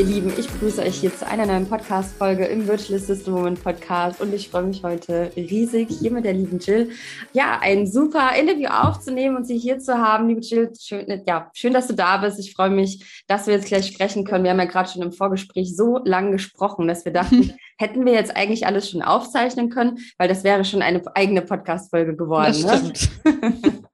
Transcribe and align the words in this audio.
ihr 0.00 0.06
Lieben, 0.06 0.32
ich 0.38 0.48
begrüße 0.48 0.80
euch 0.80 0.98
hier 0.98 1.14
zu 1.14 1.26
einer 1.26 1.44
neuen 1.44 1.68
Podcast-Folge 1.68 2.46
im 2.46 2.66
Virtual 2.66 2.98
System 2.98 3.34
Moment 3.34 3.62
Podcast 3.62 4.22
und 4.22 4.32
ich 4.32 4.48
freue 4.48 4.62
mich 4.62 4.82
heute 4.82 5.30
riesig, 5.36 5.88
hier 5.90 6.10
mit 6.10 6.24
der 6.24 6.32
lieben 6.32 6.58
Jill, 6.58 6.88
ja, 7.34 7.58
ein 7.60 7.86
super 7.86 8.30
Interview 8.34 8.68
aufzunehmen 8.70 9.36
und 9.36 9.46
sie 9.46 9.58
hier 9.58 9.78
zu 9.78 9.98
haben. 9.98 10.28
Liebe 10.28 10.40
Jill, 10.40 10.72
schön, 10.80 11.22
ja, 11.26 11.50
schön, 11.52 11.74
dass 11.74 11.86
du 11.86 11.92
da 11.92 12.16
bist. 12.16 12.40
Ich 12.40 12.54
freue 12.54 12.70
mich, 12.70 13.22
dass 13.26 13.46
wir 13.46 13.52
jetzt 13.52 13.66
gleich 13.66 13.88
sprechen 13.88 14.24
können. 14.24 14.44
Wir 14.44 14.52
haben 14.52 14.58
ja 14.58 14.64
gerade 14.64 14.88
schon 14.88 15.02
im 15.02 15.12
Vorgespräch 15.12 15.76
so 15.76 15.98
lang 16.02 16.32
gesprochen, 16.32 16.88
dass 16.88 17.04
wir 17.04 17.12
dachten, 17.12 17.52
hätten 17.78 18.06
wir 18.06 18.14
jetzt 18.14 18.34
eigentlich 18.34 18.66
alles 18.66 18.88
schon 18.88 19.02
aufzeichnen 19.02 19.68
können, 19.68 19.98
weil 20.16 20.28
das 20.28 20.44
wäre 20.44 20.64
schon 20.64 20.80
eine 20.80 21.02
eigene 21.14 21.42
Podcast-Folge 21.42 22.16
geworden. 22.16 22.56
Das 22.62 23.10
ne? 23.22 23.80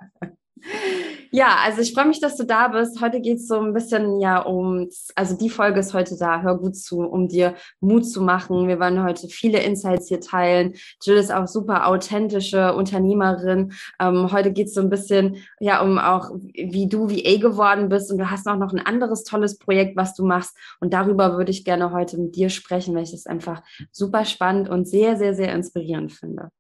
Ja, 1.36 1.56
also 1.64 1.82
ich 1.82 1.92
freue 1.92 2.06
mich, 2.06 2.20
dass 2.20 2.36
du 2.36 2.44
da 2.44 2.68
bist. 2.68 3.00
Heute 3.00 3.20
geht 3.20 3.38
es 3.38 3.48
so 3.48 3.60
ein 3.60 3.74
bisschen 3.74 4.20
ja 4.20 4.40
um, 4.40 4.88
also 5.16 5.36
die 5.36 5.50
Folge 5.50 5.80
ist 5.80 5.92
heute 5.92 6.16
da, 6.16 6.40
hör 6.40 6.56
gut 6.56 6.76
zu, 6.76 7.00
um 7.00 7.28
dir 7.28 7.54
Mut 7.80 8.06
zu 8.06 8.22
machen. 8.22 8.68
Wir 8.68 8.80
wollen 8.80 9.02
heute 9.02 9.28
viele 9.28 9.62
Insights 9.62 10.08
hier 10.08 10.20
teilen. 10.20 10.74
Jill 11.02 11.16
ist 11.16 11.32
auch 11.32 11.46
super 11.46 11.88
authentische 11.88 12.74
Unternehmerin. 12.74 13.72
Ähm, 14.00 14.32
heute 14.32 14.52
geht 14.52 14.68
es 14.68 14.74
so 14.74 14.80
ein 14.80 14.88
bisschen 14.88 15.36
ja 15.60 15.82
um 15.82 15.98
auch, 15.98 16.30
wie 16.54 16.88
du 16.88 17.10
VA 17.10 17.38
geworden 17.38 17.88
bist 17.88 18.10
und 18.10 18.18
du 18.18 18.30
hast 18.30 18.46
auch 18.46 18.56
noch 18.56 18.72
ein 18.72 18.80
anderes 18.80 19.24
tolles 19.24 19.58
Projekt, 19.58 19.96
was 19.96 20.14
du 20.14 20.24
machst. 20.24 20.56
Und 20.80 20.92
darüber 20.92 21.36
würde 21.36 21.50
ich 21.50 21.64
gerne 21.64 21.92
heute 21.92 22.18
mit 22.18 22.36
dir 22.36 22.48
sprechen, 22.48 22.94
weil 22.94 23.02
ich 23.02 23.12
das 23.12 23.26
einfach 23.26 23.62
super 23.92 24.24
spannend 24.24 24.68
und 24.68 24.88
sehr, 24.88 25.16
sehr, 25.16 25.34
sehr 25.34 25.52
inspirierend 25.54 26.12
finde. 26.12 26.50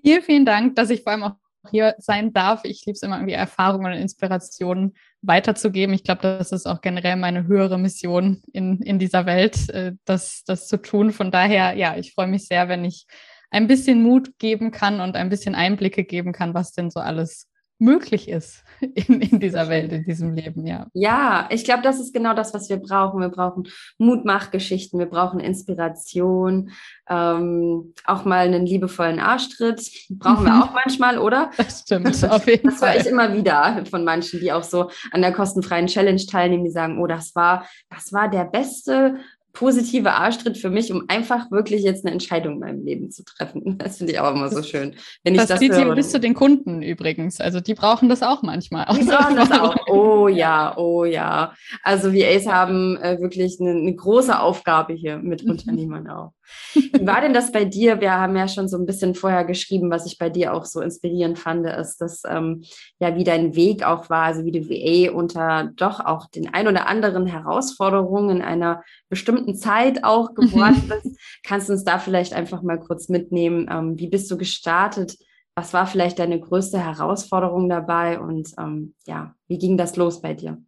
Vielen, 0.00 0.22
vielen 0.22 0.46
Dank, 0.46 0.76
dass 0.76 0.90
ich 0.90 1.02
vor 1.02 1.12
allem 1.12 1.24
auch 1.24 1.47
hier 1.70 1.94
sein 1.98 2.32
darf. 2.32 2.64
Ich 2.64 2.84
liebe 2.86 2.94
es 2.94 3.02
immer 3.02 3.16
irgendwie 3.16 3.34
Erfahrungen 3.34 3.92
und 3.92 3.98
Inspirationen 3.98 4.94
weiterzugeben. 5.22 5.94
Ich 5.94 6.04
glaube, 6.04 6.22
das 6.22 6.52
ist 6.52 6.66
auch 6.66 6.80
generell 6.80 7.16
meine 7.16 7.46
höhere 7.46 7.78
Mission 7.78 8.42
in, 8.52 8.80
in 8.82 8.98
dieser 8.98 9.26
Welt, 9.26 9.68
äh, 9.70 9.92
das, 10.04 10.42
das 10.46 10.68
zu 10.68 10.76
tun. 10.76 11.12
Von 11.12 11.30
daher, 11.30 11.74
ja, 11.74 11.96
ich 11.96 12.14
freue 12.14 12.28
mich 12.28 12.46
sehr, 12.46 12.68
wenn 12.68 12.84
ich 12.84 13.06
ein 13.50 13.66
bisschen 13.66 14.02
Mut 14.02 14.38
geben 14.38 14.70
kann 14.70 15.00
und 15.00 15.16
ein 15.16 15.30
bisschen 15.30 15.54
Einblicke 15.54 16.04
geben 16.04 16.32
kann, 16.32 16.54
was 16.54 16.72
denn 16.72 16.90
so 16.90 17.00
alles 17.00 17.47
möglich 17.78 18.28
ist 18.28 18.64
in, 18.80 19.20
in 19.20 19.40
dieser 19.40 19.68
Welt, 19.68 19.92
in 19.92 20.04
diesem 20.04 20.34
Leben, 20.34 20.66
ja. 20.66 20.86
Ja, 20.94 21.48
ich 21.50 21.64
glaube, 21.64 21.82
das 21.82 22.00
ist 22.00 22.12
genau 22.12 22.34
das, 22.34 22.54
was 22.54 22.68
wir 22.68 22.76
brauchen. 22.76 23.20
Wir 23.20 23.28
brauchen 23.28 23.68
Mutmachgeschichten, 23.98 24.98
wir 24.98 25.06
brauchen 25.06 25.40
Inspiration, 25.40 26.70
ähm, 27.08 27.94
auch 28.04 28.24
mal 28.24 28.46
einen 28.46 28.66
liebevollen 28.66 29.20
Arschtritt. 29.20 29.90
Brauchen 30.10 30.44
wir 30.44 30.54
auch 30.64 30.72
manchmal, 30.72 31.18
oder? 31.18 31.50
Das 31.56 31.80
stimmt, 31.80 32.24
auf 32.30 32.46
jeden 32.46 32.70
das 32.70 32.78
Fall. 32.80 32.94
Das 32.94 33.04
höre 33.04 33.06
ich 33.06 33.12
immer 33.12 33.34
wieder 33.34 33.84
von 33.90 34.04
manchen, 34.04 34.40
die 34.40 34.52
auch 34.52 34.64
so 34.64 34.90
an 35.12 35.22
der 35.22 35.32
kostenfreien 35.32 35.86
Challenge 35.86 36.24
teilnehmen, 36.26 36.64
die 36.64 36.70
sagen, 36.70 37.00
oh, 37.00 37.06
das 37.06 37.34
war, 37.34 37.66
das 37.90 38.12
war 38.12 38.28
der 38.28 38.44
beste 38.44 39.18
positive 39.58 40.12
Arschtritt 40.12 40.56
für 40.56 40.70
mich, 40.70 40.92
um 40.92 41.02
einfach 41.08 41.50
wirklich 41.50 41.82
jetzt 41.82 42.04
eine 42.04 42.12
Entscheidung 42.12 42.54
in 42.54 42.58
meinem 42.60 42.84
Leben 42.84 43.10
zu 43.10 43.24
treffen. 43.24 43.76
Das 43.88 43.98
finde 43.98 44.12
ich 44.12 44.20
auch 44.20 44.32
immer 44.32 44.50
so 44.50 44.62
schön. 44.62 44.94
Wenn 45.24 45.34
das 45.34 45.44
ich 45.44 45.48
das 45.48 45.58
zieht 45.58 45.72
höre. 45.72 45.94
bis 45.94 46.10
zu 46.10 46.20
den 46.20 46.34
Kunden 46.34 46.80
übrigens. 46.82 47.40
Also 47.40 47.60
die 47.60 47.74
brauchen 47.74 48.08
das 48.08 48.22
auch 48.22 48.42
manchmal. 48.42 48.86
Die 48.94 49.04
brauchen 49.04 49.34
das 49.34 49.50
auch. 49.60 49.74
Oh 49.88 50.28
ja, 50.28 50.76
oh 50.76 51.04
ja. 51.04 51.54
Also 51.82 52.12
wir 52.12 52.28
Ace 52.28 52.46
haben 52.46 52.96
äh, 52.98 53.20
wirklich 53.20 53.58
eine, 53.60 53.70
eine, 53.70 53.94
große 53.94 54.38
Aufgabe 54.38 54.92
hier 54.92 55.18
mit 55.18 55.44
mhm. 55.44 55.52
Unternehmern 55.52 56.08
auch. 56.08 56.32
Wie 56.74 57.06
war 57.06 57.20
denn 57.20 57.34
das 57.34 57.52
bei 57.52 57.64
dir? 57.64 58.00
Wir 58.00 58.12
haben 58.12 58.36
ja 58.36 58.48
schon 58.48 58.68
so 58.68 58.76
ein 58.76 58.86
bisschen 58.86 59.14
vorher 59.14 59.44
geschrieben, 59.44 59.90
was 59.90 60.06
ich 60.06 60.18
bei 60.18 60.30
dir 60.30 60.54
auch 60.54 60.64
so 60.64 60.80
inspirierend 60.80 61.38
fand, 61.38 61.66
ist, 61.66 61.98
dass 61.98 62.22
ähm, 62.28 62.62
ja, 62.98 63.16
wie 63.16 63.24
dein 63.24 63.54
Weg 63.54 63.84
auch 63.84 64.10
war, 64.10 64.24
also 64.24 64.44
wie 64.44 64.52
du 64.52 64.68
VA 64.68 65.12
unter 65.12 65.70
doch 65.76 66.00
auch 66.00 66.26
den 66.26 66.52
ein 66.52 66.68
oder 66.68 66.86
anderen 66.86 67.26
Herausforderungen 67.26 68.36
in 68.36 68.42
einer 68.42 68.82
bestimmten 69.08 69.56
Zeit 69.56 70.04
auch 70.04 70.34
geworden 70.34 70.82
bist. 70.88 71.18
Kannst 71.44 71.68
du 71.68 71.72
uns 71.72 71.84
da 71.84 71.98
vielleicht 71.98 72.32
einfach 72.32 72.62
mal 72.62 72.78
kurz 72.78 73.08
mitnehmen? 73.08 73.68
Ähm, 73.70 73.98
wie 73.98 74.08
bist 74.08 74.30
du 74.30 74.36
gestartet? 74.36 75.16
Was 75.54 75.72
war 75.72 75.86
vielleicht 75.86 76.18
deine 76.18 76.38
größte 76.38 76.78
Herausforderung 76.78 77.68
dabei? 77.68 78.20
Und 78.20 78.50
ähm, 78.58 78.94
ja, 79.06 79.34
wie 79.48 79.58
ging 79.58 79.76
das 79.76 79.96
los 79.96 80.20
bei 80.20 80.34
dir? 80.34 80.58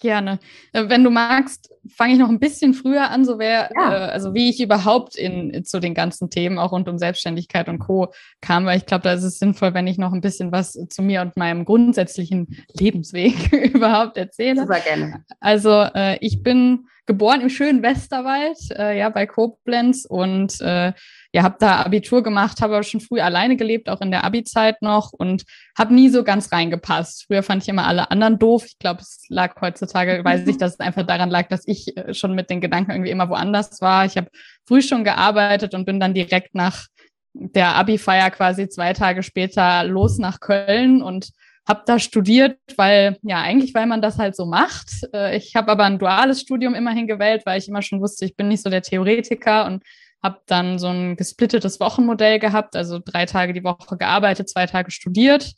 Gerne. 0.00 0.38
Äh, 0.72 0.88
wenn 0.88 1.02
du 1.02 1.10
magst, 1.10 1.74
fange 1.88 2.12
ich 2.12 2.18
noch 2.18 2.28
ein 2.28 2.38
bisschen 2.38 2.72
früher 2.72 3.10
an, 3.10 3.24
so 3.24 3.38
wer, 3.38 3.70
ja. 3.74 3.92
äh, 3.92 4.10
also 4.10 4.32
wie 4.32 4.48
ich 4.48 4.62
überhaupt 4.62 5.16
in, 5.16 5.64
zu 5.64 5.80
den 5.80 5.94
ganzen 5.94 6.30
Themen 6.30 6.58
auch 6.58 6.70
rund 6.70 6.88
um 6.88 6.98
Selbstständigkeit 6.98 7.68
und 7.68 7.80
Co. 7.80 8.12
kam, 8.40 8.64
weil 8.64 8.78
ich 8.78 8.86
glaube, 8.86 9.02
da 9.02 9.12
ist 9.12 9.24
es 9.24 9.38
sinnvoll, 9.38 9.74
wenn 9.74 9.88
ich 9.88 9.98
noch 9.98 10.12
ein 10.12 10.20
bisschen 10.20 10.52
was 10.52 10.78
zu 10.88 11.02
mir 11.02 11.22
und 11.22 11.36
meinem 11.36 11.64
grundsätzlichen 11.64 12.64
Lebensweg 12.78 13.52
überhaupt 13.74 14.16
erzähle. 14.16 14.60
Super 14.60 14.80
gerne. 14.80 15.24
Also 15.40 15.70
äh, 15.70 16.18
ich 16.20 16.42
bin 16.42 16.86
geboren 17.06 17.40
im 17.40 17.48
schönen 17.48 17.82
Westerwald, 17.82 18.58
äh, 18.76 18.96
ja, 18.96 19.08
bei 19.08 19.26
Koblenz 19.26 20.04
und 20.04 20.60
äh, 20.60 20.92
ja, 21.34 21.42
habe 21.42 21.56
da 21.58 21.82
Abitur 21.82 22.22
gemacht, 22.22 22.62
habe 22.62 22.74
aber 22.74 22.82
schon 22.82 23.00
früh 23.00 23.20
alleine 23.20 23.56
gelebt, 23.56 23.90
auch 23.90 24.00
in 24.00 24.10
der 24.10 24.24
Abi-Zeit 24.24 24.80
noch 24.80 25.12
und 25.12 25.44
habe 25.76 25.94
nie 25.94 26.08
so 26.08 26.24
ganz 26.24 26.50
reingepasst. 26.52 27.26
Früher 27.26 27.42
fand 27.42 27.62
ich 27.62 27.68
immer 27.68 27.86
alle 27.86 28.10
anderen 28.10 28.38
doof. 28.38 28.64
Ich 28.66 28.78
glaube, 28.78 29.02
es 29.02 29.24
lag 29.28 29.60
heutzutage, 29.60 30.24
weiß 30.24 30.46
ich, 30.46 30.56
dass 30.56 30.74
es 30.74 30.80
einfach 30.80 31.06
daran 31.06 31.28
lag, 31.28 31.48
dass 31.48 31.66
ich 31.66 31.96
äh, 31.96 32.14
schon 32.14 32.34
mit 32.34 32.48
den 32.48 32.60
Gedanken 32.60 32.92
irgendwie 32.92 33.10
immer 33.10 33.28
woanders 33.28 33.80
war. 33.82 34.06
Ich 34.06 34.16
habe 34.16 34.28
früh 34.66 34.80
schon 34.80 35.04
gearbeitet 35.04 35.74
und 35.74 35.84
bin 35.84 36.00
dann 36.00 36.14
direkt 36.14 36.54
nach 36.54 36.86
der 37.34 37.76
Abi-Feier 37.76 38.30
quasi 38.30 38.68
zwei 38.68 38.94
Tage 38.94 39.22
später 39.22 39.84
los 39.84 40.18
nach 40.18 40.40
Köln 40.40 41.02
und 41.02 41.30
habe 41.68 41.82
da 41.84 41.98
studiert, 41.98 42.58
weil 42.76 43.18
ja 43.20 43.42
eigentlich, 43.42 43.74
weil 43.74 43.86
man 43.86 44.00
das 44.00 44.16
halt 44.16 44.34
so 44.34 44.46
macht. 44.46 44.88
Äh, 45.12 45.36
ich 45.36 45.54
habe 45.54 45.70
aber 45.70 45.84
ein 45.84 45.98
duales 45.98 46.40
Studium 46.40 46.74
immerhin 46.74 47.06
gewählt, 47.06 47.42
weil 47.44 47.58
ich 47.58 47.68
immer 47.68 47.82
schon 47.82 48.00
wusste, 48.00 48.24
ich 48.24 48.34
bin 48.34 48.48
nicht 48.48 48.62
so 48.62 48.70
der 48.70 48.80
Theoretiker 48.80 49.66
und 49.66 49.82
habe 50.22 50.40
dann 50.46 50.78
so 50.78 50.88
ein 50.88 51.16
gesplittetes 51.16 51.80
Wochenmodell 51.80 52.38
gehabt, 52.38 52.76
also 52.76 52.98
drei 53.04 53.26
Tage 53.26 53.52
die 53.52 53.64
Woche 53.64 53.96
gearbeitet, 53.96 54.48
zwei 54.48 54.66
Tage 54.66 54.90
studiert 54.90 55.54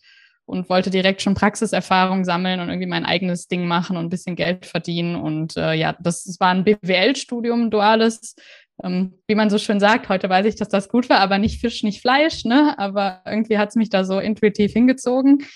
und 0.50 0.68
wollte 0.68 0.90
direkt 0.90 1.22
schon 1.22 1.34
Praxiserfahrung 1.34 2.24
sammeln 2.24 2.60
und 2.60 2.68
irgendwie 2.68 2.88
mein 2.88 3.06
eigenes 3.06 3.46
Ding 3.46 3.66
machen 3.66 3.96
und 3.96 4.06
ein 4.06 4.10
bisschen 4.10 4.36
Geld 4.36 4.66
verdienen. 4.66 5.14
Und 5.14 5.56
äh, 5.56 5.74
ja, 5.74 5.96
das, 6.00 6.24
das 6.24 6.40
war 6.40 6.48
ein 6.50 6.64
BWL-Studium, 6.64 7.70
duales. 7.70 8.34
Ähm, 8.82 9.14
wie 9.28 9.34
man 9.34 9.48
so 9.48 9.58
schön 9.58 9.78
sagt, 9.78 10.08
heute 10.08 10.28
weiß 10.28 10.46
ich, 10.46 10.56
dass 10.56 10.68
das 10.68 10.88
gut 10.88 11.08
war, 11.08 11.18
aber 11.20 11.38
nicht 11.38 11.60
Fisch, 11.60 11.82
nicht 11.82 12.00
Fleisch, 12.00 12.44
ne? 12.44 12.76
Aber 12.78 13.22
irgendwie 13.26 13.58
hat 13.58 13.68
es 13.68 13.76
mich 13.76 13.90
da 13.90 14.04
so 14.04 14.18
intuitiv 14.18 14.72
hingezogen. 14.72 15.46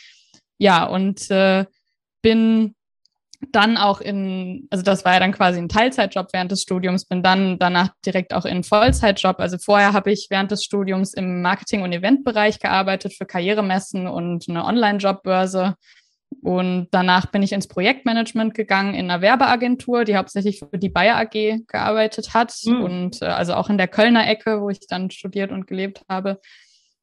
Ja, 0.58 0.84
und 0.84 1.28
äh, 1.30 1.64
bin 2.22 2.74
dann 3.52 3.76
auch 3.76 4.00
in, 4.00 4.66
also 4.70 4.82
das 4.84 5.04
war 5.04 5.14
ja 5.14 5.20
dann 5.20 5.32
quasi 5.32 5.58
ein 5.58 5.68
Teilzeitjob 5.68 6.28
während 6.32 6.52
des 6.52 6.62
Studiums, 6.62 7.04
bin 7.04 7.22
dann 7.22 7.58
danach 7.58 7.90
direkt 8.04 8.34
auch 8.34 8.44
in 8.44 8.64
Vollzeitjob. 8.64 9.40
Also 9.40 9.58
vorher 9.58 9.92
habe 9.92 10.12
ich 10.12 10.28
während 10.30 10.50
des 10.50 10.64
Studiums 10.64 11.14
im 11.14 11.42
Marketing- 11.42 11.82
und 11.82 11.92
Eventbereich 11.92 12.60
gearbeitet 12.60 13.14
für 13.14 13.26
Karrieremessen 13.26 14.06
und 14.06 14.48
eine 14.48 14.64
Online-Jobbörse. 14.64 15.74
Und 16.42 16.88
danach 16.90 17.26
bin 17.26 17.42
ich 17.42 17.52
ins 17.52 17.68
Projektmanagement 17.68 18.54
gegangen 18.54 18.94
in 18.94 19.10
einer 19.10 19.22
Werbeagentur, 19.22 20.04
die 20.04 20.16
hauptsächlich 20.16 20.58
für 20.58 20.78
die 20.78 20.88
Bayer 20.88 21.16
AG 21.16 21.64
gearbeitet 21.66 22.34
hat 22.34 22.52
mhm. 22.64 22.82
und 22.82 23.22
äh, 23.22 23.26
also 23.26 23.54
auch 23.54 23.70
in 23.70 23.78
der 23.78 23.88
Kölner 23.88 24.28
Ecke, 24.28 24.60
wo 24.60 24.68
ich 24.68 24.80
dann 24.86 25.10
studiert 25.10 25.52
und 25.52 25.66
gelebt 25.66 26.02
habe. 26.08 26.40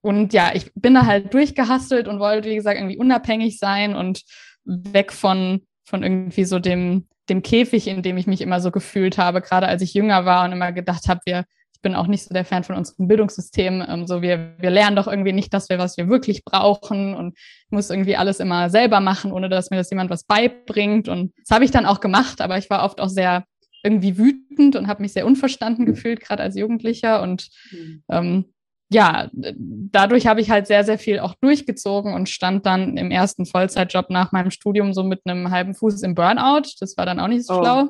Und 0.02 0.34
ja, 0.34 0.52
ich 0.54 0.72
bin 0.76 0.94
da 0.94 1.06
halt 1.06 1.34
durchgehastelt 1.34 2.08
und 2.08 2.20
wollte, 2.20 2.50
wie 2.50 2.56
gesagt, 2.56 2.78
irgendwie 2.78 2.98
unabhängig 2.98 3.60
sein 3.60 3.96
und 3.96 4.24
weg 4.66 5.12
von 5.12 5.62
von 5.92 6.04
irgendwie 6.04 6.46
so 6.46 6.58
dem, 6.58 7.06
dem 7.30 7.44
Käfig, 7.44 7.88
in 7.88 8.02
dem 8.02 8.18
ich 8.18 8.26
mich 8.26 8.42
immer 8.42 8.62
so 8.62 8.72
gefühlt 8.72 9.18
habe, 9.18 9.42
gerade 9.42 9.68
als 9.68 9.82
ich 9.84 9.94
jünger 9.94 10.26
war 10.26 10.46
und 10.46 10.54
immer 10.54 10.72
gedacht 10.72 11.08
habe, 11.10 11.20
wir, 11.26 11.44
ich 11.74 11.82
bin 11.82 11.96
auch 11.96 12.08
nicht 12.08 12.24
so 12.24 12.34
der 12.34 12.46
Fan 12.46 12.64
von 12.64 12.78
unserem 12.78 13.10
Bildungssystem, 13.10 13.86
ähm, 13.88 14.08
so 14.08 14.22
wir, 14.22 14.56
wir 14.58 14.70
lernen 14.70 14.96
doch 14.96 15.08
irgendwie 15.08 15.34
nicht 15.34 15.54
das, 15.54 15.70
was 15.70 15.98
wir 15.98 16.08
wirklich 16.08 16.46
brauchen 16.46 17.14
und 17.14 17.38
muss 17.70 17.90
irgendwie 17.90 18.16
alles 18.16 18.40
immer 18.40 18.70
selber 18.70 19.02
machen, 19.02 19.34
ohne 19.34 19.50
dass 19.50 19.70
mir 19.70 19.78
das 19.78 19.90
jemand 19.90 20.10
was 20.10 20.24
beibringt 20.24 21.10
und 21.10 21.34
das 21.38 21.54
habe 21.54 21.66
ich 21.66 21.72
dann 21.72 21.86
auch 21.86 22.00
gemacht, 22.00 22.40
aber 22.40 22.58
ich 22.58 22.70
war 22.70 22.84
oft 22.84 23.02
auch 23.02 23.10
sehr 23.10 23.44
irgendwie 23.84 24.18
wütend 24.18 24.78
und 24.78 24.88
habe 24.88 25.02
mich 25.02 25.12
sehr 25.12 25.26
unverstanden 25.26 25.86
gefühlt, 25.86 26.22
gerade 26.22 26.42
als 26.42 26.56
Jugendlicher 26.56 27.22
und 27.22 27.50
mhm. 27.72 28.04
ähm, 28.10 28.46
ja, 28.94 29.30
dadurch 29.34 30.28
habe 30.28 30.42
ich 30.42 30.50
halt 30.50 30.68
sehr, 30.68 30.84
sehr 30.84 31.00
viel 31.00 31.20
auch 31.20 31.36
durchgezogen 31.36 32.14
und 32.14 32.28
stand 32.28 32.66
dann 32.66 32.98
im 32.98 33.10
ersten 33.10 33.46
Vollzeitjob 33.46 34.10
nach 34.10 34.34
meinem 34.34 34.52
Studium 34.52 34.94
so 34.94 35.04
mit 35.04 35.22
einem 35.26 35.50
halben 35.50 35.74
Fuß 35.74 36.02
im 36.04 36.14
Burnout. 36.14 36.74
Das 36.80 36.98
war 36.98 37.06
dann 37.06 37.20
auch 37.20 37.30
nicht 37.30 37.46
so 37.46 37.54
oh. 37.54 37.62
schlau. 37.62 37.90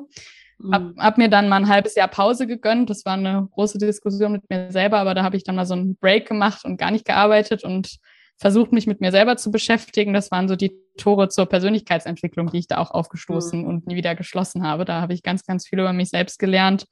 Hab, 0.70 0.82
mhm. 0.82 0.94
hab 0.98 1.18
mir 1.18 1.28
dann 1.28 1.48
mal 1.48 1.56
ein 1.56 1.68
halbes 1.68 1.96
Jahr 1.96 2.06
Pause 2.06 2.46
gegönnt. 2.46 2.88
Das 2.88 3.04
war 3.04 3.14
eine 3.14 3.48
große 3.50 3.78
Diskussion 3.78 4.30
mit 4.30 4.48
mir 4.48 4.70
selber, 4.70 4.98
aber 4.98 5.14
da 5.14 5.24
habe 5.24 5.36
ich 5.36 5.42
dann 5.42 5.56
mal 5.56 5.66
so 5.66 5.74
einen 5.74 5.96
Break 5.96 6.28
gemacht 6.28 6.64
und 6.64 6.76
gar 6.76 6.92
nicht 6.92 7.04
gearbeitet 7.04 7.64
und 7.64 7.96
versucht, 8.38 8.70
mich 8.70 8.86
mit 8.86 9.00
mir 9.00 9.10
selber 9.10 9.36
zu 9.36 9.50
beschäftigen. 9.50 10.12
Das 10.12 10.30
waren 10.30 10.46
so 10.46 10.54
die 10.54 10.72
Tore 10.98 11.28
zur 11.30 11.46
Persönlichkeitsentwicklung, 11.46 12.52
die 12.52 12.58
ich 12.58 12.68
da 12.68 12.78
auch 12.78 12.92
aufgestoßen 12.92 13.62
mhm. 13.62 13.66
und 13.66 13.86
nie 13.88 13.96
wieder 13.96 14.14
geschlossen 14.14 14.62
habe. 14.62 14.84
Da 14.84 15.00
habe 15.00 15.14
ich 15.14 15.24
ganz, 15.24 15.44
ganz 15.44 15.66
viel 15.66 15.80
über 15.80 15.92
mich 15.92 16.10
selbst 16.10 16.38
gelernt. 16.38 16.86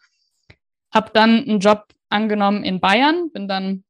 Hab 0.92 1.14
dann 1.14 1.44
einen 1.44 1.60
Job 1.60 1.84
angenommen 2.08 2.64
in 2.64 2.80
Bayern, 2.80 3.30
bin 3.32 3.46
dann 3.46 3.84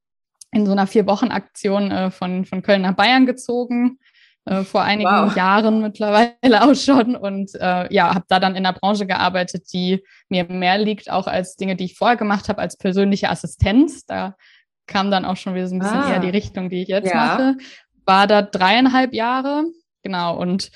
in 0.52 0.67
so 0.67 0.73
einer 0.73 0.87
Vier-Wochen-Aktion 0.87 1.91
äh, 1.91 2.11
von, 2.11 2.44
von 2.44 2.62
Köln 2.62 2.82
nach 2.82 2.97
Bayern 2.97 3.26
gezogen. 3.26 3.99
äh, 4.47 4.64
vor 4.64 4.82
einigen 4.82 5.11
wow. 5.11 5.35
Jahren 5.37 5.81
mittlerweile 5.81 6.35
auch 6.62 6.75
schon 6.75 7.17
und 7.17 7.55
äh, 7.55 7.93
ja, 7.93 8.14
habe 8.14 8.25
da 8.29 8.41
dann 8.41 8.56
in 8.56 8.64
der 8.64 8.73
Branche 8.73 9.06
gearbeitet, 9.06 9.73
die 9.73 10.02
mir 10.29 10.44
mehr 10.44 10.79
liegt, 10.79 11.11
auch 11.11 11.26
als 11.26 11.56
Dinge, 11.56 11.76
die 11.76 11.85
ich 11.85 11.97
vorher 11.97 12.17
gemacht 12.17 12.49
habe, 12.49 12.61
als 12.61 12.76
persönliche 12.76 13.31
Assistenz. 13.31 14.06
Da 14.06 14.37
kam 14.87 15.11
dann 15.11 15.25
auch 15.25 15.37
schon 15.37 15.55
wieder 15.55 15.69
so 15.69 15.76
ein 15.76 15.79
bisschen 15.79 16.00
ah. 16.00 16.12
eher 16.12 16.20
die 16.20 16.31
Richtung, 16.31 16.69
die 16.69 16.82
ich 16.82 16.88
jetzt 16.88 17.12
ja. 17.12 17.14
mache. 17.14 17.56
War 18.06 18.26
da 18.26 18.43
dreieinhalb 18.43 19.14
Jahre, 19.14 19.64
genau, 20.02 20.37
und 20.37 20.70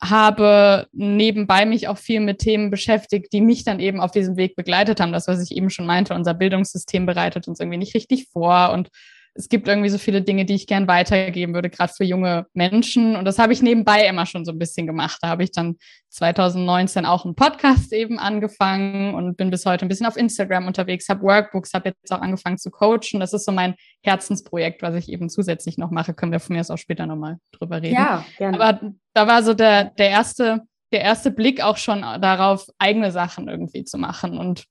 habe 0.00 0.86
nebenbei 0.92 1.66
mich 1.66 1.88
auch 1.88 1.98
viel 1.98 2.20
mit 2.20 2.38
Themen 2.38 2.70
beschäftigt, 2.70 3.32
die 3.32 3.40
mich 3.40 3.64
dann 3.64 3.80
eben 3.80 4.00
auf 4.00 4.12
diesem 4.12 4.36
Weg 4.36 4.56
begleitet 4.56 5.00
haben. 5.00 5.12
Das, 5.12 5.26
was 5.26 5.42
ich 5.42 5.56
eben 5.56 5.70
schon 5.70 5.86
meinte, 5.86 6.14
unser 6.14 6.34
Bildungssystem 6.34 7.06
bereitet 7.06 7.48
uns 7.48 7.60
irgendwie 7.60 7.78
nicht 7.78 7.94
richtig 7.94 8.28
vor 8.32 8.70
und 8.72 8.90
es 9.34 9.48
gibt 9.48 9.68
irgendwie 9.68 9.88
so 9.88 9.98
viele 9.98 10.22
Dinge, 10.22 10.44
die 10.44 10.54
ich 10.54 10.66
gern 10.66 10.88
weitergeben 10.88 11.54
würde, 11.54 11.70
gerade 11.70 11.92
für 11.92 12.04
junge 12.04 12.46
Menschen. 12.52 13.14
Und 13.14 13.24
das 13.24 13.38
habe 13.38 13.52
ich 13.52 13.62
nebenbei 13.62 14.06
immer 14.06 14.26
schon 14.26 14.44
so 14.44 14.50
ein 14.50 14.58
bisschen 14.58 14.86
gemacht. 14.86 15.18
Da 15.22 15.28
habe 15.28 15.44
ich 15.44 15.52
dann 15.52 15.76
2019 16.08 17.06
auch 17.06 17.24
einen 17.24 17.36
Podcast 17.36 17.92
eben 17.92 18.18
angefangen 18.18 19.14
und 19.14 19.36
bin 19.36 19.50
bis 19.50 19.66
heute 19.66 19.86
ein 19.86 19.88
bisschen 19.88 20.06
auf 20.06 20.16
Instagram 20.16 20.66
unterwegs, 20.66 21.08
habe 21.08 21.22
Workbooks, 21.22 21.74
habe 21.74 21.90
jetzt 21.90 22.12
auch 22.12 22.20
angefangen 22.20 22.58
zu 22.58 22.70
coachen. 22.70 23.20
Das 23.20 23.32
ist 23.32 23.44
so 23.44 23.52
mein 23.52 23.74
Herzensprojekt, 24.02 24.82
was 24.82 24.96
ich 24.96 25.08
eben 25.08 25.28
zusätzlich 25.28 25.78
noch 25.78 25.90
mache. 25.90 26.12
Können 26.12 26.32
wir 26.32 26.40
von 26.40 26.56
mir 26.56 26.60
aus 26.60 26.70
auch 26.70 26.78
später 26.78 27.06
nochmal 27.06 27.38
drüber 27.52 27.80
reden. 27.80 27.94
Ja, 27.94 28.24
gerne. 28.36 28.60
Aber 28.60 28.92
da 29.14 29.26
war 29.28 29.42
so 29.44 29.54
der, 29.54 29.84
der 29.84 30.10
erste, 30.10 30.62
der 30.92 31.02
erste 31.02 31.30
Blick 31.30 31.62
auch 31.62 31.76
schon 31.76 32.02
darauf, 32.02 32.66
eigene 32.78 33.12
Sachen 33.12 33.48
irgendwie 33.48 33.84
zu 33.84 33.96
machen. 33.96 34.38
Und 34.38 34.64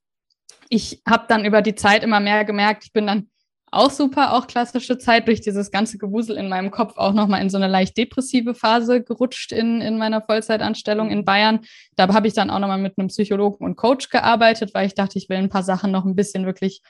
ich 0.68 1.02
habe 1.08 1.26
dann 1.30 1.46
über 1.46 1.62
die 1.62 1.76
Zeit 1.76 2.04
immer 2.04 2.20
mehr 2.20 2.44
gemerkt, 2.44 2.84
ich 2.84 2.92
bin 2.92 3.08
dann 3.08 3.30
auch 3.72 3.92
super, 3.92 4.34
auch 4.34 4.48
klassische 4.48 4.98
Zeit 4.98 5.28
durch 5.28 5.42
dieses 5.42 5.72
ganze 5.72 5.98
Gewusel 5.98 6.38
in 6.38 6.50
meinem 6.50 6.72
Kopf 6.72 6.98
auch 6.98 7.14
nochmal 7.14 7.42
in 7.42 7.50
so 7.50 7.58
eine 7.58 7.68
leicht 7.68 7.98
depressive 7.98 8.56
Phase 8.56 9.04
gerutscht 9.04 9.52
in, 9.52 9.82
in 9.82 9.98
meiner 9.98 10.22
Vollzeitanstellung 10.22 11.10
in 11.12 11.26
Bayern. 11.26 11.62
Da 11.96 12.12
habe 12.14 12.28
ich 12.28 12.34
dann 12.34 12.50
auch 12.50 12.60
nochmal 12.60 12.80
mit 12.80 12.98
einem 12.98 13.10
Psychologen 13.10 13.64
und 13.64 13.76
Coach 13.76 14.10
gearbeitet, 14.10 14.74
weil 14.74 14.88
ich 14.88 14.96
dachte, 14.96 15.18
ich 15.18 15.30
will 15.30 15.38
ein 15.38 15.50
paar 15.50 15.64
Sachen 15.64 15.92
noch 15.92 16.06
ein 16.06 16.16
bisschen 16.16 16.46
wirklich, 16.46 16.82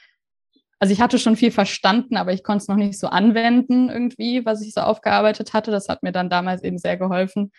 also 0.78 0.92
ich 0.92 1.00
hatte 1.00 1.18
schon 1.18 1.36
viel 1.36 1.50
verstanden, 1.50 2.16
aber 2.16 2.32
ich 2.32 2.42
konnte 2.42 2.62
es 2.62 2.68
noch 2.68 2.76
nicht 2.76 2.98
so 2.98 3.08
anwenden 3.08 3.90
irgendwie, 3.90 4.44
was 4.46 4.62
ich 4.62 4.72
so 4.72 4.80
aufgearbeitet 4.80 5.52
hatte. 5.52 5.70
Das 5.70 5.88
hat 5.88 6.02
mir 6.02 6.12
dann 6.12 6.30
damals 6.30 6.64
eben 6.64 6.78
sehr 6.78 6.96
geholfen. 6.96 7.52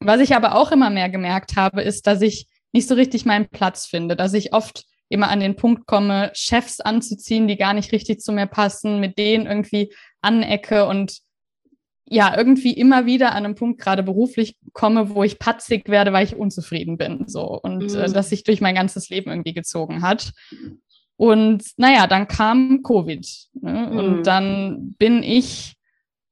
Was 0.00 0.20
ich 0.20 0.36
aber 0.36 0.54
auch 0.54 0.70
immer 0.70 0.90
mehr 0.90 1.08
gemerkt 1.08 1.56
habe, 1.56 1.82
ist, 1.82 2.06
dass 2.06 2.22
ich 2.22 2.46
nicht 2.72 2.86
so 2.86 2.94
richtig 2.94 3.24
meinen 3.24 3.48
Platz 3.48 3.86
finde, 3.86 4.14
dass 4.14 4.34
ich 4.34 4.52
oft 4.52 4.84
immer 5.08 5.28
an 5.28 5.40
den 5.40 5.56
Punkt 5.56 5.86
komme, 5.86 6.30
Chefs 6.34 6.80
anzuziehen, 6.80 7.48
die 7.48 7.56
gar 7.56 7.74
nicht 7.74 7.92
richtig 7.92 8.20
zu 8.20 8.32
mir 8.32 8.46
passen, 8.46 9.00
mit 9.00 9.18
denen 9.18 9.46
irgendwie 9.46 9.92
anecke 10.20 10.86
und 10.86 11.20
ja, 12.10 12.34
irgendwie 12.36 12.72
immer 12.72 13.06
wieder 13.06 13.32
an 13.32 13.44
einem 13.44 13.54
Punkt 13.54 13.80
gerade 13.80 14.02
beruflich 14.02 14.56
komme, 14.72 15.14
wo 15.14 15.24
ich 15.24 15.38
patzig 15.38 15.88
werde, 15.88 16.12
weil 16.12 16.24
ich 16.24 16.36
unzufrieden 16.36 16.96
bin, 16.96 17.24
so. 17.26 17.60
Und 17.60 17.82
äh, 17.82 17.96
mhm. 17.96 18.02
äh, 18.02 18.12
das 18.12 18.30
sich 18.30 18.44
durch 18.44 18.60
mein 18.60 18.74
ganzes 18.74 19.10
Leben 19.10 19.30
irgendwie 19.30 19.52
gezogen 19.52 20.02
hat. 20.02 20.32
Und 21.16 21.64
naja, 21.76 22.06
dann 22.06 22.28
kam 22.28 22.82
Covid. 22.82 23.28
Ne? 23.60 23.88
Mhm. 23.90 23.98
Und 23.98 24.22
dann 24.26 24.94
bin 24.94 25.22
ich 25.22 25.77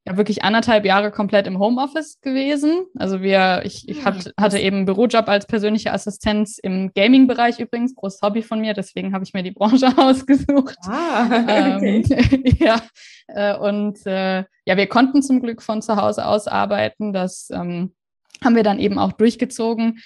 ja 0.06 0.16
wirklich 0.16 0.44
anderthalb 0.44 0.84
Jahre 0.84 1.10
komplett 1.10 1.46
im 1.46 1.58
Homeoffice 1.58 2.20
gewesen. 2.20 2.86
Also 2.96 3.22
wir, 3.22 3.62
ich, 3.64 3.88
ich 3.88 4.04
hat, 4.04 4.32
hatte 4.38 4.58
eben 4.58 4.76
einen 4.76 4.86
Bürojob 4.86 5.28
als 5.28 5.46
persönliche 5.46 5.92
Assistenz 5.92 6.58
im 6.58 6.92
Gaming-Bereich 6.94 7.58
übrigens, 7.58 7.94
großes 7.94 8.22
Hobby 8.22 8.42
von 8.42 8.60
mir, 8.60 8.72
deswegen 8.72 9.12
habe 9.12 9.24
ich 9.24 9.34
mir 9.34 9.42
die 9.42 9.50
Branche 9.50 9.88
ausgesucht. 9.96 10.76
Ah, 10.86 11.26
okay. 11.76 12.02
Ähm, 12.10 12.56
ja, 12.58 12.80
äh, 13.28 13.56
und 13.56 14.06
äh, 14.06 14.44
ja, 14.64 14.76
wir 14.76 14.86
konnten 14.86 15.22
zum 15.22 15.42
Glück 15.42 15.60
von 15.60 15.82
zu 15.82 15.96
Hause 15.96 16.26
aus 16.26 16.46
arbeiten. 16.46 17.12
Das 17.12 17.48
ähm, 17.50 17.92
haben 18.44 18.54
wir 18.54 18.62
dann 18.62 18.78
eben 18.78 18.98
auch 18.98 19.12
durchgezogen. 19.12 19.98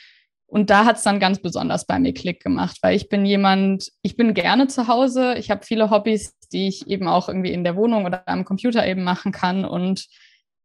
Und 0.50 0.68
da 0.68 0.84
hat 0.84 0.96
es 0.96 1.04
dann 1.04 1.20
ganz 1.20 1.40
besonders 1.40 1.86
bei 1.86 2.00
mir 2.00 2.12
Klick 2.12 2.42
gemacht, 2.42 2.78
weil 2.82 2.96
ich 2.96 3.08
bin 3.08 3.24
jemand, 3.24 3.88
ich 4.02 4.16
bin 4.16 4.34
gerne 4.34 4.66
zu 4.66 4.88
Hause, 4.88 5.34
ich 5.38 5.48
habe 5.50 5.64
viele 5.64 5.90
Hobbys, 5.90 6.36
die 6.52 6.66
ich 6.66 6.88
eben 6.88 7.06
auch 7.06 7.28
irgendwie 7.28 7.52
in 7.52 7.62
der 7.62 7.76
Wohnung 7.76 8.04
oder 8.04 8.26
am 8.26 8.44
Computer 8.44 8.84
eben 8.84 9.04
machen 9.04 9.30
kann 9.30 9.64
und 9.64 10.06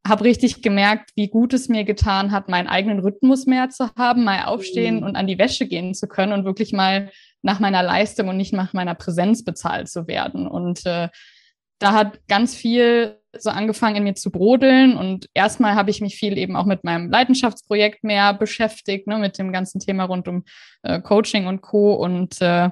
habe 0.07 0.23
richtig 0.23 0.63
gemerkt, 0.63 1.11
wie 1.15 1.27
gut 1.27 1.53
es 1.53 1.69
mir 1.69 1.83
getan 1.83 2.31
hat, 2.31 2.49
meinen 2.49 2.67
eigenen 2.67 2.99
Rhythmus 2.99 3.45
mehr 3.45 3.69
zu 3.69 3.89
haben, 3.95 4.23
mal 4.23 4.45
aufstehen 4.45 4.97
mhm. 4.97 5.03
und 5.03 5.15
an 5.15 5.27
die 5.27 5.37
Wäsche 5.37 5.67
gehen 5.67 5.93
zu 5.93 6.07
können 6.07 6.33
und 6.33 6.45
wirklich 6.45 6.73
mal 6.73 7.11
nach 7.43 7.59
meiner 7.59 7.83
Leistung 7.83 8.27
und 8.27 8.37
nicht 8.37 8.53
nach 8.53 8.73
meiner 8.73 8.95
Präsenz 8.95 9.43
bezahlt 9.43 9.87
zu 9.87 10.07
werden. 10.07 10.47
Und 10.47 10.83
äh, 10.87 11.09
da 11.79 11.93
hat 11.93 12.19
ganz 12.27 12.55
viel 12.55 13.19
so 13.37 13.49
angefangen 13.49 13.97
in 13.97 14.03
mir 14.03 14.15
zu 14.15 14.31
brodeln 14.31 14.95
und 14.95 15.29
erstmal 15.33 15.75
habe 15.75 15.89
ich 15.89 16.01
mich 16.01 16.15
viel 16.15 16.37
eben 16.37 16.55
auch 16.55 16.65
mit 16.65 16.83
meinem 16.83 17.09
Leidenschaftsprojekt 17.09 18.03
mehr 18.03 18.33
beschäftigt, 18.33 19.07
ne, 19.07 19.17
mit 19.17 19.37
dem 19.37 19.51
ganzen 19.51 19.79
Thema 19.79 20.05
rund 20.05 20.27
um 20.27 20.45
äh, 20.83 21.01
Coaching 21.01 21.47
und 21.47 21.61
Co. 21.61 21.95
und 21.95 22.41
äh, 22.41 22.69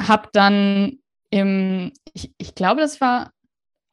habe 0.00 0.28
dann 0.32 0.98
im, 1.30 1.92
ich, 2.12 2.32
ich 2.38 2.54
glaube, 2.54 2.80
das 2.80 3.00
war 3.00 3.32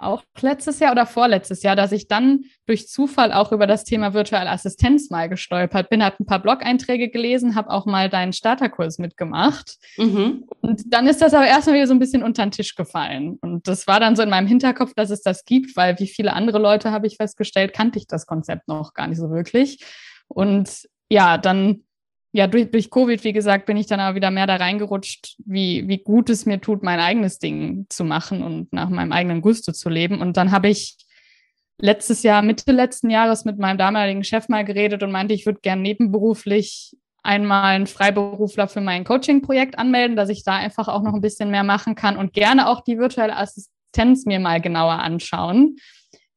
auch 0.01 0.23
letztes 0.41 0.79
Jahr 0.79 0.91
oder 0.91 1.05
vorletztes 1.05 1.63
Jahr, 1.63 1.75
dass 1.75 1.91
ich 1.91 2.07
dann 2.07 2.45
durch 2.65 2.87
Zufall 2.87 3.31
auch 3.31 3.51
über 3.51 3.67
das 3.67 3.83
Thema 3.83 4.13
virtuelle 4.13 4.49
Assistenz 4.49 5.09
mal 5.09 5.29
gestolpert 5.29 5.89
bin, 5.89 6.03
habe 6.03 6.17
ein 6.19 6.25
paar 6.25 6.41
Blog-Einträge 6.41 7.09
gelesen, 7.09 7.55
habe 7.55 7.69
auch 7.69 7.85
mal 7.85 8.09
deinen 8.09 8.33
Starterkurs 8.33 8.97
mitgemacht. 8.97 9.77
Mhm. 9.97 10.45
Und 10.61 10.81
dann 10.87 11.07
ist 11.07 11.21
das 11.21 11.33
aber 11.33 11.47
erstmal 11.47 11.75
wieder 11.75 11.87
so 11.87 11.93
ein 11.93 11.99
bisschen 11.99 12.23
unter 12.23 12.45
den 12.45 12.51
Tisch 12.51 12.75
gefallen. 12.75 13.37
Und 13.41 13.67
das 13.67 13.87
war 13.87 13.99
dann 13.99 14.15
so 14.15 14.23
in 14.23 14.29
meinem 14.29 14.47
Hinterkopf, 14.47 14.93
dass 14.95 15.09
es 15.09 15.21
das 15.21 15.45
gibt, 15.45 15.75
weil 15.75 15.99
wie 15.99 16.07
viele 16.07 16.33
andere 16.33 16.59
Leute 16.59 16.91
habe 16.91 17.07
ich 17.07 17.17
festgestellt, 17.17 17.73
kannte 17.73 17.99
ich 17.99 18.07
das 18.07 18.25
Konzept 18.25 18.67
noch 18.67 18.93
gar 18.93 19.07
nicht 19.07 19.19
so 19.19 19.29
wirklich. 19.29 19.83
Und 20.27 20.87
ja, 21.09 21.37
dann 21.37 21.83
ja, 22.33 22.47
durch, 22.47 22.71
durch 22.71 22.89
Covid, 22.89 23.23
wie 23.23 23.33
gesagt, 23.33 23.65
bin 23.65 23.77
ich 23.77 23.87
dann 23.87 23.99
aber 23.99 24.15
wieder 24.15 24.31
mehr 24.31 24.47
da 24.47 24.55
reingerutscht, 24.55 25.35
wie, 25.45 25.87
wie 25.87 25.97
gut 25.97 26.29
es 26.29 26.45
mir 26.45 26.61
tut, 26.61 26.81
mein 26.81 26.99
eigenes 26.99 27.39
Ding 27.39 27.85
zu 27.89 28.05
machen 28.05 28.41
und 28.41 28.71
nach 28.71 28.89
meinem 28.89 29.11
eigenen 29.11 29.41
Gusto 29.41 29.73
zu 29.73 29.89
leben. 29.89 30.21
Und 30.21 30.37
dann 30.37 30.51
habe 30.51 30.69
ich 30.69 30.97
letztes 31.77 32.23
Jahr, 32.23 32.41
Mitte 32.41 32.71
letzten 32.71 33.09
Jahres 33.09 33.43
mit 33.43 33.57
meinem 33.57 33.77
damaligen 33.77 34.23
Chef 34.23 34.47
mal 34.47 34.63
geredet 34.63 35.03
und 35.03 35.11
meinte, 35.11 35.33
ich 35.33 35.45
würde 35.45 35.59
gern 35.61 35.81
nebenberuflich 35.81 36.95
einmal 37.23 37.75
einen 37.75 37.87
Freiberufler 37.87 38.67
für 38.67 38.81
mein 38.81 39.03
Coaching-Projekt 39.03 39.77
anmelden, 39.77 40.15
dass 40.15 40.29
ich 40.29 40.43
da 40.43 40.55
einfach 40.55 40.87
auch 40.87 41.03
noch 41.03 41.13
ein 41.13 41.21
bisschen 41.21 41.51
mehr 41.51 41.63
machen 41.63 41.95
kann 41.95 42.17
und 42.17 42.33
gerne 42.33 42.67
auch 42.67 42.81
die 42.81 42.97
virtuelle 42.97 43.35
Assistenz 43.35 44.25
mir 44.25 44.39
mal 44.39 44.61
genauer 44.61 44.93
anschauen. 44.93 45.75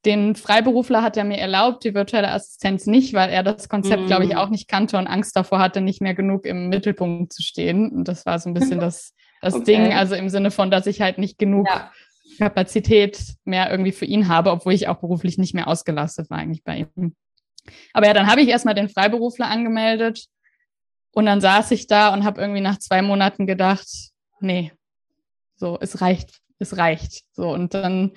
Den 0.04 0.37
Freiberufler 0.37 1.02
hat 1.02 1.16
er 1.16 1.25
mir 1.25 1.38
erlaubt, 1.38 1.84
die 1.84 1.94
virtuelle 1.94 2.30
Assistenz 2.30 2.87
nicht, 2.87 3.14
weil 3.14 3.30
er 3.30 3.42
das 3.42 3.68
Konzept, 3.68 4.04
mm. 4.04 4.06
glaube 4.06 4.25
ich, 4.25 4.37
auch 4.37 4.50
nicht 4.50 4.68
kannte 4.68 4.99
und 4.99 5.06
Angst 5.06 5.34
davor 5.34 5.58
hatte, 5.58 5.80
nicht 5.80 6.02
mehr 6.02 6.14
genug 6.14 6.44
im 6.44 6.68
Mittelpunkt 6.68 7.32
zu 7.32 7.42
stehen. 7.42 7.90
Und 7.90 8.08
das 8.08 8.26
war 8.26 8.38
so 8.38 8.50
ein 8.50 8.54
bisschen 8.54 8.78
das, 8.80 9.14
das 9.40 9.54
okay. 9.54 9.64
Ding, 9.64 9.92
also 9.94 10.14
im 10.14 10.28
Sinne 10.28 10.50
von, 10.50 10.70
dass 10.70 10.87
ich 10.87 11.00
halt 11.00 11.18
nicht 11.18 11.38
genug 11.38 11.66
ja. 11.68 11.90
Kapazität 12.38 13.18
mehr 13.44 13.70
irgendwie 13.70 13.92
für 13.92 14.04
ihn 14.04 14.28
habe, 14.28 14.50
obwohl 14.50 14.75
ich 14.75 14.88
auch 14.88 15.00
beruflich 15.00 15.38
nicht 15.38 15.54
mehr 15.54 15.68
ausgelastet 15.68 16.30
war 16.30 16.38
eigentlich 16.38 16.64
bei 16.64 16.87
ihm. 16.96 17.14
Aber 17.92 18.06
ja, 18.06 18.12
dann 18.12 18.26
habe 18.26 18.42
ich 18.42 18.49
erstmal 18.49 18.75
den 18.75 18.88
Freiberufler 18.88 19.46
angemeldet 19.46 20.26
und 21.12 21.26
dann 21.26 21.40
saß 21.40 21.70
ich 21.70 21.87
da 21.87 22.12
und 22.12 22.25
habe 22.25 22.40
irgendwie 22.40 22.61
nach 22.61 22.78
zwei 22.78 23.00
Monaten 23.00 23.46
gedacht, 23.46 23.87
nee, 24.40 24.73
so, 25.56 25.78
es 25.80 26.00
reicht, 26.00 26.40
es 26.58 26.76
reicht. 26.76 27.25
So, 27.32 27.50
und 27.50 27.75
dann 27.75 28.12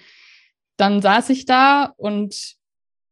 dann 0.77 1.01
saß 1.01 1.29
ich 1.31 1.45
da 1.45 1.93
und 1.97 2.55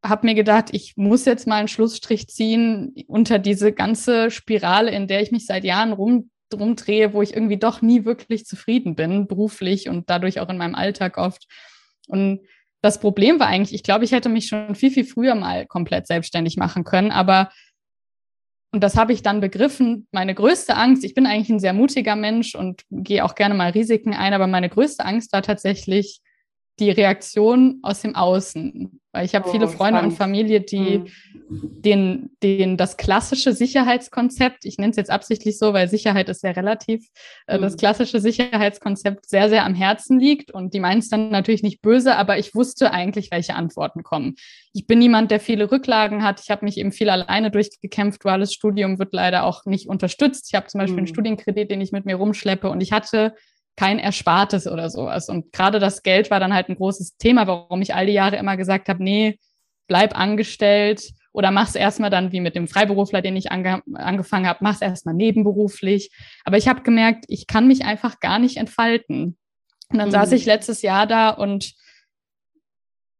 habe 0.03 0.27
mir 0.27 0.35
gedacht, 0.35 0.69
ich 0.71 0.95
muss 0.97 1.25
jetzt 1.25 1.47
mal 1.47 1.57
einen 1.57 1.67
Schlussstrich 1.67 2.27
ziehen 2.27 2.93
unter 3.07 3.39
diese 3.39 3.73
ganze 3.73 4.29
Spirale, 4.31 4.91
in 4.91 5.07
der 5.07 5.21
ich 5.21 5.31
mich 5.31 5.45
seit 5.45 5.63
Jahren 5.63 5.93
rum, 5.93 6.29
rumdrehe, 6.53 7.13
wo 7.13 7.21
ich 7.21 7.33
irgendwie 7.33 7.57
doch 7.57 7.81
nie 7.81 8.05
wirklich 8.05 8.45
zufrieden 8.45 8.95
bin, 8.95 9.27
beruflich 9.27 9.89
und 9.89 10.09
dadurch 10.09 10.39
auch 10.39 10.49
in 10.49 10.57
meinem 10.57 10.75
Alltag 10.75 11.17
oft. 11.17 11.47
Und 12.07 12.41
das 12.81 12.99
Problem 12.99 13.39
war 13.39 13.47
eigentlich, 13.47 13.73
ich 13.73 13.83
glaube, 13.83 14.05
ich 14.05 14.11
hätte 14.11 14.29
mich 14.29 14.47
schon 14.47 14.75
viel, 14.75 14.91
viel 14.91 15.05
früher 15.05 15.33
mal 15.33 15.65
komplett 15.65 16.05
selbstständig 16.05 16.57
machen 16.57 16.83
können, 16.83 17.11
aber 17.11 17.49
und 18.71 18.81
das 18.81 18.97
habe 18.97 19.13
ich 19.13 19.23
dann 19.23 19.39
begriffen. 19.39 20.05
Meine 20.11 20.35
größte 20.35 20.75
Angst, 20.75 21.05
ich 21.05 21.13
bin 21.13 21.25
eigentlich 21.25 21.49
ein 21.49 21.61
sehr 21.61 21.71
mutiger 21.71 22.17
Mensch 22.17 22.55
und 22.55 22.81
gehe 22.91 23.23
auch 23.23 23.35
gerne 23.35 23.55
mal 23.55 23.69
Risiken 23.69 24.13
ein, 24.13 24.33
aber 24.33 24.47
meine 24.47 24.67
größte 24.69 25.05
Angst 25.05 25.31
war 25.31 25.41
tatsächlich, 25.41 26.19
die 26.79 26.91
Reaktion 26.91 27.79
aus 27.83 28.01
dem 28.01 28.15
Außen. 28.15 28.99
Weil 29.15 29.25
ich 29.25 29.33
habe 29.33 29.47
oh, 29.47 29.51
viele 29.51 29.69
Freunde 29.69 29.99
spannend. 29.99 30.11
und 30.11 30.17
Familie, 30.17 30.59
die 30.59 30.99
mhm. 30.99 31.81
den, 31.81 32.31
den 32.43 32.75
das 32.75 32.97
klassische 32.97 33.53
Sicherheitskonzept, 33.53 34.65
ich 34.65 34.77
nenne 34.77 34.91
es 34.91 34.97
jetzt 34.97 35.09
absichtlich 35.09 35.57
so, 35.57 35.71
weil 35.71 35.87
Sicherheit 35.87 36.27
ist 36.27 36.41
sehr 36.41 36.57
relativ, 36.57 37.07
mhm. 37.47 37.61
das 37.61 37.77
klassische 37.77 38.19
Sicherheitskonzept 38.19 39.29
sehr, 39.29 39.47
sehr 39.47 39.63
am 39.63 39.73
Herzen 39.73 40.19
liegt. 40.19 40.51
Und 40.51 40.73
die 40.73 40.81
meinen 40.81 40.99
es 40.99 41.07
dann 41.07 41.29
natürlich 41.29 41.63
nicht 41.63 41.81
böse, 41.81 42.17
aber 42.17 42.37
ich 42.37 42.53
wusste 42.55 42.91
eigentlich, 42.91 43.31
welche 43.31 43.55
Antworten 43.55 44.03
kommen. 44.03 44.35
Ich 44.73 44.85
bin 44.85 44.99
niemand, 44.99 45.31
der 45.31 45.39
viele 45.39 45.71
Rücklagen 45.71 46.21
hat. 46.21 46.41
Ich 46.41 46.51
habe 46.51 46.65
mich 46.65 46.77
eben 46.77 46.91
viel 46.91 47.09
alleine 47.09 47.51
durchgekämpft. 47.51 48.25
Duales 48.25 48.53
Studium 48.53 48.99
wird 48.99 49.13
leider 49.13 49.45
auch 49.45 49.63
nicht 49.63 49.87
unterstützt. 49.87 50.47
Ich 50.49 50.55
habe 50.55 50.67
zum 50.67 50.79
Beispiel 50.79 50.95
mhm. 50.95 50.99
einen 50.99 51.07
Studienkredit, 51.07 51.71
den 51.71 51.79
ich 51.79 51.93
mit 51.93 52.05
mir 52.05 52.15
rumschleppe. 52.15 52.69
Und 52.69 52.81
ich 52.81 52.91
hatte 52.91 53.33
kein 53.75 53.99
Erspartes 53.99 54.67
oder 54.67 54.89
sowas. 54.89 55.29
Und 55.29 55.51
gerade 55.51 55.79
das 55.79 56.03
Geld 56.03 56.31
war 56.31 56.39
dann 56.39 56.53
halt 56.53 56.69
ein 56.69 56.75
großes 56.75 57.17
Thema, 57.17 57.47
warum 57.47 57.81
ich 57.81 57.93
all 57.93 58.05
die 58.05 58.13
Jahre 58.13 58.37
immer 58.37 58.57
gesagt 58.57 58.89
habe, 58.89 59.03
nee, 59.03 59.37
bleib 59.87 60.17
angestellt 60.17 61.11
oder 61.33 61.51
mach's 61.51 61.75
erstmal 61.75 62.09
dann 62.09 62.31
wie 62.31 62.39
mit 62.39 62.55
dem 62.55 62.67
Freiberufler, 62.67 63.21
den 63.21 63.35
ich 63.35 63.51
ange 63.51 63.81
angefangen 63.93 64.47
habe, 64.47 64.59
mach's 64.61 64.81
erstmal 64.81 65.15
nebenberuflich. 65.15 66.11
Aber 66.45 66.57
ich 66.57 66.67
habe 66.67 66.81
gemerkt, 66.81 67.25
ich 67.27 67.47
kann 67.47 67.67
mich 67.67 67.83
einfach 67.83 68.19
gar 68.19 68.39
nicht 68.39 68.57
entfalten. 68.57 69.37
Und 69.89 69.97
dann 69.97 70.07
mhm. 70.07 70.13
saß 70.13 70.31
ich 70.31 70.45
letztes 70.45 70.81
Jahr 70.81 71.05
da 71.05 71.29
und 71.29 71.73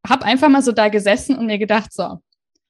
habe 0.08 0.24
einfach 0.24 0.48
mal 0.48 0.62
so 0.62 0.72
da 0.72 0.88
gesessen 0.88 1.36
und 1.36 1.46
mir 1.46 1.58
gedacht, 1.58 1.92
so, 1.92 2.20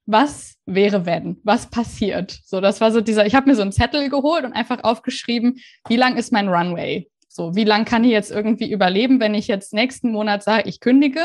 was 0.07 0.57
wäre 0.67 1.07
wenn? 1.07 1.41
Was 1.45 1.69
passiert? 1.69 2.39
So, 2.45 2.61
das 2.61 2.81
war 2.81 2.93
so 2.93 3.01
dieser, 3.01 3.27
ich 3.27 3.35
habe 3.35 3.49
mir 3.49 3.57
so 3.57 3.63
einen 3.63 3.73
Zettel 3.73 4.09
geholt 4.09 4.45
und 4.45 4.53
einfach 4.53 4.83
aufgeschrieben, 4.85 5.61
wie 5.89 5.97
lang 5.97 6.17
ist 6.17 6.33
mein 6.33 6.49
Runway? 6.49 7.09
So, 7.37 7.55
wie 7.55 7.65
lang 7.65 7.85
kann 7.85 8.03
ich 8.03 8.13
jetzt 8.13 8.31
irgendwie 8.31 8.73
überleben, 8.73 9.21
wenn 9.21 9.35
ich 9.35 9.47
jetzt 9.47 9.75
nächsten 9.75 10.11
Monat 10.11 10.43
sage, 10.43 10.71
ich 10.71 10.81
kündige? 10.81 11.21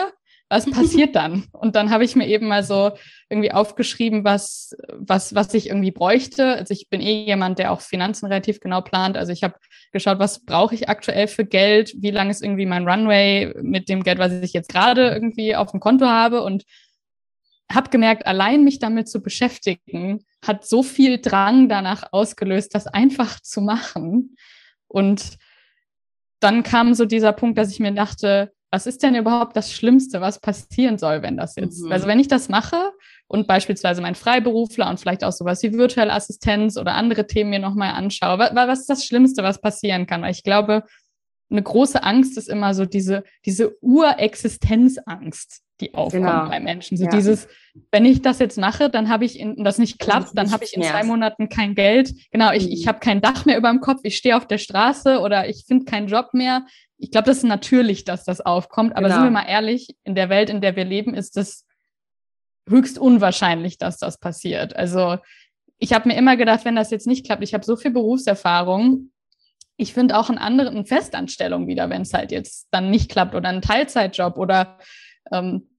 Was 0.50 0.66
passiert 0.70 1.16
dann? 1.16 1.46
Und 1.54 1.78
dann 1.78 1.90
habe 1.90 2.04
ich 2.04 2.18
mir 2.18 2.28
eben 2.28 2.50
mal 2.50 2.66
so 2.66 2.92
irgendwie 3.30 3.54
aufgeschrieben, 3.54 4.26
was, 4.26 4.76
was, 4.90 5.34
was 5.36 5.54
ich 5.54 5.70
irgendwie 5.70 5.92
bräuchte. 5.92 6.58
Also 6.58 6.74
ich 6.74 6.90
bin 6.90 7.00
eh 7.00 7.24
jemand, 7.24 7.60
der 7.60 7.72
auch 7.72 7.80
Finanzen 7.80 8.26
relativ 8.26 8.60
genau 8.60 8.82
plant. 8.82 9.16
Also 9.16 9.32
ich 9.32 9.42
habe 9.42 9.56
geschaut, 9.94 10.20
was 10.20 10.44
brauche 10.44 10.76
ich 10.76 10.90
aktuell 10.90 11.28
für 11.28 11.46
Geld? 11.46 11.94
Wie 11.98 12.12
lang 12.12 12.30
ist 12.30 12.44
irgendwie 12.44 12.66
mein 12.66 12.86
Runway 12.86 13.54
mit 13.62 13.88
dem 13.88 14.04
Geld, 14.04 14.20
was 14.20 14.34
ich 14.34 14.52
jetzt 14.52 14.68
gerade 14.68 15.12
irgendwie 15.12 15.56
auf 15.56 15.72
dem 15.72 15.80
Konto 15.80 16.08
habe? 16.08 16.44
Und 16.44 16.66
habe 17.72 17.90
gemerkt, 17.90 18.28
allein 18.28 18.66
mich 18.66 18.80
damit 18.80 19.08
zu 19.08 19.24
beschäftigen, 19.24 20.26
hat 20.46 20.66
so 20.66 20.84
viel 20.84 21.20
Drang 21.22 21.70
danach 21.70 22.12
ausgelöst, 22.12 22.76
das 22.76 22.86
einfach 22.86 23.40
zu 23.40 23.62
machen. 23.62 24.36
Und 24.90 25.38
dann 26.42 26.64
kam 26.64 26.94
so 26.94 27.06
dieser 27.06 27.34
Punkt, 27.34 27.58
dass 27.58 27.72
ich 27.72 27.80
mir 27.80 27.94
dachte, 27.94 28.52
was 28.72 28.88
ist 28.88 29.04
denn 29.04 29.16
überhaupt 29.16 29.56
das 29.56 29.72
Schlimmste, 29.72 30.22
was 30.22 30.40
passieren 30.40 30.98
soll, 30.98 31.22
wenn 31.22 31.38
das 31.38 31.56
jetzt, 31.56 31.84
mhm. 31.84 31.92
also 31.92 32.08
wenn 32.08 32.20
ich 32.20 32.30
das 32.30 32.50
mache 32.50 32.92
und 33.28 33.46
beispielsweise 33.48 34.02
mein 34.02 34.16
Freiberufler 34.16 34.90
und 34.90 35.00
vielleicht 35.00 35.24
auch 35.24 35.34
sowas 35.34 35.62
wie 35.62 35.74
virtuelle 35.74 36.14
Assistenz 36.14 36.78
oder 36.78 36.94
andere 36.94 37.28
Themen 37.28 37.50
mir 37.50 37.60
nochmal 37.60 37.94
anschaue, 37.94 38.40
was, 38.40 38.56
was 38.56 38.80
ist 38.82 38.90
das 38.90 39.06
Schlimmste, 39.06 39.44
was 39.44 39.62
passieren 39.62 40.08
kann? 40.08 40.22
Weil 40.22 40.32
ich 40.32 40.44
glaube, 40.44 40.84
eine 41.50 41.62
große 41.62 42.02
Angst 42.02 42.38
ist 42.38 42.48
immer 42.48 42.74
so 42.74 42.86
diese, 42.86 43.24
diese 43.46 43.76
Urexistenzangst 43.84 45.62
die 45.82 45.94
aufkommt 45.94 46.24
genau. 46.26 46.48
bei 46.48 46.60
Menschen. 46.60 46.98
So 46.98 47.06
ja. 47.06 47.10
dieses, 47.10 47.48
wenn 47.92 48.06
ich 48.06 48.22
das 48.22 48.40
jetzt 48.40 48.58
mache, 48.58 48.90
dann 48.90 49.10
habe 49.10 49.26
ich 49.26 49.40
in, 49.40 49.64
das 49.64 49.78
nicht 49.78 50.00
klappt, 50.00 50.28
das 50.28 50.34
dann 50.34 50.52
habe 50.52 50.64
ich 50.64 50.76
in 50.76 50.84
zwei 50.84 51.04
Monaten 51.04 51.50
kein 51.50 51.76
Geld. 51.76 52.14
Genau, 52.32 52.52
ich, 52.52 52.66
mhm. 52.66 52.72
ich 52.72 52.88
habe 52.88 53.00
kein 53.00 53.22
Dach 53.22 53.46
mehr 53.46 53.58
über 53.58 53.70
dem 53.70 53.82
Kopf, 53.82 54.02
ich 54.04 54.16
stehe 54.18 54.38
auf 54.38 54.48
der 54.48 54.60
Straße 54.60 55.20
oder 55.20 55.50
ich 55.50 55.66
finde 55.68 55.86
keinen 55.86 56.08
Job 56.08 56.30
mehr. 56.34 56.66
Ich 56.98 57.12
glaube, 57.12 57.26
das 57.26 57.38
ist 57.38 57.44
natürlich, 57.44 58.06
dass 58.06 58.24
das 58.24 58.42
aufkommt. 58.42 58.96
Aber 58.96 59.08
genau. 59.08 59.16
sind 59.16 59.24
wir 59.26 59.32
mal 59.32 59.48
ehrlich, 59.48 59.96
in 60.04 60.16
der 60.16 60.30
Welt, 60.30 60.50
in 60.50 60.62
der 60.62 60.76
wir 60.76 60.86
leben, 60.86 61.14
ist 61.14 61.36
es 61.36 61.66
höchst 62.70 63.00
unwahrscheinlich, 63.00 63.78
dass 63.78 63.98
das 63.98 64.20
passiert. 64.20 64.76
Also 64.76 65.18
ich 65.80 65.94
habe 65.94 66.08
mir 66.08 66.16
immer 66.16 66.38
gedacht, 66.38 66.64
wenn 66.64 66.76
das 66.76 66.92
jetzt 66.92 67.08
nicht 67.08 67.26
klappt, 67.26 67.44
ich 67.44 67.54
habe 67.56 67.66
so 67.66 67.76
viel 67.76 67.92
Berufserfahrung, 67.92 69.12
ich 69.78 69.94
finde 69.94 70.18
auch 70.18 70.30
einen 70.30 70.38
anderen 70.38 70.86
Festanstellung 70.86 71.68
wieder, 71.68 71.90
wenn 71.90 72.04
es 72.04 72.14
halt 72.14 72.32
jetzt 72.32 72.68
dann 72.70 72.92
nicht 72.92 73.10
klappt 73.10 73.34
oder 73.34 73.50
einen 73.50 73.64
Teilzeitjob 73.64 74.38
oder 74.38 74.78
ähm, 75.32 75.71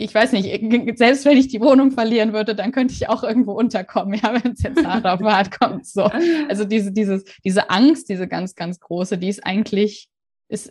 ich 0.00 0.14
weiß 0.14 0.30
nicht, 0.30 0.48
selbst 0.96 1.24
wenn 1.24 1.36
ich 1.36 1.48
die 1.48 1.60
Wohnung 1.60 1.90
verlieren 1.90 2.32
würde, 2.32 2.54
dann 2.54 2.70
könnte 2.70 2.94
ich 2.94 3.08
auch 3.08 3.24
irgendwo 3.24 3.52
unterkommen, 3.52 4.14
ja, 4.22 4.32
wenn 4.32 4.52
es 4.52 4.62
jetzt 4.62 4.86
hart 4.86 5.04
auf 5.04 5.20
hart 5.20 5.58
kommt. 5.58 5.86
So. 5.86 6.04
Also 6.48 6.64
diese, 6.64 6.92
dieses, 6.92 7.24
diese 7.44 7.68
Angst, 7.68 8.08
diese 8.08 8.28
ganz, 8.28 8.54
ganz 8.54 8.78
große, 8.78 9.18
die 9.18 9.28
ist 9.28 9.44
eigentlich, 9.44 10.08
ist, 10.48 10.70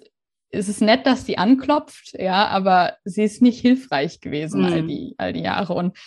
ist 0.49 0.69
es 0.69 0.79
nett, 0.79 1.05
dass 1.05 1.25
die 1.25 1.37
anklopft, 1.37 2.15
ja, 2.17 2.47
aber 2.47 2.95
sie 3.03 3.23
ist 3.23 3.41
nicht 3.41 3.59
hilfreich 3.59 4.21
gewesen 4.21 4.61
mhm. 4.61 4.65
all, 4.65 4.87
die, 4.87 5.15
all 5.17 5.33
die 5.33 5.41
Jahre. 5.41 5.73
Und 5.73 5.97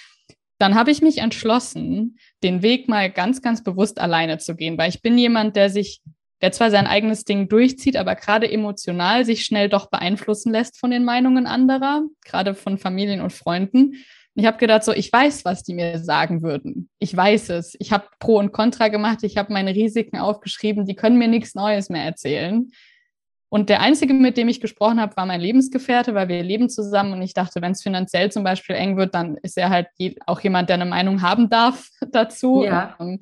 dann 0.59 0.75
habe 0.75 0.91
ich 0.91 1.03
mich 1.03 1.19
entschlossen, 1.19 2.19
den 2.43 2.63
Weg 2.63 2.89
mal 2.89 3.11
ganz, 3.11 3.43
ganz 3.43 3.63
bewusst 3.63 4.01
alleine 4.01 4.39
zu 4.39 4.57
gehen, 4.57 4.79
weil 4.79 4.89
ich 4.89 5.03
bin 5.03 5.19
jemand, 5.19 5.57
der 5.57 5.69
sich 5.69 6.01
der 6.43 6.53
zwar 6.53 6.71
sein 6.71 6.87
eigenes 6.87 7.25
Ding 7.25 7.49
durchzieht, 7.49 7.97
aber 7.97 8.15
gerade 8.15 8.51
emotional 8.51 9.25
sich 9.25 9.45
schnell 9.45 9.69
doch 9.69 9.91
beeinflussen 9.91 10.53
lässt 10.53 10.79
von 10.79 10.91
den 10.91 11.05
Meinungen 11.05 11.47
anderer, 11.47 12.03
gerade 12.25 12.55
von 12.55 12.79
Familien 12.79 13.21
und 13.21 13.33
Freunden. 13.33 13.97
ich 14.35 14.47
habe 14.47 14.59
gedacht, 14.59 14.85
so, 14.85 14.93
ich 14.93 15.13
weiß, 15.13 15.45
was 15.45 15.63
die 15.63 15.75
mir 15.75 15.99
sagen 15.99 16.43
würden. 16.43 16.89
Ich 16.99 17.15
weiß 17.15 17.51
es. 17.51 17.77
Ich 17.79 17.93
habe 17.93 18.07
Pro 18.19 18.39
und 18.39 18.53
Contra 18.53 18.89
gemacht. 18.89 19.19
Ich 19.23 19.37
habe 19.37 19.53
meine 19.53 19.75
Risiken 19.75 20.19
aufgeschrieben. 20.19 20.87
Die 20.87 20.95
können 20.95 21.19
mir 21.19 21.29
nichts 21.29 21.55
Neues 21.55 21.91
mehr 21.91 22.05
erzählen. 22.05 22.71
Und 23.53 23.69
der 23.69 23.81
einzige, 23.81 24.15
mit 24.15 24.37
dem 24.37 24.49
ich 24.49 24.61
gesprochen 24.61 25.01
habe, 25.01 25.17
war 25.17 25.27
mein 25.27 25.41
Lebensgefährte, 25.41 26.15
weil 26.15 26.29
wir 26.29 26.43
leben 26.45 26.71
zusammen. 26.71 27.13
Und 27.13 27.23
ich 27.23 27.35
dachte, 27.35 27.61
wenn 27.61 27.73
es 27.73 27.83
finanziell 27.83 28.31
zum 28.31 28.45
Beispiel 28.45 28.77
eng 28.77 28.97
wird, 28.97 29.13
dann 29.13 29.37
ist 29.43 29.59
er 29.59 29.71
halt 29.71 29.89
auch 30.25 30.41
jemand, 30.41 30.69
der 30.69 30.75
eine 30.75 30.87
Meinung 30.87 31.21
haben 31.21 31.51
darf 31.51 31.89
dazu. 32.13 32.63
Ja. 32.63 32.95
Und, 32.99 33.09
ähm, 33.09 33.21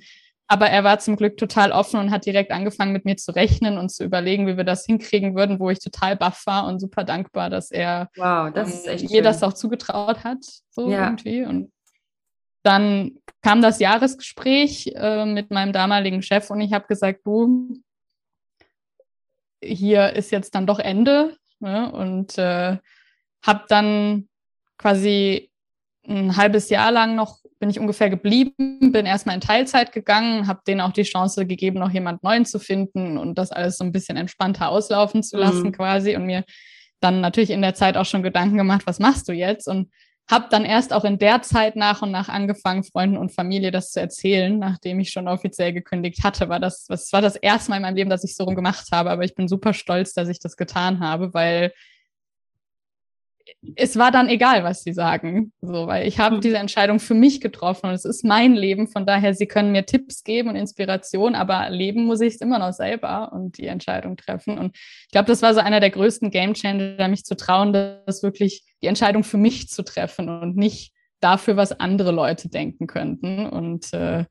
aber 0.48 0.70
er 0.70 0.82
war 0.82 0.98
zum 0.98 1.16
Glück 1.16 1.36
total 1.36 1.72
offen 1.72 2.00
und 2.00 2.10
hat 2.10 2.24
direkt 2.24 2.50
angefangen, 2.50 2.92
mit 2.92 3.04
mir 3.04 3.16
zu 3.16 3.32
rechnen 3.32 3.76
und 3.76 3.90
zu 3.90 4.02
überlegen, 4.02 4.46
wie 4.46 4.56
wir 4.56 4.64
das 4.64 4.86
hinkriegen 4.86 5.36
würden, 5.36 5.60
wo 5.60 5.68
ich 5.68 5.78
total 5.78 6.16
baff 6.16 6.46
war 6.46 6.66
und 6.66 6.80
super 6.80 7.04
dankbar, 7.04 7.50
dass 7.50 7.70
er 7.70 8.08
wow, 8.16 8.50
das 8.52 8.86
ähm, 8.86 9.08
mir 9.10 9.22
das 9.22 9.42
auch 9.42 9.52
zugetraut 9.52 10.24
hat, 10.24 10.42
so 10.70 10.90
ja. 10.90 11.04
irgendwie. 11.04 11.44
Und 11.44 11.70
dann 12.62 13.18
kam 13.42 13.60
das 13.60 13.78
Jahresgespräch 13.78 14.92
äh, 14.94 15.26
mit 15.26 15.50
meinem 15.50 15.74
damaligen 15.74 16.22
Chef 16.22 16.50
und 16.50 16.62
ich 16.62 16.72
habe 16.72 16.86
gesagt, 16.86 17.20
du, 17.24 17.78
hier 19.62 20.14
ist 20.14 20.30
jetzt 20.30 20.54
dann 20.54 20.66
doch 20.66 20.78
Ende. 20.78 21.36
Ne? 21.60 21.92
Und 21.92 22.38
äh, 22.38 22.78
habe 23.42 23.64
dann 23.68 24.28
quasi 24.78 25.50
ein 26.06 26.36
halbes 26.36 26.70
Jahr 26.70 26.90
lang 26.90 27.16
noch 27.16 27.38
bin 27.58 27.70
ich 27.70 27.80
ungefähr 27.80 28.10
geblieben, 28.10 28.92
bin 28.92 29.06
erstmal 29.06 29.34
in 29.34 29.40
Teilzeit 29.40 29.92
gegangen, 29.92 30.46
habe 30.46 30.60
denen 30.66 30.80
auch 30.80 30.92
die 30.92 31.02
Chance 31.02 31.46
gegeben, 31.46 31.78
noch 31.78 31.90
jemand 31.90 32.22
Neuen 32.22 32.44
zu 32.44 32.58
finden 32.58 33.18
und 33.18 33.36
das 33.36 33.50
alles 33.50 33.78
so 33.78 33.84
ein 33.84 33.92
bisschen 33.92 34.16
entspannter 34.16 34.68
auslaufen 34.68 35.22
zu 35.22 35.36
lassen 35.36 35.64
mhm. 35.64 35.72
quasi 35.72 36.16
und 36.16 36.26
mir 36.26 36.44
dann 37.00 37.20
natürlich 37.20 37.50
in 37.50 37.62
der 37.62 37.74
Zeit 37.74 37.96
auch 37.96 38.04
schon 38.04 38.22
Gedanken 38.22 38.56
gemacht, 38.56 38.82
was 38.86 38.98
machst 38.98 39.28
du 39.28 39.32
jetzt? 39.32 39.68
Und 39.68 39.90
habe 40.30 40.46
dann 40.50 40.64
erst 40.64 40.92
auch 40.92 41.04
in 41.04 41.18
der 41.18 41.42
Zeit 41.42 41.74
nach 41.74 42.02
und 42.02 42.10
nach 42.10 42.28
angefangen, 42.28 42.84
Freunden 42.84 43.16
und 43.16 43.34
Familie 43.34 43.70
das 43.70 43.92
zu 43.92 44.00
erzählen, 44.00 44.58
nachdem 44.58 45.00
ich 45.00 45.10
schon 45.10 45.26
offiziell 45.26 45.72
gekündigt 45.72 46.22
hatte. 46.22 46.48
War 46.50 46.60
das, 46.60 46.84
was 46.88 47.12
war 47.12 47.22
das 47.22 47.36
erste 47.36 47.70
Mal 47.70 47.76
in 47.76 47.82
meinem 47.82 47.96
Leben, 47.96 48.10
dass 48.10 48.24
ich 48.24 48.36
so 48.36 48.44
rum 48.44 48.54
gemacht 48.54 48.88
habe. 48.92 49.10
Aber 49.10 49.24
ich 49.24 49.34
bin 49.34 49.48
super 49.48 49.72
stolz, 49.72 50.12
dass 50.12 50.28
ich 50.28 50.38
das 50.38 50.56
getan 50.56 51.00
habe, 51.00 51.32
weil 51.32 51.72
es 53.76 53.96
war 53.96 54.10
dann 54.10 54.28
egal, 54.28 54.64
was 54.64 54.82
sie 54.82 54.92
sagen, 54.92 55.52
so, 55.60 55.86
weil 55.86 56.06
ich 56.06 56.18
habe 56.18 56.36
hm. 56.36 56.40
diese 56.40 56.58
Entscheidung 56.58 57.00
für 57.00 57.14
mich 57.14 57.40
getroffen 57.40 57.86
und 57.86 57.92
es 57.92 58.04
ist 58.04 58.24
mein 58.24 58.54
Leben. 58.54 58.88
Von 58.88 59.06
daher, 59.06 59.34
sie 59.34 59.46
können 59.46 59.72
mir 59.72 59.86
Tipps 59.86 60.22
geben 60.22 60.48
und 60.48 60.56
Inspiration, 60.56 61.34
aber 61.34 61.68
leben 61.70 62.04
muss 62.04 62.20
ich 62.20 62.34
es 62.34 62.40
immer 62.40 62.58
noch 62.58 62.72
selber 62.72 63.32
und 63.32 63.58
die 63.58 63.66
Entscheidung 63.66 64.16
treffen. 64.16 64.58
Und 64.58 64.76
ich 64.76 65.12
glaube, 65.12 65.26
das 65.26 65.42
war 65.42 65.54
so 65.54 65.60
einer 65.60 65.80
der 65.80 65.90
größten 65.90 66.30
Gamechanger, 66.30 67.08
mich 67.08 67.24
zu 67.24 67.36
trauen, 67.36 67.72
das 67.72 68.22
wirklich 68.22 68.64
die 68.82 68.86
Entscheidung 68.86 69.24
für 69.24 69.38
mich 69.38 69.68
zu 69.68 69.82
treffen 69.82 70.28
und 70.28 70.56
nicht 70.56 70.92
dafür, 71.20 71.56
was 71.56 71.78
andere 71.78 72.12
Leute 72.12 72.48
denken 72.48 72.86
könnten. 72.86 73.46
Und 73.46 73.92
äh, 73.92 74.24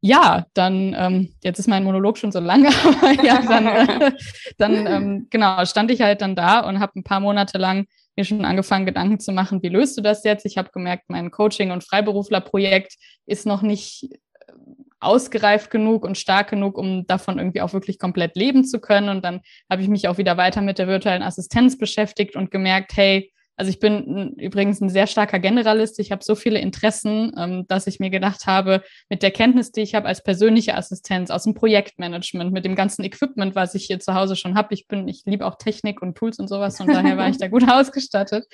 ja, 0.00 0.44
dann, 0.54 0.94
ähm, 0.96 1.34
jetzt 1.42 1.58
ist 1.58 1.68
mein 1.68 1.84
Monolog 1.84 2.18
schon 2.18 2.32
so 2.32 2.40
lange, 2.40 2.68
aber 2.84 3.24
ja, 3.24 3.40
dann, 3.42 3.66
äh, 3.66 4.12
dann 4.58 4.86
ähm, 4.86 5.26
genau, 5.30 5.64
stand 5.64 5.90
ich 5.90 6.02
halt 6.02 6.20
dann 6.20 6.36
da 6.36 6.60
und 6.60 6.80
habe 6.80 6.98
ein 6.98 7.04
paar 7.04 7.20
Monate 7.20 7.58
lang 7.58 7.86
mir 8.16 8.24
schon 8.24 8.44
angefangen, 8.44 8.86
Gedanken 8.86 9.20
zu 9.20 9.32
machen, 9.32 9.62
wie 9.62 9.68
löst 9.68 9.96
du 9.96 10.02
das 10.02 10.24
jetzt? 10.24 10.46
Ich 10.46 10.58
habe 10.58 10.70
gemerkt, 10.72 11.04
mein 11.08 11.30
Coaching- 11.30 11.70
und 11.70 11.84
Freiberuflerprojekt 11.84 12.94
ist 13.26 13.46
noch 13.46 13.62
nicht 13.62 14.04
äh, 14.04 14.52
ausgereift 15.00 15.70
genug 15.70 16.04
und 16.04 16.18
stark 16.18 16.50
genug, 16.50 16.78
um 16.78 17.06
davon 17.06 17.38
irgendwie 17.38 17.60
auch 17.60 17.72
wirklich 17.72 17.98
komplett 17.98 18.36
leben 18.36 18.64
zu 18.64 18.80
können. 18.80 19.08
Und 19.08 19.24
dann 19.24 19.40
habe 19.70 19.82
ich 19.82 19.88
mich 19.88 20.08
auch 20.08 20.18
wieder 20.18 20.36
weiter 20.36 20.62
mit 20.62 20.78
der 20.78 20.88
virtuellen 20.88 21.22
Assistenz 21.22 21.78
beschäftigt 21.78 22.36
und 22.36 22.50
gemerkt, 22.50 22.96
hey, 22.96 23.32
also 23.56 23.70
ich 23.70 23.80
bin 23.80 24.34
übrigens 24.34 24.80
ein 24.80 24.90
sehr 24.90 25.06
starker 25.06 25.38
Generalist. 25.38 25.98
Ich 25.98 26.12
habe 26.12 26.22
so 26.22 26.34
viele 26.34 26.58
Interessen, 26.58 27.32
ähm, 27.38 27.66
dass 27.68 27.86
ich 27.86 27.98
mir 27.98 28.10
gedacht 28.10 28.46
habe, 28.46 28.82
mit 29.08 29.22
der 29.22 29.30
Kenntnis, 29.30 29.72
die 29.72 29.80
ich 29.80 29.94
habe 29.94 30.06
als 30.06 30.22
persönliche 30.22 30.74
Assistenz 30.74 31.30
aus 31.30 31.44
dem 31.44 31.54
Projektmanagement, 31.54 32.52
mit 32.52 32.66
dem 32.66 32.74
ganzen 32.74 33.02
Equipment, 33.04 33.54
was 33.54 33.74
ich 33.74 33.86
hier 33.86 33.98
zu 33.98 34.14
Hause 34.14 34.36
schon 34.36 34.56
habe, 34.56 34.74
ich 34.74 34.86
bin, 34.88 35.08
ich 35.08 35.22
liebe 35.24 35.46
auch 35.46 35.56
Technik 35.56 36.02
und 36.02 36.16
Tools 36.16 36.38
und 36.38 36.48
sowas 36.48 36.78
und 36.80 36.88
daher 36.88 37.16
war 37.16 37.28
ich 37.28 37.38
da 37.38 37.48
gut 37.56 37.64
ausgestattet, 37.70 38.44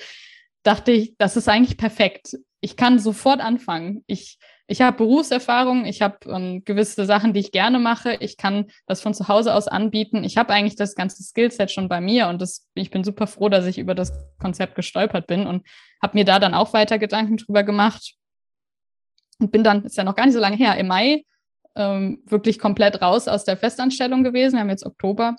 dachte 0.63 0.91
ich, 0.91 1.15
das 1.17 1.35
ist 1.35 1.49
eigentlich 1.49 1.77
perfekt. 1.77 2.37
Ich 2.63 2.77
kann 2.77 2.97
sofort 2.97 3.41
anfangen. 3.41 4.03
Ich 4.07 4.39
ich 4.65 4.81
habe 4.81 4.95
Berufserfahrung, 4.95 5.85
ich 5.85 6.01
habe 6.01 6.17
ähm, 6.29 6.63
gewisse 6.63 7.05
Sachen, 7.05 7.33
die 7.33 7.41
ich 7.41 7.51
gerne 7.51 7.79
mache. 7.79 8.15
Ich 8.21 8.37
kann 8.37 8.67
das 8.87 9.01
von 9.01 9.13
zu 9.13 9.27
Hause 9.27 9.53
aus 9.53 9.67
anbieten. 9.67 10.23
Ich 10.23 10.37
habe 10.37 10.53
eigentlich 10.53 10.77
das 10.77 10.95
ganze 10.95 11.21
Skillset 11.21 11.69
schon 11.69 11.89
bei 11.89 11.99
mir 11.99 12.29
und 12.29 12.41
das, 12.41 12.69
ich 12.73 12.89
bin 12.89 13.03
super 13.03 13.27
froh, 13.27 13.49
dass 13.49 13.65
ich 13.65 13.77
über 13.77 13.93
das 13.93 14.13
Konzept 14.39 14.75
gestolpert 14.75 15.27
bin 15.27 15.45
und 15.47 15.67
habe 16.01 16.17
mir 16.17 16.23
da 16.23 16.39
dann 16.39 16.53
auch 16.53 16.71
weiter 16.71 16.97
Gedanken 16.97 17.35
drüber 17.35 17.63
gemacht 17.63 18.13
und 19.39 19.51
bin 19.51 19.65
dann, 19.65 19.83
ist 19.83 19.97
ja 19.97 20.05
noch 20.05 20.15
gar 20.15 20.25
nicht 20.25 20.33
so 20.33 20.39
lange 20.39 20.55
her, 20.55 20.77
im 20.77 20.87
Mai 20.87 21.25
ähm, 21.75 22.23
wirklich 22.25 22.57
komplett 22.57 23.01
raus 23.01 23.27
aus 23.27 23.43
der 23.43 23.57
Festanstellung 23.57 24.23
gewesen. 24.23 24.53
Wir 24.53 24.61
haben 24.61 24.69
jetzt 24.69 24.85
Oktober 24.85 25.35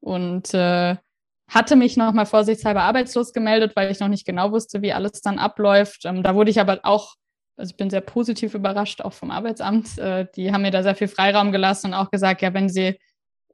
und 0.00 0.52
äh, 0.52 0.96
hatte 1.54 1.76
mich 1.76 1.96
noch 1.96 2.12
mal 2.12 2.26
vorsichtshalber 2.26 2.82
arbeitslos 2.82 3.32
gemeldet, 3.32 3.76
weil 3.76 3.90
ich 3.90 4.00
noch 4.00 4.08
nicht 4.08 4.26
genau 4.26 4.50
wusste, 4.50 4.82
wie 4.82 4.92
alles 4.92 5.20
dann 5.22 5.38
abläuft. 5.38 6.04
Ähm, 6.04 6.22
da 6.22 6.34
wurde 6.34 6.50
ich 6.50 6.60
aber 6.60 6.80
auch, 6.82 7.14
also 7.56 7.70
ich 7.70 7.76
bin 7.76 7.90
sehr 7.90 8.00
positiv 8.00 8.54
überrascht, 8.54 9.00
auch 9.02 9.12
vom 9.12 9.30
Arbeitsamt. 9.30 9.96
Äh, 9.98 10.26
die 10.34 10.52
haben 10.52 10.62
mir 10.62 10.72
da 10.72 10.82
sehr 10.82 10.96
viel 10.96 11.08
Freiraum 11.08 11.52
gelassen 11.52 11.88
und 11.88 11.94
auch 11.94 12.10
gesagt, 12.10 12.42
ja, 12.42 12.52
wenn 12.52 12.68
Sie 12.68 12.98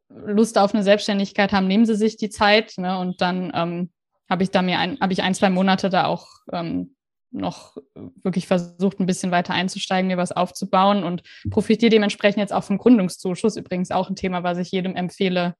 Lust 0.09 0.59
auf 0.59 0.75
eine 0.75 0.83
Selbstständigkeit 0.83 1.53
haben, 1.53 1.69
nehmen 1.69 1.87
Sie 1.87 1.95
sich 1.95 2.17
die 2.17 2.31
Zeit. 2.31 2.75
Ne? 2.79 2.99
Und 2.99 3.21
dann 3.21 3.53
ähm, 3.55 3.91
habe 4.29 4.43
ich 4.43 4.51
da 4.51 4.63
mir 4.63 4.79
ein, 4.79 4.99
habe 5.01 5.13
ich 5.13 5.23
ein, 5.23 5.35
zwei 5.35 5.51
Monate 5.51 5.91
da 5.91 6.07
auch 6.07 6.27
ähm, 6.53 6.97
noch 7.33 7.77
wirklich 7.95 8.47
versucht, 8.47 8.99
ein 8.99 9.07
bisschen 9.07 9.31
weiter 9.31 9.55
einzusteigen, 9.55 10.09
mir 10.09 10.17
was 10.17 10.33
aufzubauen 10.33 11.05
und 11.05 11.23
profitiere 11.51 11.91
dementsprechend 11.91 12.39
jetzt 12.39 12.53
auch 12.53 12.65
vom 12.65 12.79
Gründungszuschuss. 12.79 13.57
Übrigens 13.57 13.91
auch 13.91 14.09
ein 14.09 14.17
Thema, 14.17 14.43
was 14.43 14.59
ich 14.59 14.73
jedem 14.73 14.97
empfehle, 14.97 15.55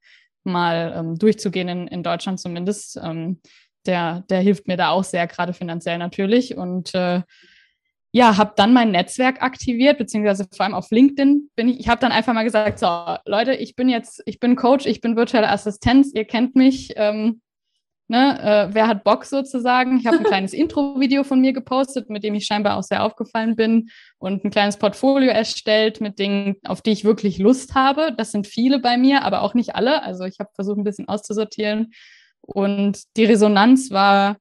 mal 0.45 0.95
ähm, 0.97 1.19
durchzugehen, 1.19 1.69
in, 1.69 1.87
in 1.89 2.03
Deutschland 2.03 2.41
zumindest. 2.41 2.99
Ähm, 3.03 3.41
der, 3.87 4.25
der 4.29 4.41
hilft 4.41 4.69
mir 4.69 4.77
da 4.77 4.91
auch 4.91 5.05
sehr, 5.05 5.27
gerade 5.27 5.53
finanziell 5.53 5.99
natürlich. 5.99 6.57
Und 6.57 6.95
äh, 6.95 7.23
ja, 8.13 8.37
habe 8.37 8.53
dann 8.57 8.73
mein 8.73 8.91
Netzwerk 8.91 9.43
aktiviert, 9.43 9.99
beziehungsweise 9.99 10.47
vor 10.55 10.65
allem 10.65 10.75
auf 10.75 10.91
LinkedIn 10.91 11.51
bin 11.55 11.69
ich. 11.69 11.81
Ich 11.81 11.89
habe 11.89 12.01
dann 12.01 12.13
einfach 12.13 12.35
mal 12.35 12.43
gesagt, 12.43 12.79
so 12.79 12.87
Leute, 13.25 13.55
ich 13.55 13.77
bin 13.77 13.89
jetzt, 13.89 14.23
ich 14.27 14.41
bin 14.41 14.57
Coach, 14.57 14.87
ich 14.87 15.01
bin 15.01 15.17
virtuelle 15.17 15.49
Assistenz, 15.49 16.13
ihr 16.15 16.25
kennt 16.25 16.57
mich. 16.57 16.93
Ähm, 16.97 17.41
Ne, 18.11 18.41
äh, 18.43 18.75
wer 18.75 18.89
hat 18.89 19.05
Bock 19.05 19.25
sozusagen? 19.25 19.99
Ich 19.99 20.07
habe 20.09 20.19
ein 20.19 20.25
kleines 20.25 20.53
Intro-Video 20.53 21.23
von 21.23 21.41
mir 21.41 21.53
gepostet, 21.53 22.11
mit 22.11 22.25
dem 22.25 22.35
ich 22.35 22.45
scheinbar 22.45 22.77
auch 22.77 22.83
sehr 22.83 23.05
aufgefallen 23.05 23.55
bin 23.55 23.89
und 24.19 24.45
ein 24.45 24.51
kleines 24.51 24.79
Portfolio 24.79 25.31
erstellt 25.31 26.01
mit 26.01 26.19
Dingen, 26.19 26.57
auf 26.65 26.83
die 26.83 26.91
ich 26.91 27.05
wirklich 27.05 27.39
Lust 27.39 27.77
habe. 27.77 28.13
Das 28.19 28.33
sind 28.33 28.49
viele 28.49 28.81
bei 28.81 28.97
mir, 28.97 29.23
aber 29.23 29.43
auch 29.43 29.55
nicht 29.55 29.77
alle. 29.77 30.03
Also 30.03 30.25
ich 30.25 30.41
habe 30.41 30.51
versucht, 30.57 30.79
ein 30.79 30.83
bisschen 30.83 31.07
auszusortieren. 31.07 31.93
Und 32.41 32.99
die 33.17 33.27
Resonanz 33.27 33.93
war 33.93 34.39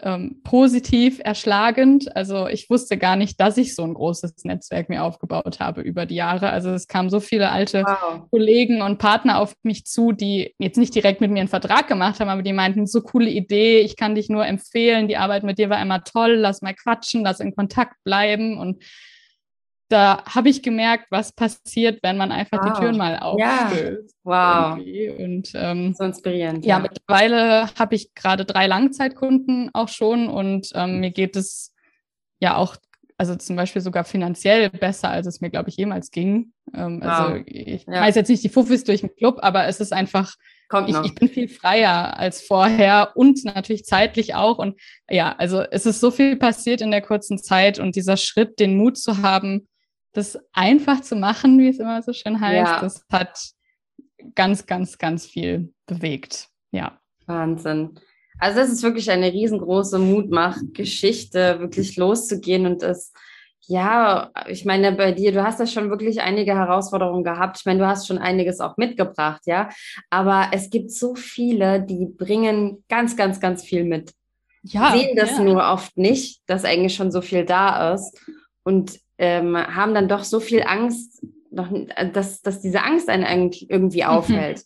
ähm, 0.00 0.40
positiv 0.44 1.20
erschlagend. 1.24 2.14
Also 2.14 2.48
ich 2.48 2.68
wusste 2.68 2.98
gar 2.98 3.16
nicht, 3.16 3.40
dass 3.40 3.56
ich 3.56 3.74
so 3.74 3.82
ein 3.82 3.94
großes 3.94 4.44
Netzwerk 4.44 4.88
mir 4.88 5.02
aufgebaut 5.02 5.58
habe 5.60 5.80
über 5.80 6.04
die 6.04 6.16
Jahre. 6.16 6.50
Also 6.50 6.70
es 6.70 6.86
kamen 6.86 7.08
so 7.08 7.20
viele 7.20 7.50
alte 7.50 7.82
wow. 7.82 8.28
Kollegen 8.30 8.82
und 8.82 8.98
Partner 8.98 9.38
auf 9.38 9.54
mich 9.62 9.86
zu, 9.86 10.12
die 10.12 10.54
jetzt 10.58 10.76
nicht 10.76 10.94
direkt 10.94 11.20
mit 11.20 11.30
mir 11.30 11.40
einen 11.40 11.48
Vertrag 11.48 11.88
gemacht 11.88 12.20
haben, 12.20 12.28
aber 12.28 12.42
die 12.42 12.52
meinten, 12.52 12.86
so 12.86 13.00
coole 13.00 13.30
Idee, 13.30 13.80
ich 13.80 13.96
kann 13.96 14.14
dich 14.14 14.28
nur 14.28 14.46
empfehlen, 14.46 15.08
die 15.08 15.16
Arbeit 15.16 15.44
mit 15.44 15.58
dir 15.58 15.70
war 15.70 15.80
immer 15.80 16.04
toll, 16.04 16.34
lass 16.34 16.60
mal 16.60 16.74
quatschen, 16.74 17.22
lass 17.22 17.40
in 17.40 17.54
Kontakt 17.54 17.94
bleiben 18.04 18.58
und 18.58 18.82
da 19.88 20.24
habe 20.24 20.48
ich 20.48 20.62
gemerkt, 20.62 21.06
was 21.10 21.32
passiert, 21.32 22.00
wenn 22.02 22.16
man 22.16 22.32
einfach 22.32 22.58
wow. 22.60 22.72
die 22.72 22.80
Türen 22.80 22.96
mal 22.96 23.18
aufstößt. 23.18 24.14
Ja. 24.24 24.76
Wow. 24.76 24.78
Und, 25.18 25.52
ähm, 25.54 25.94
so 25.94 26.04
inspirierend. 26.04 26.64
Ja, 26.64 26.76
ja. 26.76 26.82
mittlerweile 26.82 27.68
habe 27.78 27.94
ich 27.94 28.14
gerade 28.14 28.44
drei 28.44 28.66
Langzeitkunden 28.66 29.70
auch 29.74 29.88
schon 29.88 30.28
und 30.28 30.70
ähm, 30.74 31.00
mir 31.00 31.12
geht 31.12 31.36
es 31.36 31.72
ja 32.40 32.56
auch, 32.56 32.76
also 33.16 33.36
zum 33.36 33.56
Beispiel 33.56 33.80
sogar 33.80 34.04
finanziell 34.04 34.68
besser, 34.70 35.10
als 35.10 35.26
es 35.26 35.40
mir, 35.40 35.50
glaube 35.50 35.68
ich, 35.68 35.76
jemals 35.76 36.10
ging. 36.10 36.52
Ähm, 36.74 37.00
wow. 37.00 37.08
Also 37.08 37.42
ich 37.46 37.84
ja. 37.86 38.00
weiß 38.00 38.16
jetzt 38.16 38.28
nicht 38.28 38.42
die 38.42 38.48
Fuffis 38.48 38.82
durch 38.82 39.02
den 39.02 39.14
Club, 39.14 39.38
aber 39.40 39.66
es 39.66 39.80
ist 39.80 39.92
einfach, 39.92 40.34
ich, 40.88 40.96
ich, 41.04 41.14
bin 41.14 41.28
viel 41.28 41.48
freier 41.48 42.18
als 42.18 42.42
vorher 42.42 43.12
und 43.14 43.44
natürlich 43.44 43.84
zeitlich 43.84 44.34
auch. 44.34 44.58
Und 44.58 44.80
ja, 45.08 45.32
also 45.38 45.60
es 45.60 45.86
ist 45.86 46.00
so 46.00 46.10
viel 46.10 46.36
passiert 46.36 46.80
in 46.80 46.90
der 46.90 47.02
kurzen 47.02 47.38
Zeit 47.38 47.78
und 47.78 47.94
dieser 47.94 48.16
Schritt, 48.16 48.58
den 48.58 48.76
Mut 48.76 48.98
zu 48.98 49.22
haben, 49.22 49.68
das 50.16 50.38
einfach 50.52 51.00
zu 51.00 51.16
machen, 51.16 51.58
wie 51.58 51.68
es 51.68 51.78
immer 51.78 52.02
so 52.02 52.12
schön 52.12 52.40
heißt, 52.40 52.72
ja. 52.72 52.80
das 52.80 53.04
hat 53.10 53.38
ganz, 54.34 54.66
ganz, 54.66 54.98
ganz 54.98 55.26
viel 55.26 55.72
bewegt. 55.86 56.48
Ja. 56.70 56.98
Wahnsinn. 57.26 57.98
Also 58.38 58.60
das 58.60 58.70
ist 58.70 58.82
wirklich 58.82 59.10
eine 59.10 59.32
riesengroße 59.32 59.98
Mutmach-Geschichte, 59.98 61.60
wirklich 61.60 61.96
loszugehen 61.96 62.66
und 62.66 62.82
das, 62.82 63.12
ja, 63.62 64.30
ich 64.46 64.64
meine, 64.64 64.92
bei 64.92 65.12
dir, 65.12 65.32
du 65.32 65.42
hast 65.42 65.58
ja 65.58 65.66
schon 65.66 65.90
wirklich 65.90 66.20
einige 66.20 66.54
Herausforderungen 66.54 67.24
gehabt. 67.24 67.58
Ich 67.58 67.66
meine, 67.66 67.80
du 67.80 67.86
hast 67.86 68.06
schon 68.06 68.18
einiges 68.18 68.60
auch 68.60 68.76
mitgebracht, 68.76 69.42
ja. 69.46 69.70
Aber 70.10 70.50
es 70.52 70.70
gibt 70.70 70.92
so 70.92 71.14
viele, 71.14 71.82
die 71.82 72.06
bringen 72.06 72.84
ganz, 72.88 73.16
ganz, 73.16 73.40
ganz 73.40 73.64
viel 73.64 73.84
mit. 73.84 74.12
Ja. 74.62 74.92
Sehen 74.92 75.16
das 75.16 75.32
ja. 75.32 75.40
nur 75.42 75.64
oft 75.64 75.96
nicht, 75.96 76.42
dass 76.46 76.64
eigentlich 76.64 76.94
schon 76.94 77.10
so 77.10 77.22
viel 77.22 77.44
da 77.44 77.94
ist. 77.94 78.20
Und 78.62 79.00
ähm, 79.18 79.56
haben 79.56 79.94
dann 79.94 80.08
doch 80.08 80.24
so 80.24 80.40
viel 80.40 80.62
Angst, 80.62 81.24
noch, 81.50 81.68
dass, 82.12 82.42
dass 82.42 82.60
diese 82.60 82.82
Angst 82.82 83.08
einen 83.08 83.24
eigentlich 83.24 83.70
irgendwie 83.70 84.04
aufhält. 84.04 84.58
Mhm. 84.58 84.62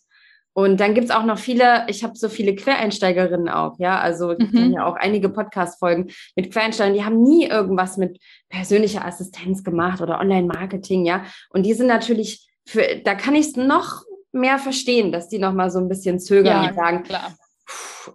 Und 0.53 0.79
dann 0.81 0.93
gibt's 0.93 1.11
auch 1.11 1.23
noch 1.23 1.37
viele, 1.37 1.85
ich 1.87 2.03
habe 2.03 2.15
so 2.15 2.27
viele 2.27 2.55
Quereinsteigerinnen 2.55 3.47
auch, 3.47 3.79
ja. 3.79 3.99
Also 3.99 4.31
ich 4.37 4.51
mhm. 4.51 4.73
ja 4.73 4.85
auch 4.85 4.95
einige 4.95 5.29
Podcast-Folgen 5.29 6.11
mit 6.35 6.51
Quereinsteigern, 6.51 6.93
die 6.93 7.05
haben 7.05 7.23
nie 7.23 7.45
irgendwas 7.45 7.95
mit 7.95 8.19
persönlicher 8.49 9.05
Assistenz 9.05 9.63
gemacht 9.63 10.01
oder 10.01 10.19
Online-Marketing, 10.19 11.05
ja. 11.05 11.23
Und 11.51 11.63
die 11.65 11.73
sind 11.73 11.87
natürlich 11.87 12.49
für, 12.65 13.01
da 13.05 13.15
kann 13.15 13.35
ich 13.35 13.47
es 13.47 13.55
noch 13.55 14.03
mehr 14.33 14.59
verstehen, 14.59 15.13
dass 15.13 15.29
die 15.29 15.39
noch 15.39 15.53
mal 15.53 15.71
so 15.71 15.79
ein 15.79 15.87
bisschen 15.87 16.19
zögern 16.19 16.63
ja, 16.63 16.69
und 16.69 16.75
sagen, 16.75 17.03
klar 17.03 17.31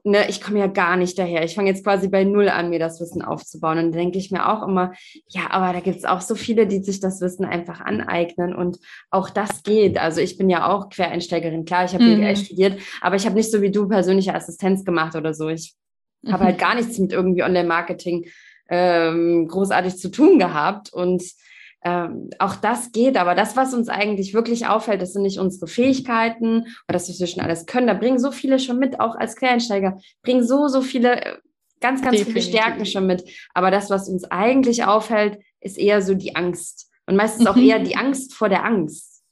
ne, 0.04 0.28
ich 0.28 0.40
komme 0.40 0.58
ja 0.58 0.66
gar 0.66 0.96
nicht 0.96 1.18
daher. 1.18 1.44
Ich 1.44 1.54
fange 1.54 1.70
jetzt 1.70 1.84
quasi 1.84 2.08
bei 2.08 2.24
Null 2.24 2.48
an, 2.48 2.70
mir 2.70 2.78
das 2.78 3.00
Wissen 3.00 3.22
aufzubauen. 3.22 3.78
Und 3.78 3.92
da 3.92 3.98
denke 3.98 4.18
ich 4.18 4.30
mir 4.30 4.48
auch 4.48 4.66
immer, 4.66 4.92
ja, 5.28 5.50
aber 5.50 5.72
da 5.72 5.80
gibt 5.80 5.98
es 5.98 6.04
auch 6.04 6.20
so 6.20 6.34
viele, 6.34 6.66
die 6.66 6.82
sich 6.82 7.00
das 7.00 7.20
Wissen 7.20 7.44
einfach 7.44 7.80
aneignen. 7.80 8.54
Und 8.54 8.78
auch 9.10 9.30
das 9.30 9.62
geht. 9.62 9.98
Also 9.98 10.20
ich 10.20 10.38
bin 10.38 10.50
ja 10.50 10.68
auch 10.68 10.88
Quereinsteigerin. 10.88 11.64
Klar, 11.64 11.84
ich 11.84 11.94
habe 11.94 12.04
mhm. 12.04 12.20
BWL 12.20 12.36
studiert, 12.36 12.80
aber 13.00 13.16
ich 13.16 13.26
habe 13.26 13.36
nicht 13.36 13.50
so 13.50 13.62
wie 13.62 13.70
du 13.70 13.88
persönliche 13.88 14.34
Assistenz 14.34 14.84
gemacht 14.84 15.16
oder 15.16 15.34
so. 15.34 15.48
Ich 15.48 15.74
mhm. 16.22 16.32
habe 16.32 16.44
halt 16.44 16.58
gar 16.58 16.74
nichts 16.74 16.98
mit 16.98 17.12
irgendwie 17.12 17.42
Online-Marketing 17.42 18.26
ähm, 18.68 19.46
großartig 19.48 19.96
zu 19.96 20.10
tun 20.10 20.38
gehabt. 20.38 20.92
Und 20.92 21.22
ähm, 21.86 22.30
auch 22.40 22.56
das 22.56 22.90
geht, 22.90 23.16
aber 23.16 23.36
das, 23.36 23.56
was 23.56 23.72
uns 23.72 23.88
eigentlich 23.88 24.34
wirklich 24.34 24.66
auffällt, 24.66 25.00
das 25.00 25.12
sind 25.12 25.22
nicht 25.22 25.38
unsere 25.38 25.68
Fähigkeiten 25.68 26.62
oder 26.88 26.94
dass 26.94 27.08
wir 27.08 27.26
schon 27.28 27.44
alles 27.44 27.64
können. 27.64 27.86
Da 27.86 27.94
bringen 27.94 28.18
so 28.18 28.32
viele 28.32 28.58
schon 28.58 28.80
mit, 28.80 28.98
auch 28.98 29.14
als 29.14 29.36
Quereinsteiger, 29.36 29.96
bringen 30.22 30.44
so, 30.44 30.66
so 30.66 30.80
viele, 30.80 31.24
äh, 31.24 31.36
ganz, 31.80 32.02
ganz 32.02 32.16
Definitiv. 32.16 32.44
viele 32.44 32.58
Stärken 32.58 32.86
schon 32.86 33.06
mit. 33.06 33.22
Aber 33.54 33.70
das, 33.70 33.88
was 33.88 34.08
uns 34.08 34.24
eigentlich 34.24 34.82
auffällt, 34.84 35.38
ist 35.60 35.78
eher 35.78 36.02
so 36.02 36.14
die 36.14 36.34
Angst. 36.34 36.90
Und 37.06 37.14
meistens 37.14 37.46
auch 37.46 37.54
mhm. 37.54 37.68
eher 37.68 37.78
die 37.78 37.96
Angst 37.96 38.34
vor 38.34 38.48
der 38.48 38.64
Angst. 38.64 39.22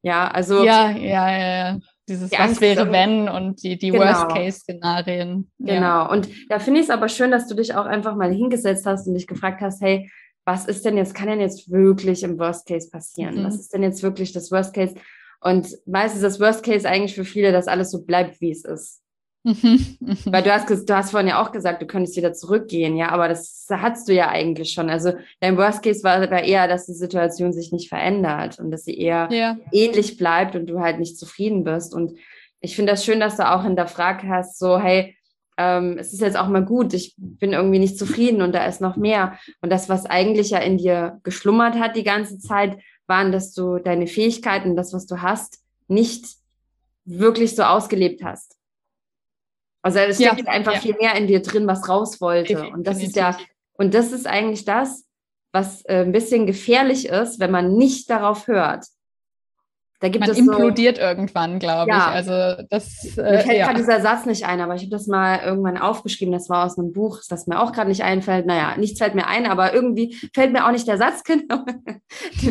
Ja, 0.00 0.28
also. 0.28 0.64
Ja, 0.64 0.90
ja, 0.90 1.30
ja, 1.30 1.48
ja. 1.72 1.78
Dieses 2.08 2.30
die 2.30 2.38
was 2.38 2.42
Angst 2.42 2.60
wäre 2.62 2.90
wenn 2.90 3.28
und 3.28 3.62
die, 3.62 3.76
die 3.76 3.90
genau. 3.90 4.06
Worst-Case-Szenarien. 4.06 5.50
Genau. 5.58 5.74
Ja. 5.74 6.06
Und 6.06 6.26
da 6.48 6.58
finde 6.58 6.80
ich 6.80 6.86
es 6.86 6.90
aber 6.90 7.10
schön, 7.10 7.30
dass 7.30 7.48
du 7.48 7.54
dich 7.54 7.74
auch 7.74 7.84
einfach 7.84 8.16
mal 8.16 8.32
hingesetzt 8.32 8.86
hast 8.86 9.06
und 9.06 9.12
dich 9.12 9.26
gefragt 9.26 9.60
hast, 9.60 9.82
hey, 9.82 10.10
was 10.48 10.64
ist 10.64 10.86
denn 10.86 10.96
jetzt, 10.96 11.14
kann 11.14 11.28
denn 11.28 11.42
jetzt 11.42 11.70
wirklich 11.70 12.22
im 12.22 12.38
Worst 12.38 12.66
Case 12.66 12.88
passieren? 12.90 13.36
Mhm. 13.36 13.44
Was 13.44 13.56
ist 13.56 13.74
denn 13.74 13.82
jetzt 13.82 14.02
wirklich 14.02 14.32
das 14.32 14.50
Worst 14.50 14.72
Case? 14.72 14.94
Und 15.42 15.76
meistens 15.84 16.22
ist 16.22 16.32
das 16.32 16.40
Worst 16.40 16.64
Case 16.64 16.88
eigentlich 16.88 17.14
für 17.14 17.26
viele, 17.26 17.52
dass 17.52 17.68
alles 17.68 17.90
so 17.90 18.02
bleibt, 18.02 18.40
wie 18.40 18.50
es 18.50 18.64
ist. 18.64 19.02
Mhm. 19.44 19.98
Mhm. 20.00 20.16
Weil 20.24 20.42
du 20.42 20.50
hast, 20.50 20.88
du 20.88 20.96
hast 20.96 21.10
vorhin 21.10 21.28
ja 21.28 21.42
auch 21.42 21.52
gesagt, 21.52 21.82
du 21.82 21.86
könntest 21.86 22.16
wieder 22.16 22.32
zurückgehen, 22.32 22.96
ja, 22.96 23.10
aber 23.10 23.28
das 23.28 23.66
hattest 23.70 24.08
du 24.08 24.14
ja 24.14 24.30
eigentlich 24.30 24.72
schon. 24.72 24.88
Also 24.88 25.12
dein 25.40 25.58
Worst 25.58 25.82
Case 25.82 26.02
war, 26.02 26.18
war 26.30 26.42
eher, 26.42 26.66
dass 26.66 26.86
die 26.86 26.94
Situation 26.94 27.52
sich 27.52 27.70
nicht 27.70 27.90
verändert 27.90 28.58
und 28.58 28.70
dass 28.70 28.84
sie 28.84 28.98
eher 28.98 29.28
ja. 29.30 29.58
ähnlich 29.70 30.16
bleibt 30.16 30.56
und 30.56 30.64
du 30.64 30.80
halt 30.80 30.98
nicht 30.98 31.18
zufrieden 31.18 31.62
bist. 31.62 31.92
Und 31.92 32.18
ich 32.60 32.74
finde 32.74 32.92
das 32.92 33.04
schön, 33.04 33.20
dass 33.20 33.36
du 33.36 33.46
auch 33.46 33.64
hinterfragt 33.64 34.24
hast, 34.26 34.58
so, 34.58 34.78
hey, 34.78 35.14
ähm, 35.58 35.98
es 35.98 36.12
ist 36.12 36.20
jetzt 36.20 36.38
auch 36.38 36.48
mal 36.48 36.64
gut, 36.64 36.94
ich 36.94 37.14
bin 37.18 37.52
irgendwie 37.52 37.80
nicht 37.80 37.98
zufrieden 37.98 38.42
und 38.42 38.54
da 38.54 38.64
ist 38.64 38.80
noch 38.80 38.96
mehr. 38.96 39.38
Und 39.60 39.70
das, 39.70 39.88
was 39.88 40.06
eigentlich 40.06 40.50
ja 40.50 40.58
in 40.58 40.78
dir 40.78 41.18
geschlummert 41.24 41.74
hat 41.74 41.96
die 41.96 42.04
ganze 42.04 42.38
Zeit, 42.38 42.78
waren, 43.08 43.32
dass 43.32 43.52
du 43.52 43.78
deine 43.78 44.06
Fähigkeiten, 44.06 44.76
das, 44.76 44.92
was 44.92 45.06
du 45.06 45.20
hast, 45.20 45.58
nicht 45.88 46.26
wirklich 47.04 47.56
so 47.56 47.64
ausgelebt 47.64 48.22
hast. 48.22 48.56
Also 49.82 49.98
es 49.98 50.16
steckt 50.16 50.46
ja, 50.46 50.52
einfach 50.52 50.74
ja. 50.74 50.80
viel 50.80 50.96
mehr 50.96 51.14
in 51.16 51.26
dir 51.26 51.42
drin, 51.42 51.66
was 51.66 51.88
raus 51.88 52.20
wollte. 52.20 52.68
Und 52.68 52.86
das 52.86 53.02
ist 53.02 53.16
ja, 53.16 53.36
und 53.72 53.94
das 53.94 54.12
ist 54.12 54.26
eigentlich 54.26 54.64
das, 54.64 55.06
was 55.52 55.84
äh, 55.86 56.02
ein 56.02 56.12
bisschen 56.12 56.46
gefährlich 56.46 57.08
ist, 57.08 57.40
wenn 57.40 57.50
man 57.50 57.74
nicht 57.74 58.10
darauf 58.10 58.46
hört. 58.46 58.84
Da 60.00 60.08
gibt 60.08 60.20
Man 60.20 60.30
es 60.30 60.38
implodiert 60.38 60.96
so, 60.96 61.02
irgendwann, 61.02 61.58
glaube 61.58 61.90
ja. 61.90 61.98
ich. 61.98 62.28
Also 62.28 62.62
das, 62.70 63.16
äh, 63.18 63.22
mir 63.22 63.38
fällt 63.40 63.58
ja. 63.58 63.66
gerade 63.66 63.80
dieser 63.80 64.00
Satz 64.00 64.26
nicht 64.26 64.46
ein, 64.46 64.60
aber 64.60 64.76
ich 64.76 64.82
habe 64.82 64.90
das 64.90 65.08
mal 65.08 65.40
irgendwann 65.44 65.76
aufgeschrieben. 65.76 66.32
Das 66.32 66.48
war 66.48 66.66
aus 66.66 66.78
einem 66.78 66.92
Buch, 66.92 67.20
das 67.28 67.48
mir 67.48 67.60
auch 67.60 67.72
gerade 67.72 67.88
nicht 67.88 68.04
einfällt. 68.04 68.46
Naja, 68.46 68.76
nichts 68.76 68.98
fällt 68.98 69.16
mir 69.16 69.26
ein, 69.26 69.46
aber 69.46 69.74
irgendwie 69.74 70.16
fällt 70.32 70.52
mir 70.52 70.66
auch 70.66 70.70
nicht 70.70 70.86
der 70.86 70.98
Satz 70.98 71.22
genau. 71.24 71.64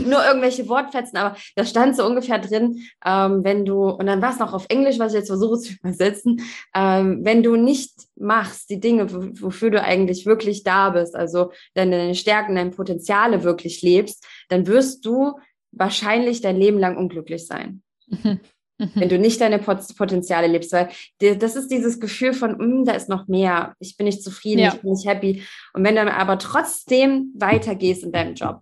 Nur 0.05 0.25
irgendwelche 0.25 0.67
Wortfetzen, 0.67 1.17
aber 1.17 1.37
da 1.55 1.63
stand 1.63 1.95
so 1.95 2.05
ungefähr 2.05 2.39
drin, 2.39 2.83
ähm, 3.05 3.43
wenn 3.43 3.63
du, 3.63 3.89
und 3.89 4.05
dann 4.07 4.21
war 4.21 4.31
es 4.31 4.39
noch 4.39 4.53
auf 4.53 4.65
Englisch, 4.67 4.99
was 4.99 5.13
ich 5.13 5.19
jetzt 5.19 5.29
versuche 5.29 5.59
zu 5.59 5.73
übersetzen, 5.83 6.41
ähm, 6.75 7.19
wenn 7.23 7.43
du 7.43 7.55
nicht 7.55 7.93
machst, 8.15 8.69
die 8.69 8.79
Dinge, 8.79 9.07
wofür 9.41 9.71
du 9.71 9.81
eigentlich 9.81 10.25
wirklich 10.25 10.63
da 10.63 10.89
bist, 10.89 11.15
also 11.15 11.51
deine 11.75 12.13
Stärken, 12.15 12.55
deine 12.55 12.71
Potenziale 12.71 13.43
wirklich 13.43 13.81
lebst, 13.81 14.25
dann 14.49 14.67
wirst 14.67 15.05
du 15.05 15.35
wahrscheinlich 15.77 16.41
dein 16.41 16.57
Leben 16.57 16.79
lang 16.79 16.97
unglücklich 16.97 17.45
sein. 17.45 17.81
Mhm. 18.07 18.39
mhm. 18.77 18.91
wenn 18.95 19.09
du 19.09 19.17
nicht 19.17 19.41
deine 19.41 19.59
Potenziale 19.59 20.47
lebst, 20.47 20.71
weil 20.71 20.89
das 21.19 21.55
ist 21.55 21.69
dieses 21.69 21.99
Gefühl 21.99 22.33
von, 22.33 22.57
mm, 22.57 22.85
da 22.85 22.93
ist 22.93 23.09
noch 23.09 23.27
mehr, 23.27 23.75
ich 23.79 23.97
bin 23.97 24.05
nicht 24.05 24.23
zufrieden, 24.23 24.59
ja. 24.59 24.73
ich 24.73 24.81
bin 24.81 24.91
nicht 24.91 25.07
happy. 25.07 25.43
Und 25.73 25.83
wenn 25.83 25.95
du 25.95 26.13
aber 26.13 26.37
trotzdem 26.37 27.31
weitergehst 27.35 28.03
in 28.03 28.11
deinem 28.11 28.35
Job, 28.35 28.61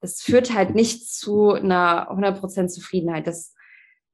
das 0.00 0.22
führt 0.22 0.54
halt 0.54 0.74
nicht 0.74 1.08
zu 1.12 1.52
einer 1.52 2.10
100% 2.10 2.68
Zufriedenheit. 2.68 3.26
Das, 3.26 3.54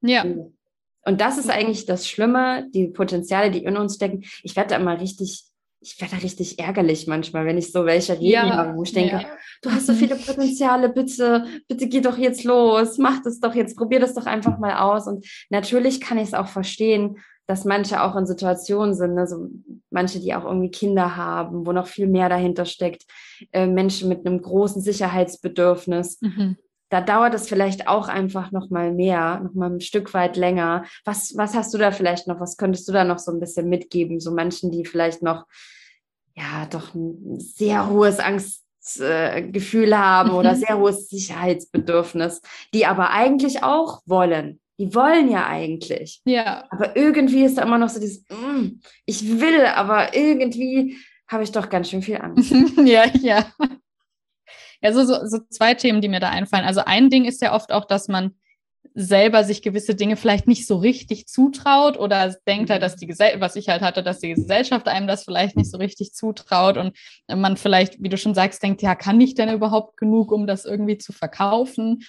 ja. 0.02 0.24
Und 0.24 1.20
das 1.20 1.38
ist 1.38 1.48
eigentlich 1.48 1.86
das 1.86 2.08
Schlimme, 2.08 2.68
die 2.74 2.88
Potenziale, 2.88 3.52
die 3.52 3.64
in 3.64 3.76
uns 3.76 3.94
stecken. 3.94 4.24
Ich 4.42 4.56
werde 4.56 4.70
da 4.70 4.76
immer 4.76 5.00
richtig, 5.00 5.44
ich 5.80 6.00
werde 6.00 6.16
da 6.16 6.22
richtig 6.22 6.58
ärgerlich 6.58 7.06
manchmal, 7.06 7.44
wenn 7.46 7.58
ich 7.58 7.72
so 7.72 7.84
welche 7.84 8.14
Reden 8.14 8.48
ja. 8.48 8.56
habe, 8.56 8.76
wo 8.76 8.82
ich 8.82 8.92
denke, 8.92 9.16
ja. 9.16 9.24
du 9.62 9.70
hast 9.70 9.86
so 9.86 9.92
mhm. 9.92 9.96
viele 9.96 10.16
Potenziale, 10.16 10.88
bitte, 10.88 11.44
bitte 11.68 11.88
geh 11.88 12.00
doch 12.00 12.18
jetzt 12.18 12.44
los, 12.44 12.98
mach 12.98 13.22
das 13.22 13.40
doch 13.40 13.54
jetzt, 13.54 13.76
probier 13.76 14.00
das 14.00 14.14
doch 14.14 14.26
einfach 14.26 14.58
mal 14.58 14.76
aus. 14.76 15.06
Und 15.06 15.26
natürlich 15.50 16.00
kann 16.00 16.18
ich 16.18 16.28
es 16.28 16.34
auch 16.34 16.48
verstehen, 16.48 17.18
dass 17.46 17.64
manche 17.64 18.02
auch 18.02 18.16
in 18.16 18.26
Situationen 18.26 18.94
sind, 18.94 19.14
ne, 19.14 19.26
so 19.26 19.48
manche, 19.90 20.18
die 20.18 20.34
auch 20.34 20.44
irgendwie 20.44 20.70
Kinder 20.70 21.14
haben, 21.14 21.64
wo 21.66 21.72
noch 21.72 21.86
viel 21.86 22.08
mehr 22.08 22.28
dahinter 22.28 22.64
steckt, 22.64 23.04
äh, 23.52 23.66
Menschen 23.66 24.08
mit 24.08 24.26
einem 24.26 24.42
großen 24.42 24.82
Sicherheitsbedürfnis. 24.82 26.18
Mhm 26.20 26.56
da 26.88 27.00
dauert 27.00 27.34
es 27.34 27.48
vielleicht 27.48 27.88
auch 27.88 28.08
einfach 28.08 28.52
noch 28.52 28.70
mal 28.70 28.92
mehr, 28.92 29.40
noch 29.40 29.54
mal 29.54 29.70
ein 29.70 29.80
Stück 29.80 30.14
weit 30.14 30.36
länger. 30.36 30.84
Was, 31.04 31.36
was 31.36 31.54
hast 31.54 31.74
du 31.74 31.78
da 31.78 31.90
vielleicht 31.90 32.28
noch? 32.28 32.40
Was 32.40 32.56
könntest 32.56 32.88
du 32.88 32.92
da 32.92 33.04
noch 33.04 33.18
so 33.18 33.32
ein 33.32 33.40
bisschen 33.40 33.68
mitgeben? 33.68 34.20
So 34.20 34.30
Menschen, 34.30 34.70
die 34.70 34.84
vielleicht 34.84 35.22
noch, 35.22 35.46
ja, 36.34 36.66
doch 36.70 36.94
ein 36.94 37.40
sehr 37.40 37.88
hohes 37.88 38.20
Angstgefühl 38.20 39.92
äh, 39.92 39.96
haben 39.96 40.30
oder 40.30 40.52
mhm. 40.52 40.58
sehr 40.58 40.78
hohes 40.78 41.08
Sicherheitsbedürfnis, 41.08 42.40
die 42.72 42.86
aber 42.86 43.10
eigentlich 43.10 43.62
auch 43.62 44.02
wollen. 44.06 44.60
Die 44.78 44.94
wollen 44.94 45.30
ja 45.30 45.46
eigentlich. 45.46 46.20
Ja. 46.24 46.64
Aber 46.70 46.96
irgendwie 46.96 47.44
ist 47.44 47.58
da 47.58 47.62
immer 47.62 47.78
noch 47.78 47.88
so 47.88 47.98
dieses, 47.98 48.24
mm, 48.28 48.80
ich 49.06 49.40
will, 49.40 49.64
aber 49.64 50.14
irgendwie 50.14 50.98
habe 51.28 51.42
ich 51.42 51.50
doch 51.50 51.68
ganz 51.68 51.90
schön 51.90 52.02
viel 52.02 52.18
Angst. 52.18 52.52
ja, 52.84 53.06
ja. 53.20 53.46
Ja, 54.82 54.92
so, 54.92 55.04
so, 55.04 55.26
so 55.26 55.38
zwei 55.50 55.74
Themen, 55.74 56.00
die 56.00 56.08
mir 56.08 56.20
da 56.20 56.30
einfallen. 56.30 56.64
Also 56.64 56.82
ein 56.84 57.10
Ding 57.10 57.24
ist 57.24 57.42
ja 57.42 57.54
oft 57.54 57.72
auch, 57.72 57.84
dass 57.84 58.08
man 58.08 58.34
selber 58.94 59.44
sich 59.44 59.60
gewisse 59.60 59.94
Dinge 59.94 60.16
vielleicht 60.16 60.46
nicht 60.46 60.66
so 60.66 60.76
richtig 60.78 61.26
zutraut 61.26 61.98
oder 61.98 62.34
denkt 62.46 62.70
halt, 62.70 62.82
dass 62.82 62.96
die 62.96 63.06
Gesellschaft, 63.06 63.40
was 63.40 63.56
ich 63.56 63.68
halt 63.68 63.82
hatte, 63.82 64.02
dass 64.02 64.20
die 64.20 64.34
Gesellschaft 64.34 64.88
einem 64.88 65.06
das 65.06 65.24
vielleicht 65.24 65.56
nicht 65.56 65.70
so 65.70 65.76
richtig 65.76 66.14
zutraut 66.14 66.78
und 66.78 66.96
man 67.28 67.58
vielleicht, 67.58 68.02
wie 68.02 68.08
du 68.08 68.16
schon 68.16 68.34
sagst, 68.34 68.62
denkt, 68.62 68.80
ja, 68.80 68.94
kann 68.94 69.20
ich 69.20 69.34
denn 69.34 69.52
überhaupt 69.52 69.98
genug, 69.98 70.32
um 70.32 70.46
das 70.46 70.64
irgendwie 70.64 70.96
zu 70.96 71.12
verkaufen? 71.12 72.04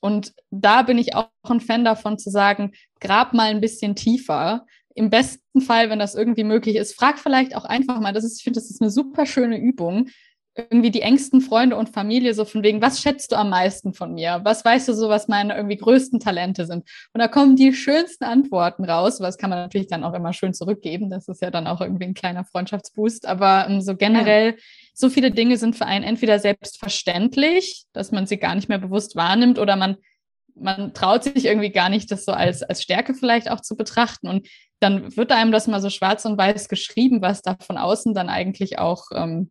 Und 0.00 0.32
da 0.50 0.82
bin 0.82 0.96
ich 0.96 1.14
auch 1.14 1.28
ein 1.42 1.60
Fan 1.60 1.84
davon 1.84 2.18
zu 2.18 2.30
sagen, 2.30 2.72
grab 2.98 3.34
mal 3.34 3.50
ein 3.50 3.60
bisschen 3.60 3.94
tiefer. 3.94 4.66
Im 4.94 5.10
besten 5.10 5.60
Fall, 5.60 5.90
wenn 5.90 5.98
das 5.98 6.14
irgendwie 6.14 6.44
möglich 6.44 6.76
ist, 6.76 6.94
frag 6.94 7.18
vielleicht 7.18 7.54
auch 7.54 7.64
einfach 7.64 8.00
mal, 8.00 8.12
das 8.12 8.24
ist, 8.24 8.38
ich 8.38 8.44
finde, 8.44 8.58
das 8.58 8.70
ist 8.70 8.80
eine 8.80 8.90
super 8.90 9.26
schöne 9.26 9.58
Übung 9.58 10.08
irgendwie 10.54 10.90
die 10.90 11.00
engsten 11.00 11.40
Freunde 11.40 11.76
und 11.76 11.88
Familie 11.88 12.34
so 12.34 12.44
von 12.44 12.62
wegen, 12.62 12.82
was 12.82 13.00
schätzt 13.00 13.32
du 13.32 13.36
am 13.36 13.48
meisten 13.48 13.94
von 13.94 14.12
mir? 14.12 14.40
Was 14.44 14.64
weißt 14.64 14.88
du 14.88 14.92
so, 14.92 15.08
was 15.08 15.28
meine 15.28 15.56
irgendwie 15.56 15.76
größten 15.76 16.20
Talente 16.20 16.66
sind? 16.66 16.88
Und 17.14 17.20
da 17.20 17.28
kommen 17.28 17.56
die 17.56 17.72
schönsten 17.72 18.24
Antworten 18.24 18.84
raus. 18.84 19.20
Was 19.20 19.38
kann 19.38 19.50
man 19.50 19.60
natürlich 19.60 19.88
dann 19.88 20.04
auch 20.04 20.12
immer 20.12 20.32
schön 20.32 20.52
zurückgeben. 20.52 21.08
Das 21.08 21.28
ist 21.28 21.40
ja 21.40 21.50
dann 21.50 21.66
auch 21.66 21.80
irgendwie 21.80 22.04
ein 22.04 22.14
kleiner 22.14 22.44
Freundschaftsboost. 22.44 23.26
Aber 23.26 23.66
um, 23.66 23.74
ähm, 23.74 23.80
so 23.80 23.96
generell, 23.96 24.56
so 24.94 25.08
viele 25.08 25.30
Dinge 25.30 25.56
sind 25.56 25.74
für 25.74 25.86
einen 25.86 26.04
entweder 26.04 26.38
selbstverständlich, 26.38 27.84
dass 27.94 28.12
man 28.12 28.26
sie 28.26 28.36
gar 28.36 28.54
nicht 28.54 28.68
mehr 28.68 28.78
bewusst 28.78 29.16
wahrnimmt 29.16 29.58
oder 29.58 29.76
man 29.76 29.96
man 30.54 30.92
traut 30.92 31.24
sich 31.24 31.46
irgendwie 31.46 31.70
gar 31.70 31.88
nicht, 31.88 32.10
das 32.10 32.26
so 32.26 32.32
als, 32.32 32.62
als 32.62 32.82
Stärke 32.82 33.14
vielleicht 33.14 33.50
auch 33.50 33.62
zu 33.62 33.74
betrachten. 33.74 34.28
Und 34.28 34.46
dann 34.80 35.16
wird 35.16 35.32
einem 35.32 35.50
das 35.50 35.66
mal 35.66 35.80
so 35.80 35.88
schwarz 35.88 36.26
und 36.26 36.36
weiß 36.36 36.68
geschrieben, 36.68 37.22
was 37.22 37.40
da 37.40 37.56
von 37.58 37.78
außen 37.78 38.12
dann 38.12 38.28
eigentlich 38.28 38.78
auch 38.78 39.06
ähm, 39.14 39.50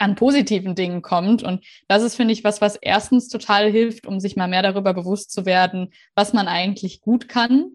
an 0.00 0.14
positiven 0.14 0.74
Dingen 0.74 1.02
kommt. 1.02 1.42
Und 1.42 1.64
das 1.86 2.02
ist, 2.02 2.16
finde 2.16 2.32
ich, 2.32 2.42
was, 2.42 2.60
was 2.60 2.76
erstens 2.76 3.28
total 3.28 3.70
hilft, 3.70 4.06
um 4.06 4.18
sich 4.18 4.34
mal 4.34 4.48
mehr 4.48 4.62
darüber 4.62 4.94
bewusst 4.94 5.30
zu 5.30 5.44
werden, 5.46 5.92
was 6.14 6.32
man 6.32 6.48
eigentlich 6.48 7.00
gut 7.00 7.28
kann 7.28 7.74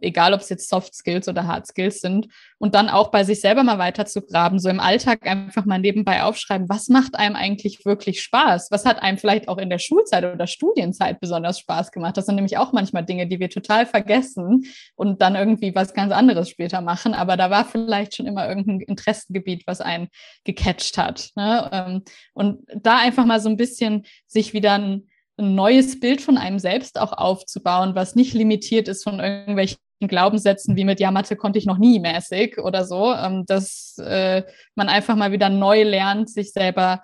egal 0.00 0.34
ob 0.34 0.40
es 0.40 0.48
jetzt 0.48 0.68
Soft 0.68 0.94
Skills 0.94 1.28
oder 1.28 1.46
Hard 1.46 1.66
Skills 1.66 2.00
sind, 2.00 2.28
und 2.58 2.74
dann 2.74 2.88
auch 2.88 3.10
bei 3.10 3.24
sich 3.24 3.40
selber 3.40 3.62
mal 3.62 3.78
weiter 3.78 4.06
zu 4.06 4.22
graben, 4.22 4.58
so 4.58 4.68
im 4.68 4.80
Alltag 4.80 5.26
einfach 5.26 5.66
mal 5.66 5.78
nebenbei 5.78 6.22
aufschreiben, 6.22 6.68
was 6.68 6.88
macht 6.88 7.14
einem 7.14 7.36
eigentlich 7.36 7.84
wirklich 7.84 8.22
Spaß? 8.22 8.70
Was 8.70 8.86
hat 8.86 9.02
einem 9.02 9.18
vielleicht 9.18 9.48
auch 9.48 9.58
in 9.58 9.68
der 9.68 9.78
Schulzeit 9.78 10.24
oder 10.24 10.46
Studienzeit 10.46 11.20
besonders 11.20 11.58
Spaß 11.58 11.92
gemacht? 11.92 12.16
Das 12.16 12.26
sind 12.26 12.36
nämlich 12.36 12.56
auch 12.56 12.72
manchmal 12.72 13.04
Dinge, 13.04 13.26
die 13.26 13.38
wir 13.38 13.50
total 13.50 13.84
vergessen 13.86 14.64
und 14.94 15.20
dann 15.20 15.34
irgendwie 15.34 15.74
was 15.74 15.92
ganz 15.92 16.12
anderes 16.12 16.48
später 16.48 16.80
machen, 16.80 17.12
aber 17.12 17.36
da 17.36 17.50
war 17.50 17.64
vielleicht 17.64 18.16
schon 18.16 18.26
immer 18.26 18.48
irgendein 18.48 18.80
Interessengebiet, 18.80 19.66
was 19.66 19.80
einen 19.80 20.08
gecatcht 20.44 20.96
hat. 20.96 21.30
Ne? 21.36 21.68
Ähm, 21.72 22.02
und 22.32 22.60
da 22.74 22.98
einfach 22.98 23.26
mal 23.26 23.40
so 23.40 23.48
ein 23.48 23.56
bisschen 23.56 24.06
sich 24.26 24.54
wieder 24.54 24.72
ein 24.78 25.08
ein 25.36 25.54
neues 25.54 25.98
Bild 25.98 26.20
von 26.20 26.38
einem 26.38 26.58
selbst 26.58 26.98
auch 26.98 27.12
aufzubauen, 27.12 27.94
was 27.94 28.14
nicht 28.14 28.34
limitiert 28.34 28.88
ist 28.88 29.02
von 29.02 29.20
irgendwelchen 29.20 29.78
Glaubenssätzen 30.00 30.76
wie 30.76 30.84
mit, 30.84 31.00
ja, 31.00 31.10
Mathe 31.10 31.36
konnte 31.36 31.58
ich 31.58 31.66
noch 31.66 31.78
nie 31.78 32.00
mäßig 32.00 32.58
oder 32.58 32.84
so, 32.84 33.12
ähm, 33.12 33.44
dass 33.46 33.96
äh, 33.98 34.42
man 34.74 34.88
einfach 34.88 35.16
mal 35.16 35.32
wieder 35.32 35.48
neu 35.48 35.82
lernt, 35.82 36.28
sich 36.28 36.52
selber 36.52 37.02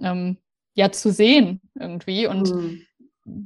ähm, 0.00 0.38
ja 0.74 0.92
zu 0.92 1.10
sehen 1.10 1.60
irgendwie. 1.78 2.26
Und 2.26 2.54
mhm. 2.54 2.82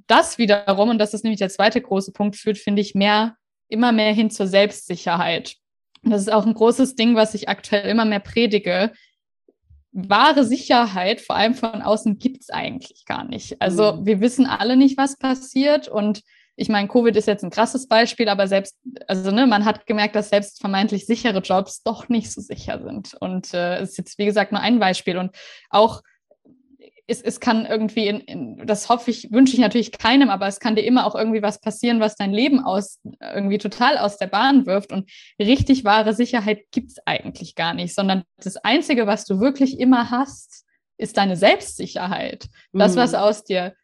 das 0.07 0.38
wiederum, 0.38 0.90
und 0.90 0.98
das 0.98 1.14
ist 1.14 1.24
nämlich 1.24 1.38
der 1.38 1.48
zweite 1.48 1.81
große 1.81 2.12
Punkt, 2.12 2.37
führt, 2.37 2.59
finde 2.59 2.83
ich, 2.83 2.94
mehr, 2.94 3.37
immer 3.68 3.92
mehr 3.92 4.12
hin 4.12 4.31
zur 4.31 4.46
Selbstsicherheit. 4.46 5.57
Und 6.03 6.11
das 6.11 6.22
ist 6.22 6.33
auch 6.33 6.46
ein 6.46 6.55
großes 6.55 6.94
Ding, 6.96 7.14
was 7.14 7.35
ich 7.35 7.48
aktuell 7.48 7.88
immer 7.88 8.05
mehr 8.05 8.20
predige, 8.20 8.92
wahre 9.92 10.44
Sicherheit, 10.44 11.20
vor 11.20 11.37
allem 11.37 11.55
von 11.55 11.83
außen, 11.83 12.18
gibt 12.18 12.42
es 12.42 12.50
eigentlich 12.50 13.05
gar 13.07 13.24
nicht. 13.24 13.61
Also 13.61 13.94
mhm. 13.94 14.07
wir 14.07 14.20
wissen 14.20 14.46
alle 14.46 14.76
nicht, 14.76 14.96
was 14.96 15.18
passiert. 15.18 15.88
Und 15.88 16.22
ich 16.61 16.68
meine, 16.68 16.88
Covid 16.88 17.16
ist 17.16 17.27
jetzt 17.27 17.42
ein 17.42 17.49
krasses 17.49 17.88
Beispiel, 17.88 18.29
aber 18.29 18.46
selbst, 18.46 18.77
also 19.09 19.31
ne, 19.31 19.46
man 19.46 19.64
hat 19.64 19.87
gemerkt, 19.87 20.14
dass 20.14 20.29
selbst 20.29 20.61
vermeintlich 20.61 21.07
sichere 21.07 21.38
Jobs 21.38 21.83
doch 21.83 22.11
nicht 22.11 22.31
so 22.31 22.42
sicher 22.42 22.83
sind. 22.85 23.14
Und 23.18 23.55
äh, 23.55 23.79
es 23.79 23.92
ist 23.92 23.99
jetzt, 23.99 24.18
wie 24.18 24.27
gesagt, 24.27 24.53
nur 24.53 24.61
ein 24.61 24.79
Beispiel. 24.79 25.16
Und 25.16 25.35
auch 25.70 26.03
es, 27.07 27.23
es 27.23 27.40
kann 27.40 27.64
irgendwie, 27.64 28.09
in, 28.09 28.20
in, 28.20 28.66
das 28.66 28.90
hoffe 28.90 29.11
ich, 29.11 29.33
wünsche 29.33 29.55
ich 29.55 29.59
natürlich 29.59 29.90
keinem, 29.90 30.29
aber 30.29 30.49
es 30.49 30.61
kann 30.61 30.77
dir 30.77 30.85
immer 30.85 31.07
auch 31.07 31.14
irgendwie 31.14 31.40
was 31.40 31.62
passieren, 31.62 31.99
was 31.99 32.16
dein 32.16 32.31
Leben 32.31 32.62
aus 32.62 33.01
irgendwie 33.23 33.57
total 33.57 33.96
aus 33.96 34.18
der 34.18 34.27
Bahn 34.27 34.66
wirft. 34.66 34.92
Und 34.92 35.11
richtig 35.38 35.85
wahre 35.85 36.12
Sicherheit 36.12 36.64
gibt 36.73 36.90
es 36.90 36.99
eigentlich 37.07 37.55
gar 37.55 37.73
nicht, 37.73 37.94
sondern 37.94 38.25
das 38.37 38.59
Einzige, 38.59 39.07
was 39.07 39.25
du 39.25 39.40
wirklich 39.40 39.81
immer 39.81 40.11
hast, 40.11 40.66
ist 40.99 41.16
deine 41.16 41.37
Selbstsicherheit. 41.37 42.51
Das, 42.75 42.96
was 42.96 43.12
mhm. 43.12 43.18
aus 43.18 43.44
dir 43.44 43.75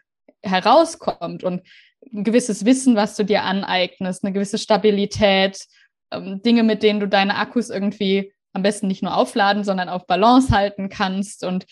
herauskommt 0.43 1.43
und 1.43 1.62
ein 2.13 2.25
gewisses 2.25 2.65
Wissen, 2.65 2.97
was 2.97 3.17
du 3.17 3.25
dir 3.25 3.43
aneignest, 3.43 4.25
eine 4.25 4.33
gewisse 4.33 4.59
Stabilität, 4.59 5.67
ähm, 6.11 6.43
Dinge, 6.43 6.63
mit 6.63 6.83
denen 6.83 7.01
du 7.01 7.09
deine 7.09 7.37
Akkus 7.37 7.71
irgendwie 7.71 8.33
am 8.53 8.63
besten 8.63 8.87
nicht 8.87 9.03
nur 9.03 9.17
aufladen, 9.17 9.65
sondern 9.65 9.89
auf 9.89 10.07
Balance 10.07 10.51
halten 10.51 10.89
kannst 10.89 11.45
und 11.45 11.67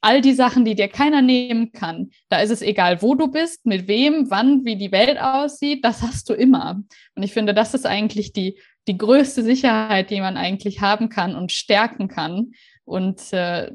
all 0.00 0.20
die 0.20 0.34
Sachen, 0.34 0.64
die 0.64 0.74
dir 0.74 0.88
keiner 0.88 1.22
nehmen 1.22 1.72
kann. 1.72 2.10
Da 2.28 2.40
ist 2.40 2.50
es 2.50 2.60
egal, 2.60 3.00
wo 3.00 3.14
du 3.14 3.28
bist, 3.28 3.64
mit 3.64 3.88
wem, 3.88 4.30
wann, 4.30 4.64
wie 4.64 4.76
die 4.76 4.92
Welt 4.92 5.18
aussieht, 5.18 5.84
das 5.84 6.02
hast 6.02 6.28
du 6.28 6.34
immer. 6.34 6.82
Und 7.14 7.22
ich 7.22 7.32
finde, 7.32 7.54
das 7.54 7.72
ist 7.72 7.86
eigentlich 7.86 8.32
die, 8.32 8.58
die 8.86 8.98
größte 8.98 9.42
Sicherheit, 9.42 10.10
die 10.10 10.20
man 10.20 10.36
eigentlich 10.36 10.82
haben 10.82 11.08
kann 11.08 11.34
und 11.34 11.52
stärken 11.52 12.08
kann. 12.08 12.52
Und 12.84 13.32
äh, 13.32 13.70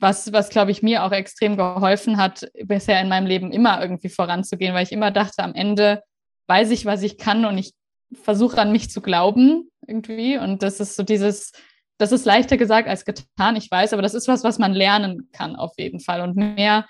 was, 0.00 0.32
was 0.32 0.48
glaube 0.48 0.70
ich, 0.70 0.82
mir 0.82 1.04
auch 1.04 1.12
extrem 1.12 1.56
geholfen 1.56 2.16
hat, 2.16 2.50
bisher 2.64 3.00
in 3.00 3.08
meinem 3.08 3.26
Leben 3.26 3.52
immer 3.52 3.80
irgendwie 3.80 4.08
voranzugehen, 4.08 4.74
weil 4.74 4.84
ich 4.84 4.92
immer 4.92 5.10
dachte, 5.10 5.42
am 5.42 5.54
Ende 5.54 6.02
weiß 6.46 6.70
ich, 6.70 6.86
was 6.86 7.02
ich 7.02 7.18
kann 7.18 7.44
und 7.44 7.58
ich 7.58 7.74
versuche 8.12 8.58
an 8.58 8.72
mich 8.72 8.90
zu 8.90 9.00
glauben 9.00 9.70
irgendwie. 9.86 10.38
Und 10.38 10.62
das 10.62 10.80
ist 10.80 10.96
so 10.96 11.02
dieses, 11.02 11.52
das 11.98 12.12
ist 12.12 12.24
leichter 12.24 12.56
gesagt 12.56 12.88
als 12.88 13.04
getan, 13.04 13.56
ich 13.56 13.70
weiß, 13.70 13.92
aber 13.92 14.02
das 14.02 14.14
ist 14.14 14.26
was, 14.26 14.42
was 14.42 14.58
man 14.58 14.72
lernen 14.72 15.28
kann 15.32 15.54
auf 15.54 15.72
jeden 15.78 16.00
Fall. 16.00 16.22
Und 16.22 16.36
mehr, 16.36 16.86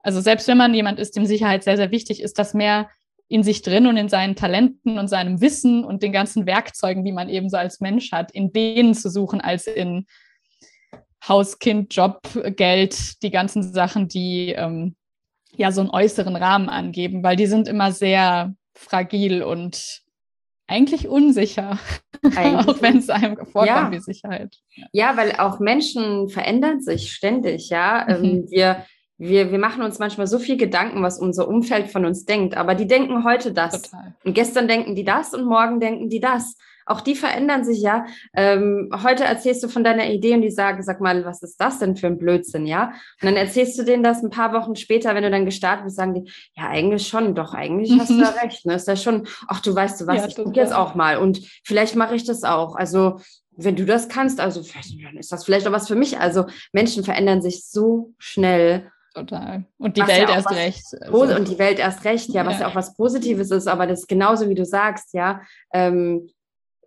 also 0.00 0.20
selbst 0.20 0.46
wenn 0.48 0.58
man 0.58 0.72
jemand 0.72 1.00
ist, 1.00 1.16
dem 1.16 1.26
Sicherheit 1.26 1.64
sehr, 1.64 1.76
sehr 1.76 1.90
wichtig 1.90 2.22
ist, 2.22 2.38
das 2.38 2.54
mehr 2.54 2.88
in 3.28 3.42
sich 3.42 3.62
drin 3.62 3.86
und 3.86 3.96
in 3.96 4.08
seinen 4.08 4.36
Talenten 4.36 4.98
und 4.98 5.08
seinem 5.08 5.40
Wissen 5.40 5.84
und 5.84 6.02
den 6.02 6.12
ganzen 6.12 6.46
Werkzeugen, 6.46 7.04
die 7.04 7.12
man 7.12 7.28
eben 7.28 7.48
so 7.48 7.56
als 7.56 7.80
Mensch 7.80 8.12
hat, 8.12 8.30
in 8.30 8.52
denen 8.52 8.94
zu 8.94 9.08
suchen, 9.08 9.40
als 9.40 9.66
in 9.66 10.06
Haus, 11.28 11.58
Kind, 11.58 11.94
Job, 11.94 12.20
Geld, 12.56 13.22
die 13.22 13.30
ganzen 13.30 13.62
Sachen, 13.72 14.08
die 14.08 14.54
ähm, 14.56 14.96
ja 15.56 15.70
so 15.70 15.80
einen 15.80 15.90
äußeren 15.90 16.36
Rahmen 16.36 16.68
angeben, 16.68 17.22
weil 17.22 17.36
die 17.36 17.46
sind 17.46 17.68
immer 17.68 17.92
sehr 17.92 18.54
fragil 18.74 19.42
und 19.42 20.02
eigentlich 20.66 21.08
unsicher, 21.08 21.78
eigentlich. 22.36 22.68
auch 22.68 22.82
wenn 22.82 22.98
es 22.98 23.10
einem 23.10 23.36
vorkommt 23.36 23.66
ja. 23.66 23.92
wie 23.92 24.00
Sicherheit. 24.00 24.56
Ja. 24.92 25.16
weil 25.16 25.32
auch 25.32 25.60
Menschen 25.60 26.28
verändern 26.28 26.80
sich 26.80 27.12
ständig, 27.12 27.68
ja. 27.68 28.06
Mhm. 28.08 28.24
Ähm, 28.24 28.46
wir, 28.48 28.86
wir, 29.18 29.52
wir 29.52 29.58
machen 29.58 29.82
uns 29.82 29.98
manchmal 29.98 30.26
so 30.26 30.38
viel 30.38 30.56
Gedanken, 30.56 31.02
was 31.02 31.18
unser 31.18 31.46
Umfeld 31.46 31.90
von 31.90 32.04
uns 32.04 32.24
denkt, 32.24 32.56
aber 32.56 32.74
die 32.74 32.86
denken 32.86 33.24
heute 33.24 33.52
das. 33.52 33.82
Total. 33.82 34.14
Und 34.24 34.34
gestern 34.34 34.66
denken 34.66 34.94
die 34.94 35.04
das 35.04 35.34
und 35.34 35.44
morgen 35.44 35.78
denken 35.78 36.08
die 36.08 36.20
das. 36.20 36.56
Auch 36.92 37.00
die 37.00 37.14
verändern 37.14 37.64
sich 37.64 37.80
ja. 37.80 38.04
Ähm, 38.34 38.90
heute 39.02 39.24
erzählst 39.24 39.62
du 39.62 39.68
von 39.68 39.82
deiner 39.82 40.10
Idee 40.10 40.34
und 40.34 40.42
die 40.42 40.50
sagen, 40.50 40.82
sag 40.82 41.00
mal, 41.00 41.24
was 41.24 41.42
ist 41.42 41.58
das 41.58 41.78
denn 41.78 41.96
für 41.96 42.06
ein 42.06 42.18
Blödsinn, 42.18 42.66
ja? 42.66 42.92
Und 43.20 43.26
dann 43.26 43.36
erzählst 43.36 43.78
du 43.78 43.82
denen 43.82 44.02
das 44.02 44.22
ein 44.22 44.30
paar 44.30 44.52
Wochen 44.52 44.76
später, 44.76 45.14
wenn 45.14 45.22
du 45.22 45.30
dann 45.30 45.46
gestartet 45.46 45.86
bist, 45.86 45.96
sagen 45.96 46.14
die, 46.14 46.30
ja, 46.54 46.68
eigentlich 46.68 47.08
schon, 47.08 47.34
doch, 47.34 47.54
eigentlich 47.54 47.98
hast 47.98 48.10
du 48.10 48.20
da 48.20 48.28
recht. 48.42 48.66
Ne? 48.66 48.74
Ist 48.74 48.88
ja 48.88 48.96
schon, 48.96 49.26
ach, 49.48 49.60
du 49.60 49.74
weißt 49.74 50.02
du 50.02 50.06
was, 50.06 50.16
ja, 50.18 50.28
ich 50.28 50.36
gucke 50.36 50.60
jetzt 50.60 50.74
auch 50.74 50.94
mal 50.94 51.16
und 51.16 51.40
vielleicht 51.64 51.96
mache 51.96 52.14
ich 52.14 52.24
das 52.24 52.44
auch. 52.44 52.76
Also 52.76 53.20
wenn 53.56 53.76
du 53.76 53.84
das 53.84 54.08
kannst, 54.08 54.40
also 54.40 54.62
dann 55.02 55.16
ist 55.16 55.32
das 55.32 55.44
vielleicht 55.44 55.66
auch 55.66 55.72
was 55.72 55.88
für 55.88 55.94
mich. 55.94 56.18
Also 56.18 56.46
Menschen 56.72 57.04
verändern 57.04 57.42
sich 57.42 57.64
so 57.66 58.12
schnell. 58.18 58.90
Total. 59.14 59.64
Und 59.78 59.96
die 59.96 60.06
Welt 60.06 60.28
ja 60.28 60.34
erst 60.36 60.50
recht. 60.50 60.84
Also. 61.00 61.36
Und 61.36 61.48
die 61.48 61.58
Welt 61.58 61.78
erst 61.78 62.04
recht, 62.04 62.30
ja, 62.30 62.46
was 62.46 62.54
ja. 62.54 62.60
ja. 62.60 62.68
auch 62.68 62.74
was 62.74 62.94
Positives 62.94 63.50
ist, 63.50 63.68
aber 63.68 63.86
das 63.86 64.00
ist 64.00 64.08
genauso 64.08 64.48
wie 64.48 64.54
du 64.54 64.64
sagst, 64.64 65.12
ja. 65.12 65.42
Ähm, 65.72 66.30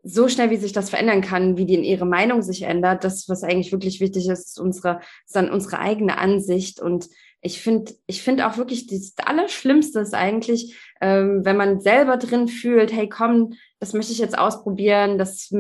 so 0.08 0.28
schnell, 0.28 0.52
wie 0.52 0.58
sich 0.58 0.72
das 0.72 0.92
verändern 0.92 1.22
kann, 1.22 1.58
wie 1.58 1.66
die 1.66 1.74
in 1.74 1.84
ihre 1.84 2.06
Meinung 2.06 2.44
sich 2.44 2.62
ändert, 2.62 3.04
das, 3.04 3.28
was 3.28 3.44
eigentlich 3.44 3.72
wirklich 3.72 4.00
wichtig 4.00 4.30
ist, 4.30 4.46
ist 4.46 4.60
unsere, 4.60 5.02
ist 5.26 5.36
dann 5.36 5.50
unsere 5.50 5.80
eigene 5.80 6.20
Ansicht. 6.20 6.80
Und 6.80 7.10
ich 7.42 7.60
finde, 7.60 7.94
ich 8.06 8.22
finde 8.22 8.46
auch 8.46 8.58
wirklich, 8.58 8.86
das 8.86 9.16
Allerschlimmste 9.26 10.00
ist 10.02 10.14
eigentlich, 10.14 10.76
ähm, 11.02 11.44
wenn 11.44 11.58
man 11.58 11.80
selber 11.80 12.18
drin 12.18 12.48
fühlt, 12.48 12.94
hey, 12.94 13.10
komm, 13.10 13.54
das 13.80 13.94
möchte 13.94 14.12
ich 14.12 14.20
jetzt 14.20 14.38
ausprobieren, 14.38 15.18
das, 15.18 15.52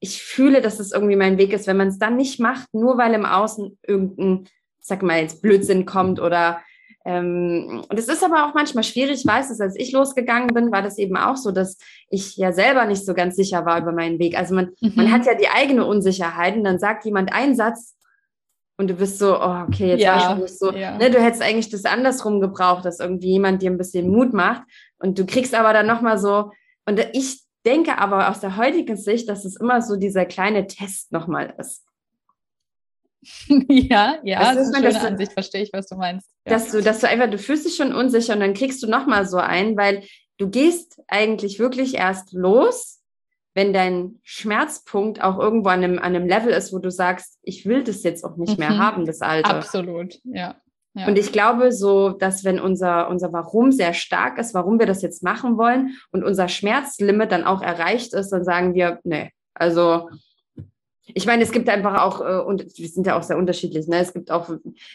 ich 0.00 0.20
fühle, 0.20 0.60
dass 0.60 0.78
das 0.78 0.90
irgendwie 0.90 1.16
mein 1.16 1.38
Weg 1.38 1.52
ist, 1.52 1.68
wenn 1.68 1.76
man 1.76 1.88
es 1.88 1.98
dann 1.98 2.16
nicht 2.16 2.40
macht, 2.40 2.74
nur 2.74 2.98
weil 2.98 3.14
im 3.14 3.24
Außen 3.24 3.78
irgendein, 3.86 4.48
sag 4.80 5.04
mal 5.04 5.20
jetzt 5.20 5.40
Blödsinn 5.40 5.86
kommt 5.86 6.20
oder 6.20 6.60
ähm, 7.04 7.84
und 7.88 7.98
es 7.98 8.08
ist 8.08 8.24
aber 8.24 8.46
auch 8.46 8.54
manchmal 8.54 8.84
schwierig. 8.84 9.20
Ich 9.20 9.26
weiß 9.26 9.50
es, 9.50 9.60
als 9.60 9.76
ich 9.76 9.92
losgegangen 9.92 10.48
bin, 10.48 10.72
war 10.72 10.82
das 10.82 10.96
eben 10.96 11.16
auch 11.16 11.36
so, 11.36 11.50
dass 11.50 11.78
ich 12.08 12.36
ja 12.36 12.52
selber 12.52 12.86
nicht 12.86 13.04
so 13.04 13.12
ganz 13.12 13.36
sicher 13.36 13.66
war 13.66 13.78
über 13.80 13.92
meinen 13.92 14.18
Weg. 14.18 14.38
Also 14.38 14.54
man, 14.54 14.70
mhm. 14.80 14.92
man 14.94 15.12
hat 15.12 15.26
ja 15.26 15.34
die 15.34 15.48
eigene 15.48 15.84
Unsicherheit 15.84 16.56
und 16.56 16.64
dann 16.64 16.78
sagt 16.78 17.04
jemand 17.04 17.32
einen 17.32 17.56
Satz 17.56 17.94
und 18.78 18.88
du 18.88 18.94
bist 18.94 19.18
so, 19.18 19.38
oh, 19.38 19.64
okay, 19.68 19.88
jetzt 19.88 20.02
ja, 20.02 20.16
war 20.16 20.36
ich 20.36 20.42
nicht 20.42 20.58
so. 20.58 20.72
Ja. 20.72 20.96
Ne, 20.96 21.10
du 21.10 21.20
hättest 21.20 21.42
eigentlich 21.42 21.68
das 21.68 21.84
andersrum 21.84 22.40
gebraucht, 22.40 22.86
dass 22.86 23.00
irgendwie 23.00 23.32
jemand 23.32 23.60
dir 23.60 23.70
ein 23.70 23.78
bisschen 23.78 24.10
Mut 24.10 24.32
macht 24.32 24.62
und 24.98 25.18
du 25.18 25.26
kriegst 25.26 25.54
aber 25.54 25.72
dann 25.74 25.86
nochmal 25.86 26.18
so, 26.18 26.50
und 26.86 27.06
ich 27.12 27.42
denke 27.66 27.98
aber 27.98 28.30
aus 28.30 28.40
der 28.40 28.56
heutigen 28.56 28.96
Sicht, 28.96 29.28
dass 29.28 29.44
es 29.44 29.56
immer 29.56 29.80
so 29.82 29.96
dieser 29.96 30.24
kleine 30.24 30.66
Test 30.66 31.12
nochmal 31.12 31.54
ist. 31.58 31.84
ja, 33.68 34.16
ja, 34.22 34.54
das 34.54 34.68
ist 34.68 34.74
eine 34.74 34.92
schöne 34.92 35.06
Ansicht, 35.06 35.32
verstehe 35.32 35.62
ich, 35.62 35.72
was 35.72 35.86
du 35.86 35.96
meinst. 35.96 36.28
Ja. 36.46 36.52
Dass 36.52 36.70
du, 36.70 36.82
dass 36.82 37.00
du 37.00 37.08
einfach, 37.08 37.30
du 37.30 37.38
fühlst 37.38 37.66
dich 37.66 37.76
schon 37.76 37.94
unsicher 37.94 38.34
und 38.34 38.40
dann 38.40 38.54
kriegst 38.54 38.82
du 38.82 38.86
nochmal 38.86 39.26
so 39.26 39.38
ein, 39.38 39.76
weil 39.76 40.02
du 40.38 40.48
gehst 40.48 41.00
eigentlich 41.08 41.58
wirklich 41.58 41.94
erst 41.94 42.32
los, 42.32 43.00
wenn 43.54 43.72
dein 43.72 44.18
Schmerzpunkt 44.22 45.22
auch 45.22 45.38
irgendwo 45.38 45.68
an 45.68 45.84
einem, 45.84 45.98
an 45.98 46.16
einem 46.16 46.26
Level 46.26 46.52
ist, 46.52 46.72
wo 46.72 46.78
du 46.78 46.90
sagst, 46.90 47.38
ich 47.42 47.66
will 47.66 47.84
das 47.84 48.02
jetzt 48.02 48.24
auch 48.24 48.36
nicht 48.36 48.58
mehr 48.58 48.70
mhm. 48.70 48.78
haben, 48.78 49.06
das 49.06 49.20
Alter. 49.20 49.54
Absolut, 49.54 50.18
ja. 50.24 50.56
Ja. 50.96 51.08
Und 51.08 51.18
ich 51.18 51.32
glaube 51.32 51.72
so, 51.72 52.10
dass 52.10 52.44
wenn 52.44 52.60
unser, 52.60 53.08
unser 53.08 53.32
Warum 53.32 53.72
sehr 53.72 53.94
stark 53.94 54.38
ist, 54.38 54.54
warum 54.54 54.78
wir 54.78 54.86
das 54.86 55.02
jetzt 55.02 55.24
machen 55.24 55.58
wollen 55.58 55.96
und 56.12 56.22
unser 56.22 56.48
Schmerzlimit 56.48 57.32
dann 57.32 57.42
auch 57.42 57.62
erreicht 57.62 58.14
ist, 58.14 58.30
dann 58.30 58.44
sagen 58.44 58.74
wir, 58.74 59.00
nee, 59.02 59.32
also 59.54 60.08
ich 61.06 61.26
meine, 61.26 61.42
es 61.42 61.52
gibt 61.52 61.68
einfach 61.68 62.02
auch, 62.02 62.20
äh, 62.20 62.40
und 62.40 62.64
wir 62.78 62.88
sind 62.88 63.06
ja 63.06 63.18
auch 63.18 63.22
sehr 63.22 63.36
unterschiedlich, 63.36 63.86
ne? 63.88 63.98
es 63.98 64.12
gibt 64.12 64.30
auch 64.30 64.48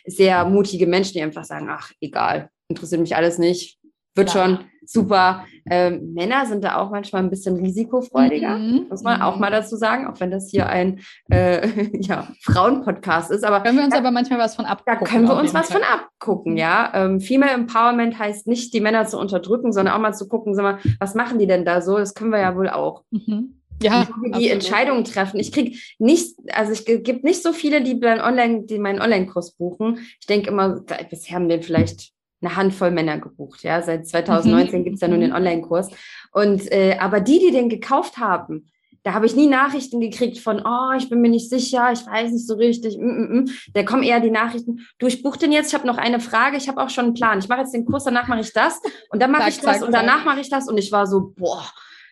sehr 0.06 0.46
mutige 0.46 0.88
Menschen, 0.88 1.14
die 1.14 1.22
einfach 1.22 1.46
sagen, 1.46 1.68
ach, 1.70 1.92
egal, 2.02 2.50
interessiert 2.68 3.02
mich 3.02 3.16
alles 3.16 3.38
nicht, 3.38 3.80
wird 4.16 4.34
ja. 4.34 4.48
schon 4.48 4.60
super. 4.86 5.46
Ähm, 5.70 6.14
Männer 6.14 6.48
sind 6.48 6.64
da 6.64 6.78
auch 6.78 6.90
manchmal 6.90 7.22
ein 7.22 7.30
bisschen 7.30 7.58
risikofreudiger, 7.58 8.58
mhm. 8.58 8.88
muss 8.90 9.04
man 9.04 9.22
auch 9.22 9.38
mal 9.38 9.52
dazu 9.52 9.76
sagen, 9.76 10.08
auch 10.08 10.20
wenn 10.20 10.32
das 10.32 10.50
hier 10.50 10.68
ein 10.68 11.00
äh, 11.30 11.68
ja, 12.02 12.28
Frauenpodcast 12.42 13.30
ist. 13.30 13.44
Aber 13.44 13.62
können 13.62 13.78
wir 13.78 13.84
uns 13.84 13.94
da, 13.94 14.00
aber 14.00 14.10
manchmal 14.10 14.40
was 14.40 14.56
von 14.56 14.66
abgucken? 14.66 15.00
Da 15.00 15.06
können 15.06 15.28
wir 15.28 15.36
uns 15.36 15.54
was 15.54 15.70
Fall. 15.70 15.82
von 15.82 15.88
abgucken, 15.88 16.58
ja. 16.58 16.92
Ähm, 16.96 17.22
Female 17.22 17.52
Empowerment 17.52 18.18
heißt 18.18 18.48
nicht, 18.48 18.74
die 18.74 18.82
Männer 18.82 19.06
zu 19.06 19.20
unterdrücken, 19.20 19.72
sondern 19.72 19.94
auch 19.94 20.00
mal 20.00 20.14
zu 20.14 20.28
gucken, 20.28 20.56
sag 20.56 20.64
mal, 20.64 20.80
was 21.00 21.14
machen 21.14 21.38
die 21.38 21.48
denn 21.48 21.66
da 21.66 21.82
so? 21.82 21.98
Das 21.98 22.16
können 22.16 22.32
wir 22.32 22.40
ja 22.40 22.56
wohl 22.56 22.70
auch. 22.70 23.04
Mhm 23.12 23.59
ja, 23.82 24.06
die 24.06 24.34
absolut. 24.34 24.52
Entscheidungen 24.52 25.04
treffen. 25.04 25.40
Ich 25.40 25.52
kriege 25.52 25.78
nicht, 25.98 26.36
also 26.52 26.72
es 26.72 26.86
gibt 26.86 27.24
nicht 27.24 27.42
so 27.42 27.54
viele, 27.54 27.82
die 27.82 27.96
beim 27.96 28.20
Online, 28.20 28.64
die 28.66 28.80
meinen 28.80 29.02
Online-Kurs 29.02 29.54
buchen. 29.54 30.00
Ich 30.20 30.28
denke 30.28 30.50
immer, 30.50 30.82
bisher 31.10 31.36
haben 31.36 31.50
den 31.50 31.64
vielleicht 31.64 32.12
eine 32.42 32.56
Handvoll 32.56 32.92
Männer 32.92 33.18
gebucht. 33.18 33.64
Ja, 33.64 33.82
seit 33.82 34.08
2019 34.08 34.80
mhm. 34.80 34.84
gibt's 34.84 35.02
ja 35.02 35.08
nur 35.08 35.18
den 35.18 35.34
Online-Kurs. 35.34 35.90
Und 36.32 36.72
äh, 36.72 36.98
aber 37.00 37.20
die, 37.20 37.40
die 37.40 37.52
den 37.52 37.70
gekauft 37.70 38.18
haben, 38.18 38.70
da 39.04 39.14
habe 39.14 39.26
ich 39.26 39.36
nie 39.36 39.48
Nachrichten 39.48 40.02
gekriegt 40.02 40.40
von, 40.40 40.62
oh, 40.66 40.92
ich 40.98 41.10
bin 41.10 41.22
mir 41.22 41.30
nicht 41.30 41.50
sicher, 41.50 41.90
ich 41.92 42.06
weiß 42.06 42.32
nicht 42.32 42.46
so 42.46 42.56
richtig. 42.56 42.98
Mm, 42.98 43.06
mm, 43.06 43.40
mm. 43.40 43.50
Da 43.74 43.84
kommen 43.84 44.04
eher 44.04 44.20
die 44.20 44.30
Nachrichten, 44.30 44.86
du, 45.00 45.08
ich 45.08 45.24
buche 45.24 45.40
den 45.40 45.54
jetzt, 45.54 45.70
ich 45.70 45.74
habe 45.74 45.88
noch 45.88 45.98
eine 45.98 46.20
Frage, 46.20 46.58
ich 46.58 46.68
habe 46.68 46.82
auch 46.82 46.90
schon 46.90 47.06
einen 47.06 47.14
Plan. 47.14 47.40
Ich 47.40 47.48
mache 47.48 47.62
jetzt 47.62 47.74
den 47.74 47.86
Kurs, 47.86 48.04
danach 48.04 48.28
mache 48.28 48.42
ich 48.42 48.52
das 48.52 48.80
und 49.10 49.22
dann 49.22 49.32
mache 49.32 49.50
ich 49.50 49.60
das 49.60 49.82
und 49.82 49.94
danach 49.94 50.26
mache 50.26 50.42
ich 50.42 50.50
das. 50.50 50.68
Und 50.68 50.78
ich 50.78 50.92
war 50.92 51.08
so, 51.08 51.34
boah, 51.36 51.66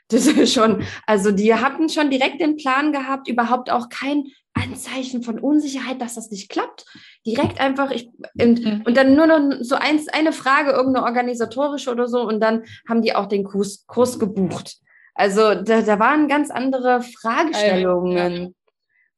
das 0.09 0.27
ist 0.27 0.53
schon, 0.53 0.83
also 1.05 1.31
die 1.31 1.53
hatten 1.53 1.89
schon 1.89 2.09
direkt 2.09 2.41
den 2.41 2.55
Plan 2.55 2.91
gehabt, 2.91 3.27
überhaupt 3.27 3.69
auch 3.71 3.89
kein 3.89 4.25
Anzeichen 4.53 5.21
von 5.21 5.39
Unsicherheit, 5.39 6.01
dass 6.01 6.15
das 6.15 6.31
nicht 6.31 6.49
klappt. 6.49 6.85
Direkt 7.25 7.59
einfach, 7.59 7.91
ich, 7.91 8.09
und, 8.41 8.85
und 8.85 8.97
dann 8.97 9.15
nur 9.15 9.27
noch 9.27 9.57
so 9.61 9.75
eins, 9.75 10.07
eine 10.07 10.31
Frage, 10.31 10.71
irgendeine 10.71 11.05
organisatorische 11.05 11.91
oder 11.91 12.07
so, 12.07 12.21
und 12.21 12.39
dann 12.39 12.63
haben 12.87 13.01
die 13.01 13.15
auch 13.15 13.27
den 13.27 13.43
Kurs, 13.43 13.85
Kurs 13.85 14.17
gebucht. 14.19 14.77
Also 15.13 15.55
da, 15.55 15.81
da 15.81 15.99
waren 15.99 16.27
ganz 16.27 16.51
andere 16.51 17.01
Fragestellungen. 17.01 18.43
Ja. 18.43 18.49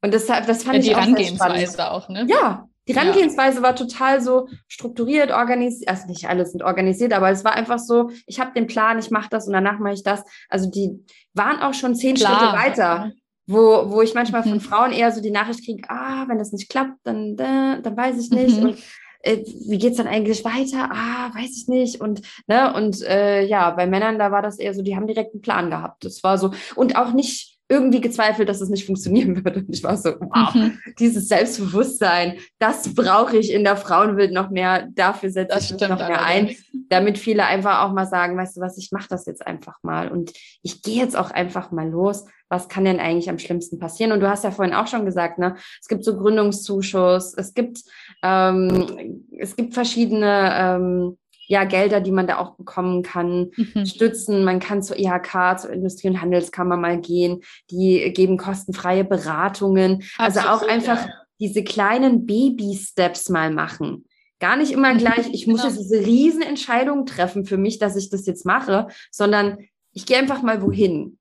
Und 0.02 0.14
deshalb, 0.14 0.48
das 0.48 0.64
fand 0.64 0.78
ja, 0.78 0.82
ich 0.82 0.96
auch 0.96 1.02
Die 1.02 1.12
Herangehensweise 1.12 1.92
auch, 1.92 2.08
ne? 2.08 2.26
Ja, 2.30 2.69
die 2.90 2.96
Herangehensweise 2.96 3.58
ja. 3.58 3.64
war 3.64 3.76
total 3.76 4.20
so 4.20 4.50
strukturiert, 4.68 5.32
organisiert, 5.32 5.88
also 5.88 6.08
nicht 6.08 6.28
alle 6.28 6.44
sind 6.48 6.64
organisiert, 6.64 7.14
aber 7.14 7.30
es 7.30 7.46
war 7.46 7.54
einfach 7.54 7.78
so, 7.78 8.10
ich 8.26 8.40
habe 8.40 8.52
den 8.56 8.66
Plan, 8.66 8.98
ich 8.98 9.12
mache 9.12 9.30
das 9.30 9.46
und 9.46 9.54
danach 9.54 9.78
mache 9.78 9.94
ich 9.94 10.04
das. 10.04 10.24
Also 10.50 10.72
die 10.72 11.06
waren 11.36 11.62
auch 11.62 11.76
schon 11.76 11.94
zehn 11.94 12.16
Klar. 12.16 12.40
Schritte 12.40 12.54
weiter, 12.58 13.12
wo, 13.46 13.92
wo 13.92 14.02
ich 14.02 14.16
manchmal 14.16 14.42
von 14.42 14.54
mhm. 14.54 14.62
Frauen 14.62 14.92
eher 14.92 15.12
so 15.12 15.22
die 15.22 15.30
Nachricht 15.30 15.64
kriege, 15.66 15.88
ah, 15.88 16.26
wenn 16.28 16.40
das 16.40 16.52
nicht 16.52 16.68
klappt, 16.68 16.98
dann, 17.04 17.36
dann, 17.36 17.84
dann 17.84 17.96
weiß 17.96 18.18
ich 18.18 18.32
nicht. 18.32 18.58
Mhm. 18.58 18.70
Und 18.70 18.78
äh, 19.22 19.38
wie 19.68 19.78
geht's 19.78 19.98
dann 19.98 20.08
eigentlich 20.08 20.44
weiter? 20.44 20.90
Ah, 20.92 21.30
weiß 21.36 21.62
ich 21.62 21.68
nicht. 21.68 22.02
Und, 22.02 22.22
ne, 22.48 22.74
und 22.74 23.04
äh, 23.04 23.44
ja, 23.46 23.70
bei 23.70 23.86
Männern, 23.86 24.18
da 24.18 24.32
war 24.32 24.42
das 24.42 24.58
eher 24.58 24.74
so, 24.74 24.82
die 24.82 24.96
haben 24.96 25.06
direkt 25.06 25.34
einen 25.34 25.42
Plan 25.42 25.70
gehabt. 25.70 26.06
Das 26.06 26.24
war 26.24 26.40
so, 26.40 26.54
und 26.76 26.96
auch 26.96 27.14
nicht 27.14 27.59
irgendwie 27.70 28.02
gezweifelt, 28.02 28.50
dass 28.50 28.62
es 28.62 28.70
nicht 28.70 28.86
funktionieren 28.86 29.36
würde. 29.46 29.60
Und 29.60 29.74
ich 29.74 29.84
war 29.84 29.96
so, 29.96 30.16
wow, 30.20 30.54
mhm. 30.56 30.80
dieses 31.00 31.28
Selbstbewusstsein, 31.28 32.40
das 32.58 32.94
brauche 32.96 33.38
ich 33.38 33.54
in 33.54 33.64
der 33.64 33.78
Frauenwelt 33.78 34.34
noch 34.34 34.50
mehr. 34.50 34.88
Dafür 34.92 35.30
setze 35.30 35.60
ich 35.60 35.72
mich 35.72 35.88
noch 35.88 36.00
mehr 36.00 36.26
ein, 36.26 36.56
damit 36.90 37.20
viele 37.20 37.46
einfach 37.46 37.84
auch 37.84 37.94
mal 37.94 38.08
sagen, 38.08 38.36
weißt 38.36 38.58
du 38.58 38.62
was, 38.62 38.78
ich 38.80 38.92
mache 38.92 39.08
das 39.10 39.28
jetzt 39.28 39.46
einfach 39.46 39.78
mal 39.84 40.12
und 40.12 40.34
ich 40.64 40.82
gehe 40.82 41.02
jetzt 41.02 41.16
auch 41.16 41.30
einfach 41.30 41.72
mal 41.72 41.88
los. 41.88 42.26
Was 42.52 42.68
kann 42.68 42.84
denn 42.84 43.00
eigentlich 43.00 43.30
am 43.30 43.38
schlimmsten 43.38 43.78
passieren? 43.78 44.12
Und 44.12 44.22
du 44.22 44.30
hast 44.30 44.44
ja 44.44 44.50
vorhin 44.50 44.74
auch 44.74 44.88
schon 44.88 45.06
gesagt, 45.06 45.38
ne, 45.38 45.56
es 45.80 45.88
gibt 45.88 46.04
so 46.04 46.18
Gründungszuschuss, 46.18 47.36
es 47.36 47.54
gibt 47.54 47.82
ähm, 48.24 49.24
es 49.38 49.56
gibt 49.56 49.76
verschiedene 49.76 50.52
ähm, 50.56 51.18
ja, 51.50 51.64
Gelder, 51.64 52.00
die 52.00 52.12
man 52.12 52.28
da 52.28 52.38
auch 52.38 52.52
bekommen 52.52 53.02
kann, 53.02 53.50
mhm. 53.58 53.86
stützen. 53.88 54.44
Man 54.44 54.60
kann 54.60 54.84
zur 54.84 55.00
IHK, 55.00 55.60
zur 55.60 55.72
Industrie- 55.72 56.10
und 56.10 56.22
Handelskammer 56.22 56.78
mal 56.78 57.02
gehen. 57.02 57.42
Die 57.72 58.14
geben 58.14 58.38
kostenfreie 58.38 59.04
Beratungen. 59.04 60.04
Also 60.20 60.42
Absolut, 60.42 60.62
auch 60.62 60.70
einfach 60.70 61.08
ja. 61.08 61.14
diese 61.40 61.64
kleinen 61.64 62.28
Baby-Steps 62.28 63.30
mal 63.30 63.52
machen. 63.52 64.06
Gar 64.40 64.58
nicht 64.58 64.72
immer 64.72 64.94
mhm. 64.94 65.00
gleich, 65.00 65.34
ich 65.34 65.48
muss 65.48 65.64
genau. 65.64 65.74
jetzt 65.74 65.82
diese 65.82 66.06
Riesenentscheidung 66.06 67.08
treffen 67.08 67.46
für 67.46 67.58
mich, 67.58 67.80
dass 67.80 67.96
ich 67.96 68.12
das 68.12 68.28
jetzt 68.28 68.46
mache, 68.46 68.88
sondern 69.10 69.58
ich 69.92 70.06
gehe 70.06 70.20
einfach 70.20 70.44
mal 70.44 70.62
wohin. 70.62 71.18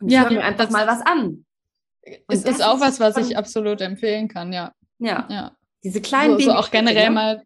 Und 0.00 0.08
ich 0.08 0.14
ja, 0.14 0.22
höre 0.22 0.30
mir 0.30 0.44
einfach 0.44 0.70
mal 0.70 0.86
was 0.86 1.02
an. 1.02 1.44
es 2.28 2.44
ist 2.44 2.64
auch 2.64 2.80
was, 2.80 2.98
was 2.98 3.18
ich 3.18 3.36
absolut 3.36 3.82
empfehlen 3.82 4.28
kann, 4.28 4.54
ja. 4.54 4.72
Ja. 4.98 5.28
ja. 5.28 5.52
Diese 5.84 6.00
kleinen 6.00 6.38
so, 6.38 6.46
so 6.46 6.52
auch 6.52 6.70
generell 6.70 7.10
mal 7.10 7.42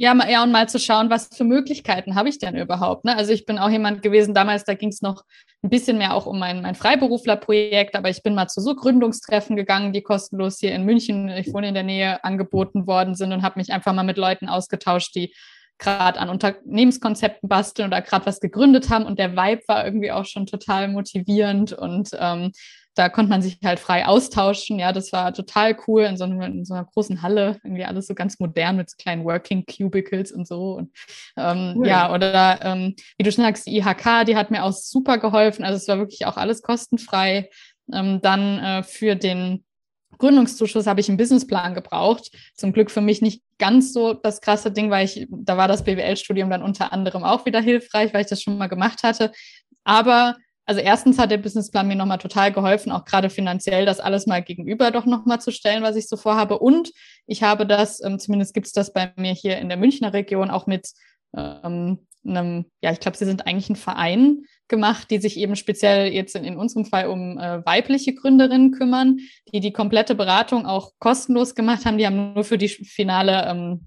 ja, 0.00 0.16
ja, 0.30 0.42
und 0.42 0.50
mal 0.50 0.66
zu 0.66 0.78
schauen, 0.78 1.10
was 1.10 1.28
für 1.28 1.44
Möglichkeiten 1.44 2.14
habe 2.14 2.30
ich 2.30 2.38
denn 2.38 2.56
überhaupt. 2.56 3.04
Ne? 3.04 3.14
Also 3.14 3.34
ich 3.34 3.44
bin 3.44 3.58
auch 3.58 3.68
jemand 3.68 4.00
gewesen, 4.00 4.32
damals, 4.32 4.64
da 4.64 4.72
ging 4.72 4.88
es 4.88 5.02
noch 5.02 5.24
ein 5.62 5.68
bisschen 5.68 5.98
mehr 5.98 6.14
auch 6.14 6.24
um 6.24 6.38
mein, 6.38 6.62
mein 6.62 6.74
Freiberuflerprojekt, 6.74 7.94
aber 7.94 8.08
ich 8.08 8.22
bin 8.22 8.34
mal 8.34 8.48
zu 8.48 8.62
so 8.62 8.74
Gründungstreffen 8.74 9.56
gegangen, 9.56 9.92
die 9.92 10.00
kostenlos 10.00 10.58
hier 10.58 10.74
in 10.74 10.86
München, 10.86 11.28
ich 11.28 11.52
wohne 11.52 11.68
in 11.68 11.74
der 11.74 11.82
Nähe, 11.82 12.24
angeboten 12.24 12.86
worden 12.86 13.14
sind 13.14 13.30
und 13.34 13.42
habe 13.42 13.58
mich 13.58 13.74
einfach 13.74 13.92
mal 13.92 14.02
mit 14.02 14.16
Leuten 14.16 14.48
ausgetauscht, 14.48 15.14
die 15.14 15.34
gerade 15.76 16.18
an 16.18 16.30
Unternehmenskonzepten 16.30 17.46
basteln 17.46 17.88
oder 17.88 18.00
gerade 18.00 18.24
was 18.24 18.40
gegründet 18.40 18.88
haben 18.88 19.04
und 19.04 19.18
der 19.18 19.32
Vibe 19.32 19.62
war 19.66 19.84
irgendwie 19.84 20.12
auch 20.12 20.24
schon 20.24 20.46
total 20.46 20.88
motivierend 20.88 21.74
und 21.74 22.16
ähm, 22.18 22.52
da 23.00 23.08
konnte 23.08 23.30
man 23.30 23.40
sich 23.40 23.58
halt 23.64 23.80
frei 23.80 24.06
austauschen. 24.06 24.78
Ja, 24.78 24.92
das 24.92 25.10
war 25.10 25.32
total 25.32 25.74
cool 25.88 26.02
in 26.02 26.18
so, 26.18 26.24
einer, 26.24 26.44
in 26.44 26.66
so 26.66 26.74
einer 26.74 26.84
großen 26.84 27.22
Halle, 27.22 27.58
irgendwie 27.64 27.86
alles 27.86 28.06
so 28.06 28.14
ganz 28.14 28.38
modern 28.38 28.76
mit 28.76 28.90
so 28.90 28.96
kleinen 28.98 29.24
Working 29.24 29.64
Cubicles 29.64 30.32
und 30.32 30.46
so. 30.46 30.74
Und, 30.74 30.90
ähm, 31.38 31.76
cool. 31.76 31.88
Ja, 31.88 32.12
oder 32.12 32.60
ähm, 32.62 32.94
wie 33.16 33.22
du 33.22 33.32
schon 33.32 33.44
sagst, 33.44 33.66
die 33.66 33.78
IHK, 33.78 34.26
die 34.26 34.36
hat 34.36 34.50
mir 34.50 34.64
auch 34.64 34.72
super 34.72 35.16
geholfen. 35.16 35.64
Also 35.64 35.78
es 35.78 35.88
war 35.88 35.96
wirklich 35.96 36.26
auch 36.26 36.36
alles 36.36 36.60
kostenfrei. 36.60 37.48
Ähm, 37.90 38.20
dann 38.20 38.58
äh, 38.58 38.82
für 38.82 39.16
den 39.16 39.64
Gründungszuschuss 40.18 40.86
habe 40.86 41.00
ich 41.00 41.08
einen 41.08 41.16
Businessplan 41.16 41.72
gebraucht. 41.72 42.30
Zum 42.54 42.74
Glück 42.74 42.90
für 42.90 43.00
mich 43.00 43.22
nicht 43.22 43.42
ganz 43.58 43.94
so 43.94 44.12
das 44.12 44.42
krasse 44.42 44.70
Ding, 44.72 44.90
weil 44.90 45.06
ich, 45.06 45.26
da 45.30 45.56
war 45.56 45.68
das 45.68 45.84
BWL-Studium 45.84 46.50
dann 46.50 46.62
unter 46.62 46.92
anderem 46.92 47.24
auch 47.24 47.46
wieder 47.46 47.62
hilfreich, 47.62 48.12
weil 48.12 48.20
ich 48.20 48.28
das 48.28 48.42
schon 48.42 48.58
mal 48.58 48.66
gemacht 48.66 49.02
hatte. 49.04 49.32
Aber 49.84 50.36
also 50.70 50.82
erstens 50.82 51.18
hat 51.18 51.32
der 51.32 51.38
Businessplan 51.38 51.88
mir 51.88 51.96
nochmal 51.96 52.18
total 52.18 52.52
geholfen, 52.52 52.92
auch 52.92 53.04
gerade 53.04 53.28
finanziell 53.28 53.86
das 53.86 53.98
alles 53.98 54.28
mal 54.28 54.40
gegenüber 54.40 54.92
doch 54.92 55.04
nochmal 55.04 55.40
zu 55.40 55.50
stellen, 55.50 55.82
was 55.82 55.96
ich 55.96 56.06
so 56.06 56.16
vorhabe. 56.16 56.60
Und 56.60 56.92
ich 57.26 57.42
habe 57.42 57.66
das, 57.66 58.00
ähm, 58.04 58.20
zumindest 58.20 58.54
gibt 58.54 58.68
es 58.68 58.72
das 58.72 58.92
bei 58.92 59.12
mir 59.16 59.32
hier 59.32 59.58
in 59.58 59.68
der 59.68 59.76
Münchner 59.76 60.12
Region, 60.12 60.48
auch 60.48 60.68
mit 60.68 60.90
ähm, 61.36 62.06
einem, 62.24 62.66
ja, 62.82 62.92
ich 62.92 63.00
glaube, 63.00 63.16
sie 63.16 63.24
sind 63.24 63.48
eigentlich 63.48 63.68
ein 63.68 63.74
Verein 63.74 64.44
gemacht, 64.68 65.10
die 65.10 65.18
sich 65.18 65.38
eben 65.38 65.56
speziell 65.56 66.12
jetzt 66.12 66.36
in, 66.36 66.44
in 66.44 66.56
unserem 66.56 66.84
Fall 66.84 67.08
um 67.08 67.36
äh, 67.36 67.66
weibliche 67.66 68.14
Gründerinnen 68.14 68.70
kümmern, 68.70 69.18
die 69.52 69.58
die 69.58 69.72
komplette 69.72 70.14
Beratung 70.14 70.66
auch 70.66 70.92
kostenlos 71.00 71.56
gemacht 71.56 71.84
haben. 71.84 71.98
Die 71.98 72.06
haben 72.06 72.32
nur 72.34 72.44
für 72.44 72.58
die 72.58 72.68
finale 72.68 73.44
ähm, 73.48 73.86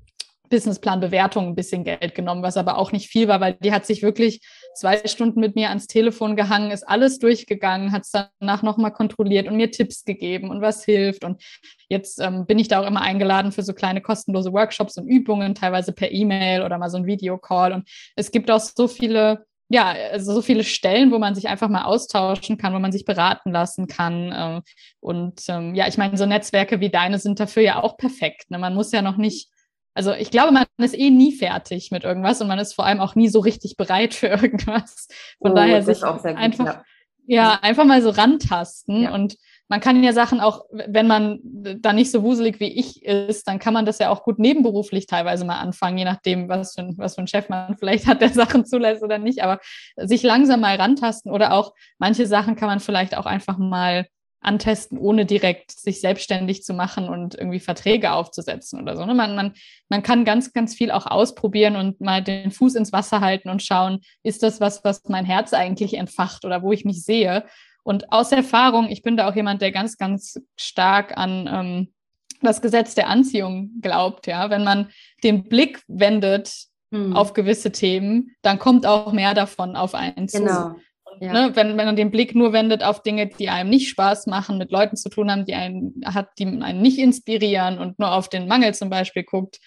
Businessplan-Bewertung 0.49 1.47
ein 1.47 1.55
bisschen 1.55 1.85
Geld 1.85 2.13
genommen, 2.13 2.43
was 2.43 2.57
aber 2.57 2.77
auch 2.77 2.91
nicht 2.91 3.07
viel 3.07 3.29
war, 3.29 3.39
weil 3.39 3.53
die 3.63 3.71
hat 3.71 3.85
sich 3.85 4.03
wirklich 4.03 4.41
zwei 4.75 5.05
Stunden 5.07 5.39
mit 5.39 5.55
mir 5.55 5.69
ans 5.69 5.87
Telefon 5.87 6.35
gehangen, 6.35 6.71
ist 6.71 6.87
alles 6.87 7.19
durchgegangen, 7.19 7.91
hat 7.91 8.03
es 8.03 8.11
danach 8.11 8.63
nochmal 8.63 8.91
kontrolliert 8.91 9.47
und 9.47 9.57
mir 9.57 9.71
Tipps 9.71 10.05
gegeben 10.05 10.49
und 10.49 10.61
was 10.61 10.83
hilft. 10.85 11.23
Und 11.23 11.41
jetzt 11.89 12.19
ähm, 12.19 12.45
bin 12.45 12.59
ich 12.59 12.67
da 12.67 12.81
auch 12.81 12.87
immer 12.87 13.01
eingeladen 13.01 13.51
für 13.51 13.63
so 13.63 13.73
kleine 13.73 14.01
kostenlose 14.01 14.53
Workshops 14.53 14.97
und 14.97 15.07
Übungen, 15.07 15.55
teilweise 15.55 15.93
per 15.93 16.11
E-Mail 16.11 16.63
oder 16.63 16.77
mal 16.77 16.89
so 16.89 16.97
ein 16.97 17.05
Videocall. 17.05 17.73
Und 17.73 17.89
es 18.15 18.31
gibt 18.31 18.49
auch 18.49 18.59
so 18.59 18.87
viele 18.87 19.45
ja, 19.69 19.95
also 20.11 20.33
so 20.35 20.41
viele 20.43 20.63
Stellen, 20.63 21.11
wo 21.11 21.17
man 21.17 21.33
sich 21.33 21.47
einfach 21.47 21.67
mal 21.67 21.85
austauschen 21.85 22.57
kann, 22.59 22.75
wo 22.75 22.79
man 22.79 22.91
sich 22.91 23.05
beraten 23.05 23.51
lassen 23.51 23.87
kann. 23.87 24.31
Äh, 24.31 24.61
und 24.99 25.41
ähm, 25.47 25.73
ja, 25.73 25.87
ich 25.87 25.97
meine, 25.97 26.15
so 26.15 26.27
Netzwerke 26.27 26.79
wie 26.79 26.89
deine 26.89 27.17
sind 27.17 27.39
dafür 27.39 27.63
ja 27.63 27.81
auch 27.81 27.97
perfekt. 27.97 28.51
Ne? 28.51 28.59
Man 28.59 28.75
muss 28.75 28.91
ja 28.91 29.01
noch 29.01 29.17
nicht, 29.17 29.49
also 29.93 30.13
ich 30.13 30.31
glaube, 30.31 30.51
man 30.51 30.65
ist 30.77 30.97
eh 30.97 31.09
nie 31.09 31.31
fertig 31.31 31.91
mit 31.91 32.03
irgendwas 32.03 32.41
und 32.41 32.47
man 32.47 32.59
ist 32.59 32.73
vor 32.73 32.85
allem 32.85 32.99
auch 32.99 33.15
nie 33.15 33.29
so 33.29 33.39
richtig 33.39 33.77
bereit 33.77 34.13
für 34.13 34.27
irgendwas. 34.41 35.07
Von 35.41 35.51
oh, 35.51 35.55
daher 35.55 35.83
sich 35.83 36.03
einfach, 36.03 36.65
ja. 36.65 36.83
ja. 37.27 37.59
einfach 37.61 37.85
mal 37.85 38.01
so 38.01 38.09
rantasten 38.09 39.03
ja. 39.03 39.13
und 39.13 39.37
man 39.69 39.79
kann 39.79 40.03
ja 40.03 40.13
Sachen 40.13 40.39
auch, 40.39 40.65
wenn 40.71 41.07
man 41.07 41.39
da 41.41 41.93
nicht 41.93 42.11
so 42.11 42.21
wuselig 42.21 42.59
wie 42.59 42.71
ich 42.79 43.03
ist, 43.03 43.47
dann 43.47 43.59
kann 43.59 43.73
man 43.73 43.85
das 43.85 43.97
ja 43.97 44.09
auch 44.09 44.23
gut 44.23 44.37
nebenberuflich 44.37 45.07
teilweise 45.07 45.45
mal 45.45 45.59
anfangen, 45.59 45.97
je 45.97 46.05
nachdem, 46.05 46.49
was 46.49 46.75
für, 46.75 46.81
ein, 46.81 46.97
was 46.97 47.15
für 47.15 47.21
ein 47.21 47.27
Chef 47.27 47.49
man 47.49 47.75
vielleicht 47.79 48.05
hat, 48.05 48.21
der 48.21 48.29
Sachen 48.29 48.65
zulässt 48.65 49.03
oder 49.03 49.17
nicht. 49.17 49.41
Aber 49.41 49.59
sich 49.95 50.21
langsam 50.21 50.61
mal 50.61 50.75
rantasten 50.75 51.31
oder 51.31 51.53
auch 51.53 51.73
manche 51.97 52.27
Sachen 52.27 52.55
kann 52.55 52.67
man 52.67 52.81
vielleicht 52.81 53.17
auch 53.17 53.25
einfach 53.25 53.57
mal 53.57 54.05
antesten, 54.43 54.97
ohne 54.97 55.25
direkt 55.25 55.71
sich 55.71 56.01
selbstständig 56.01 56.63
zu 56.63 56.73
machen 56.73 57.09
und 57.09 57.35
irgendwie 57.35 57.59
Verträge 57.59 58.11
aufzusetzen 58.11 58.81
oder 58.81 58.95
so. 58.95 59.05
Ne? 59.05 59.13
Man, 59.13 59.35
man, 59.35 59.53
man 59.89 60.03
kann 60.03 60.25
ganz, 60.25 60.53
ganz 60.53 60.75
viel 60.75 60.91
auch 60.91 61.05
ausprobieren 61.05 61.75
und 61.75 62.01
mal 62.01 62.23
den 62.23 62.51
Fuß 62.51 62.75
ins 62.75 62.93
Wasser 62.93 63.21
halten 63.21 63.49
und 63.49 63.63
schauen, 63.63 64.01
ist 64.23 64.43
das 64.43 64.61
was, 64.61 64.83
was 64.83 65.03
mein 65.07 65.25
Herz 65.25 65.53
eigentlich 65.53 65.95
entfacht 65.95 66.45
oder 66.45 66.61
wo 66.61 66.71
ich 66.71 66.85
mich 66.85 67.03
sehe? 67.03 67.45
Und 67.83 68.11
aus 68.11 68.31
Erfahrung, 68.31 68.89
ich 68.89 69.01
bin 69.01 69.17
da 69.17 69.29
auch 69.29 69.35
jemand, 69.35 69.61
der 69.61 69.71
ganz, 69.71 69.97
ganz 69.97 70.39
stark 70.55 71.17
an 71.17 71.49
ähm, 71.51 71.93
das 72.41 72.61
Gesetz 72.61 72.95
der 72.95 73.09
Anziehung 73.09 73.71
glaubt. 73.81 74.27
Ja, 74.27 74.49
wenn 74.49 74.63
man 74.63 74.89
den 75.23 75.43
Blick 75.43 75.83
wendet 75.87 76.67
hm. 76.91 77.15
auf 77.15 77.33
gewisse 77.33 77.71
Themen, 77.71 78.35
dann 78.41 78.59
kommt 78.59 78.85
auch 78.85 79.11
mehr 79.13 79.33
davon 79.33 79.75
auf 79.75 79.95
einen 79.95 80.27
zu. 80.27 80.39
Genau. 80.39 80.75
Ja. 81.19 81.33
Ne, 81.33 81.55
wenn, 81.55 81.77
wenn 81.77 81.85
man 81.85 81.95
den 81.95 82.11
Blick 82.11 82.35
nur 82.35 82.53
wendet 82.53 82.83
auf 82.83 83.01
Dinge, 83.01 83.27
die 83.27 83.49
einem 83.49 83.69
nicht 83.69 83.89
Spaß 83.89 84.27
machen, 84.27 84.57
mit 84.57 84.71
Leuten 84.71 84.95
zu 84.95 85.09
tun 85.09 85.31
haben, 85.31 85.45
die 85.45 85.53
einen 85.53 86.01
hat, 86.05 86.29
die 86.39 86.45
einen 86.45 86.81
nicht 86.81 86.99
inspirieren 86.99 87.77
und 87.79 87.99
nur 87.99 88.13
auf 88.13 88.29
den 88.29 88.47
Mangel 88.47 88.73
zum 88.73 88.89
Beispiel 88.89 89.23
guckt, 89.23 89.59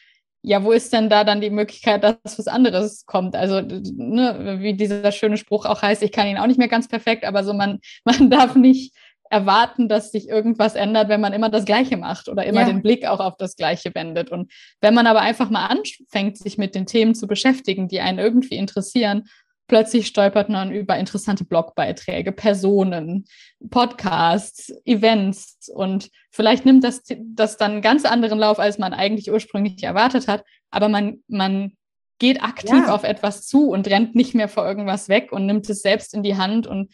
ja, 0.42 0.62
wo 0.62 0.70
ist 0.70 0.92
denn 0.92 1.11
da 1.11 1.24
dann 1.24 1.40
die 1.40 1.50
Möglichkeit, 1.50 2.04
dass 2.04 2.38
was 2.38 2.46
anderes 2.46 3.04
kommt? 3.04 3.35
Also, 3.35 3.61
ne, 3.61 4.59
wie 4.61 4.74
dieser 4.74 5.11
schöne 5.11 5.38
Spruch 5.38 5.64
auch 5.66 5.82
heißt, 5.82 6.04
ich 6.04 6.12
kann 6.12 6.28
ihn 6.28 6.38
auch 6.38 6.46
nicht 6.46 6.59
mehr 6.59 6.68
ganz 6.68 6.87
perfekt, 6.87 7.24
aber 7.24 7.42
so 7.42 7.52
man, 7.52 7.80
man 8.04 8.30
darf 8.30 8.54
nicht 8.54 8.94
erwarten, 9.28 9.88
dass 9.88 10.12
sich 10.12 10.28
irgendwas 10.28 10.76
ändert, 10.76 11.09
wenn 11.09 11.20
man 11.20 11.32
immer 11.32 11.48
das 11.48 11.64
Gleiche 11.64 11.96
macht 11.96 12.28
oder 12.28 12.44
immer 12.44 12.61
ja. 12.61 12.66
den 12.66 12.80
Blick 12.80 13.06
auch 13.06 13.18
auf 13.18 13.37
das 13.37 13.56
Gleiche 13.56 13.92
wendet. 13.92 14.30
Und 14.30 14.52
wenn 14.80 14.94
man 14.94 15.09
aber 15.09 15.20
einfach 15.20 15.50
mal 15.50 15.66
anfängt, 15.66 16.38
sich 16.38 16.59
mit 16.59 16.76
den 16.76 16.87
Themen 16.87 17.16
zu 17.16 17.26
beschäftigen, 17.26 17.88
die 17.88 18.00
einen 18.00 18.20
irgendwie 18.20 18.54
interessieren 18.54 19.24
plötzlich 19.66 20.07
stolpert 20.07 20.48
man 20.48 20.72
über 20.72 20.96
interessante 20.96 21.44
Blogbeiträge, 21.44 22.33
Personen, 22.33 23.26
Podcasts, 23.70 24.72
Events 24.85 25.70
und 25.74 26.11
vielleicht 26.31 26.64
nimmt 26.64 26.85
das, 26.85 27.02
das 27.20 27.57
dann 27.57 27.72
einen 27.72 27.83
ganz 27.83 28.05
anderen 28.05 28.38
Lauf, 28.38 28.59
als 28.59 28.79
man 28.79 28.92
eigentlich 28.92 29.31
ursprünglich 29.31 29.83
erwartet 29.83 30.29
hat. 30.29 30.44
Aber 30.70 30.88
man, 30.88 31.22
man 31.29 31.72
geht 32.18 32.42
aktiv 32.42 32.87
ja. 32.87 32.94
auf 32.94 33.05
etwas 33.05 33.46
zu 33.46 33.70
und 33.70 33.88
rennt 33.88 34.14
nicht 34.14 34.35
mehr 34.35 34.48
vor 34.48 34.66
irgendwas 34.66 35.09
weg 35.09 35.33
und 35.33 35.46
nimmt 35.46 35.68
es 35.68 35.83
selbst 35.83 36.14
in 36.14 36.22
die 36.22 36.37
Hand 36.37 36.66
und 36.66 36.92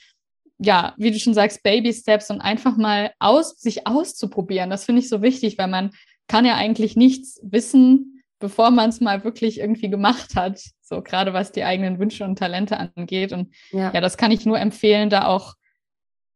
ja, 0.58 0.94
wie 0.96 1.10
du 1.10 1.18
schon 1.18 1.34
sagst, 1.34 1.62
Baby 1.62 1.92
Steps 1.92 2.30
und 2.30 2.40
einfach 2.40 2.76
mal 2.76 3.12
aus, 3.18 3.58
sich 3.58 3.86
auszuprobieren. 3.86 4.70
Das 4.70 4.84
finde 4.84 5.00
ich 5.00 5.08
so 5.08 5.20
wichtig, 5.20 5.58
weil 5.58 5.66
man 5.66 5.90
kann 6.28 6.44
ja 6.44 6.54
eigentlich 6.54 6.94
nichts 6.94 7.40
wissen, 7.42 8.21
bevor 8.42 8.70
man 8.70 8.90
es 8.90 9.00
mal 9.00 9.24
wirklich 9.24 9.58
irgendwie 9.60 9.88
gemacht 9.88 10.34
hat. 10.36 10.60
So 10.82 11.00
gerade 11.00 11.32
was 11.32 11.52
die 11.52 11.64
eigenen 11.64 11.98
Wünsche 11.98 12.24
und 12.24 12.38
Talente 12.38 12.76
angeht. 12.76 13.32
Und 13.32 13.54
ja, 13.70 13.92
ja 13.94 14.00
das 14.02 14.18
kann 14.18 14.32
ich 14.32 14.44
nur 14.44 14.58
empfehlen, 14.58 15.08
da 15.08 15.26
auch 15.26 15.54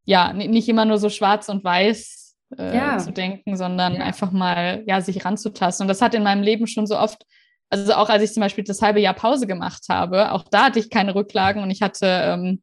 ja 0.05 0.33
nicht 0.33 0.69
immer 0.69 0.85
nur 0.85 0.99
so 0.99 1.11
schwarz 1.11 1.49
und 1.49 1.65
weiß 1.65 2.37
äh, 2.57 2.77
ja. 2.77 2.99
zu 2.99 3.13
denken, 3.13 3.57
sondern 3.57 3.97
ja. 3.97 4.01
einfach 4.03 4.31
mal 4.31 4.85
ja 4.87 5.01
sich 5.01 5.25
ranzutasten. 5.25 5.85
Und 5.85 5.89
das 5.89 6.01
hat 6.01 6.15
in 6.15 6.23
meinem 6.23 6.43
Leben 6.43 6.67
schon 6.67 6.87
so 6.87 6.97
oft, 6.97 7.27
also 7.69 7.93
auch 7.95 8.09
als 8.09 8.23
ich 8.23 8.33
zum 8.33 8.41
Beispiel 8.41 8.65
das 8.65 8.81
halbe 8.81 9.01
Jahr 9.01 9.15
Pause 9.15 9.49
gemacht 9.49 9.87
habe, 9.91 10.33
auch 10.33 10.45
da 10.45 10.67
hatte 10.67 10.79
ich 10.79 10.89
keine 10.89 11.15
Rücklagen 11.15 11.63
und 11.63 11.71
ich 11.71 11.83
hatte 11.83 12.07
ähm, 12.07 12.63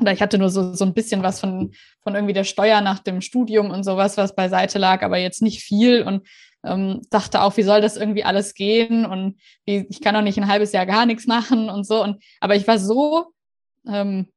oder 0.00 0.12
ich 0.12 0.22
hatte 0.22 0.38
nur 0.38 0.48
so, 0.48 0.74
so 0.74 0.84
ein 0.84 0.94
bisschen 0.94 1.22
was 1.22 1.40
von, 1.40 1.72
von 2.02 2.14
irgendwie 2.14 2.32
der 2.32 2.44
Steuer 2.44 2.80
nach 2.80 3.00
dem 3.00 3.20
Studium 3.20 3.70
und 3.70 3.82
sowas, 3.82 4.16
was 4.16 4.34
beiseite 4.34 4.78
lag, 4.78 5.02
aber 5.02 5.18
jetzt 5.18 5.42
nicht 5.42 5.62
viel. 5.62 6.02
Und 6.02 6.26
ähm, 6.68 7.02
dachte 7.10 7.42
auch, 7.42 7.56
wie 7.56 7.62
soll 7.62 7.80
das 7.80 7.96
irgendwie 7.96 8.24
alles 8.24 8.54
gehen 8.54 9.06
und 9.06 9.40
wie, 9.64 9.86
ich 9.88 10.00
kann 10.00 10.14
doch 10.14 10.22
nicht 10.22 10.38
ein 10.38 10.48
halbes 10.48 10.72
Jahr 10.72 10.86
gar 10.86 11.06
nichts 11.06 11.26
machen 11.26 11.70
und 11.70 11.86
so. 11.86 12.02
Und 12.02 12.22
aber 12.40 12.56
ich 12.56 12.66
war 12.68 12.78
so 12.78 13.26
ähm, 13.86 14.28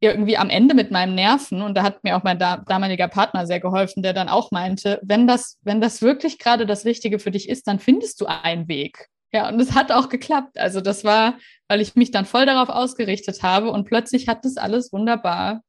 irgendwie 0.00 0.36
am 0.36 0.50
Ende 0.50 0.74
mit 0.74 0.90
meinem 0.90 1.14
Nerven 1.14 1.62
und 1.62 1.74
da 1.74 1.82
hat 1.82 2.04
mir 2.04 2.16
auch 2.16 2.22
mein 2.22 2.38
da 2.38 2.58
damaliger 2.58 3.08
Partner 3.08 3.46
sehr 3.46 3.60
geholfen, 3.60 4.02
der 4.02 4.12
dann 4.12 4.28
auch 4.28 4.50
meinte, 4.50 5.00
wenn 5.02 5.26
das, 5.26 5.58
wenn 5.62 5.80
das 5.80 6.02
wirklich 6.02 6.38
gerade 6.38 6.66
das 6.66 6.84
Richtige 6.84 7.18
für 7.18 7.30
dich 7.30 7.48
ist, 7.48 7.66
dann 7.66 7.78
findest 7.78 8.20
du 8.20 8.26
einen 8.26 8.68
Weg. 8.68 9.08
Ja, 9.32 9.48
und 9.48 9.58
es 9.60 9.74
hat 9.74 9.90
auch 9.90 10.10
geklappt. 10.10 10.58
Also 10.58 10.80
das 10.80 11.02
war, 11.02 11.38
weil 11.66 11.80
ich 11.80 11.96
mich 11.96 12.12
dann 12.12 12.24
voll 12.24 12.46
darauf 12.46 12.68
ausgerichtet 12.68 13.42
habe 13.42 13.70
und 13.70 13.84
plötzlich 13.84 14.28
hat 14.28 14.44
das 14.44 14.56
alles 14.58 14.92
wunderbar 14.92 15.62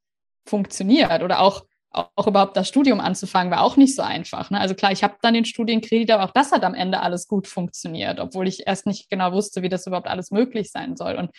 funktioniert 0.46 1.22
oder 1.22 1.40
auch 1.40 1.64
auch 1.96 2.26
überhaupt 2.26 2.56
das 2.56 2.68
Studium 2.68 3.00
anzufangen, 3.00 3.50
war 3.50 3.62
auch 3.62 3.76
nicht 3.76 3.94
so 3.94 4.02
einfach. 4.02 4.50
Ne? 4.50 4.60
Also 4.60 4.74
klar, 4.74 4.92
ich 4.92 5.02
habe 5.02 5.16
dann 5.22 5.34
den 5.34 5.44
Studienkredit, 5.44 6.10
aber 6.10 6.24
auch 6.24 6.32
das 6.32 6.52
hat 6.52 6.64
am 6.64 6.74
Ende 6.74 7.00
alles 7.00 7.26
gut 7.26 7.46
funktioniert, 7.46 8.20
obwohl 8.20 8.46
ich 8.46 8.66
erst 8.66 8.86
nicht 8.86 9.08
genau 9.10 9.32
wusste, 9.32 9.62
wie 9.62 9.68
das 9.68 9.86
überhaupt 9.86 10.08
alles 10.08 10.30
möglich 10.30 10.70
sein 10.70 10.96
soll. 10.96 11.14
Und 11.14 11.30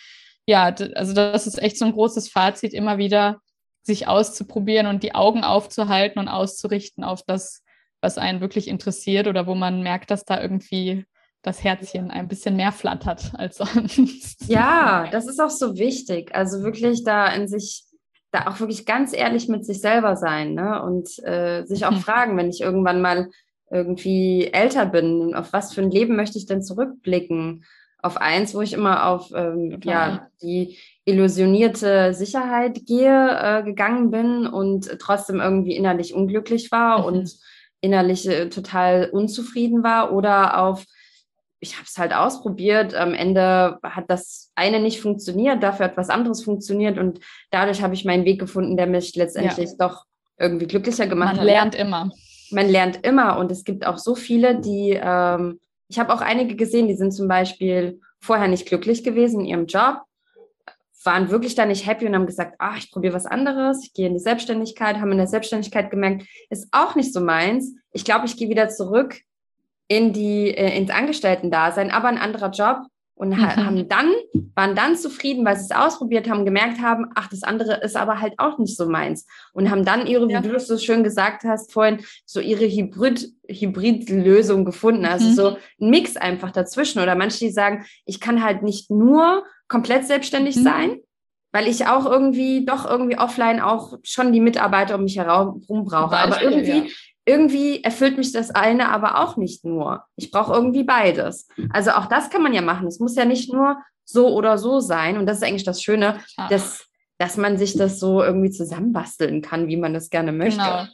ja, 0.46 0.74
also 0.94 1.12
das 1.12 1.46
ist 1.46 1.62
echt 1.62 1.78
so 1.78 1.84
ein 1.84 1.92
großes 1.92 2.30
Fazit, 2.30 2.72
immer 2.72 2.98
wieder 2.98 3.40
sich 3.82 4.08
auszuprobieren 4.08 4.86
und 4.86 5.02
die 5.02 5.14
Augen 5.14 5.44
aufzuhalten 5.44 6.18
und 6.18 6.28
auszurichten 6.28 7.04
auf 7.04 7.22
das, 7.26 7.62
was 8.00 8.18
einen 8.18 8.40
wirklich 8.40 8.68
interessiert 8.68 9.26
oder 9.26 9.46
wo 9.46 9.54
man 9.54 9.82
merkt, 9.82 10.10
dass 10.10 10.24
da 10.24 10.40
irgendwie 10.40 11.04
das 11.42 11.62
Herzchen 11.64 12.10
ein 12.10 12.28
bisschen 12.28 12.56
mehr 12.56 12.72
flattert 12.72 13.32
als 13.34 13.56
sonst. 13.58 14.48
Ja, 14.48 15.08
das 15.10 15.26
ist 15.26 15.40
auch 15.40 15.50
so 15.50 15.76
wichtig. 15.76 16.34
Also 16.34 16.62
wirklich 16.62 17.04
da 17.04 17.28
in 17.28 17.48
sich 17.48 17.87
da 18.30 18.46
auch 18.46 18.60
wirklich 18.60 18.86
ganz 18.86 19.14
ehrlich 19.14 19.48
mit 19.48 19.64
sich 19.64 19.80
selber 19.80 20.16
sein 20.16 20.54
ne? 20.54 20.82
und 20.82 21.08
äh, 21.24 21.64
sich 21.64 21.86
auch 21.86 21.92
mhm. 21.92 22.00
fragen, 22.00 22.36
wenn 22.36 22.50
ich 22.50 22.60
irgendwann 22.60 23.00
mal 23.00 23.30
irgendwie 23.70 24.48
älter 24.52 24.86
bin, 24.86 25.34
auf 25.34 25.52
was 25.52 25.74
für 25.74 25.82
ein 25.82 25.90
Leben 25.90 26.16
möchte 26.16 26.38
ich 26.38 26.46
denn 26.46 26.62
zurückblicken? 26.62 27.64
Auf 28.00 28.16
eins, 28.16 28.54
wo 28.54 28.60
ich 28.60 28.74
immer 28.74 29.06
auf 29.06 29.32
ähm, 29.34 29.80
ja, 29.82 30.28
die 30.40 30.78
illusionierte 31.04 32.14
Sicherheit 32.14 32.86
gehe, 32.86 33.38
äh, 33.40 33.62
gegangen 33.64 34.10
bin 34.10 34.46
und 34.46 34.98
trotzdem 35.00 35.40
irgendwie 35.40 35.74
innerlich 35.74 36.14
unglücklich 36.14 36.70
war 36.70 37.00
mhm. 37.00 37.04
und 37.04 37.34
innerlich 37.80 38.28
äh, 38.28 38.48
total 38.50 39.10
unzufrieden 39.10 39.82
war 39.82 40.12
oder 40.12 40.62
auf 40.62 40.84
ich 41.60 41.74
habe 41.74 41.84
es 41.86 41.98
halt 41.98 42.14
ausprobiert. 42.14 42.94
Am 42.94 43.14
Ende 43.14 43.78
hat 43.82 44.04
das 44.08 44.52
eine 44.54 44.80
nicht 44.80 45.00
funktioniert, 45.00 45.62
dafür 45.62 45.86
hat 45.86 45.96
was 45.96 46.10
anderes 46.10 46.44
funktioniert 46.44 46.98
und 46.98 47.20
dadurch 47.50 47.82
habe 47.82 47.94
ich 47.94 48.04
meinen 48.04 48.24
Weg 48.24 48.38
gefunden, 48.38 48.76
der 48.76 48.86
mich 48.86 49.14
letztendlich 49.16 49.70
ja. 49.70 49.88
doch 49.88 50.04
irgendwie 50.38 50.66
glücklicher 50.66 51.06
gemacht 51.06 51.36
Man 51.36 51.40
hat. 51.40 51.44
Man 51.44 51.46
lernt 51.46 51.74
immer. 51.74 52.10
Man 52.50 52.68
lernt 52.68 53.06
immer 53.06 53.38
und 53.38 53.50
es 53.50 53.64
gibt 53.64 53.86
auch 53.86 53.98
so 53.98 54.14
viele, 54.14 54.60
die, 54.60 54.98
ähm, 55.00 55.60
ich 55.88 55.98
habe 55.98 56.12
auch 56.12 56.20
einige 56.20 56.56
gesehen, 56.56 56.88
die 56.88 56.96
sind 56.96 57.12
zum 57.12 57.28
Beispiel 57.28 58.00
vorher 58.20 58.48
nicht 58.48 58.66
glücklich 58.66 59.04
gewesen 59.04 59.40
in 59.40 59.46
ihrem 59.46 59.66
Job, 59.66 60.02
waren 61.04 61.30
wirklich 61.30 61.54
da 61.54 61.66
nicht 61.66 61.86
happy 61.86 62.06
und 62.06 62.14
haben 62.14 62.26
gesagt, 62.26 62.56
ach, 62.58 62.78
ich 62.78 62.90
probiere 62.90 63.14
was 63.14 63.26
anderes, 63.26 63.84
ich 63.84 63.92
gehe 63.92 64.06
in 64.06 64.14
die 64.14 64.20
Selbstständigkeit, 64.20 64.96
haben 64.96 65.12
in 65.12 65.18
der 65.18 65.26
Selbstständigkeit 65.26 65.90
gemerkt, 65.90 66.26
ist 66.50 66.68
auch 66.72 66.94
nicht 66.94 67.12
so 67.12 67.20
meins. 67.20 67.74
Ich 67.92 68.04
glaube, 68.04 68.26
ich 68.26 68.36
gehe 68.36 68.48
wieder 68.48 68.68
zurück 68.68 69.20
in 69.88 70.12
die, 70.12 70.48
äh, 70.48 70.76
ins 70.76 70.90
Angestellten-Dasein, 70.90 71.90
aber 71.90 72.08
ein 72.08 72.18
anderer 72.18 72.50
Job 72.50 72.82
und 73.18 73.30
mhm. 73.30 73.56
haben 73.56 73.88
dann, 73.88 74.12
waren 74.54 74.76
dann 74.76 74.96
zufrieden, 74.96 75.44
weil 75.44 75.56
sie 75.56 75.64
es 75.64 75.76
ausprobiert 75.76 76.30
haben, 76.30 76.44
gemerkt 76.44 76.80
haben, 76.80 77.06
ach, 77.16 77.28
das 77.28 77.42
andere 77.42 77.80
ist 77.82 77.96
aber 77.96 78.20
halt 78.20 78.34
auch 78.36 78.58
nicht 78.58 78.76
so 78.76 78.88
meins. 78.88 79.26
Und 79.52 79.70
haben 79.70 79.84
dann 79.84 80.06
ihre, 80.06 80.30
ja. 80.30 80.38
wie 80.38 80.46
du 80.46 80.54
das 80.54 80.68
so 80.68 80.78
schön 80.78 81.02
gesagt 81.02 81.42
hast 81.42 81.72
vorhin, 81.72 82.04
so 82.24 82.38
ihre 82.38 82.64
Hybrid, 82.64 83.28
Hybrid-Lösung 83.48 84.64
gefunden. 84.64 85.04
Also 85.04 85.26
mhm. 85.26 85.32
so 85.34 85.48
ein 85.80 85.90
Mix 85.90 86.16
einfach 86.16 86.52
dazwischen. 86.52 87.00
Oder 87.02 87.16
manche, 87.16 87.40
die 87.40 87.50
sagen, 87.50 87.84
ich 88.06 88.20
kann 88.20 88.44
halt 88.44 88.62
nicht 88.62 88.88
nur 88.88 89.42
komplett 89.66 90.06
selbstständig 90.06 90.54
mhm. 90.54 90.62
sein, 90.62 90.96
weil 91.50 91.66
ich 91.66 91.88
auch 91.88 92.06
irgendwie 92.06 92.64
doch 92.64 92.88
irgendwie 92.88 93.18
offline 93.18 93.58
auch 93.58 93.98
schon 94.04 94.32
die 94.32 94.40
Mitarbeiter 94.40 94.94
um 94.94 95.02
mich 95.02 95.18
herum 95.18 95.64
brauche. 95.66 96.10
Beispiel, 96.10 96.16
aber 96.16 96.42
irgendwie 96.42 96.86
ja 96.86 96.94
irgendwie 97.28 97.84
erfüllt 97.84 98.16
mich 98.16 98.32
das 98.32 98.50
eine 98.50 98.88
aber 98.88 99.20
auch 99.20 99.36
nicht 99.36 99.64
nur. 99.64 100.04
Ich 100.16 100.30
brauche 100.30 100.52
irgendwie 100.54 100.84
beides. 100.84 101.46
Also 101.70 101.90
auch 101.90 102.06
das 102.06 102.30
kann 102.30 102.42
man 102.42 102.54
ja 102.54 102.62
machen. 102.62 102.86
Es 102.86 103.00
muss 103.00 103.16
ja 103.16 103.26
nicht 103.26 103.52
nur 103.52 103.76
so 104.04 104.34
oder 104.34 104.56
so 104.56 104.80
sein. 104.80 105.18
Und 105.18 105.26
das 105.26 105.38
ist 105.38 105.42
eigentlich 105.44 105.64
das 105.64 105.82
Schöne, 105.82 106.20
dass, 106.48 106.86
dass 107.18 107.36
man 107.36 107.58
sich 107.58 107.76
das 107.76 108.00
so 108.00 108.22
irgendwie 108.22 108.50
zusammenbasteln 108.50 109.42
kann, 109.42 109.68
wie 109.68 109.76
man 109.76 109.92
das 109.92 110.08
gerne 110.08 110.32
möchte. 110.32 110.60
Genau. 110.60 110.86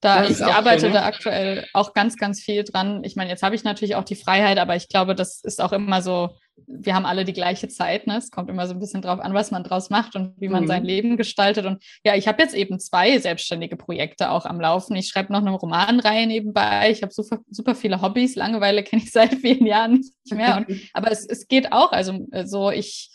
Da, 0.00 0.24
ich 0.24 0.44
arbeite 0.44 0.82
schön, 0.82 0.92
ne? 0.92 0.98
da 0.98 1.06
aktuell 1.06 1.66
auch 1.72 1.94
ganz, 1.94 2.16
ganz 2.16 2.40
viel 2.40 2.62
dran. 2.62 3.02
Ich 3.04 3.16
meine, 3.16 3.30
jetzt 3.30 3.42
habe 3.42 3.54
ich 3.54 3.64
natürlich 3.64 3.96
auch 3.96 4.04
die 4.04 4.16
Freiheit, 4.16 4.58
aber 4.58 4.76
ich 4.76 4.88
glaube, 4.88 5.14
das 5.14 5.40
ist 5.42 5.60
auch 5.60 5.72
immer 5.72 6.02
so, 6.02 6.36
wir 6.66 6.94
haben 6.94 7.06
alle 7.06 7.24
die 7.24 7.32
gleiche 7.32 7.68
Zeit. 7.68 8.06
Ne? 8.06 8.16
Es 8.16 8.30
kommt 8.30 8.48
immer 8.48 8.66
so 8.66 8.74
ein 8.74 8.80
bisschen 8.80 9.02
drauf 9.02 9.20
an, 9.20 9.34
was 9.34 9.50
man 9.50 9.64
draus 9.64 9.90
macht 9.90 10.16
und 10.16 10.34
wie 10.40 10.48
man 10.48 10.64
mhm. 10.64 10.68
sein 10.68 10.84
Leben 10.84 11.16
gestaltet. 11.16 11.66
Und 11.66 11.82
ja, 12.04 12.14
ich 12.14 12.28
habe 12.28 12.42
jetzt 12.42 12.54
eben 12.54 12.78
zwei 12.78 13.18
selbstständige 13.18 13.76
Projekte 13.76 14.30
auch 14.30 14.46
am 14.46 14.60
Laufen. 14.60 14.96
Ich 14.96 15.08
schreibe 15.08 15.32
noch 15.32 15.40
eine 15.40 15.50
Romanreihe 15.50 16.26
nebenbei. 16.26 16.90
Ich 16.90 17.02
habe 17.02 17.12
super, 17.12 17.38
super 17.50 17.74
viele 17.74 18.02
Hobbys. 18.02 18.36
Langeweile 18.36 18.82
kenne 18.82 19.02
ich 19.02 19.10
seit 19.12 19.34
vielen 19.34 19.66
Jahren 19.66 19.92
nicht 19.94 20.32
mehr. 20.32 20.58
Und, 20.58 20.80
aber 20.92 21.10
es, 21.10 21.26
es 21.26 21.48
geht 21.48 21.72
auch. 21.72 21.92
Also 21.92 22.26
so, 22.44 22.70
ich 22.70 23.10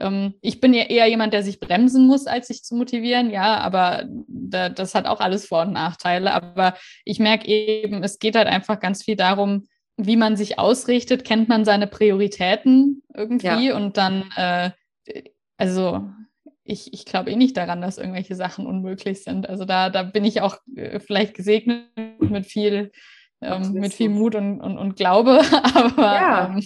ähm, 0.00 0.34
ich 0.40 0.60
bin 0.60 0.72
ja 0.72 0.84
eher 0.84 1.06
jemand, 1.06 1.34
der 1.34 1.42
sich 1.42 1.60
bremsen 1.60 2.06
muss, 2.06 2.26
als 2.26 2.48
sich 2.48 2.62
zu 2.64 2.74
motivieren, 2.74 3.30
ja, 3.30 3.58
aber 3.58 4.04
da, 4.26 4.70
das 4.70 4.94
hat 4.94 5.06
auch 5.06 5.20
alles 5.20 5.46
Vor- 5.46 5.62
und 5.62 5.72
Nachteile. 5.72 6.32
Aber 6.32 6.74
ich 7.04 7.18
merke 7.18 7.46
eben, 7.46 8.02
es 8.02 8.18
geht 8.18 8.36
halt 8.36 8.48
einfach 8.48 8.80
ganz 8.80 9.04
viel 9.04 9.16
darum, 9.16 9.66
wie 10.06 10.16
man 10.16 10.36
sich 10.36 10.58
ausrichtet, 10.58 11.24
kennt 11.24 11.48
man 11.48 11.64
seine 11.64 11.86
Prioritäten 11.86 13.02
irgendwie 13.14 13.68
ja. 13.68 13.76
und 13.76 13.96
dann, 13.96 14.24
äh, 14.36 14.70
also 15.56 16.08
ich, 16.64 16.92
ich 16.92 17.04
glaube 17.04 17.30
eh 17.30 17.36
nicht 17.36 17.56
daran, 17.56 17.80
dass 17.80 17.98
irgendwelche 17.98 18.34
Sachen 18.34 18.66
unmöglich 18.66 19.24
sind. 19.24 19.48
Also 19.48 19.64
da, 19.64 19.90
da 19.90 20.02
bin 20.02 20.24
ich 20.24 20.40
auch 20.40 20.56
äh, 20.76 21.00
vielleicht 21.00 21.34
gesegnet 21.34 21.86
mit 22.20 22.46
viel, 22.46 22.92
ähm, 23.40 23.72
mit 23.72 23.94
viel 23.94 24.08
Mut 24.08 24.34
und, 24.34 24.60
und, 24.60 24.78
und 24.78 24.96
Glaube, 24.96 25.40
aber 25.74 26.14
ja. 26.14 26.46
ähm, 26.46 26.62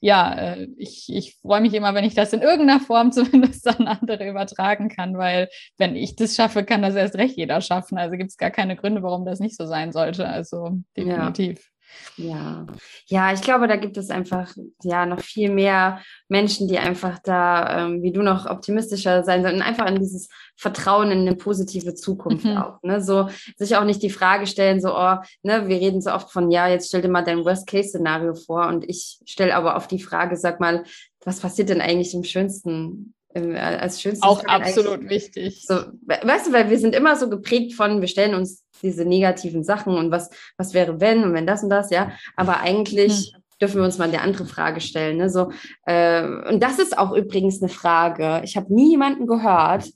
ja, 0.00 0.34
äh, 0.34 0.68
ich, 0.76 1.06
ich 1.08 1.36
freue 1.40 1.60
mich 1.60 1.74
immer, 1.74 1.94
wenn 1.94 2.04
ich 2.04 2.14
das 2.14 2.32
in 2.32 2.42
irgendeiner 2.42 2.80
Form 2.80 3.12
zumindest 3.12 3.66
an 3.68 3.86
andere 3.86 4.28
übertragen 4.28 4.88
kann, 4.88 5.16
weil 5.16 5.48
wenn 5.78 5.96
ich 5.96 6.16
das 6.16 6.34
schaffe, 6.34 6.64
kann 6.64 6.82
das 6.82 6.96
erst 6.96 7.14
recht 7.16 7.36
jeder 7.36 7.60
schaffen. 7.60 7.98
Also 7.98 8.16
gibt 8.16 8.30
es 8.30 8.36
gar 8.36 8.50
keine 8.50 8.76
Gründe, 8.76 9.02
warum 9.02 9.24
das 9.24 9.40
nicht 9.40 9.56
so 9.56 9.66
sein 9.66 9.92
sollte. 9.92 10.28
Also 10.28 10.80
definitiv. 10.96 11.58
Ja. 11.58 11.71
Ja, 12.16 12.66
ja, 13.06 13.32
ich 13.32 13.40
glaube, 13.40 13.68
da 13.68 13.76
gibt 13.76 13.96
es 13.96 14.10
einfach 14.10 14.54
ja 14.82 15.06
noch 15.06 15.20
viel 15.20 15.50
mehr 15.50 16.00
Menschen, 16.28 16.68
die 16.68 16.78
einfach 16.78 17.18
da, 17.18 17.86
ähm, 17.86 18.02
wie 18.02 18.12
du 18.12 18.22
noch 18.22 18.46
optimistischer 18.46 19.24
sein 19.24 19.42
sollten, 19.42 19.62
einfach 19.62 19.86
in 19.86 19.98
dieses 19.98 20.28
Vertrauen 20.56 21.10
in 21.10 21.20
eine 21.20 21.36
positive 21.36 21.94
Zukunft 21.94 22.44
mhm. 22.44 22.56
auch. 22.56 22.82
Ne? 22.82 23.00
So 23.00 23.28
sich 23.56 23.76
auch 23.76 23.84
nicht 23.84 24.02
die 24.02 24.10
Frage 24.10 24.46
stellen, 24.46 24.80
so, 24.80 24.94
oh, 24.94 25.16
ne, 25.42 25.68
wir 25.68 25.76
reden 25.76 26.02
so 26.02 26.12
oft 26.12 26.30
von, 26.30 26.50
ja, 26.50 26.68
jetzt 26.68 26.88
stell 26.88 27.02
dir 27.02 27.08
mal 27.08 27.24
dein 27.24 27.44
Worst-Case-Szenario 27.44 28.34
vor 28.34 28.66
und 28.68 28.88
ich 28.88 29.18
stelle 29.24 29.54
aber 29.54 29.76
auf 29.76 29.88
die 29.88 30.02
Frage, 30.02 30.36
sag 30.36 30.60
mal, 30.60 30.84
was 31.24 31.40
passiert 31.40 31.68
denn 31.68 31.80
eigentlich 31.80 32.14
im 32.14 32.24
schönsten 32.24 33.14
als 33.34 34.00
schönstes 34.00 34.22
auch 34.22 34.44
absolut 34.44 35.08
wichtig. 35.08 35.64
So, 35.66 35.74
weißt 36.06 36.48
du, 36.48 36.52
weil 36.52 36.70
wir 36.70 36.78
sind 36.78 36.94
immer 36.94 37.16
so 37.16 37.28
geprägt 37.28 37.74
von, 37.74 38.00
wir 38.00 38.08
stellen 38.08 38.34
uns 38.34 38.64
diese 38.82 39.04
negativen 39.04 39.64
Sachen 39.64 39.96
und 39.96 40.10
was, 40.10 40.30
was 40.56 40.74
wäre 40.74 41.00
wenn 41.00 41.24
und 41.24 41.34
wenn 41.34 41.46
das 41.46 41.62
und 41.62 41.70
das, 41.70 41.90
ja. 41.90 42.12
Aber 42.36 42.60
eigentlich 42.60 43.32
hm. 43.34 43.42
dürfen 43.60 43.76
wir 43.76 43.84
uns 43.84 43.98
mal 43.98 44.08
eine 44.08 44.20
andere 44.20 44.44
Frage 44.44 44.80
stellen. 44.80 45.18
Ne? 45.18 45.30
So, 45.30 45.50
äh, 45.86 46.24
und 46.24 46.62
das 46.62 46.78
ist 46.78 46.98
auch 46.98 47.12
übrigens 47.12 47.62
eine 47.62 47.68
Frage. 47.68 48.42
Ich 48.44 48.56
habe 48.56 48.74
nie 48.74 48.90
jemanden 48.90 49.26
gehört, 49.26 49.88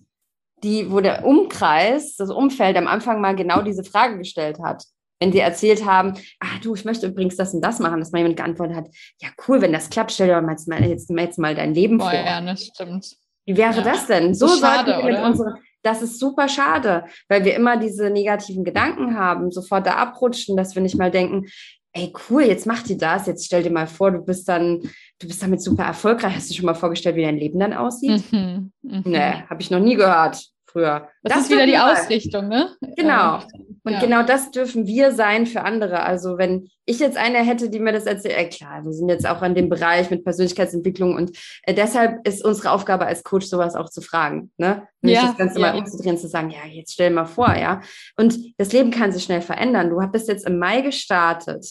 die, 0.63 0.91
wo 0.91 1.01
der 1.01 1.27
Umkreis, 1.27 2.17
das 2.17 2.31
Umfeld 2.31 2.77
am 2.77 2.87
Anfang 2.87 3.21
mal 3.21 3.37
genau 3.37 3.63
diese 3.63 3.85
Frage 3.85 4.19
gestellt 4.19 4.59
hat. 4.63 4.85
Wenn 5.21 5.33
sie 5.33 5.39
erzählt 5.39 5.85
haben, 5.87 6.15
ah 6.41 6.59
du, 6.63 6.75
ich 6.75 6.85
möchte 6.85 7.07
übrigens 7.07 7.37
das 7.37 7.55
und 7.55 7.63
das 7.63 7.79
machen, 7.79 8.01
dass 8.01 8.13
mal 8.13 8.19
jemand 8.19 8.37
geantwortet 8.37 8.77
hat, 8.77 8.89
ja 9.21 9.29
cool, 9.49 9.63
wenn 9.63 9.73
das 9.73 9.89
klappt, 9.89 10.13
stell 10.13 10.29
dir 10.29 10.41
mal 10.43 10.53
jetzt, 10.53 10.69
mal, 10.69 10.85
jetzt, 10.85 11.11
jetzt 11.11 11.39
mal 11.39 11.55
dein 11.55 11.73
Leben 11.75 11.99
Boah, 11.99 12.11
vor. 12.11 12.19
Ja, 12.19 12.41
das 12.41 12.67
stimmt. 12.67 13.17
Wie 13.47 13.57
wäre 13.57 13.77
ja. 13.77 13.83
das 13.83 14.07
denn? 14.07 14.35
So 14.35 14.49
schade, 14.49 14.91
sollten 14.91 15.07
wir 15.07 15.15
mit 15.15 15.25
unseren, 15.25 15.55
das 15.83 16.03
ist 16.03 16.19
super 16.19 16.49
schade, 16.49 17.05
weil 17.29 17.45
wir 17.45 17.55
immer 17.55 17.77
diese 17.77 18.11
negativen 18.11 18.65
Gedanken 18.65 19.17
haben, 19.17 19.51
sofort 19.51 19.87
da 19.87 19.95
abrutschen, 19.97 20.57
dass 20.57 20.75
wir 20.75 20.83
nicht 20.83 20.99
mal 20.99 21.11
denken, 21.11 21.47
ey, 21.93 22.13
cool, 22.29 22.43
jetzt 22.43 22.67
mach 22.67 22.83
dir 22.83 22.99
das, 22.99 23.27
jetzt 23.27 23.47
stell 23.47 23.63
dir 23.63 23.71
mal 23.71 23.87
vor, 23.87 24.11
du 24.11 24.19
bist 24.19 24.49
dann, 24.49 24.81
du 25.19 25.27
bist 25.27 25.43
damit 25.43 25.63
super 25.63 25.85
erfolgreich. 25.85 26.35
Hast 26.35 26.51
du 26.51 26.55
schon 26.55 26.67
mal 26.67 26.75
vorgestellt, 26.75 27.17
wie 27.17 27.23
dein 27.23 27.39
Leben 27.39 27.59
dann 27.59 27.73
aussieht? 27.73 28.31
Mhm, 28.33 28.73
mh. 28.83 29.03
Nee, 29.05 29.33
habe 29.49 29.63
ich 29.63 29.71
noch 29.71 29.81
nie 29.81 29.95
gehört 29.95 30.51
früher. 30.77 31.09
Das, 31.23 31.33
das 31.33 31.43
ist 31.45 31.51
wieder 31.51 31.67
die 31.67 31.79
Ausrichtung, 31.79 32.49
ne? 32.49 32.69
Genau. 32.97 33.41
Und 33.85 33.93
ja. 33.93 34.01
genau 34.01 34.23
das 34.25 34.51
dürfen 34.51 34.87
wir 34.87 35.13
sein 35.13 35.47
für 35.47 35.63
andere. 35.63 36.03
Also 36.03 36.39
wenn 36.39 36.69
ich 36.85 36.99
jetzt 36.99 37.17
eine 37.17 37.39
hätte, 37.39 37.71
die 37.71 37.79
mir 37.79 37.93
das 37.93 38.05
erzählt, 38.05 38.37
äh, 38.37 38.49
klar, 38.49 38.85
wir 38.85 38.93
sind 38.93 39.09
jetzt 39.09 39.27
auch 39.27 39.43
an 39.43 39.55
dem 39.55 39.69
Bereich 39.69 40.11
mit 40.11 40.25
Persönlichkeitsentwicklung 40.25 41.15
und 41.15 41.37
äh, 41.63 41.73
deshalb 41.73 42.27
ist 42.27 42.45
unsere 42.45 42.73
Aufgabe 42.73 43.07
als 43.07 43.23
Coach 43.25 43.47
sowas 43.47 43.75
auch 43.75 43.89
zu 43.89 44.03
fragen, 44.03 44.51
ne? 44.59 44.87
Nicht 45.01 45.15
ja, 45.15 45.29
das 45.29 45.37
Ganze 45.37 45.61
ja. 45.61 45.73
mal 45.73 45.79
umzudrehen, 45.79 46.19
zu 46.19 46.29
sagen, 46.29 46.51
ja, 46.51 46.67
jetzt 46.69 46.93
stell 46.93 47.11
mal 47.11 47.27
vor, 47.27 47.55
ja. 47.55 47.81
Und 48.17 48.39
das 48.59 48.73
Leben 48.73 48.91
kann 48.91 49.13
sich 49.13 49.23
schnell 49.23 49.41
verändern. 49.41 49.91
Du 49.91 50.05
bist 50.09 50.29
jetzt 50.29 50.47
im 50.47 50.59
Mai 50.59 50.81
gestartet. 50.81 51.67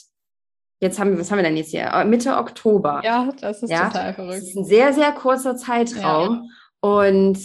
Jetzt 0.81 0.99
haben 0.99 1.11
wir, 1.11 1.19
was 1.19 1.31
haben 1.31 1.39
wir 1.39 1.43
denn 1.43 1.57
jetzt 1.57 1.71
hier? 1.71 1.85
Äh, 1.85 2.05
Mitte 2.05 2.37
Oktober. 2.37 3.01
Ja, 3.03 3.29
das 3.39 3.61
ist 3.61 3.69
ja? 3.69 3.87
total 3.89 4.13
verrückt. 4.13 4.37
Das 4.37 4.47
ist 4.47 4.57
ein 4.57 4.65
sehr, 4.65 4.93
sehr 4.93 5.11
kurzer 5.11 5.55
Zeitraum. 5.55 6.49
Und 6.79 7.39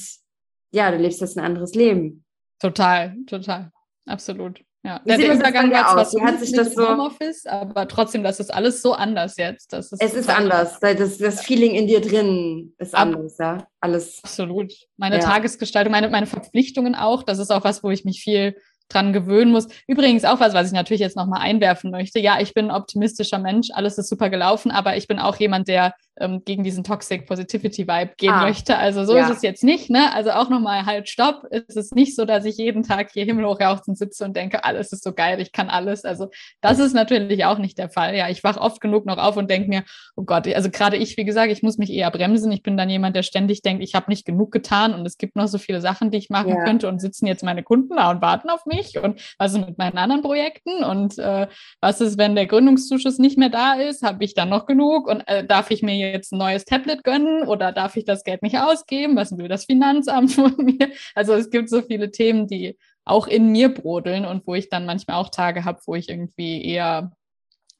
ja, 0.72 0.90
du 0.90 0.96
lebst 0.96 1.20
jetzt 1.20 1.36
ein 1.36 1.44
anderes 1.44 1.74
Leben. 1.74 2.24
Total, 2.58 3.16
total. 3.26 3.70
Absolut. 4.06 4.60
Ja, 4.82 5.00
Wie 5.04 5.14
der 5.14 5.34
Übergang 5.34 5.70
war 5.70 5.92
zwar 5.92 6.04
so 6.06 6.20
hat 6.22 6.40
sich 6.40 6.52
das 6.52 6.74
so 6.74 6.88
Homeoffice, 6.88 7.44
aber 7.44 7.86
trotzdem, 7.86 8.22
das 8.22 8.40
ist 8.40 8.52
alles 8.52 8.80
so 8.80 8.94
anders 8.94 9.36
jetzt. 9.36 9.74
Das 9.74 9.92
ist 9.92 10.02
es 10.02 10.14
ist 10.14 10.30
anders. 10.30 10.80
Das, 10.80 11.18
das 11.18 11.42
Feeling 11.42 11.74
in 11.74 11.86
dir 11.86 12.00
drin 12.00 12.72
ist 12.78 12.94
Ab 12.94 13.08
anders, 13.08 13.36
ja. 13.38 13.66
Alles. 13.80 14.20
Absolut. 14.22 14.72
Meine 14.96 15.16
ja. 15.16 15.22
Tagesgestaltung, 15.22 15.90
meine, 15.90 16.08
meine 16.08 16.26
Verpflichtungen 16.26 16.94
auch, 16.94 17.22
das 17.22 17.38
ist 17.38 17.50
auch 17.50 17.62
was, 17.62 17.84
wo 17.84 17.90
ich 17.90 18.06
mich 18.06 18.22
viel 18.22 18.56
dran 18.88 19.12
gewöhnen 19.12 19.52
muss. 19.52 19.68
Übrigens 19.86 20.24
auch 20.24 20.40
was, 20.40 20.54
was 20.54 20.68
ich 20.68 20.72
natürlich 20.72 21.00
jetzt 21.00 21.16
nochmal 21.16 21.42
einwerfen 21.42 21.90
möchte. 21.90 22.18
Ja, 22.18 22.40
ich 22.40 22.54
bin 22.54 22.70
ein 22.70 22.76
optimistischer 22.76 23.38
Mensch, 23.38 23.68
alles 23.72 23.98
ist 23.98 24.08
super 24.08 24.30
gelaufen, 24.30 24.70
aber 24.70 24.96
ich 24.96 25.06
bin 25.06 25.18
auch 25.18 25.36
jemand, 25.36 25.68
der 25.68 25.94
ähm, 26.20 26.42
gegen 26.44 26.62
diesen 26.62 26.84
Toxic 26.84 27.26
Positivity 27.26 27.88
Vibe 27.88 28.12
gehen 28.16 28.30
ah, 28.30 28.42
möchte. 28.42 28.76
Also 28.76 29.04
so 29.04 29.16
ja. 29.16 29.24
ist 29.24 29.36
es 29.36 29.42
jetzt 29.42 29.64
nicht, 29.64 29.90
ne? 29.90 30.12
Also 30.14 30.30
auch 30.30 30.48
nochmal 30.50 30.86
halt 30.86 31.08
Stopp. 31.08 31.46
Es 31.50 31.76
ist 31.76 31.94
nicht 31.94 32.14
so, 32.14 32.24
dass 32.24 32.44
ich 32.44 32.56
jeden 32.58 32.82
Tag 32.82 33.10
hier 33.12 33.24
himmelhoch 33.24 33.60
jauchzend 33.60 33.98
sitze 33.98 34.24
und 34.24 34.36
denke, 34.36 34.64
alles 34.64 34.92
ist 34.92 35.02
so 35.02 35.12
geil, 35.12 35.40
ich 35.40 35.52
kann 35.52 35.70
alles. 35.70 36.04
Also 36.04 36.28
das 36.60 36.78
ist 36.78 36.94
natürlich 36.94 37.44
auch 37.44 37.58
nicht 37.58 37.78
der 37.78 37.90
Fall. 37.90 38.14
Ja, 38.16 38.28
ich 38.28 38.44
wach 38.44 38.56
oft 38.56 38.80
genug 38.80 39.06
noch 39.06 39.18
auf 39.18 39.36
und 39.36 39.50
denke 39.50 39.68
mir, 39.68 39.84
oh 40.16 40.22
Gott, 40.22 40.46
also 40.48 40.70
gerade 40.70 40.96
ich, 40.96 41.16
wie 41.16 41.24
gesagt, 41.24 41.50
ich 41.50 41.62
muss 41.62 41.78
mich 41.78 41.90
eher 41.90 42.10
bremsen. 42.10 42.52
Ich 42.52 42.62
bin 42.62 42.76
dann 42.76 42.90
jemand, 42.90 43.16
der 43.16 43.22
ständig 43.22 43.62
denkt, 43.62 43.82
ich 43.82 43.94
habe 43.94 44.10
nicht 44.10 44.24
genug 44.24 44.52
getan 44.52 44.94
und 44.94 45.06
es 45.06 45.16
gibt 45.16 45.36
noch 45.36 45.48
so 45.48 45.58
viele 45.58 45.80
Sachen, 45.80 46.10
die 46.10 46.18
ich 46.18 46.30
machen 46.30 46.50
ja. 46.50 46.64
könnte 46.64 46.88
und 46.88 47.00
sitzen 47.00 47.26
jetzt 47.26 47.42
meine 47.42 47.62
Kunden 47.62 47.96
da 47.96 48.10
und 48.10 48.20
warten 48.20 48.50
auf 48.50 48.66
mich 48.66 48.98
und 48.98 49.20
was 49.38 49.54
ist 49.54 49.66
mit 49.66 49.78
meinen 49.78 49.98
anderen 49.98 50.22
Projekten 50.22 50.84
und 50.84 51.18
äh, 51.18 51.46
was 51.80 52.00
ist, 52.00 52.18
wenn 52.18 52.34
der 52.34 52.46
Gründungszuschuss 52.46 53.18
nicht 53.18 53.38
mehr 53.38 53.48
da 53.48 53.74
ist, 53.74 54.02
habe 54.02 54.24
ich 54.24 54.34
dann 54.34 54.48
noch 54.48 54.66
genug 54.66 55.08
und 55.08 55.22
äh, 55.26 55.44
darf 55.46 55.70
ich 55.70 55.82
mir 55.82 56.09
jetzt 56.12 56.32
ein 56.32 56.38
neues 56.38 56.64
Tablet 56.64 57.04
gönnen 57.04 57.46
oder 57.46 57.72
darf 57.72 57.96
ich 57.96 58.04
das 58.04 58.24
Geld 58.24 58.42
nicht 58.42 58.58
ausgeben? 58.58 59.16
Was 59.16 59.36
will 59.36 59.48
das 59.48 59.64
Finanzamt 59.64 60.32
von 60.34 60.54
mir? 60.56 60.90
Also 61.14 61.34
es 61.34 61.50
gibt 61.50 61.68
so 61.68 61.82
viele 61.82 62.10
Themen, 62.10 62.46
die 62.46 62.76
auch 63.04 63.26
in 63.26 63.50
mir 63.50 63.72
brodeln 63.72 64.24
und 64.24 64.46
wo 64.46 64.54
ich 64.54 64.68
dann 64.68 64.86
manchmal 64.86 65.16
auch 65.16 65.30
Tage 65.30 65.64
habe, 65.64 65.80
wo 65.86 65.94
ich 65.94 66.08
irgendwie 66.08 66.64
eher, 66.64 67.12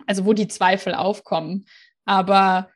also 0.06 0.24
wo 0.24 0.32
die 0.32 0.48
Zweifel 0.48 0.94
aufkommen. 0.94 1.66
Aber 2.04 2.68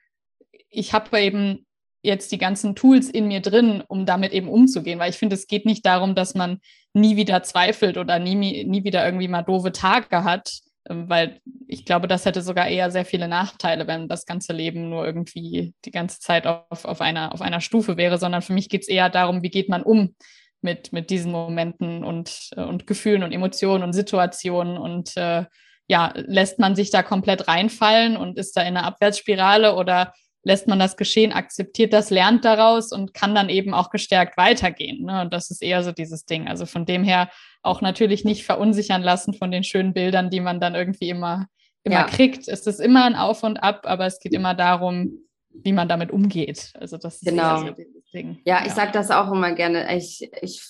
ich 0.70 0.92
habe 0.92 1.18
eben 1.20 1.66
jetzt 2.02 2.32
die 2.32 2.38
ganzen 2.38 2.74
Tools 2.74 3.09
in 3.09 3.28
mir 3.28 3.40
drin, 3.40 3.82
um 3.88 4.05
damit 4.05 4.32
eben 4.32 4.48
umzugehen, 4.48 4.98
weil 4.98 5.11
ich 5.11 5.16
finde, 5.16 5.34
es 5.34 5.46
geht 5.46 5.64
nicht 5.64 5.86
darum, 5.86 6.14
dass 6.14 6.34
man 6.34 6.61
nie 6.92 7.16
wieder 7.16 7.42
zweifelt 7.42 7.96
oder 7.96 8.18
nie, 8.18 8.64
nie 8.64 8.84
wieder 8.84 9.05
irgendwie 9.05 9.28
mal 9.28 9.42
doofe 9.42 9.72
Tage 9.72 10.22
hat, 10.22 10.61
weil 10.89 11.41
ich 11.66 11.85
glaube, 11.85 12.09
das 12.09 12.26
hätte 12.26 12.43
sogar 12.43 12.68
eher 12.68 12.91
sehr 12.91 13.05
viele 13.05 13.28
Nachteile, 13.28 13.87
wenn 13.87 14.09
das 14.09 14.26
ganze 14.26 14.53
Leben 14.53 14.91
nur 14.91 15.07
irgendwie 15.07 15.74
die 15.85 15.91
ganze 15.91 16.20
Zeit 16.20 16.47
auf, 16.47 16.85
auf, 16.85 17.01
einer, 17.01 17.32
auf 17.32 17.41
einer 17.41 17.61
Stufe 17.61 17.97
wäre, 17.97 18.18
sondern 18.18 18.43
für 18.43 18.53
mich 18.53 18.68
geht 18.68 18.82
es 18.82 18.89
eher 18.89 19.09
darum, 19.09 19.43
wie 19.43 19.51
geht 19.51 19.68
man 19.68 19.82
um 19.82 20.14
mit, 20.61 20.93
mit 20.93 21.11
diesen 21.11 21.32
Momenten 21.32 22.05
und, 22.05 22.51
äh, 22.57 22.62
und 22.62 22.87
Gefühlen 22.87 23.22
und 23.22 23.32
Emotionen 23.32 23.82
und 23.85 23.93
Situationen 23.93 24.76
und 24.76 25.16
äh, 25.16 25.45
ja, 25.87 26.12
lässt 26.14 26.59
man 26.59 26.74
sich 26.74 26.91
da 26.91 27.03
komplett 27.03 27.47
reinfallen 27.49 28.16
und 28.16 28.39
ist 28.39 28.57
da 28.57 28.62
in 28.62 28.76
einer 28.76 28.87
Abwärtsspirale 28.87 29.74
oder 29.76 30.14
lässt 30.43 30.68
man 30.68 30.78
das 30.78 30.97
geschehen, 30.97 31.32
akzeptiert 31.32 31.93
das, 31.93 32.11
lernt 32.11 32.45
daraus 32.45 32.93
und 32.93 33.14
kann 33.14 33.35
dann 33.35 33.49
eben 33.49 33.74
auch 33.74 33.91
gestärkt 33.91 34.37
weitergehen. 34.37 35.05
Ne? 35.05 35.22
Und 35.22 35.32
das 35.32 35.51
ist 35.51 35.62
eher 35.62 35.82
so 35.82 35.93
dieses 35.93 36.24
Ding. 36.24 36.49
Also 36.49 36.66
von 36.66 36.87
dem 36.87 37.05
her 37.05 37.30
auch 37.64 37.80
natürlich 37.80 38.24
nicht 38.24 38.44
verunsichern 38.44 39.02
lassen 39.02 39.34
von 39.34 39.50
den 39.50 39.64
schönen 39.64 39.94
Bildern, 39.94 40.30
die 40.30 40.40
man 40.40 40.60
dann 40.60 40.74
irgendwie 40.74 41.08
immer, 41.08 41.46
immer 41.82 41.96
ja. 41.96 42.04
kriegt. 42.04 42.46
Es 42.46 42.66
ist 42.66 42.80
immer 42.80 43.04
ein 43.04 43.16
Auf 43.16 43.42
und 43.42 43.56
Ab, 43.56 43.82
aber 43.84 44.06
es 44.06 44.20
geht 44.20 44.34
immer 44.34 44.54
darum, 44.54 45.24
wie 45.50 45.72
man 45.72 45.88
damit 45.88 46.10
umgeht. 46.10 46.72
Also 46.78 46.98
das 46.98 47.16
ist 47.16 47.26
genau. 47.26 47.58
so 47.60 47.70
dieses 47.70 48.10
Ding. 48.12 48.38
Ja, 48.44 48.60
ja. 48.60 48.66
ich 48.66 48.72
sage 48.72 48.92
das 48.92 49.10
auch 49.10 49.32
immer 49.32 49.52
gerne. 49.52 49.96
Ich, 49.96 50.30
ich 50.42 50.62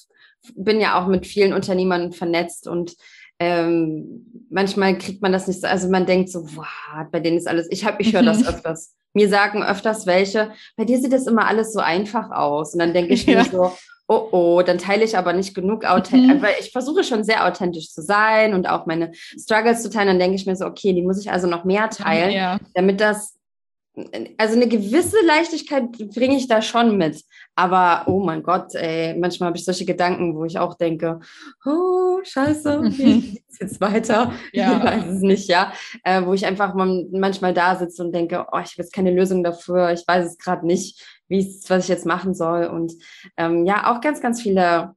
bin 0.55 0.80
ja 0.80 1.01
auch 1.01 1.09
mit 1.09 1.26
vielen 1.26 1.53
Unternehmern 1.53 2.12
vernetzt 2.12 2.68
und 2.68 2.95
ähm, 3.40 4.47
manchmal 4.51 4.97
kriegt 4.97 5.20
man 5.20 5.32
das 5.32 5.49
nicht 5.49 5.61
so, 5.61 5.66
also 5.66 5.88
man 5.88 6.07
denkt 6.07 6.30
so, 6.30 6.47
wow, 6.55 7.07
bei 7.11 7.18
denen 7.18 7.38
ist 7.38 7.49
alles, 7.49 7.66
ich 7.70 7.84
habe, 7.84 8.01
ich 8.01 8.12
höre 8.12 8.22
das 8.22 8.40
mhm. 8.40 8.47
öfters. 8.47 8.95
Mir 9.14 9.28
sagen 9.28 9.62
öfters 9.62 10.07
welche, 10.07 10.53
bei 10.76 10.84
dir 10.84 10.99
sieht 10.99 11.12
das 11.12 11.26
immer 11.26 11.47
alles 11.47 11.72
so 11.72 11.80
einfach 11.80 12.30
aus. 12.30 12.74
Und 12.74 12.80
dann 12.80 12.92
denke 12.92 13.14
ich 13.14 13.26
ja. 13.26 13.42
mir 13.42 13.45
so, 13.45 13.72
oh 14.07 14.29
oh, 14.33 14.63
dann 14.63 14.79
teile 14.79 15.05
ich 15.05 15.17
aber 15.17 15.33
nicht 15.33 15.55
genug 15.55 15.85
authentisch, 15.85 16.37
mhm. 16.37 16.43
weil 16.43 16.55
ich 16.61 16.73
versuche 16.73 17.05
schon 17.05 17.25
sehr 17.25 17.47
authentisch 17.47 17.91
zu 17.91 18.03
sein 18.03 18.55
und 18.55 18.69
auch 18.69 18.87
meine 18.87 19.13
Struggles 19.15 19.83
zu 19.83 19.91
teilen. 19.91 20.09
Dann 20.09 20.19
denke 20.19 20.37
ich 20.37 20.47
mir 20.47 20.57
so, 20.57 20.67
okay, 20.67 20.93
die 20.93 21.03
muss 21.03 21.21
ich 21.21 21.31
also 21.31 21.47
noch 21.47 21.65
mehr 21.65 21.89
teilen, 21.91 22.33
ja. 22.33 22.59
damit 22.75 23.01
das 23.01 23.39
also 24.39 24.57
eine 24.57 24.67
gewisse 24.67 25.25
Leichtigkeit 25.25 25.93
bringe 26.15 26.37
ich 26.37 26.49
da 26.49 26.63
schon 26.63 26.97
mit. 26.97 27.23
Aber 27.55 28.03
oh 28.07 28.19
mein 28.19 28.43
Gott, 28.43 28.75
ey, 28.75 29.17
manchmal 29.17 29.49
habe 29.49 29.57
ich 29.57 29.65
solche 29.65 29.85
Gedanken, 29.85 30.35
wo 30.35 30.45
ich 30.45 30.59
auch 30.59 30.75
denke, 30.75 31.21
oh, 31.65 32.19
scheiße, 32.25 32.83
wie 32.99 33.21
geht's 33.21 33.61
jetzt 33.61 33.81
weiter? 33.81 34.33
Ja. 34.53 34.79
Ich 34.79 34.85
weiß 34.85 35.07
es 35.15 35.21
nicht, 35.21 35.49
ja. 35.49 35.73
Äh, 36.03 36.25
wo 36.25 36.35
ich 36.35 36.45
einfach 36.45 36.75
manchmal 36.75 37.55
da 37.55 37.77
sitze 37.77 38.03
und 38.03 38.13
denke, 38.13 38.47
oh, 38.51 38.59
ich 38.59 38.73
habe 38.73 38.83
jetzt 38.83 38.93
keine 38.93 39.13
Lösung 39.13 39.45
dafür, 39.45 39.93
ich 39.93 40.03
weiß 40.07 40.27
es 40.27 40.39
gerade 40.39 40.67
nicht, 40.67 41.01
wie 41.35 41.61
was 41.68 41.85
ich 41.85 41.89
jetzt 41.89 42.07
machen 42.07 42.35
soll. 42.35 42.66
Und 42.66 42.93
ähm, 43.37 43.66
ja, 43.66 43.93
auch 43.93 44.01
ganz, 44.01 44.20
ganz 44.20 44.41
viele 44.41 44.95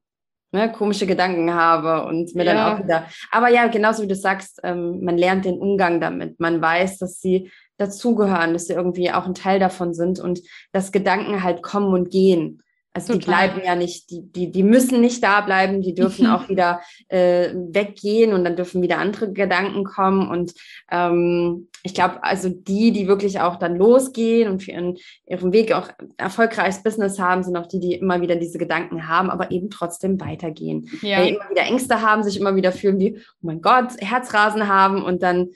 ne, 0.51 0.71
komische 0.71 1.07
Gedanken 1.07 1.53
habe 1.53 2.05
und 2.05 2.35
mir 2.35 2.45
ja. 2.45 2.53
dann 2.53 2.73
auch 2.73 2.83
wieder. 2.83 3.05
Aber 3.31 3.49
ja, 3.49 3.67
genauso 3.67 4.03
wie 4.03 4.07
du 4.07 4.15
sagst, 4.15 4.59
ähm, 4.63 5.03
man 5.03 5.17
lernt 5.17 5.45
den 5.45 5.59
Umgang 5.59 5.99
damit. 5.99 6.39
Man 6.39 6.61
weiß, 6.61 6.99
dass 6.99 7.19
sie 7.19 7.51
dazugehören, 7.77 8.53
dass 8.53 8.65
sie 8.65 8.73
irgendwie 8.73 9.11
auch 9.11 9.25
ein 9.25 9.35
Teil 9.35 9.59
davon 9.59 9.93
sind 9.93 10.19
und 10.19 10.41
dass 10.71 10.91
Gedanken 10.91 11.43
halt 11.43 11.61
kommen 11.61 11.93
und 11.93 12.09
gehen. 12.09 12.63
Also 12.97 13.13
Total. 13.13 13.19
die 13.19 13.53
bleiben 13.53 13.61
ja 13.63 13.75
nicht, 13.75 14.09
die, 14.09 14.23
die, 14.23 14.51
die 14.51 14.63
müssen 14.63 15.01
nicht 15.01 15.23
da 15.23 15.41
bleiben, 15.41 15.83
die 15.83 15.93
dürfen 15.93 16.25
auch 16.27 16.49
wieder 16.49 16.81
äh, 17.09 17.53
weggehen 17.53 18.33
und 18.33 18.43
dann 18.43 18.55
dürfen 18.55 18.81
wieder 18.81 18.97
andere 18.97 19.31
Gedanken 19.31 19.83
kommen. 19.83 20.27
Und 20.27 20.55
ähm, 20.89 21.67
ich 21.83 21.93
glaube, 21.93 22.23
also 22.23 22.49
die, 22.49 22.91
die 22.91 23.07
wirklich 23.07 23.39
auch 23.39 23.57
dann 23.57 23.75
losgehen 23.75 24.49
und 24.49 24.63
für 24.63 24.71
ihren, 24.71 24.97
ihren 25.27 25.53
Weg 25.53 25.73
auch 25.73 25.89
erfolgreiches 26.17 26.81
Business 26.81 27.19
haben, 27.19 27.43
sind 27.43 27.55
auch 27.55 27.67
die, 27.67 27.79
die 27.79 27.93
immer 27.93 28.19
wieder 28.19 28.35
diese 28.35 28.57
Gedanken 28.57 29.07
haben, 29.07 29.29
aber 29.29 29.51
eben 29.51 29.69
trotzdem 29.69 30.19
weitergehen. 30.19 30.89
Ja. 31.03 31.19
Weil 31.19 31.35
immer 31.35 31.49
wieder 31.51 31.67
Ängste 31.67 32.01
haben, 32.01 32.23
sich 32.23 32.39
immer 32.39 32.55
wieder 32.55 32.71
fühlen 32.71 32.99
wie, 32.99 33.19
oh 33.19 33.45
mein 33.45 33.61
Gott, 33.61 33.91
Herzrasen 33.99 34.67
haben 34.67 35.03
und 35.03 35.21
dann 35.21 35.49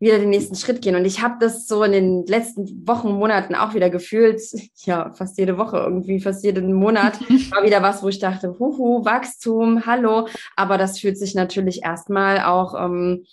wieder 0.00 0.18
den 0.18 0.30
nächsten 0.30 0.54
Schritt 0.54 0.80
gehen. 0.80 0.94
Und 0.94 1.04
ich 1.04 1.22
habe 1.22 1.36
das 1.40 1.66
so 1.66 1.82
in 1.82 1.92
den 1.92 2.26
letzten 2.26 2.86
Wochen, 2.86 3.10
Monaten 3.12 3.54
auch 3.54 3.74
wieder 3.74 3.90
gefühlt, 3.90 4.40
ja, 4.84 5.12
fast 5.12 5.38
jede 5.38 5.58
Woche 5.58 5.78
irgendwie, 5.78 6.20
fast 6.20 6.44
jeden 6.44 6.72
Monat 6.72 7.20
war 7.50 7.64
wieder 7.64 7.82
was, 7.82 8.02
wo 8.02 8.08
ich 8.08 8.18
dachte, 8.18 8.56
huhu, 8.58 9.04
Wachstum, 9.04 9.86
hallo. 9.86 10.28
Aber 10.56 10.78
das 10.78 11.00
fühlt 11.00 11.18
sich 11.18 11.34
natürlich 11.34 11.82
erstmal 11.82 12.40
auch, 12.40 12.74
ähm, 12.74 13.24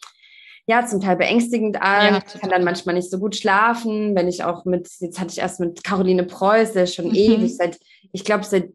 ja, 0.67 0.83
zum 0.87 0.99
Teil 0.99 1.15
beängstigend 1.15 1.79
an. 1.79 2.15
Ja, 2.15 2.23
ich 2.25 2.41
kann 2.41 2.49
dann 2.49 2.63
manchmal 2.63 2.95
nicht 2.95 3.11
so 3.11 3.19
gut 3.19 3.35
schlafen, 3.35 4.15
wenn 4.15 4.27
ich 4.27 4.43
auch 4.43 4.65
mit, 4.65 4.89
jetzt 4.99 5.19
hatte 5.19 5.31
ich 5.31 5.37
erst 5.37 5.59
mit 5.59 5.83
Caroline 5.83 6.23
Preuß, 6.23 6.73
der 6.73 6.87
schon 6.87 7.09
mhm. 7.09 7.15
ewig 7.15 7.55
seit, 7.55 7.77
ich 8.11 8.23
glaube, 8.23 8.43
seit 8.43 8.69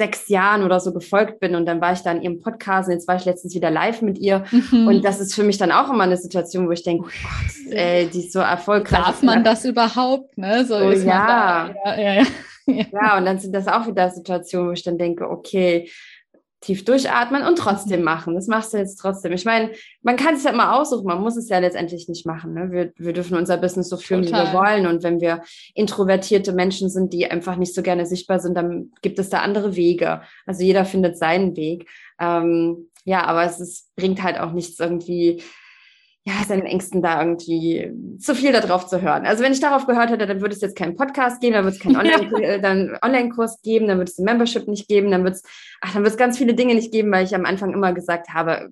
sechs 0.00 0.28
Jahren 0.28 0.62
oder 0.62 0.80
so 0.80 0.94
gefolgt 0.94 1.40
bin 1.40 1.54
und 1.54 1.66
dann 1.66 1.82
war 1.82 1.92
ich 1.92 2.00
da 2.00 2.10
in 2.10 2.22
ihrem 2.22 2.40
Podcast 2.40 2.88
und 2.88 2.94
jetzt 2.94 3.06
war 3.06 3.16
ich 3.16 3.26
letztens 3.26 3.54
wieder 3.54 3.70
live 3.70 4.00
mit 4.00 4.18
ihr 4.18 4.44
mhm. 4.50 4.88
und 4.88 5.04
das 5.04 5.20
ist 5.20 5.34
für 5.34 5.44
mich 5.44 5.58
dann 5.58 5.70
auch 5.70 5.92
immer 5.92 6.04
eine 6.04 6.16
Situation, 6.16 6.66
wo 6.66 6.70
ich 6.70 6.82
denke, 6.82 7.04
oh 7.04 7.10
Gott, 7.22 7.74
ey, 7.76 8.06
die 8.06 8.20
ist 8.20 8.32
so 8.32 8.38
erfolgreich. 8.38 9.04
Darf 9.04 9.22
man 9.22 9.44
das 9.44 9.66
überhaupt, 9.66 10.38
ne? 10.38 10.64
So 10.64 10.76
oh, 10.76 10.90
ja. 10.90 11.68
ja. 11.68 11.74
Ja, 11.84 12.24
ja. 12.66 12.84
ja, 12.90 13.18
und 13.18 13.26
dann 13.26 13.38
sind 13.38 13.54
das 13.54 13.68
auch 13.68 13.86
wieder 13.86 14.08
Situationen, 14.08 14.68
wo 14.68 14.72
ich 14.72 14.82
dann 14.82 14.96
denke, 14.96 15.28
okay, 15.28 15.90
tief 16.60 16.84
durchatmen 16.84 17.42
und 17.42 17.56
trotzdem 17.56 18.02
machen. 18.02 18.34
Das 18.34 18.46
machst 18.46 18.74
du 18.74 18.78
jetzt 18.78 18.96
trotzdem. 18.96 19.32
Ich 19.32 19.44
meine, 19.44 19.70
man 20.02 20.16
kann 20.16 20.34
es 20.34 20.44
ja 20.44 20.50
immer 20.50 20.76
aussuchen, 20.78 21.06
man 21.06 21.20
muss 21.20 21.36
es 21.36 21.48
ja 21.48 21.58
letztendlich 21.58 22.08
nicht 22.08 22.26
machen. 22.26 22.52
Ne? 22.52 22.70
Wir, 22.70 22.92
wir 22.96 23.12
dürfen 23.14 23.36
unser 23.36 23.56
Business 23.56 23.88
so 23.88 23.96
führen, 23.96 24.24
Total. 24.24 24.42
wie 24.42 24.52
wir 24.52 24.58
wollen. 24.58 24.86
Und 24.86 25.02
wenn 25.02 25.20
wir 25.20 25.42
introvertierte 25.74 26.52
Menschen 26.52 26.90
sind, 26.90 27.12
die 27.12 27.30
einfach 27.30 27.56
nicht 27.56 27.74
so 27.74 27.82
gerne 27.82 28.04
sichtbar 28.04 28.40
sind, 28.40 28.54
dann 28.56 28.92
gibt 29.00 29.18
es 29.18 29.30
da 29.30 29.38
andere 29.38 29.74
Wege. 29.74 30.20
Also 30.46 30.62
jeder 30.62 30.84
findet 30.84 31.16
seinen 31.16 31.56
Weg. 31.56 31.88
Ähm, 32.20 32.90
ja, 33.04 33.24
aber 33.24 33.44
es 33.44 33.58
ist, 33.58 33.94
bringt 33.96 34.22
halt 34.22 34.38
auch 34.38 34.52
nichts 34.52 34.78
irgendwie 34.78 35.42
ja, 36.24 36.34
seinen 36.46 36.66
Ängsten 36.66 37.00
da 37.00 37.18
irgendwie 37.20 37.90
zu 38.18 38.34
viel 38.34 38.52
darauf 38.52 38.86
zu 38.86 39.00
hören. 39.00 39.24
Also 39.24 39.42
wenn 39.42 39.52
ich 39.52 39.60
darauf 39.60 39.86
gehört 39.86 40.10
hätte, 40.10 40.26
dann 40.26 40.42
würde 40.42 40.54
es 40.54 40.60
jetzt 40.60 40.76
keinen 40.76 40.94
Podcast 40.94 41.40
geben, 41.40 41.54
dann 41.54 41.64
würde 41.64 41.76
es 41.76 41.82
keinen 41.82 41.96
Online, 42.60 42.98
Online-Kurs 43.02 43.62
geben, 43.62 43.88
dann 43.88 43.98
würde 43.98 44.10
es 44.10 44.18
ein 44.18 44.24
Membership 44.24 44.68
nicht 44.68 44.86
geben, 44.86 45.10
dann 45.10 45.24
wird 45.24 45.36
es, 45.36 45.42
ach, 45.80 45.94
dann 45.94 46.02
wird 46.02 46.12
es 46.12 46.18
ganz 46.18 46.36
viele 46.36 46.54
Dinge 46.54 46.74
nicht 46.74 46.92
geben, 46.92 47.10
weil 47.10 47.24
ich 47.24 47.34
am 47.34 47.46
Anfang 47.46 47.72
immer 47.72 47.94
gesagt 47.94 48.28
habe, 48.34 48.68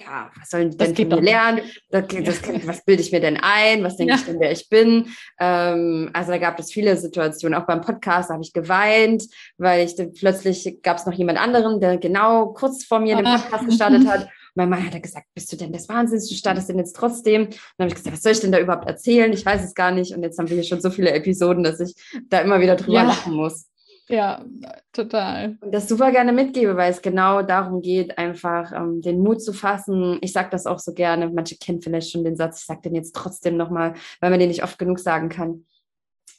ja, 0.00 0.30
was 0.36 0.50
sollen 0.50 0.70
die 0.70 0.76
denn 0.76 0.96
von 0.96 1.08
mir 1.08 1.20
lernen? 1.20 1.60
Das, 1.90 2.04
das, 2.08 2.40
was 2.66 2.84
bilde 2.84 3.02
ich 3.02 3.12
mir 3.12 3.20
denn 3.20 3.38
ein? 3.40 3.84
Was 3.84 3.96
denke 3.96 4.14
ja. 4.14 4.18
ich 4.18 4.24
denn, 4.24 4.40
wer 4.40 4.50
ich 4.50 4.68
bin? 4.68 5.06
Ähm, 5.38 6.10
also 6.12 6.32
da 6.32 6.38
gab 6.38 6.58
es 6.58 6.72
viele 6.72 6.96
Situationen. 6.96 7.60
Auch 7.60 7.66
beim 7.66 7.82
Podcast 7.82 8.30
habe 8.30 8.42
ich 8.42 8.52
geweint, 8.52 9.24
weil 9.58 9.86
ich 9.86 9.94
plötzlich 10.18 10.82
gab 10.82 10.96
es 10.96 11.06
noch 11.06 11.12
jemand 11.12 11.38
anderen, 11.38 11.80
der 11.80 11.98
genau 11.98 12.46
kurz 12.46 12.84
vor 12.84 12.98
mir 12.98 13.16
den 13.16 13.26
ah. 13.26 13.38
Podcast 13.38 13.66
gestartet 13.66 14.08
hat. 14.08 14.28
mein 14.54 14.68
Mann 14.68 14.84
hat 14.84 15.02
gesagt, 15.02 15.26
bist 15.34 15.52
du 15.52 15.56
denn 15.56 15.72
des 15.72 15.88
Wahnsinns? 15.88 16.28
Du 16.28 16.34
startest 16.34 16.68
denn 16.68 16.78
jetzt 16.78 16.94
trotzdem? 16.94 17.42
Und 17.42 17.58
dann 17.76 17.86
habe 17.86 17.88
ich 17.88 17.94
gesagt, 17.94 18.14
was 18.14 18.22
soll 18.22 18.32
ich 18.32 18.40
denn 18.40 18.52
da 18.52 18.58
überhaupt 18.58 18.86
erzählen? 18.86 19.32
Ich 19.32 19.44
weiß 19.44 19.64
es 19.64 19.74
gar 19.74 19.90
nicht. 19.90 20.14
Und 20.14 20.22
jetzt 20.22 20.38
haben 20.38 20.48
wir 20.48 20.54
hier 20.54 20.64
schon 20.64 20.80
so 20.80 20.90
viele 20.90 21.12
Episoden, 21.12 21.64
dass 21.64 21.80
ich 21.80 21.94
da 22.28 22.40
immer 22.40 22.60
wieder 22.60 22.76
drüber 22.76 22.98
ja. 22.98 23.04
lachen 23.04 23.34
muss. 23.34 23.68
Ja, 24.08 24.44
total. 24.92 25.56
Und 25.60 25.72
das 25.72 25.88
super 25.88 26.10
gerne 26.10 26.32
mitgebe, 26.32 26.76
weil 26.76 26.90
es 26.90 27.00
genau 27.00 27.42
darum 27.42 27.80
geht, 27.80 28.18
einfach 28.18 28.72
ähm, 28.72 29.00
den 29.00 29.20
Mut 29.20 29.42
zu 29.42 29.52
fassen. 29.52 30.18
Ich 30.20 30.32
sage 30.32 30.50
das 30.50 30.66
auch 30.66 30.80
so 30.80 30.92
gerne. 30.92 31.30
Manche 31.30 31.56
kennen 31.56 31.80
vielleicht 31.80 32.10
schon 32.10 32.24
den 32.24 32.36
Satz, 32.36 32.60
ich 32.60 32.66
sage 32.66 32.82
den 32.82 32.94
jetzt 32.94 33.14
trotzdem 33.14 33.56
nochmal, 33.56 33.94
weil 34.20 34.30
man 34.30 34.40
den 34.40 34.48
nicht 34.48 34.64
oft 34.64 34.78
genug 34.78 34.98
sagen 34.98 35.28
kann 35.28 35.64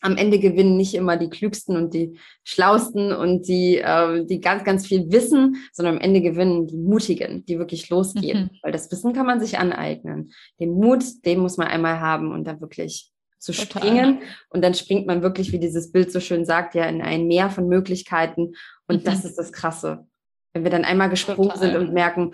am 0.04 0.18
Ende 0.18 0.38
gewinnen 0.38 0.76
nicht 0.76 0.95
immer 0.95 1.16
die 1.16 1.30
klügsten 1.30 1.78
und 1.78 1.93
die 1.93 2.20
schlausten 2.43 3.14
und 3.14 3.47
die, 3.47 3.78
äh, 3.78 4.26
die 4.26 4.41
ganz, 4.41 4.66
ganz 4.66 4.86
viel 4.86 5.12
wissen, 5.12 5.56
sondern 5.72 5.95
am 5.95 6.01
Ende 6.01 6.22
gewinnen 6.22 6.68
die 6.68 6.78
Mutigen, 6.78 7.45
die 7.45 7.58
wirklich 7.58 7.89
losgehen. 7.89 8.43
Mhm. 8.43 8.58
Weil 8.62 8.74
das 8.74 8.91
Wissen 8.91 9.14
kann 9.14 9.26
man 9.26 9.39
sich 9.39 9.58
aneignen. 9.58 10.32
Den 10.60 10.72
Mut, 10.72 11.04
den 11.26 11.39
muss 11.39 11.58
man 11.58 11.68
einmal 11.68 12.01
haben 12.01 12.34
und 12.34 12.43
da 12.45 12.60
wirklich 12.60 13.12
zu 13.39 13.54
Total. 13.54 13.82
springen. 13.82 14.22
Und 14.49 14.62
dann 14.62 14.74
springt 14.74 15.08
man 15.08 15.24
wirklich, 15.24 15.54
wie 15.54 15.60
dieses 15.60 15.91
Bild 15.91 16.12
so 16.12 16.20
schön 16.20 16.43
sagt, 16.43 16.76
ja, 16.76 16.86
in 16.86 17.01
ein 17.01 17.28
Meer 17.28 17.49
von 17.49 17.68
Möglichkeiten. 17.70 18.54
Und 18.88 19.04
mhm. 19.04 19.06
das 19.06 19.24
ist 19.24 19.38
das 19.38 19.54
Krasse. 19.54 20.06
Wenn 20.51 20.66
wir 20.66 20.72
dann 20.72 20.86
einmal 20.86 21.10
gesprungen 21.10 21.49
Total. 21.49 21.72
sind 21.72 21.78
und 21.78 21.93
merken, 21.93 22.34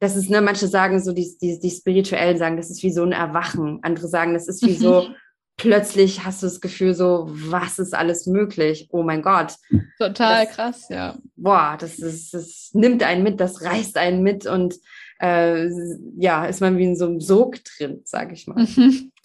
das 0.00 0.16
ist, 0.16 0.30
ne, 0.30 0.40
manche 0.40 0.66
sagen 0.66 0.98
so, 0.98 1.12
die, 1.12 1.36
die, 1.40 1.60
die 1.60 1.70
Spirituellen 1.70 2.38
sagen, 2.38 2.56
das 2.56 2.70
ist 2.70 2.82
wie 2.82 2.90
so 2.90 3.02
ein 3.02 3.12
Erwachen. 3.12 3.80
Andere 3.82 4.08
sagen, 4.08 4.32
das 4.32 4.48
ist 4.48 4.66
wie 4.66 4.74
so, 4.74 5.08
plötzlich 5.56 6.24
hast 6.24 6.42
du 6.42 6.46
das 6.46 6.60
Gefühl 6.60 6.94
so, 6.94 7.26
was 7.30 7.78
ist 7.78 7.94
alles 7.94 8.26
möglich? 8.26 8.88
Oh 8.90 9.02
mein 9.02 9.22
Gott. 9.22 9.54
Total 9.98 10.46
das, 10.46 10.54
krass, 10.54 10.88
ja. 10.88 11.16
Boah, 11.36 11.76
das 11.78 11.98
ist, 11.98 12.34
das 12.34 12.70
nimmt 12.72 13.02
einen 13.02 13.22
mit, 13.22 13.40
das 13.40 13.62
reißt 13.62 13.96
einen 13.96 14.22
mit 14.22 14.46
und 14.46 14.76
äh, 15.20 15.68
ja, 16.18 16.46
ist 16.46 16.60
man 16.60 16.78
wie 16.78 16.84
in 16.84 16.96
so 16.96 17.06
einem 17.06 17.20
Sog 17.20 17.58
drin, 17.64 18.02
sage 18.04 18.34
ich 18.34 18.46
mal. 18.46 18.66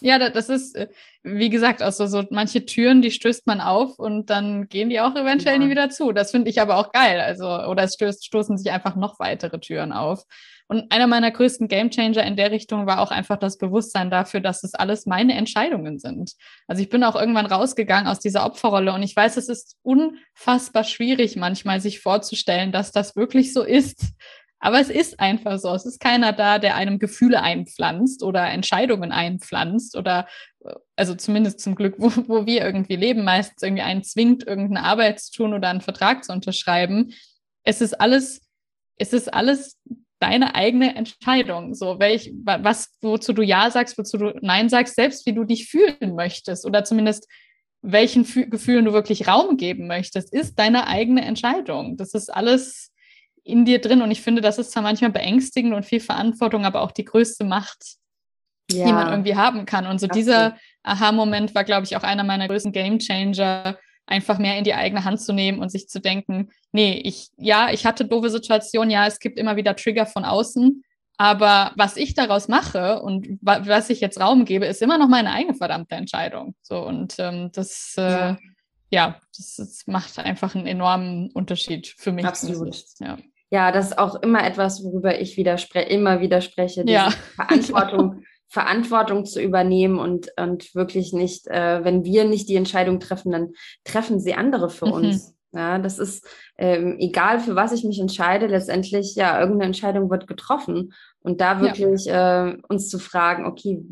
Ja, 0.00 0.30
das 0.30 0.48
ist, 0.48 0.76
äh, 0.76 0.86
wie 1.24 1.50
gesagt, 1.50 1.82
also 1.82 2.06
so 2.06 2.22
manche 2.30 2.64
Türen, 2.64 3.02
die 3.02 3.10
stößt 3.10 3.48
man 3.48 3.60
auf 3.60 3.98
und 3.98 4.30
dann 4.30 4.68
gehen 4.68 4.90
die 4.90 5.00
auch 5.00 5.16
eventuell 5.16 5.56
ja. 5.56 5.58
nie 5.58 5.70
wieder 5.70 5.90
zu. 5.90 6.12
Das 6.12 6.30
finde 6.30 6.50
ich 6.50 6.60
aber 6.60 6.76
auch 6.76 6.92
geil. 6.92 7.20
Also, 7.20 7.46
oder 7.46 7.82
es 7.82 7.94
stößt, 7.94 8.24
stoßen 8.24 8.56
sich 8.56 8.70
einfach 8.70 8.94
noch 8.94 9.18
weitere 9.18 9.58
Türen 9.58 9.92
auf. 9.92 10.22
Und 10.70 10.92
einer 10.92 11.06
meiner 11.06 11.30
größten 11.30 11.66
Gamechanger 11.66 12.24
in 12.24 12.36
der 12.36 12.50
Richtung 12.50 12.86
war 12.86 13.00
auch 13.00 13.10
einfach 13.10 13.38
das 13.38 13.56
Bewusstsein 13.56 14.10
dafür, 14.10 14.40
dass 14.40 14.62
es 14.64 14.74
alles 14.74 15.06
meine 15.06 15.32
Entscheidungen 15.34 15.98
sind. 15.98 16.32
Also 16.66 16.82
ich 16.82 16.90
bin 16.90 17.02
auch 17.04 17.16
irgendwann 17.16 17.46
rausgegangen 17.46 18.06
aus 18.06 18.20
dieser 18.20 18.44
Opferrolle 18.44 18.92
und 18.92 19.02
ich 19.02 19.16
weiß, 19.16 19.38
es 19.38 19.48
ist 19.48 19.76
unfassbar 19.82 20.84
schwierig 20.84 21.36
manchmal 21.36 21.80
sich 21.80 22.00
vorzustellen, 22.00 22.70
dass 22.70 22.92
das 22.92 23.16
wirklich 23.16 23.54
so 23.54 23.62
ist. 23.62 24.12
Aber 24.60 24.78
es 24.78 24.90
ist 24.90 25.20
einfach 25.20 25.58
so. 25.58 25.72
Es 25.72 25.86
ist 25.86 26.00
keiner 26.00 26.32
da, 26.32 26.58
der 26.58 26.74
einem 26.74 26.98
Gefühle 26.98 27.42
einpflanzt 27.42 28.22
oder 28.22 28.46
Entscheidungen 28.48 29.12
einpflanzt 29.12 29.96
oder, 29.96 30.26
also 30.96 31.14
zumindest 31.14 31.60
zum 31.60 31.76
Glück, 31.76 31.94
wo, 31.98 32.10
wo 32.28 32.44
wir 32.44 32.62
irgendwie 32.62 32.96
leben, 32.96 33.24
meistens 33.24 33.62
irgendwie 33.62 33.82
einen 33.82 34.04
zwingt, 34.04 34.46
irgendeine 34.46 34.84
Arbeit 34.84 35.20
zu 35.20 35.32
tun 35.32 35.54
oder 35.54 35.68
einen 35.68 35.80
Vertrag 35.80 36.24
zu 36.24 36.32
unterschreiben. 36.32 37.14
Es 37.62 37.80
ist 37.80 37.98
alles, 37.98 38.42
es 38.96 39.14
ist 39.14 39.32
alles 39.32 39.78
deine 40.20 40.54
eigene 40.54 40.96
Entscheidung. 40.96 41.74
So, 41.74 41.98
welch, 41.98 42.32
was, 42.44 42.90
wozu 43.00 43.32
du 43.32 43.42
Ja 43.42 43.70
sagst, 43.70 43.98
wozu 43.98 44.18
du 44.18 44.34
Nein 44.40 44.68
sagst, 44.68 44.96
selbst 44.96 45.26
wie 45.26 45.34
du 45.34 45.44
dich 45.44 45.68
fühlen 45.68 46.14
möchtest 46.14 46.66
oder 46.66 46.84
zumindest 46.84 47.28
welchen 47.82 48.24
Fü 48.24 48.48
Gefühlen 48.48 48.84
du 48.84 48.92
wirklich 48.92 49.28
Raum 49.28 49.56
geben 49.56 49.86
möchtest, 49.86 50.32
ist 50.32 50.58
deine 50.58 50.86
eigene 50.88 51.24
Entscheidung. 51.24 51.96
Das 51.96 52.14
ist 52.14 52.28
alles 52.28 52.92
in 53.44 53.64
dir 53.64 53.80
drin 53.80 54.02
und 54.02 54.10
ich 54.10 54.20
finde, 54.20 54.42
das 54.42 54.58
ist 54.58 54.72
zwar 54.72 54.82
manchmal 54.82 55.10
beängstigend 55.10 55.72
und 55.72 55.86
viel 55.86 56.00
Verantwortung, 56.00 56.64
aber 56.64 56.82
auch 56.82 56.90
die 56.90 57.04
größte 57.04 57.44
Macht, 57.44 57.82
ja. 58.70 58.84
die 58.86 58.92
man 58.92 59.08
irgendwie 59.08 59.36
haben 59.36 59.64
kann. 59.64 59.86
Und 59.86 60.00
so 60.00 60.06
Absolut. 60.06 60.16
dieser 60.16 60.56
Aha-Moment 60.82 61.54
war, 61.54 61.64
glaube 61.64 61.84
ich, 61.84 61.96
auch 61.96 62.02
einer 62.02 62.24
meiner 62.24 62.48
größten 62.48 62.72
Game 62.72 62.98
Changer, 62.98 63.78
einfach 64.08 64.38
mehr 64.38 64.56
in 64.56 64.64
die 64.64 64.74
eigene 64.74 65.04
Hand 65.04 65.20
zu 65.20 65.32
nehmen 65.32 65.60
und 65.60 65.70
sich 65.70 65.88
zu 65.88 66.00
denken, 66.00 66.50
nee, 66.72 67.00
ich, 67.04 67.28
ja, 67.36 67.70
ich 67.70 67.86
hatte 67.86 68.04
doofe 68.04 68.30
Situationen, 68.30 68.90
ja, 68.90 69.06
es 69.06 69.20
gibt 69.20 69.38
immer 69.38 69.56
wieder 69.56 69.76
Trigger 69.76 70.06
von 70.06 70.24
außen, 70.24 70.82
aber 71.18 71.72
was 71.76 71.96
ich 71.96 72.14
daraus 72.14 72.48
mache 72.48 73.02
und 73.02 73.38
wa 73.42 73.66
was 73.66 73.90
ich 73.90 74.00
jetzt 74.00 74.20
Raum 74.20 74.44
gebe, 74.44 74.66
ist 74.66 74.82
immer 74.82 74.98
noch 74.98 75.08
meine 75.08 75.32
eigene 75.32 75.54
verdammte 75.54 75.96
Entscheidung. 75.96 76.54
So 76.62 76.86
und 76.86 77.16
ähm, 77.18 77.50
das, 77.52 77.94
äh, 77.98 78.02
ja, 78.02 78.38
ja 78.90 79.20
das, 79.36 79.56
das, 79.56 79.86
macht 79.86 80.18
einfach 80.18 80.54
einen 80.54 80.66
enormen 80.66 81.30
Unterschied 81.32 81.88
für 81.98 82.12
mich. 82.12 82.24
Absolut. 82.24 82.84
Ja. 83.00 83.18
ja, 83.50 83.72
das 83.72 83.86
ist 83.86 83.98
auch 83.98 84.22
immer 84.22 84.46
etwas, 84.46 84.84
worüber 84.84 85.20
ich 85.20 85.36
widerspre 85.36 85.82
immer 85.82 86.20
widerspreche, 86.20 86.84
diese 86.84 86.94
ja. 86.94 87.10
Verantwortung 87.34 88.17
Verantwortung 88.48 89.24
zu 89.24 89.42
übernehmen 89.42 89.98
und, 89.98 90.28
und 90.38 90.74
wirklich 90.74 91.12
nicht, 91.12 91.46
äh, 91.48 91.84
wenn 91.84 92.04
wir 92.04 92.24
nicht 92.24 92.48
die 92.48 92.56
Entscheidung 92.56 92.98
treffen, 92.98 93.32
dann 93.32 93.52
treffen 93.84 94.20
sie 94.20 94.34
andere 94.34 94.70
für 94.70 94.86
mhm. 94.86 94.92
uns. 94.92 95.34
Ja, 95.52 95.78
das 95.78 95.98
ist 95.98 96.26
ähm, 96.58 96.96
egal, 96.98 97.40
für 97.40 97.56
was 97.56 97.72
ich 97.72 97.82
mich 97.82 97.98
entscheide, 97.98 98.46
letztendlich, 98.46 99.14
ja, 99.14 99.40
irgendeine 99.40 99.68
Entscheidung 99.68 100.10
wird 100.10 100.26
getroffen. 100.26 100.92
Und 101.20 101.40
da 101.40 101.60
wirklich 101.60 102.04
ja. 102.04 102.48
äh, 102.48 102.58
uns 102.68 102.90
zu 102.90 102.98
fragen, 102.98 103.46
okay, 103.46 103.82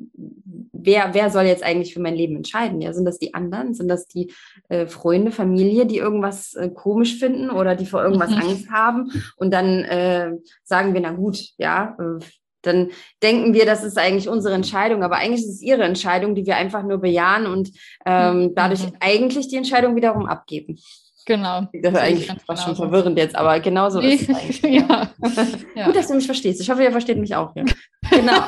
wer, 0.72 1.14
wer 1.14 1.30
soll 1.30 1.44
jetzt 1.44 1.62
eigentlich 1.62 1.94
für 1.94 2.00
mein 2.00 2.14
Leben 2.14 2.36
entscheiden? 2.36 2.82
Ja, 2.82 2.92
sind 2.92 3.06
das 3.06 3.18
die 3.18 3.32
anderen? 3.32 3.72
Sind 3.72 3.88
das 3.88 4.06
die 4.06 4.32
äh, 4.68 4.86
Freunde, 4.86 5.32
Familie, 5.32 5.86
die 5.86 5.96
irgendwas 5.96 6.54
äh, 6.54 6.68
komisch 6.68 7.18
finden 7.18 7.50
oder 7.50 7.74
die 7.74 7.86
vor 7.86 8.02
irgendwas 8.02 8.30
mhm. 8.30 8.42
Angst 8.42 8.70
haben? 8.70 9.10
Und 9.36 9.52
dann 9.52 9.82
äh, 9.84 10.32
sagen 10.62 10.92
wir, 10.92 11.00
na 11.00 11.12
gut, 11.12 11.38
ja, 11.56 11.96
äh, 11.98 12.24
dann 12.66 12.90
denken 13.22 13.54
wir, 13.54 13.66
das 13.66 13.84
ist 13.84 13.98
eigentlich 13.98 14.28
unsere 14.28 14.54
Entscheidung, 14.54 15.02
aber 15.02 15.16
eigentlich 15.16 15.42
ist 15.42 15.54
es 15.54 15.62
ihre 15.62 15.84
Entscheidung, 15.84 16.34
die 16.34 16.46
wir 16.46 16.56
einfach 16.56 16.82
nur 16.82 16.98
bejahen 16.98 17.46
und 17.46 17.70
ähm, 18.04 18.38
mhm. 18.38 18.54
dadurch 18.54 18.84
mhm. 18.84 18.96
eigentlich 19.00 19.48
die 19.48 19.56
Entscheidung 19.56 19.96
wiederum 19.96 20.26
abgeben. 20.26 20.78
Genau. 21.26 21.66
Das 21.72 21.92
ist 21.92 21.98
eigentlich 21.98 22.32
fast 22.46 22.62
schon 22.62 22.76
verwirrend 22.76 23.18
jetzt, 23.18 23.34
aber 23.34 23.58
genauso 23.58 23.98
ist 24.00 24.22
es 24.28 24.34
eigentlich. 24.34 24.62
ja. 24.62 25.10
ja. 25.74 25.86
Gut, 25.86 25.96
dass 25.96 26.06
du 26.06 26.14
mich 26.14 26.26
verstehst. 26.26 26.60
Ich 26.60 26.70
hoffe, 26.70 26.84
ihr 26.84 26.92
versteht 26.92 27.18
mich 27.18 27.34
auch. 27.34 27.54
Ja. 27.54 27.64
Genau. 28.08 28.40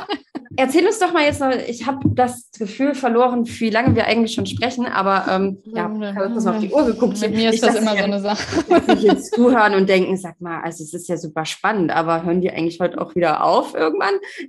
Erzähl 0.56 0.86
uns 0.86 0.98
doch 0.98 1.12
mal 1.12 1.24
jetzt 1.24 1.40
noch, 1.40 1.50
ich 1.50 1.86
habe 1.86 2.00
das 2.14 2.50
Gefühl 2.58 2.94
verloren, 2.94 3.44
wie 3.46 3.70
lange 3.70 3.94
wir 3.94 4.06
eigentlich 4.06 4.34
schon 4.34 4.46
sprechen, 4.46 4.86
aber 4.86 5.26
ähm, 5.30 5.58
ja, 5.64 5.90
ich 5.92 6.16
habe 6.16 6.32
jetzt 6.34 6.44
mal 6.44 6.54
auf 6.54 6.60
die 6.60 6.72
Uhr 6.72 6.84
geguckt. 6.86 7.20
Mit 7.20 7.34
mir 7.34 7.50
ist 7.50 7.56
ich 7.56 7.60
das 7.60 7.76
immer 7.76 7.96
so 7.96 8.04
eine 8.04 8.20
Sache. 8.20 8.64
Ich 8.88 9.02
jetzt 9.02 9.34
zuhören 9.34 9.74
und 9.74 9.88
denken, 9.88 10.16
sag 10.16 10.40
mal, 10.40 10.60
also 10.62 10.82
es 10.82 10.94
ist 10.94 11.08
ja 11.08 11.16
super 11.16 11.44
spannend, 11.44 11.90
aber 11.90 12.24
hören 12.24 12.40
die 12.40 12.50
eigentlich 12.50 12.80
heute 12.80 13.00
auch 13.00 13.14
wieder 13.14 13.44
auf 13.44 13.74
irgendwann? 13.74 14.14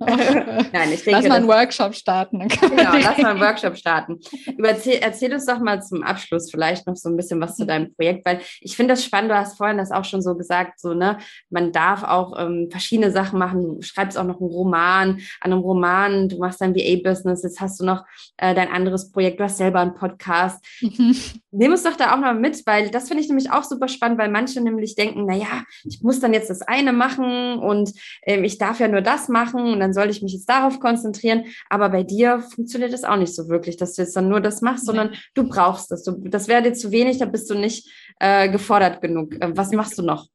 Nein, 0.72 0.92
ich 0.92 1.04
denke. 1.04 1.20
Lass 1.20 1.28
mal 1.28 1.36
einen 1.36 1.48
Workshop 1.48 1.94
starten. 1.94 2.48
genau, 2.48 2.92
lass 2.94 3.18
mal 3.18 3.32
einen 3.32 3.40
Workshop 3.40 3.76
starten. 3.76 4.18
Erzähl, 4.58 4.98
erzähl 5.02 5.32
uns 5.32 5.46
doch 5.46 5.60
mal 5.60 5.82
zum 5.82 6.02
Abschluss 6.02 6.50
vielleicht 6.50 6.86
noch 6.86 6.96
so 6.96 7.08
ein 7.08 7.16
bisschen 7.16 7.40
was 7.40 7.56
zu 7.56 7.66
deinem 7.66 7.94
Projekt, 7.94 8.24
weil 8.24 8.40
ich 8.60 8.76
finde 8.76 8.94
das 8.94 9.04
spannend, 9.04 9.30
du 9.30 9.36
hast 9.36 9.56
vorhin 9.58 9.78
das 9.78 9.90
auch 9.90 10.04
schon 10.04 10.22
so 10.22 10.36
gesagt, 10.36 10.80
so, 10.80 10.94
ne, 10.94 11.18
man 11.50 11.72
darf 11.72 12.02
auch 12.02 12.38
ähm, 12.38 12.68
verschiedene 12.70 13.10
Sachen 13.10 13.38
machen, 13.38 13.60
du 13.62 13.82
schreibst 13.82 14.16
auch 14.16 14.24
noch 14.24 14.40
einen 14.40 14.50
Roman, 14.50 15.20
an 15.40 15.52
einem 15.52 15.60
Roman 15.60 15.79
Roman, 15.80 16.28
du 16.28 16.38
machst 16.38 16.60
dein 16.60 16.74
VA-Business, 16.74 17.42
jetzt 17.42 17.60
hast 17.60 17.80
du 17.80 17.84
noch 17.84 18.04
äh, 18.36 18.54
dein 18.54 18.68
anderes 18.68 19.10
Projekt, 19.10 19.40
du 19.40 19.44
hast 19.44 19.56
selber 19.56 19.80
einen 19.80 19.94
Podcast. 19.94 20.62
Mhm. 20.82 21.16
Nimm 21.52 21.72
uns 21.72 21.82
doch 21.82 21.96
da 21.96 22.14
auch 22.14 22.18
mal 22.18 22.34
mit, 22.34 22.64
weil 22.66 22.90
das 22.90 23.08
finde 23.08 23.22
ich 23.22 23.28
nämlich 23.28 23.50
auch 23.50 23.64
super 23.64 23.88
spannend, 23.88 24.18
weil 24.18 24.30
manche 24.30 24.60
nämlich 24.60 24.94
denken, 24.94 25.24
naja, 25.24 25.64
ich 25.84 26.02
muss 26.02 26.20
dann 26.20 26.34
jetzt 26.34 26.50
das 26.50 26.62
eine 26.62 26.92
machen 26.92 27.58
und 27.58 27.92
ähm, 28.22 28.44
ich 28.44 28.58
darf 28.58 28.78
ja 28.78 28.88
nur 28.88 29.00
das 29.00 29.28
machen 29.28 29.72
und 29.72 29.80
dann 29.80 29.92
soll 29.92 30.10
ich 30.10 30.22
mich 30.22 30.34
jetzt 30.34 30.48
darauf 30.48 30.78
konzentrieren. 30.80 31.44
Aber 31.68 31.88
bei 31.88 32.02
dir 32.02 32.40
funktioniert 32.40 32.92
das 32.92 33.04
auch 33.04 33.16
nicht 33.16 33.34
so 33.34 33.48
wirklich, 33.48 33.76
dass 33.76 33.94
du 33.94 34.02
jetzt 34.02 34.14
dann 34.14 34.28
nur 34.28 34.40
das 34.40 34.60
machst, 34.60 34.86
sondern 34.86 35.14
du 35.34 35.48
brauchst 35.48 35.90
das. 35.90 36.04
Du, 36.04 36.12
das 36.28 36.46
wäre 36.46 36.62
dir 36.62 36.74
zu 36.74 36.92
wenig, 36.92 37.18
da 37.18 37.24
bist 37.24 37.48
du 37.50 37.54
nicht 37.54 37.88
äh, 38.20 38.48
gefordert 38.50 39.00
genug. 39.00 39.34
Äh, 39.40 39.56
was 39.56 39.72
machst 39.72 39.98
du 39.98 40.02
noch? 40.02 40.26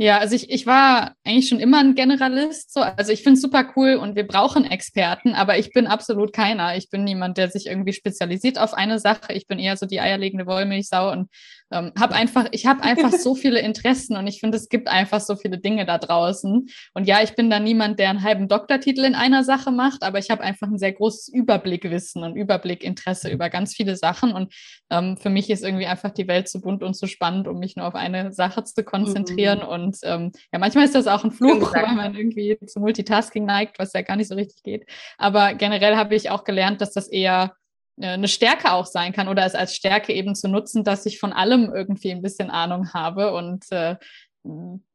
Ja, 0.00 0.18
also 0.18 0.36
ich, 0.36 0.48
ich 0.48 0.64
war 0.64 1.16
eigentlich 1.24 1.48
schon 1.48 1.58
immer 1.58 1.80
ein 1.80 1.96
Generalist. 1.96 2.72
So. 2.72 2.80
Also 2.80 3.10
ich 3.12 3.24
finde 3.24 3.34
es 3.34 3.42
super 3.42 3.72
cool 3.74 3.96
und 3.96 4.14
wir 4.14 4.24
brauchen 4.26 4.64
Experten, 4.64 5.34
aber 5.34 5.58
ich 5.58 5.72
bin 5.72 5.88
absolut 5.88 6.32
keiner. 6.32 6.76
Ich 6.76 6.88
bin 6.88 7.02
niemand, 7.02 7.36
der 7.36 7.50
sich 7.50 7.66
irgendwie 7.66 7.92
spezialisiert 7.92 8.60
auf 8.60 8.74
eine 8.74 9.00
Sache. 9.00 9.32
Ich 9.32 9.48
bin 9.48 9.58
eher 9.58 9.76
so 9.76 9.86
die 9.86 10.00
eierlegende 10.00 10.46
Wollmilchsau 10.46 11.10
und 11.10 11.28
ähm, 11.70 11.92
habe 11.98 12.14
einfach, 12.14 12.46
ich 12.52 12.66
habe 12.66 12.82
einfach 12.82 13.12
so 13.12 13.34
viele 13.34 13.60
Interessen 13.60 14.16
und 14.16 14.26
ich 14.26 14.40
finde, 14.40 14.56
es 14.56 14.68
gibt 14.68 14.88
einfach 14.88 15.20
so 15.20 15.36
viele 15.36 15.58
Dinge 15.58 15.86
da 15.86 15.98
draußen. 15.98 16.68
Und 16.94 17.06
ja, 17.06 17.22
ich 17.22 17.34
bin 17.34 17.50
da 17.50 17.60
niemand, 17.60 17.98
der 17.98 18.10
einen 18.10 18.22
halben 18.22 18.48
Doktortitel 18.48 19.04
in 19.04 19.14
einer 19.14 19.44
Sache 19.44 19.70
macht, 19.70 20.02
aber 20.02 20.18
ich 20.18 20.30
habe 20.30 20.42
einfach 20.42 20.68
ein 20.68 20.78
sehr 20.78 20.92
großes 20.92 21.28
Überblickwissen 21.28 22.22
und 22.22 22.36
Überblickinteresse 22.36 23.30
über 23.30 23.50
ganz 23.50 23.74
viele 23.74 23.96
Sachen. 23.96 24.32
Und 24.32 24.54
ähm, 24.90 25.16
für 25.16 25.30
mich 25.30 25.50
ist 25.50 25.64
irgendwie 25.64 25.86
einfach 25.86 26.10
die 26.10 26.28
Welt 26.28 26.48
zu 26.48 26.60
bunt 26.60 26.82
und 26.82 26.94
zu 26.94 27.06
spannend, 27.06 27.48
um 27.48 27.58
mich 27.58 27.76
nur 27.76 27.86
auf 27.86 27.94
eine 27.94 28.32
Sache 28.32 28.64
zu 28.64 28.84
konzentrieren. 28.84 29.60
Mhm. 29.60 29.68
Und 29.68 29.96
ähm, 30.04 30.32
ja, 30.52 30.58
manchmal 30.58 30.84
ist 30.84 30.94
das 30.94 31.06
auch 31.06 31.24
ein 31.24 31.32
Fluch, 31.32 31.74
weil 31.74 31.94
man 31.94 32.14
irgendwie 32.14 32.58
zu 32.66 32.80
Multitasking 32.80 33.44
neigt, 33.44 33.78
was 33.78 33.92
ja 33.92 34.02
gar 34.02 34.16
nicht 34.16 34.28
so 34.28 34.34
richtig 34.34 34.62
geht. 34.62 34.86
Aber 35.18 35.54
generell 35.54 35.96
habe 35.96 36.14
ich 36.14 36.30
auch 36.30 36.44
gelernt, 36.44 36.80
dass 36.80 36.92
das 36.92 37.08
eher 37.08 37.54
eine 38.00 38.28
Stärke 38.28 38.72
auch 38.72 38.86
sein 38.86 39.12
kann 39.12 39.28
oder 39.28 39.44
es 39.44 39.54
als 39.54 39.74
Stärke 39.74 40.12
eben 40.12 40.34
zu 40.34 40.48
nutzen, 40.48 40.84
dass 40.84 41.06
ich 41.06 41.18
von 41.18 41.32
allem 41.32 41.72
irgendwie 41.74 42.10
ein 42.10 42.22
bisschen 42.22 42.50
Ahnung 42.50 42.92
habe. 42.92 43.32
Und 43.34 43.70
äh, 43.70 43.96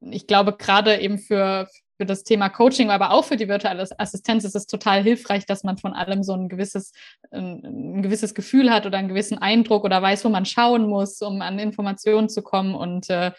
ich 0.02 0.28
glaube, 0.28 0.54
gerade 0.54 1.00
eben 1.00 1.18
für, 1.18 1.68
für 1.98 2.06
das 2.06 2.24
Thema 2.24 2.50
Coaching, 2.50 2.90
aber 2.90 3.12
auch 3.12 3.26
für 3.26 3.38
die 3.38 3.48
virtuelle 3.48 3.88
Assistenz 3.98 4.44
ist 4.46 4.56
es 4.56 4.68
total 4.68 5.04
hilfreich, 5.04 5.46
dass 5.46 5.64
man 5.64 5.78
von 5.78 5.94
allem 5.94 6.24
so 6.24 6.34
ein 6.34 6.50
gewisses, 6.50 6.94
ein, 7.32 7.64
ein 7.64 8.02
gewisses 8.02 8.34
Gefühl 8.34 8.72
hat 8.72 8.86
oder 8.86 8.98
einen 8.98 9.10
gewissen 9.10 9.38
Eindruck 9.38 9.84
oder 9.84 10.02
weiß, 10.02 10.26
wo 10.26 10.30
man 10.30 10.46
schauen 10.46 10.88
muss, 10.88 11.22
um 11.22 11.42
an 11.42 11.60
Informationen 11.60 12.30
zu 12.30 12.42
kommen. 12.42 12.74
Und 12.76 13.10
äh, 13.10 13.32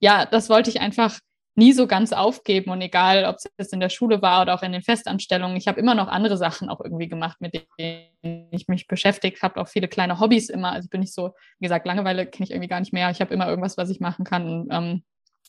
ja, 0.00 0.26
das 0.26 0.48
wollte 0.48 0.70
ich 0.70 0.80
einfach 0.80 1.18
nie 1.60 1.74
so 1.74 1.86
ganz 1.86 2.14
aufgeben 2.14 2.70
und 2.70 2.80
egal, 2.80 3.26
ob 3.26 3.36
es 3.36 3.44
jetzt 3.58 3.74
in 3.74 3.80
der 3.80 3.90
Schule 3.90 4.22
war 4.22 4.40
oder 4.40 4.54
auch 4.54 4.62
in 4.62 4.72
den 4.72 4.80
Festanstellungen, 4.80 5.58
ich 5.58 5.68
habe 5.68 5.78
immer 5.78 5.94
noch 5.94 6.08
andere 6.08 6.38
Sachen 6.38 6.70
auch 6.70 6.80
irgendwie 6.80 7.06
gemacht, 7.06 7.38
mit 7.40 7.54
denen 7.78 8.48
ich 8.50 8.66
mich 8.66 8.86
beschäftigt 8.86 9.42
habe, 9.42 9.60
auch 9.60 9.68
viele 9.68 9.86
kleine 9.86 10.18
Hobbys 10.18 10.48
immer. 10.48 10.72
Also 10.72 10.88
bin 10.88 11.02
ich 11.02 11.12
so, 11.12 11.34
wie 11.58 11.66
gesagt, 11.66 11.86
Langeweile 11.86 12.24
kenne 12.26 12.44
ich 12.44 12.50
irgendwie 12.50 12.68
gar 12.68 12.80
nicht 12.80 12.94
mehr. 12.94 13.10
Ich 13.10 13.20
habe 13.20 13.34
immer 13.34 13.46
irgendwas, 13.46 13.76
was 13.76 13.90
ich 13.90 14.00
machen 14.00 14.24
kann. 14.24 14.48
Und, 14.48 14.68
ähm, 14.72 15.02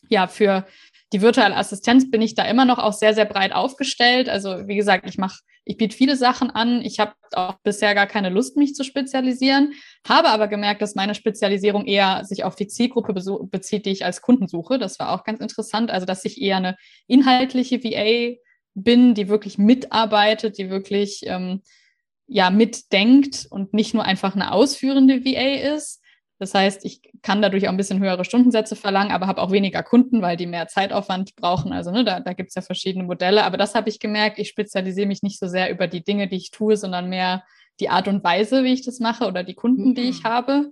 ja, 0.10 0.28
für 0.28 0.66
die 1.14 1.22
virtuelle 1.22 1.56
Assistenz 1.56 2.10
bin 2.10 2.22
ich 2.22 2.36
da 2.36 2.46
immer 2.46 2.66
noch 2.66 2.80
auch 2.80 2.94
sehr, 2.94 3.14
sehr 3.14 3.26
breit 3.26 3.54
aufgestellt. 3.54 4.30
Also 4.30 4.68
wie 4.68 4.76
gesagt, 4.76 5.08
ich 5.10 5.18
mache, 5.18 5.40
ich 5.66 5.78
biete 5.78 5.96
viele 5.96 6.16
Sachen 6.16 6.50
an. 6.50 6.82
Ich 6.82 7.00
habe 7.00 7.14
auch 7.34 7.56
bisher 7.64 7.94
gar 7.96 8.08
keine 8.08 8.30
Lust, 8.30 8.56
mich 8.56 8.76
zu 8.76 8.84
spezialisieren, 8.84 9.74
habe 10.08 10.30
aber 10.30 10.48
gemerkt, 10.48 10.82
dass 10.82 10.96
meine 10.96 11.16
Spezialisierung 11.16 11.86
eher 11.86 12.24
sich 12.24 12.44
auf 12.44 12.56
die 12.56 12.68
Zielgruppe 12.68 13.14
bezieht, 13.50 13.86
die 13.86 13.92
ich 13.92 14.06
als 14.06 14.22
Kunden 14.22 14.48
suche. 14.48 14.80
Das 14.80 15.00
war 15.00 15.12
auch 15.12 15.24
ganz 15.24 15.42
interessant. 15.42 15.92
Also 15.92 16.06
dass 16.06 16.24
ich 16.24 16.42
eher 16.42 16.58
eine 16.58 16.78
inhaltliche 17.08 17.84
VA 17.84 18.38
bin, 18.74 19.14
die 19.14 19.28
wirklich 19.28 19.58
mitarbeitet, 19.58 20.58
die 20.58 20.70
wirklich 20.70 21.24
ähm, 21.26 21.62
ja 22.28 22.50
mitdenkt 22.50 23.48
und 23.50 23.74
nicht 23.74 23.94
nur 23.94 24.06
einfach 24.06 24.34
eine 24.34 24.54
ausführende 24.54 25.26
VA 25.26 25.76
ist 25.76 26.01
Das 26.42 26.56
heißt, 26.56 26.86
ich 26.86 27.02
kann 27.22 27.44
dadurch 27.44 27.68
auch 27.68 27.72
ein 27.72 27.78
bisschen 27.78 28.02
höhere 28.02 28.26
Stundensätze 28.26 28.76
verlangen, 28.76 29.12
aber 29.12 29.28
habe 29.28 29.40
auch 29.44 29.52
weniger 29.52 29.84
Kunden, 29.84 30.24
weil 30.24 30.38
die 30.38 30.48
mehr 30.48 30.68
Zeitaufwand 30.68 31.36
brauchen. 31.36 31.72
Also 31.72 31.92
ne, 31.92 32.04
da, 32.04 32.20
da 32.20 32.34
gibt 32.34 32.50
es 32.50 32.56
ja 32.56 32.64
verschiedene 32.64 33.04
Modelle. 33.04 33.44
Aber 33.44 33.58
das 33.58 33.76
habe 33.76 33.90
ich 33.90 34.00
gemerkt, 34.00 34.40
ich 34.40 34.50
spezialisiere 34.50 35.06
mich 35.06 35.22
nicht 35.22 35.38
so 35.38 35.48
sehr 35.48 35.70
über 35.70 35.86
die 35.86 36.04
Dinge, 36.04 36.28
die 36.28 36.38
ich 36.38 36.50
tue, 36.50 36.78
sondern 36.78 37.10
mehr 37.10 37.44
die 37.80 37.90
Art 37.90 38.08
und 38.08 38.24
Weise, 38.24 38.64
wie 38.64 38.74
ich 38.74 38.84
das 38.84 39.00
mache 39.00 39.28
oder 39.28 39.44
die 39.44 39.54
Kunden, 39.54 39.94
die 39.94 40.02
ich 40.02 40.24
mhm. 40.24 40.30
habe. 40.30 40.70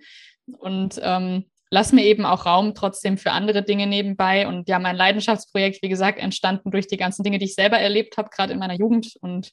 Und 0.57 0.99
ähm, 1.03 1.45
lass 1.69 1.93
mir 1.93 2.03
eben 2.03 2.25
auch 2.25 2.47
Raum 2.47 2.73
trotzdem 2.73 3.19
für 3.19 3.29
andere 3.29 3.61
Dinge 3.61 3.85
nebenbei. 3.85 4.47
Und 4.47 4.67
ja, 4.69 4.79
mein 4.79 4.95
Leidenschaftsprojekt, 4.95 5.83
wie 5.83 5.89
gesagt, 5.89 6.17
entstanden 6.17 6.71
durch 6.71 6.87
die 6.87 6.97
ganzen 6.97 7.21
Dinge, 7.21 7.37
die 7.37 7.45
ich 7.45 7.53
selber 7.53 7.77
erlebt 7.77 8.17
habe, 8.17 8.29
gerade 8.31 8.53
in 8.53 8.59
meiner 8.59 8.73
Jugend. 8.73 9.17
Und 9.21 9.51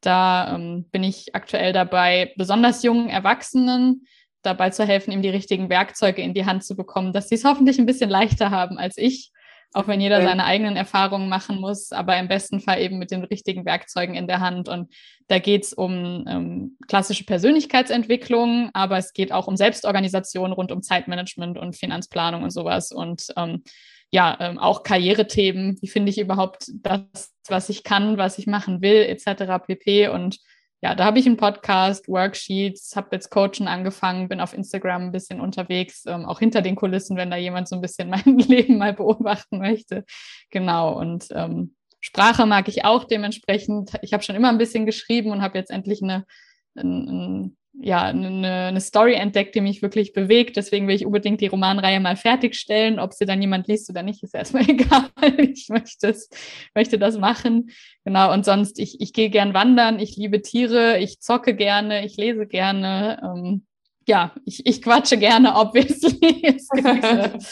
da 0.00 0.56
ähm, 0.56 0.88
bin 0.90 1.04
ich 1.04 1.32
aktuell 1.36 1.72
dabei, 1.72 2.32
besonders 2.36 2.82
jungen 2.82 3.08
Erwachsenen 3.08 4.08
dabei 4.44 4.70
zu 4.70 4.84
helfen, 4.86 5.12
ihm 5.12 5.22
die 5.22 5.28
richtigen 5.28 5.68
Werkzeuge 5.68 6.22
in 6.22 6.34
die 6.34 6.46
Hand 6.46 6.64
zu 6.64 6.76
bekommen, 6.76 7.12
dass 7.12 7.28
sie 7.28 7.34
es 7.34 7.44
hoffentlich 7.44 7.78
ein 7.78 7.86
bisschen 7.86 8.10
leichter 8.10 8.50
haben 8.50 8.78
als 8.78 8.96
ich, 8.96 9.32
auch 9.72 9.88
wenn 9.88 10.00
jeder 10.00 10.22
seine 10.22 10.44
eigenen 10.44 10.76
Erfahrungen 10.76 11.28
machen 11.28 11.60
muss, 11.60 11.90
aber 11.90 12.16
im 12.16 12.28
besten 12.28 12.60
Fall 12.60 12.80
eben 12.80 12.98
mit 12.98 13.10
den 13.10 13.24
richtigen 13.24 13.64
Werkzeugen 13.64 14.14
in 14.14 14.28
der 14.28 14.38
Hand. 14.38 14.68
Und 14.68 14.94
da 15.26 15.40
geht 15.40 15.64
es 15.64 15.72
um 15.72 16.24
ähm, 16.28 16.78
klassische 16.86 17.24
Persönlichkeitsentwicklung, 17.24 18.70
aber 18.72 18.98
es 18.98 19.12
geht 19.12 19.32
auch 19.32 19.48
um 19.48 19.56
Selbstorganisation 19.56 20.52
rund 20.52 20.70
um 20.70 20.82
Zeitmanagement 20.82 21.58
und 21.58 21.76
Finanzplanung 21.76 22.44
und 22.44 22.50
sowas. 22.50 22.92
Und 22.92 23.26
ähm, 23.36 23.64
ja, 24.12 24.36
ähm, 24.38 24.60
auch 24.60 24.84
Karrierethemen, 24.84 25.76
wie 25.80 25.88
finde 25.88 26.10
ich 26.10 26.20
überhaupt 26.20 26.70
das, 26.74 27.32
was 27.48 27.68
ich 27.68 27.82
kann, 27.82 28.16
was 28.16 28.38
ich 28.38 28.46
machen 28.46 28.80
will, 28.80 29.02
etc. 29.02 29.64
pp. 29.66 30.06
Und 30.06 30.38
ja, 30.84 30.94
da 30.94 31.06
habe 31.06 31.18
ich 31.18 31.24
einen 31.24 31.38
Podcast, 31.38 32.08
Worksheets, 32.08 32.94
habe 32.94 33.08
jetzt 33.12 33.30
Coachen 33.30 33.68
angefangen, 33.68 34.28
bin 34.28 34.38
auf 34.38 34.52
Instagram 34.52 35.04
ein 35.04 35.12
bisschen 35.12 35.40
unterwegs, 35.40 36.04
ähm, 36.04 36.26
auch 36.26 36.40
hinter 36.40 36.60
den 36.60 36.76
Kulissen, 36.76 37.16
wenn 37.16 37.30
da 37.30 37.38
jemand 37.38 37.68
so 37.68 37.76
ein 37.76 37.80
bisschen 37.80 38.10
mein 38.10 38.36
Leben 38.36 38.76
mal 38.76 38.92
beobachten 38.92 39.60
möchte. 39.60 40.04
Genau. 40.50 40.92
Und 41.00 41.28
ähm, 41.30 41.74
Sprache 42.00 42.44
mag 42.44 42.68
ich 42.68 42.84
auch 42.84 43.04
dementsprechend. 43.04 43.92
Ich 44.02 44.12
habe 44.12 44.22
schon 44.22 44.36
immer 44.36 44.50
ein 44.50 44.58
bisschen 44.58 44.84
geschrieben 44.84 45.30
und 45.30 45.40
habe 45.40 45.56
jetzt 45.56 45.70
endlich 45.70 46.02
eine, 46.02 46.26
ein, 46.74 47.08
ein 47.08 47.56
ja, 47.80 48.02
eine, 48.02 48.66
eine 48.68 48.80
Story 48.80 49.14
entdeckt, 49.14 49.54
die 49.54 49.60
mich 49.60 49.82
wirklich 49.82 50.12
bewegt. 50.12 50.56
Deswegen 50.56 50.86
will 50.86 50.94
ich 50.94 51.06
unbedingt 51.06 51.40
die 51.40 51.48
Romanreihe 51.48 52.00
mal 52.00 52.16
fertigstellen. 52.16 52.98
Ob 52.98 53.12
sie 53.12 53.26
dann 53.26 53.40
jemand 53.40 53.66
liest 53.66 53.90
oder 53.90 54.02
nicht, 54.02 54.22
ist 54.22 54.34
erstmal 54.34 54.62
egal. 54.68 55.10
Ich 55.38 55.68
möchte, 55.68 56.08
es, 56.08 56.28
möchte 56.74 56.98
das 56.98 57.18
machen. 57.18 57.70
Genau. 58.04 58.32
Und 58.32 58.44
sonst, 58.44 58.78
ich, 58.78 59.00
ich 59.00 59.12
gehe 59.12 59.28
gern 59.28 59.54
wandern, 59.54 59.98
ich 59.98 60.16
liebe 60.16 60.40
Tiere, 60.40 60.98
ich 60.98 61.20
zocke 61.20 61.54
gerne, 61.54 62.06
ich 62.06 62.16
lese 62.16 62.46
gerne. 62.46 63.20
Ähm, 63.22 63.66
ja, 64.06 64.34
ich, 64.44 64.64
ich 64.66 64.82
quatsche 64.82 65.16
gerne, 65.16 65.56
obviously. 65.56 66.42
es 66.56 66.68
gibt 66.68 67.42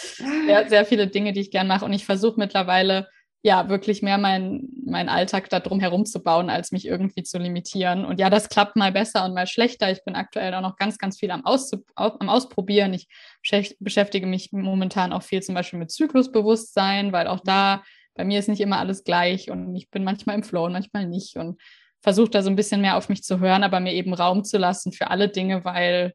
sehr, 0.46 0.68
sehr 0.68 0.84
viele 0.84 1.08
Dinge, 1.08 1.32
die 1.32 1.40
ich 1.40 1.50
gern 1.50 1.66
mache. 1.66 1.84
Und 1.84 1.92
ich 1.92 2.04
versuche 2.04 2.38
mittlerweile 2.38 3.08
ja, 3.44 3.68
wirklich 3.68 4.02
mehr 4.02 4.18
mein, 4.18 4.68
mein 4.84 5.08
Alltag 5.08 5.50
da 5.50 5.58
drum 5.58 5.80
herum 5.80 6.06
zu 6.06 6.22
bauen, 6.22 6.48
als 6.48 6.70
mich 6.70 6.86
irgendwie 6.86 7.24
zu 7.24 7.38
limitieren. 7.38 8.04
Und 8.04 8.20
ja, 8.20 8.30
das 8.30 8.48
klappt 8.48 8.76
mal 8.76 8.92
besser 8.92 9.24
und 9.24 9.34
mal 9.34 9.48
schlechter. 9.48 9.90
Ich 9.90 10.04
bin 10.04 10.14
aktuell 10.14 10.54
auch 10.54 10.60
noch 10.60 10.76
ganz, 10.76 10.96
ganz 10.96 11.18
viel 11.18 11.30
am, 11.32 11.44
Aus, 11.44 11.72
am 11.96 12.28
Ausprobieren. 12.28 12.94
Ich 12.94 13.08
beschäftige 13.80 14.26
mich 14.28 14.52
momentan 14.52 15.12
auch 15.12 15.24
viel 15.24 15.42
zum 15.42 15.56
Beispiel 15.56 15.80
mit 15.80 15.90
Zyklusbewusstsein, 15.90 17.12
weil 17.12 17.26
auch 17.26 17.40
da 17.40 17.82
bei 18.14 18.24
mir 18.24 18.38
ist 18.38 18.48
nicht 18.48 18.60
immer 18.60 18.78
alles 18.78 19.02
gleich 19.04 19.50
und 19.50 19.74
ich 19.74 19.90
bin 19.90 20.04
manchmal 20.04 20.36
im 20.36 20.42
Flow 20.44 20.66
und 20.66 20.72
manchmal 20.72 21.06
nicht 21.06 21.36
und 21.36 21.60
versuche 22.00 22.30
da 22.30 22.42
so 22.42 22.50
ein 22.50 22.56
bisschen 22.56 22.80
mehr 22.80 22.96
auf 22.96 23.08
mich 23.08 23.22
zu 23.22 23.40
hören, 23.40 23.64
aber 23.64 23.80
mir 23.80 23.94
eben 23.94 24.12
Raum 24.12 24.44
zu 24.44 24.58
lassen 24.58 24.92
für 24.92 25.10
alle 25.10 25.28
Dinge, 25.28 25.64
weil 25.64 26.12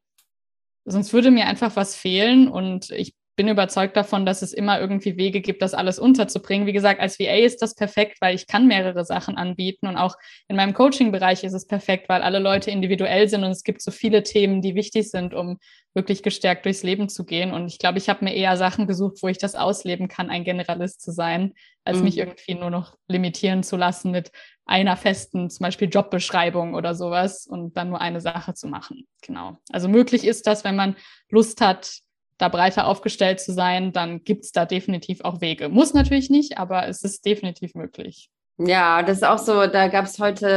sonst 0.84 1.12
würde 1.12 1.30
mir 1.30 1.46
einfach 1.46 1.76
was 1.76 1.96
fehlen 1.96 2.48
und 2.48 2.90
ich 2.90 3.17
bin 3.38 3.46
überzeugt 3.46 3.96
davon, 3.96 4.26
dass 4.26 4.42
es 4.42 4.52
immer 4.52 4.80
irgendwie 4.80 5.16
Wege 5.16 5.40
gibt, 5.40 5.62
das 5.62 5.72
alles 5.72 6.00
unterzubringen. 6.00 6.66
Wie 6.66 6.72
gesagt, 6.72 7.00
als 7.00 7.20
VA 7.20 7.36
ist 7.36 7.62
das 7.62 7.76
perfekt, 7.76 8.18
weil 8.20 8.34
ich 8.34 8.48
kann 8.48 8.66
mehrere 8.66 9.04
Sachen 9.04 9.36
anbieten 9.36 9.86
und 9.86 9.96
auch 9.96 10.16
in 10.48 10.56
meinem 10.56 10.74
Coaching-Bereich 10.74 11.44
ist 11.44 11.52
es 11.52 11.64
perfekt, 11.64 12.08
weil 12.08 12.22
alle 12.22 12.40
Leute 12.40 12.72
individuell 12.72 13.28
sind 13.28 13.44
und 13.44 13.52
es 13.52 13.62
gibt 13.62 13.80
so 13.80 13.92
viele 13.92 14.24
Themen, 14.24 14.60
die 14.60 14.74
wichtig 14.74 15.08
sind, 15.08 15.34
um 15.34 15.58
wirklich 15.94 16.24
gestärkt 16.24 16.64
durchs 16.64 16.82
Leben 16.82 17.08
zu 17.08 17.24
gehen. 17.24 17.52
Und 17.52 17.68
ich 17.68 17.78
glaube, 17.78 17.98
ich 17.98 18.08
habe 18.08 18.24
mir 18.24 18.34
eher 18.34 18.56
Sachen 18.56 18.88
gesucht, 18.88 19.18
wo 19.22 19.28
ich 19.28 19.38
das 19.38 19.54
ausleben 19.54 20.08
kann, 20.08 20.30
ein 20.30 20.42
Generalist 20.42 21.00
zu 21.00 21.12
sein, 21.12 21.54
als 21.84 21.98
mhm. 21.98 22.04
mich 22.04 22.18
irgendwie 22.18 22.56
nur 22.56 22.70
noch 22.70 22.96
limitieren 23.06 23.62
zu 23.62 23.76
lassen 23.76 24.10
mit 24.10 24.32
einer 24.66 24.96
festen, 24.96 25.48
zum 25.48 25.62
Beispiel 25.62 25.88
Jobbeschreibung 25.88 26.74
oder 26.74 26.96
sowas 26.96 27.46
und 27.46 27.76
dann 27.76 27.90
nur 27.90 28.00
eine 28.00 28.20
Sache 28.20 28.54
zu 28.54 28.66
machen. 28.66 29.06
Genau. 29.22 29.58
Also 29.70 29.88
möglich 29.88 30.26
ist 30.26 30.48
das, 30.48 30.64
wenn 30.64 30.74
man 30.74 30.96
Lust 31.30 31.60
hat, 31.60 32.00
da 32.38 32.48
breiter 32.48 32.86
aufgestellt 32.86 33.40
zu 33.40 33.52
sein, 33.52 33.92
dann 33.92 34.24
gibt 34.24 34.44
es 34.44 34.52
da 34.52 34.64
definitiv 34.64 35.20
auch 35.22 35.40
Wege. 35.40 35.68
Muss 35.68 35.92
natürlich 35.92 36.30
nicht, 36.30 36.58
aber 36.58 36.88
es 36.88 37.02
ist 37.02 37.26
definitiv 37.26 37.74
möglich. 37.74 38.30
Ja, 38.58 39.02
das 39.02 39.18
ist 39.18 39.24
auch 39.24 39.38
so, 39.38 39.66
da 39.66 39.86
gab 39.86 40.06
es 40.06 40.18
heute 40.18 40.48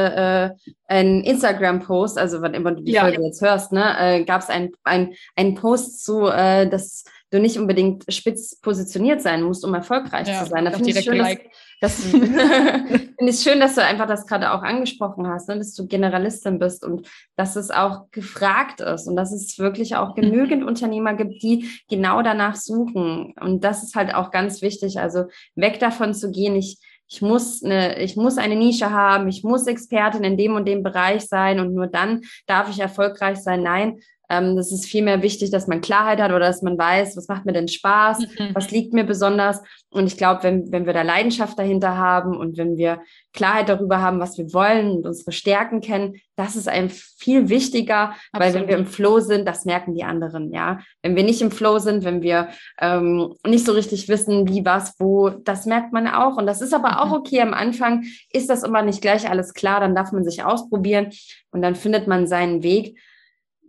äh, 0.57 0.71
einen 0.87 1.23
Instagram-Post, 1.23 2.17
also 2.17 2.41
wann 2.41 2.55
immer 2.55 2.71
du 2.71 2.81
die 2.81 2.93
ja. 2.93 3.01
Folge 3.01 3.21
jetzt 3.23 3.41
hörst, 3.41 3.71
ne, 3.71 3.95
äh, 3.99 4.23
gab 4.23 4.41
es 4.41 4.49
einen 4.49 5.15
ein 5.35 5.55
Post 5.55 6.03
zu, 6.03 6.27
äh, 6.27 6.67
dass 6.67 7.03
du 7.31 7.39
nicht 7.39 7.57
unbedingt 7.57 8.03
spitz 8.13 8.59
positioniert 8.59 9.21
sein 9.21 9.41
musst, 9.41 9.65
um 9.65 9.73
erfolgreich 9.73 10.27
ja, 10.27 10.43
zu 10.43 10.49
sein. 10.49 10.65
Da 10.65 10.71
finde 10.71 10.89
ich 10.89 10.99
schön, 10.99 11.17
dass, 11.17 11.37
das 11.79 11.95
finde 12.03 13.15
ich 13.19 13.39
schön, 13.39 13.59
dass 13.59 13.75
du 13.75 13.83
einfach 13.83 14.07
das 14.07 14.27
gerade 14.27 14.51
auch 14.51 14.61
angesprochen 14.61 15.27
hast, 15.27 15.47
ne? 15.47 15.57
dass 15.57 15.73
du 15.73 15.87
Generalistin 15.87 16.59
bist 16.59 16.83
und 16.83 17.07
dass 17.37 17.55
es 17.55 17.71
auch 17.71 18.11
gefragt 18.11 18.81
ist 18.81 19.07
und 19.07 19.15
dass 19.15 19.31
es 19.31 19.57
wirklich 19.57 19.95
auch 19.95 20.15
mhm. 20.15 20.21
genügend 20.21 20.63
Unternehmer 20.63 21.13
gibt, 21.13 21.41
die 21.41 21.69
genau 21.89 22.21
danach 22.21 22.55
suchen. 22.55 23.33
Und 23.39 23.63
das 23.63 23.83
ist 23.83 23.95
halt 23.95 24.13
auch 24.13 24.31
ganz 24.31 24.61
wichtig. 24.61 24.99
Also 24.99 25.25
weg 25.55 25.79
davon 25.79 26.13
zu 26.13 26.31
gehen, 26.31 26.55
ich 26.55 26.79
ich 27.13 27.21
muss 27.21 27.61
eine, 27.61 27.99
ich 27.99 28.15
muss 28.15 28.37
eine 28.37 28.55
Nische 28.55 28.91
haben, 28.91 29.27
ich 29.27 29.43
muss 29.43 29.67
Expertin 29.67 30.23
in 30.23 30.37
dem 30.37 30.55
und 30.55 30.65
dem 30.65 30.81
Bereich 30.81 31.27
sein 31.27 31.59
und 31.59 31.73
nur 31.73 31.87
dann 31.87 32.21
darf 32.47 32.69
ich 32.69 32.79
erfolgreich 32.79 33.39
sein. 33.39 33.63
Nein, 33.63 33.99
ähm, 34.31 34.55
das 34.55 34.71
ist 34.71 34.85
vielmehr 34.85 35.21
wichtig, 35.21 35.51
dass 35.51 35.67
man 35.67 35.81
Klarheit 35.81 36.21
hat 36.21 36.31
oder 36.31 36.39
dass 36.39 36.61
man 36.61 36.77
weiß, 36.77 37.17
was 37.17 37.27
macht 37.27 37.45
mir 37.45 37.51
denn 37.51 37.67
Spaß, 37.67 38.19
mhm. 38.19 38.49
was 38.53 38.71
liegt 38.71 38.93
mir 38.93 39.03
besonders. 39.03 39.61
Und 39.89 40.07
ich 40.07 40.15
glaube, 40.15 40.43
wenn, 40.43 40.71
wenn 40.71 40.85
wir 40.85 40.93
da 40.93 41.01
Leidenschaft 41.01 41.59
dahinter 41.59 41.97
haben 41.97 42.37
und 42.37 42.57
wenn 42.57 42.77
wir 42.77 43.01
Klarheit 43.33 43.67
darüber 43.67 44.01
haben, 44.01 44.21
was 44.21 44.37
wir 44.37 44.53
wollen 44.53 44.91
und 44.91 45.05
unsere 45.05 45.33
Stärken 45.33 45.81
kennen, 45.81 46.15
das 46.37 46.55
ist 46.55 46.69
einem 46.69 46.89
viel 46.89 47.49
wichtiger, 47.49 48.13
Absolut. 48.31 48.39
weil 48.39 48.53
wenn 48.53 48.67
wir 48.69 48.77
im 48.77 48.85
Flow 48.85 49.19
sind, 49.19 49.45
das 49.45 49.65
merken 49.65 49.93
die 49.93 50.05
anderen, 50.05 50.53
ja. 50.53 50.79
Wenn 51.01 51.17
wir 51.17 51.23
nicht 51.23 51.41
im 51.41 51.51
Flow 51.51 51.79
sind, 51.79 52.05
wenn 52.05 52.21
wir 52.21 52.47
ähm, 52.79 53.35
nicht 53.45 53.65
so 53.65 53.73
richtig 53.73 54.07
wissen, 54.07 54.47
wie, 54.47 54.63
was, 54.63 54.95
wo, 54.97 55.29
das 55.29 55.65
merkt 55.65 55.91
man 55.91 56.07
auch. 56.07 56.37
Und 56.37 56.45
das 56.45 56.61
ist 56.61 56.73
aber 56.73 57.01
auch 57.01 57.07
mhm. 57.07 57.13
okay. 57.13 57.41
Am 57.41 57.53
Anfang 57.53 58.05
ist 58.31 58.49
das 58.49 58.63
immer 58.63 58.81
nicht 58.81 59.01
gleich 59.01 59.29
alles 59.29 59.53
klar, 59.53 59.81
dann 59.81 59.93
darf 59.93 60.13
man 60.13 60.23
sich 60.23 60.41
ausprobieren 60.41 61.09
und 61.51 61.61
dann 61.61 61.75
findet 61.75 62.07
man 62.07 62.27
seinen 62.27 62.63
Weg 62.63 62.97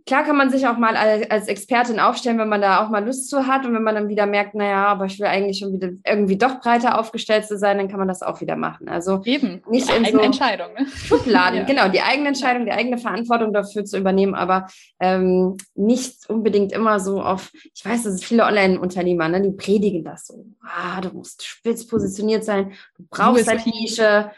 klar 0.05 0.23
kann 0.23 0.35
man 0.35 0.49
sich 0.49 0.67
auch 0.67 0.77
mal 0.77 0.95
als 0.95 1.47
Expertin 1.47 1.99
aufstellen, 1.99 2.37
wenn 2.37 2.49
man 2.49 2.61
da 2.61 2.83
auch 2.83 2.89
mal 2.89 3.05
Lust 3.05 3.29
zu 3.29 3.47
hat 3.47 3.65
und 3.65 3.73
wenn 3.73 3.83
man 3.83 3.95
dann 3.95 4.09
wieder 4.09 4.25
merkt, 4.25 4.55
naja, 4.55 4.85
aber 4.87 5.05
ich 5.05 5.19
will 5.19 5.27
eigentlich 5.27 5.59
schon 5.59 5.73
wieder 5.73 5.89
irgendwie 6.05 6.37
doch 6.37 6.59
breiter 6.59 6.99
aufgestellt 6.99 7.45
zu 7.45 7.57
sein, 7.57 7.77
dann 7.77 7.87
kann 7.87 7.99
man 7.99 8.07
das 8.07 8.21
auch 8.21 8.41
wieder 8.41 8.55
machen. 8.55 8.89
Also 8.89 9.21
eben 9.25 9.61
nicht 9.69 9.89
die 9.89 9.95
in 9.95 10.05
eigene 10.05 10.21
so 10.21 10.25
Entscheidung, 10.25 10.73
ne? 10.73 10.87
Schubladen, 10.87 11.59
ja. 11.59 11.65
genau, 11.65 11.87
die 11.87 12.01
eigene 12.01 12.29
Entscheidung, 12.29 12.65
die 12.65 12.71
eigene 12.71 12.97
Verantwortung 12.97 13.53
dafür 13.53 13.85
zu 13.85 13.97
übernehmen, 13.97 14.35
aber 14.35 14.67
ähm, 14.99 15.57
nicht 15.75 16.29
unbedingt 16.29 16.71
immer 16.73 16.99
so 16.99 17.21
auf, 17.21 17.51
ich 17.53 17.85
weiß, 17.85 18.03
das 18.03 18.13
sind 18.15 18.23
viele 18.23 18.43
Online-Unternehmer, 18.43 19.29
ne, 19.29 19.41
die 19.41 19.51
predigen 19.51 20.03
das 20.03 20.27
so, 20.27 20.45
ah, 20.63 20.99
du 21.01 21.09
musst 21.09 21.45
spitz 21.45 21.87
positioniert 21.87 22.43
sein, 22.43 22.73
du 22.97 23.05
brauchst 23.09 23.47
eine 23.47 23.61
Nische, 23.63 24.31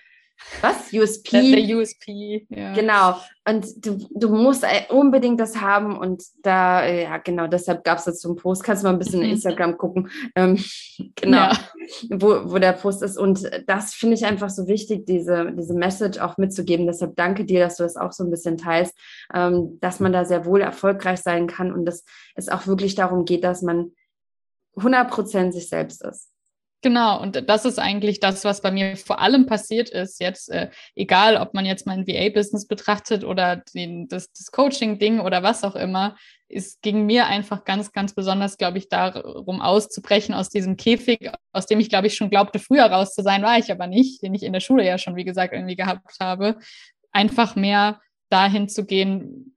was? 0.61 0.91
USP? 0.93 1.51
Der 1.51 1.77
USP, 1.77 2.45
ja. 2.49 2.73
Genau. 2.73 3.15
Und 3.47 3.85
du, 3.85 3.97
du 4.11 4.29
musst 4.29 4.63
äh, 4.63 4.91
unbedingt 4.91 5.39
das 5.39 5.59
haben. 5.61 5.97
Und 5.97 6.23
da, 6.43 6.83
äh, 6.83 7.03
ja, 7.03 7.17
genau, 7.17 7.47
deshalb 7.47 7.83
gab 7.83 7.99
es 7.99 8.05
dazu 8.05 8.29
einen 8.29 8.37
Post. 8.37 8.63
Kannst 8.63 8.83
du 8.83 8.87
mal 8.87 8.93
ein 8.93 8.99
bisschen 8.99 9.19
mhm. 9.19 9.25
in 9.25 9.31
Instagram 9.31 9.77
gucken. 9.77 10.09
Ähm, 10.35 10.63
genau, 11.15 11.37
ja. 11.37 11.59
wo, 12.09 12.51
wo 12.51 12.57
der 12.57 12.73
Post 12.73 13.03
ist. 13.03 13.17
Und 13.17 13.49
das 13.67 13.93
finde 13.93 14.15
ich 14.15 14.25
einfach 14.25 14.49
so 14.49 14.67
wichtig, 14.67 15.05
diese, 15.05 15.51
diese 15.57 15.73
Message 15.73 16.19
auch 16.19 16.37
mitzugeben. 16.37 16.87
Deshalb 16.87 17.15
danke 17.15 17.45
dir, 17.45 17.59
dass 17.59 17.77
du 17.77 17.83
das 17.83 17.97
auch 17.97 18.11
so 18.11 18.23
ein 18.23 18.31
bisschen 18.31 18.57
teilst, 18.57 18.95
ähm, 19.33 19.77
dass 19.81 19.99
man 19.99 20.13
da 20.13 20.25
sehr 20.25 20.45
wohl 20.45 20.61
erfolgreich 20.61 21.19
sein 21.19 21.47
kann 21.47 21.71
und 21.71 21.85
dass 21.85 22.03
es 22.35 22.49
auch 22.49 22.67
wirklich 22.67 22.95
darum 22.95 23.25
geht, 23.25 23.43
dass 23.43 23.61
man 23.61 23.91
100% 24.77 25.51
sich 25.51 25.69
selbst 25.69 26.03
ist. 26.03 26.34
Genau, 26.81 27.19
und 27.19 27.49
das 27.49 27.65
ist 27.65 27.79
eigentlich 27.79 28.19
das, 28.19 28.43
was 28.43 28.61
bei 28.61 28.69
mir 28.69 28.95
vor 28.95 29.19
allem 29.19 29.47
passiert 29.47 29.89
ist. 29.89 30.19
Jetzt, 30.21 30.49
äh, 30.51 30.69
egal 30.95 31.37
ob 31.37 31.55
man 31.55 31.65
jetzt 31.65 31.87
mein 31.87 32.05
VA-Business 32.05 32.67
betrachtet 32.67 33.23
oder 33.23 33.63
den, 33.73 34.07
das, 34.07 34.31
das 34.31 34.51
Coaching-Ding 34.51 35.19
oder 35.19 35.41
was 35.41 35.63
auch 35.63 35.75
immer, 35.75 36.15
es 36.47 36.79
ging 36.81 37.07
mir 37.07 37.25
einfach 37.25 37.65
ganz, 37.65 37.91
ganz 37.91 38.13
besonders, 38.13 38.57
glaube 38.57 38.77
ich, 38.77 38.87
darum 38.87 39.61
auszubrechen 39.61 40.35
aus 40.35 40.49
diesem 40.49 40.77
Käfig, 40.77 41.31
aus 41.53 41.65
dem 41.65 41.79
ich, 41.79 41.89
glaube 41.89 42.05
ich, 42.07 42.15
schon 42.15 42.29
glaubte, 42.29 42.59
früher 42.59 42.85
raus 42.85 43.15
zu 43.15 43.23
sein, 43.23 43.41
war 43.41 43.57
ich 43.57 43.71
aber 43.71 43.87
nicht, 43.87 44.21
den 44.21 44.35
ich 44.35 44.43
in 44.43 44.53
der 44.53 44.59
Schule 44.59 44.85
ja 44.85 44.99
schon, 44.99 45.15
wie 45.15 45.25
gesagt, 45.25 45.53
irgendwie 45.53 45.75
gehabt 45.75 46.15
habe. 46.19 46.59
Einfach 47.11 47.55
mehr 47.55 47.99
dahin 48.29 48.69
zu 48.69 48.85
gehen, 48.85 49.55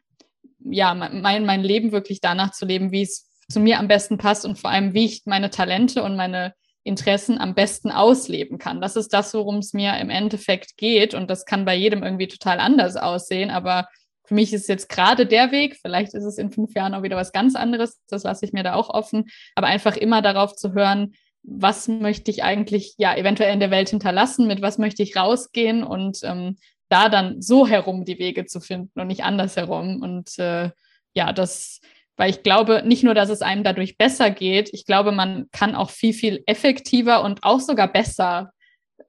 ja, 0.61 0.95
mein, 0.95 1.45
mein 1.45 1.63
Leben 1.63 1.93
wirklich 1.93 2.21
danach 2.21 2.53
zu 2.53 2.65
leben, 2.65 2.91
wie 2.91 3.03
es 3.03 3.29
zu 3.51 3.61
mir 3.61 3.79
am 3.79 3.89
besten 3.89 4.19
passt 4.19 4.45
und 4.45 4.59
vor 4.59 4.71
allem, 4.71 4.95
wie 4.95 5.05
ich 5.05 5.23
meine 5.25 5.51
Talente 5.51 6.03
und 6.03 6.17
meine 6.17 6.55
Interessen 6.85 7.39
am 7.39 7.55
besten 7.55 7.91
ausleben 7.91 8.59
kann. 8.59 8.81
Das 8.81 8.97
ist 8.97 9.13
das, 9.13 9.35
worum 9.35 9.59
es 9.59 9.73
mir 9.73 9.99
im 9.99 10.11
Endeffekt 10.11 10.77
geht. 10.77 11.15
Und 11.15 11.29
das 11.29 11.45
kann 11.45 11.65
bei 11.65 11.75
jedem 11.75 12.03
irgendwie 12.03 12.29
total 12.29 12.61
anders 12.61 12.97
aussehen. 12.97 13.51
Aber 13.51 13.89
für 14.25 14.35
mich 14.35 14.53
ist 14.53 14.69
jetzt 14.69 14.89
gerade 14.89 15.27
der 15.27 15.53
Weg, 15.53 15.79
vielleicht 15.81 16.15
ist 16.15 16.25
es 16.25 16.39
in 16.39 16.51
fünf 16.51 16.75
Jahren 16.75 16.95
auch 16.95 17.03
wieder 17.03 17.17
was 17.17 17.33
ganz 17.33 17.57
anderes, 17.57 17.99
das 18.09 18.25
lasse 18.25 18.45
ich 18.45 18.53
mir 18.53 18.63
da 18.63 18.75
auch 18.75 18.91
offen, 18.91 19.25
aber 19.55 19.69
einfach 19.69 19.97
immer 19.97 20.21
darauf 20.21 20.55
zu 20.55 20.75
hören, 20.75 21.15
was 21.43 21.89
möchte 21.89 22.31
ich 22.31 22.45
eigentlich 22.45 22.95
ja 22.99 23.17
eventuell 23.17 23.55
in 23.55 23.61
der 23.61 23.71
Welt 23.71 23.89
hinterlassen, 23.89 24.47
mit 24.47 24.61
was 24.61 24.77
möchte 24.77 25.03
ich 25.03 25.17
rausgehen 25.17 25.83
und 25.83 26.21
ähm, 26.25 26.59
da 26.91 27.09
dann 27.09 27.41
so 27.41 27.67
herum 27.67 28.05
die 28.05 28.19
Wege 28.19 28.45
zu 28.45 28.61
finden 28.61 29.01
und 29.01 29.07
nicht 29.07 29.25
andersherum. 29.25 30.03
Und 30.03 30.39
äh, 30.39 30.71
ja, 31.15 31.33
das, 31.33 31.81
weil 32.19 32.31
ich 32.31 32.43
glaube 32.43 32.83
nicht 32.85 33.05
nur, 33.05 33.15
dass 33.15 33.31
es 33.31 33.41
einem 33.41 33.65
dadurch 33.65 33.97
besser 33.97 34.31
geht, 34.31 34.75
ich 34.75 34.85
glaube, 34.85 35.13
man 35.13 35.47
kann 35.53 35.75
auch 35.75 35.91
viel, 35.91 36.13
viel 36.13 36.43
effektiver 36.47 37.23
und 37.23 37.45
auch 37.45 37.61
sogar 37.61 37.91
besser 37.91 38.53
äh, 38.99 39.05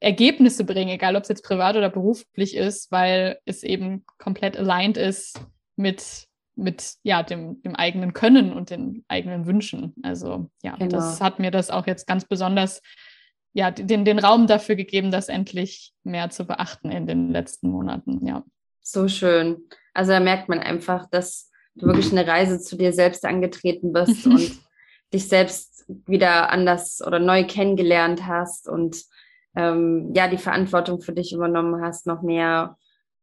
Ergebnisse 0.00 0.64
bringen, 0.64 0.90
egal 0.90 1.16
ob 1.16 1.22
es 1.22 1.28
jetzt 1.28 1.44
privat 1.44 1.76
oder 1.76 1.88
beruflich 1.88 2.56
ist, 2.56 2.90
weil 2.92 3.38
es 3.46 3.62
eben 3.62 4.04
komplett 4.18 4.56
aligned 4.58 4.98
ist 4.98 5.40
mit 5.76 6.28
mit 6.58 6.94
ja 7.04 7.22
dem, 7.22 7.62
dem 7.62 7.76
eigenen 7.76 8.12
Können 8.12 8.52
und 8.52 8.70
den 8.70 9.04
eigenen 9.06 9.46
Wünschen. 9.46 9.94
Also 10.02 10.50
ja, 10.60 10.74
genau. 10.74 10.90
das 10.90 11.20
hat 11.20 11.38
mir 11.38 11.52
das 11.52 11.70
auch 11.70 11.86
jetzt 11.86 12.08
ganz 12.08 12.24
besonders 12.24 12.82
ja 13.52 13.70
den, 13.70 14.04
den 14.04 14.18
Raum 14.18 14.48
dafür 14.48 14.74
gegeben, 14.74 15.12
das 15.12 15.28
endlich 15.28 15.92
mehr 16.02 16.30
zu 16.30 16.46
beachten 16.46 16.90
in 16.90 17.06
den 17.06 17.30
letzten 17.30 17.70
Monaten. 17.70 18.26
Ja. 18.26 18.42
So 18.82 19.06
schön. 19.06 19.68
Also 19.94 20.10
da 20.10 20.20
merkt 20.20 20.48
man 20.48 20.58
einfach, 20.58 21.08
dass 21.08 21.47
du 21.78 21.86
wirklich 21.86 22.12
eine 22.12 22.26
Reise 22.26 22.60
zu 22.60 22.76
dir 22.76 22.92
selbst 22.92 23.24
angetreten 23.24 23.92
bist 23.92 24.26
und 24.26 24.52
dich 25.12 25.28
selbst 25.28 25.84
wieder 26.06 26.50
anders 26.50 27.00
oder 27.04 27.18
neu 27.18 27.44
kennengelernt 27.44 28.26
hast 28.26 28.68
und 28.68 29.04
ähm, 29.56 30.12
ja 30.14 30.28
die 30.28 30.38
Verantwortung 30.38 31.00
für 31.00 31.12
dich 31.12 31.32
übernommen 31.32 31.82
hast, 31.82 32.06
noch 32.06 32.22
mehr 32.22 32.76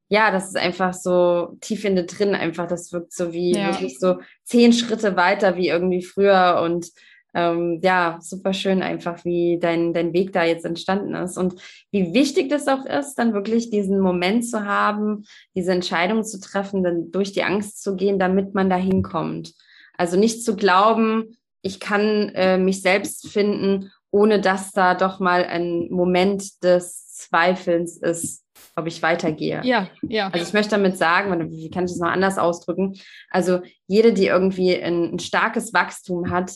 ja, 0.08 0.32
das 0.32 0.50
ist 0.50 0.58
einfach 0.58 0.94
so 0.94 1.58
tief 1.62 1.84
in 1.84 1.96
dir 1.96 2.06
drin, 2.06 2.36
einfach, 2.36 2.68
das 2.68 2.94
wirkt 2.94 3.12
so 3.12 3.34
wie 3.34 3.56
ja. 3.56 3.72
wirklich 3.72 4.00
so 4.00 4.20
zehn 4.44 4.72
Schritte 4.72 5.16
weiter 5.16 5.56
wie 5.56 5.68
irgendwie 5.70 6.04
früher 6.04 6.62
und 6.64 6.92
ähm, 7.36 7.82
ja, 7.84 8.18
super 8.22 8.54
schön 8.54 8.82
einfach, 8.82 9.26
wie 9.26 9.60
dein, 9.60 9.94
dein 9.94 10.14
Weg 10.14 10.32
da 10.32 10.44
jetzt 10.46 10.66
entstanden 10.66 11.14
ist 11.16 11.38
und 11.38 11.56
wie 11.92 12.14
wichtig 12.14 12.50
das 12.50 12.68
auch 12.68 12.86
ist, 12.86 13.16
dann 13.16 13.34
wirklich 13.34 13.70
diesen 13.70 14.00
Moment 14.00 14.48
zu 14.48 14.66
haben, 14.66 15.26
diese 15.54 15.74
Entscheidung 15.74 16.24
zu 16.24 16.40
treffen, 16.40 16.82
dann 16.82 17.12
durch 17.12 17.34
die 17.34 17.44
Angst 17.44 17.84
zu 17.84 17.96
gehen, 17.98 18.18
damit 18.20 18.56
man 18.56 18.70
da 18.70 18.78
hinkommt. 18.78 19.54
Also 19.98 20.18
nicht 20.18 20.44
zu 20.44 20.56
glauben, 20.56 21.38
ich 21.62 21.82
kann 21.82 22.30
äh, 22.36 22.58
mich 22.58 22.82
selbst 22.82 23.28
finden, 23.28 23.92
ohne 24.12 24.40
dass 24.40 24.72
da 24.72 24.96
doch 24.96 25.20
mal 25.20 25.44
ein 25.44 25.90
Moment 25.90 26.64
des 26.64 27.14
Zweifelns 27.14 27.98
ist 27.98 28.46
ob 28.78 28.88
ich 28.88 29.02
weitergehe. 29.02 29.62
Ja, 29.64 29.88
ja. 30.02 30.28
Also 30.30 30.46
ich 30.46 30.54
möchte 30.54 30.72
damit 30.72 30.98
sagen, 30.98 31.50
wie 31.50 31.70
kann 31.70 31.86
ich 31.86 31.92
das 31.92 32.00
noch 32.00 32.10
anders 32.10 32.38
ausdrücken? 32.38 33.00
Also 33.30 33.62
jede, 33.88 34.12
die 34.12 34.28
irgendwie 34.28 34.76
ein, 34.76 35.14
ein 35.14 35.20
starkes 35.20 35.74
Wachstum 35.74 36.30
hat, 36.30 36.54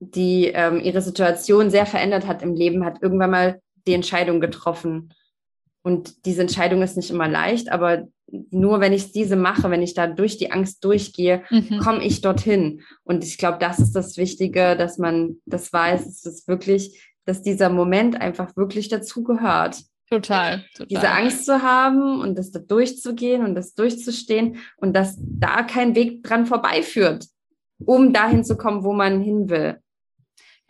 die 0.00 0.46
ähm, 0.46 0.80
ihre 0.80 1.02
Situation 1.02 1.70
sehr 1.70 1.86
verändert 1.86 2.26
hat 2.26 2.42
im 2.42 2.54
Leben, 2.54 2.84
hat 2.84 3.02
irgendwann 3.02 3.30
mal 3.30 3.60
die 3.86 3.94
Entscheidung 3.94 4.40
getroffen. 4.40 5.12
Und 5.82 6.26
diese 6.26 6.42
Entscheidung 6.42 6.82
ist 6.82 6.96
nicht 6.96 7.10
immer 7.10 7.28
leicht, 7.28 7.70
aber 7.70 8.06
nur 8.50 8.80
wenn 8.80 8.92
ich 8.92 9.12
diese 9.12 9.36
mache, 9.36 9.70
wenn 9.70 9.82
ich 9.82 9.94
da 9.94 10.06
durch 10.06 10.36
die 10.36 10.52
Angst 10.52 10.84
durchgehe, 10.84 11.44
mhm. 11.50 11.78
komme 11.78 12.04
ich 12.04 12.20
dorthin. 12.20 12.82
Und 13.04 13.24
ich 13.24 13.38
glaube, 13.38 13.58
das 13.58 13.78
ist 13.78 13.92
das 13.92 14.16
Wichtige, 14.16 14.76
dass 14.76 14.98
man 14.98 15.36
das 15.46 15.72
weiß, 15.72 16.04
dass 16.04 16.26
es 16.26 16.46
wirklich, 16.46 17.02
dass 17.24 17.42
dieser 17.42 17.70
Moment 17.70 18.20
einfach 18.20 18.54
wirklich 18.56 18.88
dazugehört. 18.88 19.82
Total, 20.10 20.64
total. 20.74 20.86
Diese 20.86 21.10
Angst 21.10 21.44
zu 21.44 21.62
haben 21.62 22.20
und 22.20 22.38
das 22.38 22.50
da 22.50 22.60
durchzugehen 22.60 23.44
und 23.44 23.54
das 23.54 23.74
durchzustehen 23.74 24.56
und 24.76 24.94
dass 24.94 25.18
da 25.18 25.62
kein 25.62 25.94
Weg 25.94 26.22
dran 26.22 26.46
vorbeiführt, 26.46 27.26
um 27.84 28.12
dahin 28.12 28.44
zu 28.44 28.56
kommen, 28.56 28.84
wo 28.84 28.92
man 28.92 29.20
hin 29.20 29.50
will. 29.50 29.78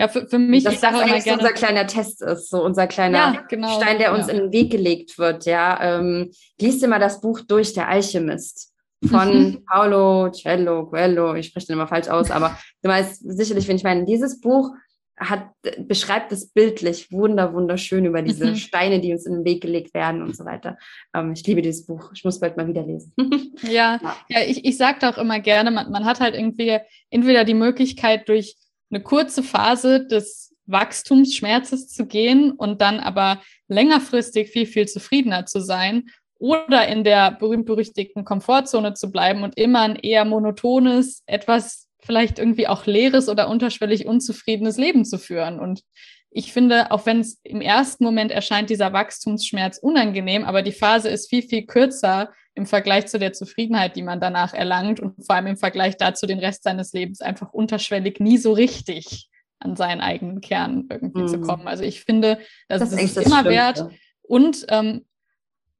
Ja, 0.01 0.07
für, 0.07 0.29
für 0.29 0.39
mich, 0.39 0.63
dass 0.63 0.75
ich 0.75 0.81
das 0.81 0.95
eigentlich 0.95 1.25
gerne, 1.25 1.43
unser 1.43 1.53
kleiner 1.53 1.87
Test 1.87 2.23
ist, 2.23 2.51
so 2.51 2.63
unser 2.63 2.87
kleiner 2.87 3.19
ja, 3.19 3.45
genau, 3.49 3.81
Stein, 3.81 3.99
der 3.99 4.15
uns 4.15 4.29
ja. 4.29 4.35
in 4.35 4.39
den 4.39 4.53
Weg 4.53 4.71
gelegt 4.71 5.19
wird. 5.19 5.45
Ja, 5.45 5.99
ähm, 5.99 6.31
liest 6.61 6.83
dir 6.83 6.89
mal 6.89 7.01
das 7.01 7.21
Buch 7.21 7.41
durch, 7.41 7.73
der 7.73 7.89
Alchemist 7.89 8.73
von 9.09 9.65
Paolo 9.71 10.31
Cello 10.31 10.87
Coelho. 10.87 11.35
Ich 11.35 11.47
spreche 11.47 11.67
den 11.67 11.75
immer 11.75 11.89
falsch 11.89 12.09
aus, 12.09 12.31
aber 12.31 12.57
du 12.83 12.89
weißt 12.89 13.23
sicherlich, 13.29 13.67
wenn 13.67 13.77
ich 13.77 13.83
meine, 13.83 14.05
dieses 14.05 14.41
Buch 14.41 14.71
hat, 15.19 15.51
beschreibt 15.81 16.31
es 16.31 16.49
bildlich 16.51 17.11
wunder, 17.11 17.53
wunderschön 17.53 18.05
über 18.05 18.23
diese 18.23 18.47
mhm. 18.47 18.55
Steine, 18.55 19.01
die 19.01 19.13
uns 19.13 19.27
in 19.27 19.35
den 19.35 19.45
Weg 19.45 19.61
gelegt 19.61 19.95
werden 19.95 20.23
und 20.23 20.37
so 20.37 20.45
weiter. 20.45 20.79
Ähm, 21.13 21.33
ich 21.33 21.45
liebe 21.45 21.61
dieses 21.61 21.87
Buch. 21.87 22.13
Ich 22.15 22.25
muss 22.25 22.39
bald 22.39 22.57
mal 22.57 22.69
wieder 22.69 22.83
lesen. 22.83 23.13
ja, 23.63 23.99
ja, 24.01 24.17
ja, 24.29 24.41
ich, 24.47 24.65
ich 24.65 24.77
sage 24.77 25.09
auch 25.09 25.19
immer 25.19 25.41
gerne, 25.41 25.73
man, 25.73 25.91
man 25.91 26.05
hat 26.05 26.21
halt 26.21 26.37
irgendwie 26.37 26.79
entweder 27.11 27.45
die 27.45 27.55
Möglichkeit, 27.55 28.29
durch 28.29 28.57
eine 28.91 29.03
kurze 29.03 29.43
Phase 29.43 30.07
des 30.07 30.55
Wachstumsschmerzes 30.66 31.89
zu 31.89 32.07
gehen 32.07 32.53
und 32.53 32.80
dann 32.80 33.01
aber 33.01 33.43
längerfristig 33.68 34.51
viel, 34.51 34.66
viel 34.66 34.86
zufriedener 34.86 35.47
zu 35.47 35.61
sein 35.61 36.11
oder 36.39 36.86
in 36.86 37.05
der 37.05 37.32
berühmt-berüchtigten 37.32 38.24
Komfortzone 38.24 38.95
zu 38.95 39.11
bleiben 39.11 39.43
und 39.43 39.59
immer 39.59 39.80
ein 39.80 39.97
eher 39.97 40.24
monotones, 40.24 41.22
etwas 41.26 41.89
vielleicht 42.01 42.39
irgendwie 42.39 42.68
auch 42.68 42.86
leeres 42.86 43.28
oder 43.28 43.49
unterschwellig 43.49 44.07
unzufriedenes 44.07 44.76
Leben 44.76 45.05
zu 45.05 45.18
führen. 45.18 45.59
Und 45.59 45.82
ich 46.30 46.53
finde, 46.53 46.93
auch 46.93 47.07
wenn 47.07 47.20
es 47.20 47.41
im 47.43 47.61
ersten 47.61 48.05
Moment 48.05 48.30
erscheint 48.30 48.70
dieser 48.70 48.93
Wachstumsschmerz 48.93 49.78
unangenehm, 49.78 50.45
aber 50.45 50.62
die 50.62 50.72
Phase 50.72 51.09
ist 51.09 51.28
viel, 51.28 51.43
viel 51.43 51.66
kürzer 51.66 52.30
im 52.59 52.67
Vergleich 52.67 53.07
zu 53.07 53.19
der 53.19 53.33
Zufriedenheit, 53.33 53.97
die 53.97 54.03
man 54.03 54.21
danach 54.21 54.53
erlangt 54.53 55.01
und 55.01 55.25
vor 55.25 55.37
allem 55.37 55.47
im 55.47 55.57
Vergleich 55.57 55.97
dazu 55.97 56.27
den 56.27 56.41
Rest 56.41 56.65
seines 56.65 56.93
Lebens 56.93 57.21
einfach 57.21 57.53
unterschwellig 57.53 58.19
nie 58.21 58.37
so 58.37 58.53
richtig 58.53 59.31
an 59.61 59.77
seinen 59.77 60.01
eigenen 60.01 60.41
Kern 60.41 60.87
irgendwie 60.91 61.23
mm. 61.23 61.29
zu 61.29 61.41
kommen. 61.41 61.69
Also 61.69 61.85
ich 61.85 62.03
finde, 62.03 62.39
das, 62.69 62.81
das 62.81 62.93
ist, 62.93 63.17
ist 63.17 63.27
immer 63.27 63.45
wert. 63.45 63.89
Und 64.23 64.67
ähm, 64.69 65.05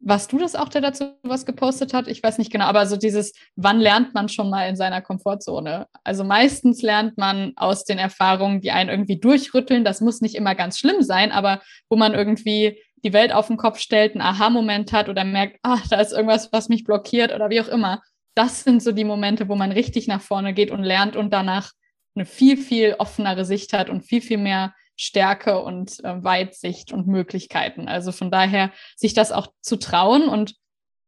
warst 0.01 0.33
du 0.33 0.39
das 0.39 0.55
auch, 0.55 0.69
der 0.69 0.81
dazu 0.81 1.17
was 1.25 1.45
gepostet 1.45 1.93
hat? 1.93 2.07
Ich 2.07 2.23
weiß 2.23 2.39
nicht 2.39 2.53
genau, 2.53 2.67
aber 2.67 2.87
so 2.87 2.97
dieses, 2.97 3.33
wann 3.57 3.81
lernt 3.81 4.15
man 4.15 4.29
schon 4.29 4.49
mal 4.49 4.69
in 4.69 4.77
seiner 4.77 5.03
Komfortzone? 5.03 5.87
Also 6.05 6.23
meistens 6.23 6.83
lernt 6.83 7.19
man 7.19 7.53
aus 7.57 7.85
den 7.85 7.99
Erfahrungen, 7.99 8.61
die 8.61 8.71
einen 8.71 8.91
irgendwie 8.91 9.19
durchrütteln. 9.19 9.85
Das 9.85 10.01
muss 10.01 10.21
nicht 10.21 10.37
immer 10.37 10.55
ganz 10.55 10.79
schlimm 10.79 11.03
sein, 11.03 11.33
aber 11.33 11.61
wo 11.89 11.97
man 11.97 12.15
irgendwie 12.15 12.81
die 13.05 13.13
Welt 13.13 13.33
auf 13.33 13.47
den 13.47 13.57
Kopf 13.57 13.79
stellt, 13.79 14.13
einen 14.13 14.23
Aha-Moment 14.23 14.93
hat 14.93 15.09
oder 15.09 15.25
merkt, 15.25 15.59
ah, 15.63 15.79
da 15.91 16.01
ist 16.01 16.13
irgendwas, 16.13 16.53
was 16.53 16.69
mich 16.69 16.85
blockiert 16.85 17.35
oder 17.35 17.51
wie 17.51 17.61
auch 17.61 17.69
immer. 17.69 18.03
Das 18.35 18.65
sind 18.65 18.83
so 18.83 18.93
die 18.93 19.05
Momente, 19.05 19.49
wo 19.49 19.57
man 19.57 19.73
richtig 19.73 20.07
nach 20.07 20.21
vorne 20.21 20.55
geht 20.55 20.71
und 20.71 20.83
lernt 20.83 21.17
und 21.17 21.33
danach 21.33 21.73
eine 22.15 22.25
viel, 22.25 22.57
viel 22.57 22.97
offenere 22.99 23.45
Sicht 23.45 23.73
hat 23.73 23.91
und 23.91 24.03
viel, 24.03 24.21
viel 24.21 24.39
mehr 24.39 24.75
Stärke 24.97 25.63
und 25.63 26.05
äh, 26.05 26.23
Weitsicht 26.23 26.93
und 26.93 27.07
Möglichkeiten. 27.07 27.89
Also 27.89 28.13
von 28.13 28.31
daher 28.31 28.73
sich 28.97 29.15
das 29.15 29.31
auch 29.31 29.49
zu 29.61 29.77
trauen. 29.77 30.29
Und 30.29 30.55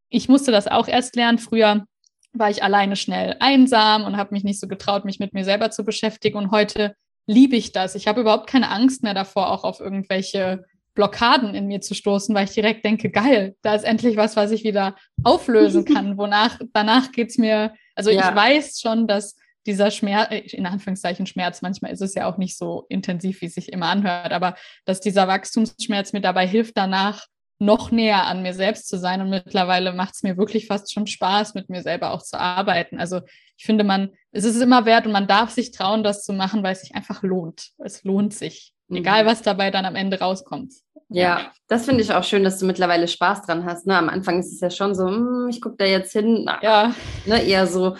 ich 0.08 0.28
musste 0.28 0.52
das 0.52 0.68
auch 0.68 0.86
erst 0.86 1.16
lernen. 1.16 1.38
Früher 1.38 1.84
war 2.32 2.50
ich 2.50 2.62
alleine 2.62 2.94
schnell 2.94 3.36
einsam 3.40 4.04
und 4.04 4.16
habe 4.16 4.32
mich 4.32 4.44
nicht 4.44 4.60
so 4.60 4.68
getraut, 4.68 5.04
mich 5.04 5.18
mit 5.18 5.34
mir 5.34 5.44
selber 5.44 5.72
zu 5.72 5.84
beschäftigen. 5.84 6.38
Und 6.38 6.52
heute 6.52 6.94
liebe 7.26 7.56
ich 7.56 7.72
das. 7.72 7.96
Ich 7.96 8.06
habe 8.06 8.20
überhaupt 8.20 8.48
keine 8.48 8.70
Angst 8.70 9.02
mehr 9.02 9.14
davor, 9.14 9.50
auch 9.50 9.64
auf 9.64 9.80
irgendwelche 9.80 10.64
Blockaden 10.94 11.54
in 11.54 11.66
mir 11.66 11.80
zu 11.80 11.94
stoßen, 11.94 12.34
weil 12.34 12.44
ich 12.44 12.52
direkt 12.52 12.84
denke, 12.84 13.10
geil, 13.10 13.56
da 13.62 13.74
ist 13.74 13.84
endlich 13.84 14.16
was, 14.16 14.36
was 14.36 14.50
ich 14.50 14.64
wieder 14.64 14.96
auflösen 15.22 15.84
kann. 15.94 16.16
Wonach, 16.16 16.58
danach 16.72 17.12
geht's 17.12 17.38
mir, 17.38 17.74
also 17.94 18.10
ja. 18.10 18.28
ich 18.28 18.36
weiß 18.36 18.80
schon, 18.80 19.06
dass 19.06 19.36
dieser 19.66 19.90
Schmerz, 19.90 20.30
äh, 20.30 20.38
in 20.38 20.66
Anführungszeichen 20.66 21.26
Schmerz, 21.26 21.62
manchmal 21.62 21.92
ist 21.92 22.00
es 22.00 22.14
ja 22.14 22.26
auch 22.26 22.38
nicht 22.38 22.56
so 22.56 22.86
intensiv, 22.88 23.40
wie 23.40 23.46
es 23.46 23.54
sich 23.54 23.72
immer 23.72 23.86
anhört, 23.86 24.32
aber 24.32 24.56
dass 24.84 25.00
dieser 25.00 25.28
Wachstumsschmerz 25.28 26.12
mir 26.12 26.20
dabei 26.20 26.46
hilft, 26.46 26.76
danach 26.76 27.26
noch 27.60 27.90
näher 27.90 28.26
an 28.26 28.42
mir 28.42 28.54
selbst 28.54 28.88
zu 28.88 28.98
sein. 28.98 29.20
Und 29.20 29.28
mittlerweile 29.28 29.92
macht 29.92 30.14
es 30.14 30.22
mir 30.22 30.38
wirklich 30.38 30.66
fast 30.66 30.92
schon 30.92 31.06
Spaß, 31.06 31.54
mit 31.54 31.68
mir 31.68 31.82
selber 31.82 32.12
auch 32.12 32.22
zu 32.22 32.40
arbeiten. 32.40 32.98
Also 32.98 33.20
ich 33.56 33.66
finde, 33.66 33.84
man, 33.84 34.10
es 34.32 34.44
ist 34.44 34.60
immer 34.60 34.86
wert 34.86 35.06
und 35.06 35.12
man 35.12 35.26
darf 35.26 35.50
sich 35.50 35.70
trauen, 35.70 36.02
das 36.02 36.24
zu 36.24 36.32
machen, 36.32 36.62
weil 36.62 36.72
es 36.72 36.80
sich 36.80 36.94
einfach 36.94 37.22
lohnt. 37.22 37.68
Es 37.78 38.02
lohnt 38.02 38.32
sich. 38.32 38.72
Mhm. 38.90 38.96
Egal, 38.96 39.24
was 39.24 39.42
dabei 39.42 39.70
dann 39.70 39.86
am 39.86 39.94
Ende 39.96 40.18
rauskommt. 40.18 40.74
Ja, 41.12 41.50
das 41.66 41.86
finde 41.86 42.02
ich 42.02 42.12
auch 42.12 42.22
schön, 42.22 42.44
dass 42.44 42.58
du 42.58 42.66
mittlerweile 42.66 43.08
Spaß 43.08 43.42
dran 43.42 43.64
hast. 43.64 43.84
Ne? 43.84 43.96
Am 43.98 44.08
Anfang 44.08 44.38
ist 44.38 44.52
es 44.52 44.60
ja 44.60 44.70
schon 44.70 44.94
so, 44.94 45.08
hm, 45.08 45.48
ich 45.50 45.60
gucke 45.60 45.74
da 45.76 45.84
jetzt 45.84 46.12
hin. 46.12 46.42
Na, 46.44 46.62
ja. 46.62 46.94
Ne, 47.26 47.42
eher 47.42 47.66
so, 47.66 47.96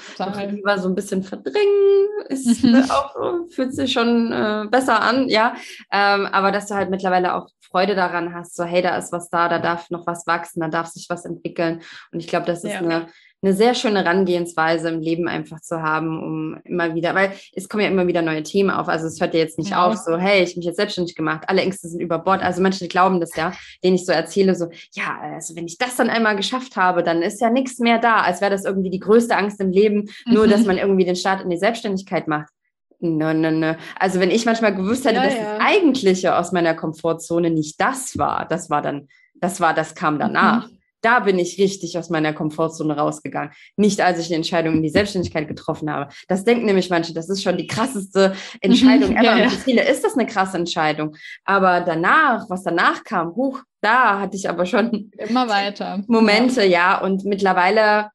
lieber 0.48 0.78
so 0.78 0.88
ein 0.88 0.94
bisschen 0.94 1.24
verdrängen. 1.24 2.08
Ist 2.28 2.62
mhm. 2.62 2.84
auch, 2.90 3.16
fühlt 3.50 3.74
sich 3.74 3.92
schon 3.92 4.30
äh, 4.30 4.66
besser 4.70 5.00
an, 5.00 5.28
ja. 5.28 5.56
Ähm, 5.90 6.26
aber 6.26 6.52
dass 6.52 6.68
du 6.68 6.76
halt 6.76 6.90
mittlerweile 6.90 7.34
auch 7.34 7.48
Freude 7.60 7.96
daran 7.96 8.32
hast, 8.32 8.54
so 8.54 8.62
hey, 8.62 8.80
da 8.80 8.96
ist 8.96 9.12
was 9.12 9.28
da, 9.28 9.48
da 9.48 9.58
darf 9.58 9.90
noch 9.90 10.06
was 10.06 10.26
wachsen, 10.28 10.60
da 10.60 10.68
darf 10.68 10.86
sich 10.86 11.06
was 11.08 11.24
entwickeln. 11.24 11.82
Und 12.12 12.20
ich 12.20 12.28
glaube, 12.28 12.46
das 12.46 12.62
ist 12.62 12.74
ja. 12.74 12.78
eine 12.78 13.08
eine 13.42 13.54
sehr 13.54 13.74
schöne 13.74 14.04
Herangehensweise 14.04 14.90
im 14.90 15.00
Leben 15.00 15.26
einfach 15.26 15.60
zu 15.60 15.80
haben, 15.80 16.22
um 16.22 16.60
immer 16.64 16.94
wieder, 16.94 17.14
weil 17.14 17.32
es 17.54 17.68
kommen 17.68 17.82
ja 17.82 17.88
immer 17.88 18.06
wieder 18.06 18.20
neue 18.20 18.42
Themen 18.42 18.70
auf. 18.70 18.88
Also 18.88 19.06
es 19.06 19.18
hört 19.18 19.32
ja 19.32 19.40
jetzt 19.40 19.56
nicht 19.56 19.70
ja. 19.70 19.86
auf, 19.86 19.96
so, 19.96 20.18
hey, 20.18 20.42
ich 20.42 20.54
bin 20.54 20.62
jetzt 20.62 20.76
selbstständig 20.76 21.14
gemacht, 21.16 21.44
alle 21.46 21.62
Ängste 21.62 21.88
sind 21.88 22.00
über 22.00 22.18
Bord. 22.18 22.42
Also 22.42 22.60
manche 22.60 22.86
glauben 22.86 23.18
das 23.18 23.34
ja, 23.36 23.52
denen 23.82 23.96
ich 23.96 24.04
so 24.04 24.12
erzähle, 24.12 24.54
so, 24.54 24.68
ja, 24.92 25.18
also 25.34 25.56
wenn 25.56 25.66
ich 25.66 25.78
das 25.78 25.96
dann 25.96 26.10
einmal 26.10 26.36
geschafft 26.36 26.76
habe, 26.76 27.02
dann 27.02 27.22
ist 27.22 27.40
ja 27.40 27.48
nichts 27.48 27.78
mehr 27.78 27.98
da, 27.98 28.20
als 28.20 28.42
wäre 28.42 28.50
das 28.50 28.66
irgendwie 28.66 28.90
die 28.90 29.00
größte 29.00 29.34
Angst 29.36 29.58
im 29.60 29.70
Leben, 29.70 30.10
nur 30.26 30.46
dass 30.46 30.60
mhm. 30.60 30.66
man 30.66 30.78
irgendwie 30.78 31.06
den 31.06 31.16
Start 31.16 31.42
in 31.42 31.48
die 31.48 31.58
Selbstständigkeit 31.58 32.28
macht. 32.28 32.50
Nö, 32.98 33.32
nö, 33.32 33.50
nö. 33.50 33.74
Also 33.98 34.20
wenn 34.20 34.30
ich 34.30 34.44
manchmal 34.44 34.74
gewusst 34.74 35.06
hätte, 35.06 35.16
ja, 35.16 35.24
dass 35.24 35.34
ja. 35.34 35.56
das 35.56 35.66
Eigentliche 35.66 36.36
aus 36.36 36.52
meiner 36.52 36.74
Komfortzone 36.74 37.48
nicht 37.48 37.80
das 37.80 38.18
war, 38.18 38.46
das 38.46 38.68
war 38.68 38.82
dann, 38.82 39.08
das 39.36 39.60
war, 39.60 39.72
das 39.72 39.94
kam 39.94 40.18
danach. 40.18 40.68
Mhm 40.68 40.79
da 41.00 41.20
bin 41.20 41.38
ich 41.38 41.58
richtig 41.58 41.96
aus 41.98 42.10
meiner 42.10 42.32
Komfortzone 42.32 42.96
rausgegangen. 42.96 43.52
Nicht, 43.76 44.00
als 44.00 44.18
ich 44.18 44.28
die 44.28 44.34
Entscheidung 44.34 44.76
in 44.76 44.82
die 44.82 44.88
Selbstständigkeit 44.90 45.48
getroffen 45.48 45.90
habe. 45.90 46.12
Das 46.28 46.44
denken 46.44 46.66
nämlich 46.66 46.90
manche, 46.90 47.14
das 47.14 47.28
ist 47.28 47.42
schon 47.42 47.56
die 47.56 47.66
krasseste 47.66 48.34
Entscheidung 48.60 49.12
ever. 49.12 49.22
ja, 49.22 49.36
ja. 49.36 49.44
Und 49.44 49.50
für 49.50 49.58
viele 49.58 49.88
ist 49.88 50.04
das 50.04 50.14
eine 50.14 50.26
krasse 50.26 50.56
Entscheidung. 50.56 51.16
Aber 51.44 51.80
danach, 51.80 52.48
was 52.48 52.62
danach 52.62 53.04
kam, 53.04 53.34
huch, 53.34 53.62
da 53.80 54.20
hatte 54.20 54.36
ich 54.36 54.48
aber 54.48 54.66
schon 54.66 55.10
immer 55.16 55.48
weiter 55.48 56.02
Momente, 56.06 56.62
ja. 56.62 56.68
ja. 56.68 57.00
Und 57.00 57.24
mittlerweile 57.24 58.10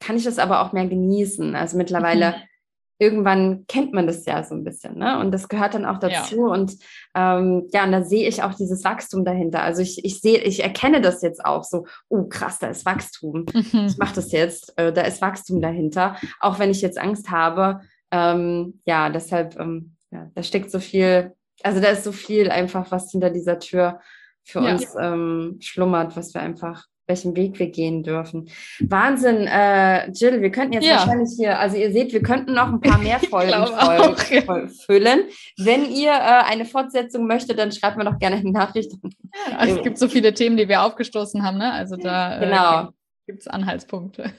kann 0.00 0.16
ich 0.16 0.24
das 0.24 0.38
aber 0.38 0.62
auch 0.62 0.72
mehr 0.72 0.86
genießen. 0.86 1.54
Also 1.54 1.76
mittlerweile 1.76 2.30
mhm 2.30 2.55
irgendwann 2.98 3.66
kennt 3.66 3.92
man 3.92 4.06
das 4.06 4.24
ja 4.24 4.42
so 4.42 4.54
ein 4.54 4.64
bisschen, 4.64 4.96
ne? 4.98 5.18
Und 5.18 5.32
das 5.32 5.48
gehört 5.48 5.74
dann 5.74 5.84
auch 5.84 5.98
dazu. 5.98 6.36
Ja. 6.36 6.46
Und 6.46 6.76
ähm, 7.14 7.68
ja, 7.72 7.84
und 7.84 7.92
da 7.92 8.02
sehe 8.02 8.28
ich 8.28 8.42
auch 8.42 8.54
dieses 8.54 8.84
Wachstum 8.84 9.24
dahinter. 9.24 9.62
Also 9.62 9.82
ich, 9.82 10.04
ich 10.04 10.20
sehe, 10.20 10.38
ich 10.38 10.62
erkenne 10.62 11.00
das 11.00 11.22
jetzt 11.22 11.44
auch 11.44 11.64
so, 11.64 11.86
oh 12.08 12.24
krass, 12.24 12.58
da 12.58 12.68
ist 12.68 12.86
Wachstum. 12.86 13.46
Mhm. 13.52 13.86
Ich 13.86 13.98
mache 13.98 14.14
das 14.14 14.32
jetzt, 14.32 14.72
äh, 14.78 14.92
da 14.92 15.02
ist 15.02 15.20
Wachstum 15.20 15.60
dahinter. 15.60 16.16
Auch 16.40 16.58
wenn 16.58 16.70
ich 16.70 16.80
jetzt 16.80 16.98
Angst 16.98 17.30
habe. 17.30 17.80
Ähm, 18.10 18.80
ja, 18.86 19.10
deshalb, 19.10 19.58
ähm, 19.58 19.96
ja, 20.10 20.30
da 20.34 20.42
steckt 20.42 20.70
so 20.70 20.78
viel, 20.78 21.32
also 21.62 21.80
da 21.80 21.88
ist 21.88 22.04
so 22.04 22.12
viel 22.12 22.50
einfach, 22.50 22.90
was 22.90 23.10
hinter 23.10 23.30
dieser 23.30 23.58
Tür 23.58 24.00
für 24.44 24.62
ja. 24.62 24.72
uns 24.72 24.94
ähm, 24.98 25.56
schlummert, 25.60 26.16
was 26.16 26.32
wir 26.32 26.40
einfach 26.40 26.86
welchen 27.06 27.36
Weg 27.36 27.58
wir 27.58 27.68
gehen 27.68 28.02
dürfen. 28.02 28.48
Wahnsinn, 28.80 29.46
äh, 29.46 30.10
Jill, 30.10 30.40
wir 30.42 30.50
könnten 30.50 30.74
jetzt 30.74 30.86
ja. 30.86 30.96
wahrscheinlich 30.96 31.30
hier, 31.36 31.58
also 31.58 31.76
ihr 31.76 31.92
seht, 31.92 32.12
wir 32.12 32.22
könnten 32.22 32.54
noch 32.54 32.68
ein 32.68 32.80
paar 32.80 32.98
mehr 32.98 33.18
Folgen 33.30 33.66
voll, 33.66 34.42
voll 34.44 34.68
füllen. 34.68 35.20
Wenn 35.56 35.90
ihr 35.90 36.10
äh, 36.10 36.44
eine 36.50 36.64
Fortsetzung 36.64 37.26
möchtet, 37.26 37.58
dann 37.58 37.72
schreibt 37.72 37.96
mir 37.96 38.04
doch 38.04 38.18
gerne 38.18 38.36
eine 38.36 38.50
Nachricht. 38.50 38.92
Ja, 38.92 39.56
also 39.56 39.76
es 39.76 39.82
gibt 39.82 39.98
so 39.98 40.08
viele 40.08 40.34
Themen, 40.34 40.56
die 40.56 40.68
wir 40.68 40.82
aufgestoßen 40.82 41.44
haben, 41.44 41.58
ne? 41.58 41.72
Also 41.72 41.96
da 41.96 42.36
äh, 42.36 42.44
genau. 42.44 42.88
Gibt 43.26 43.40
es 43.40 43.48
Anhaltspunkte. 43.48 44.32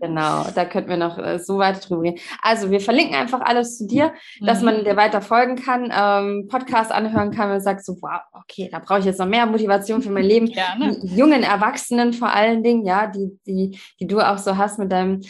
genau, 0.00 0.44
da 0.54 0.64
könnten 0.64 0.90
wir 0.90 0.96
noch 0.96 1.18
äh, 1.18 1.38
so 1.38 1.58
weit 1.58 1.88
drüber 1.88 2.02
reden. 2.02 2.18
Also 2.42 2.70
wir 2.70 2.80
verlinken 2.80 3.14
einfach 3.14 3.40
alles 3.40 3.78
zu 3.78 3.86
dir, 3.86 4.12
mhm. 4.40 4.46
dass 4.46 4.60
man 4.60 4.84
dir 4.84 4.96
weiter 4.96 5.22
folgen 5.22 5.56
kann, 5.56 5.92
ähm, 5.96 6.48
Podcast 6.48 6.90
anhören 6.90 7.30
kann 7.30 7.50
und 7.52 7.60
sagt 7.60 7.84
so, 7.84 7.96
wow, 8.00 8.20
okay, 8.32 8.68
da 8.70 8.80
brauche 8.80 8.98
ich 8.98 9.04
jetzt 9.04 9.20
noch 9.20 9.26
mehr 9.26 9.46
Motivation 9.46 10.02
für 10.02 10.10
mein 10.10 10.24
Leben. 10.24 10.46
Gerne. 10.52 10.98
Die 11.00 11.16
jungen 11.16 11.44
Erwachsenen 11.44 12.12
vor 12.12 12.34
allen 12.34 12.62
Dingen, 12.62 12.84
ja, 12.84 13.06
die, 13.06 13.38
die, 13.46 13.78
die 14.00 14.06
du 14.06 14.20
auch 14.20 14.38
so 14.38 14.56
hast 14.56 14.78
mit 14.78 14.90
deinem 14.90 15.20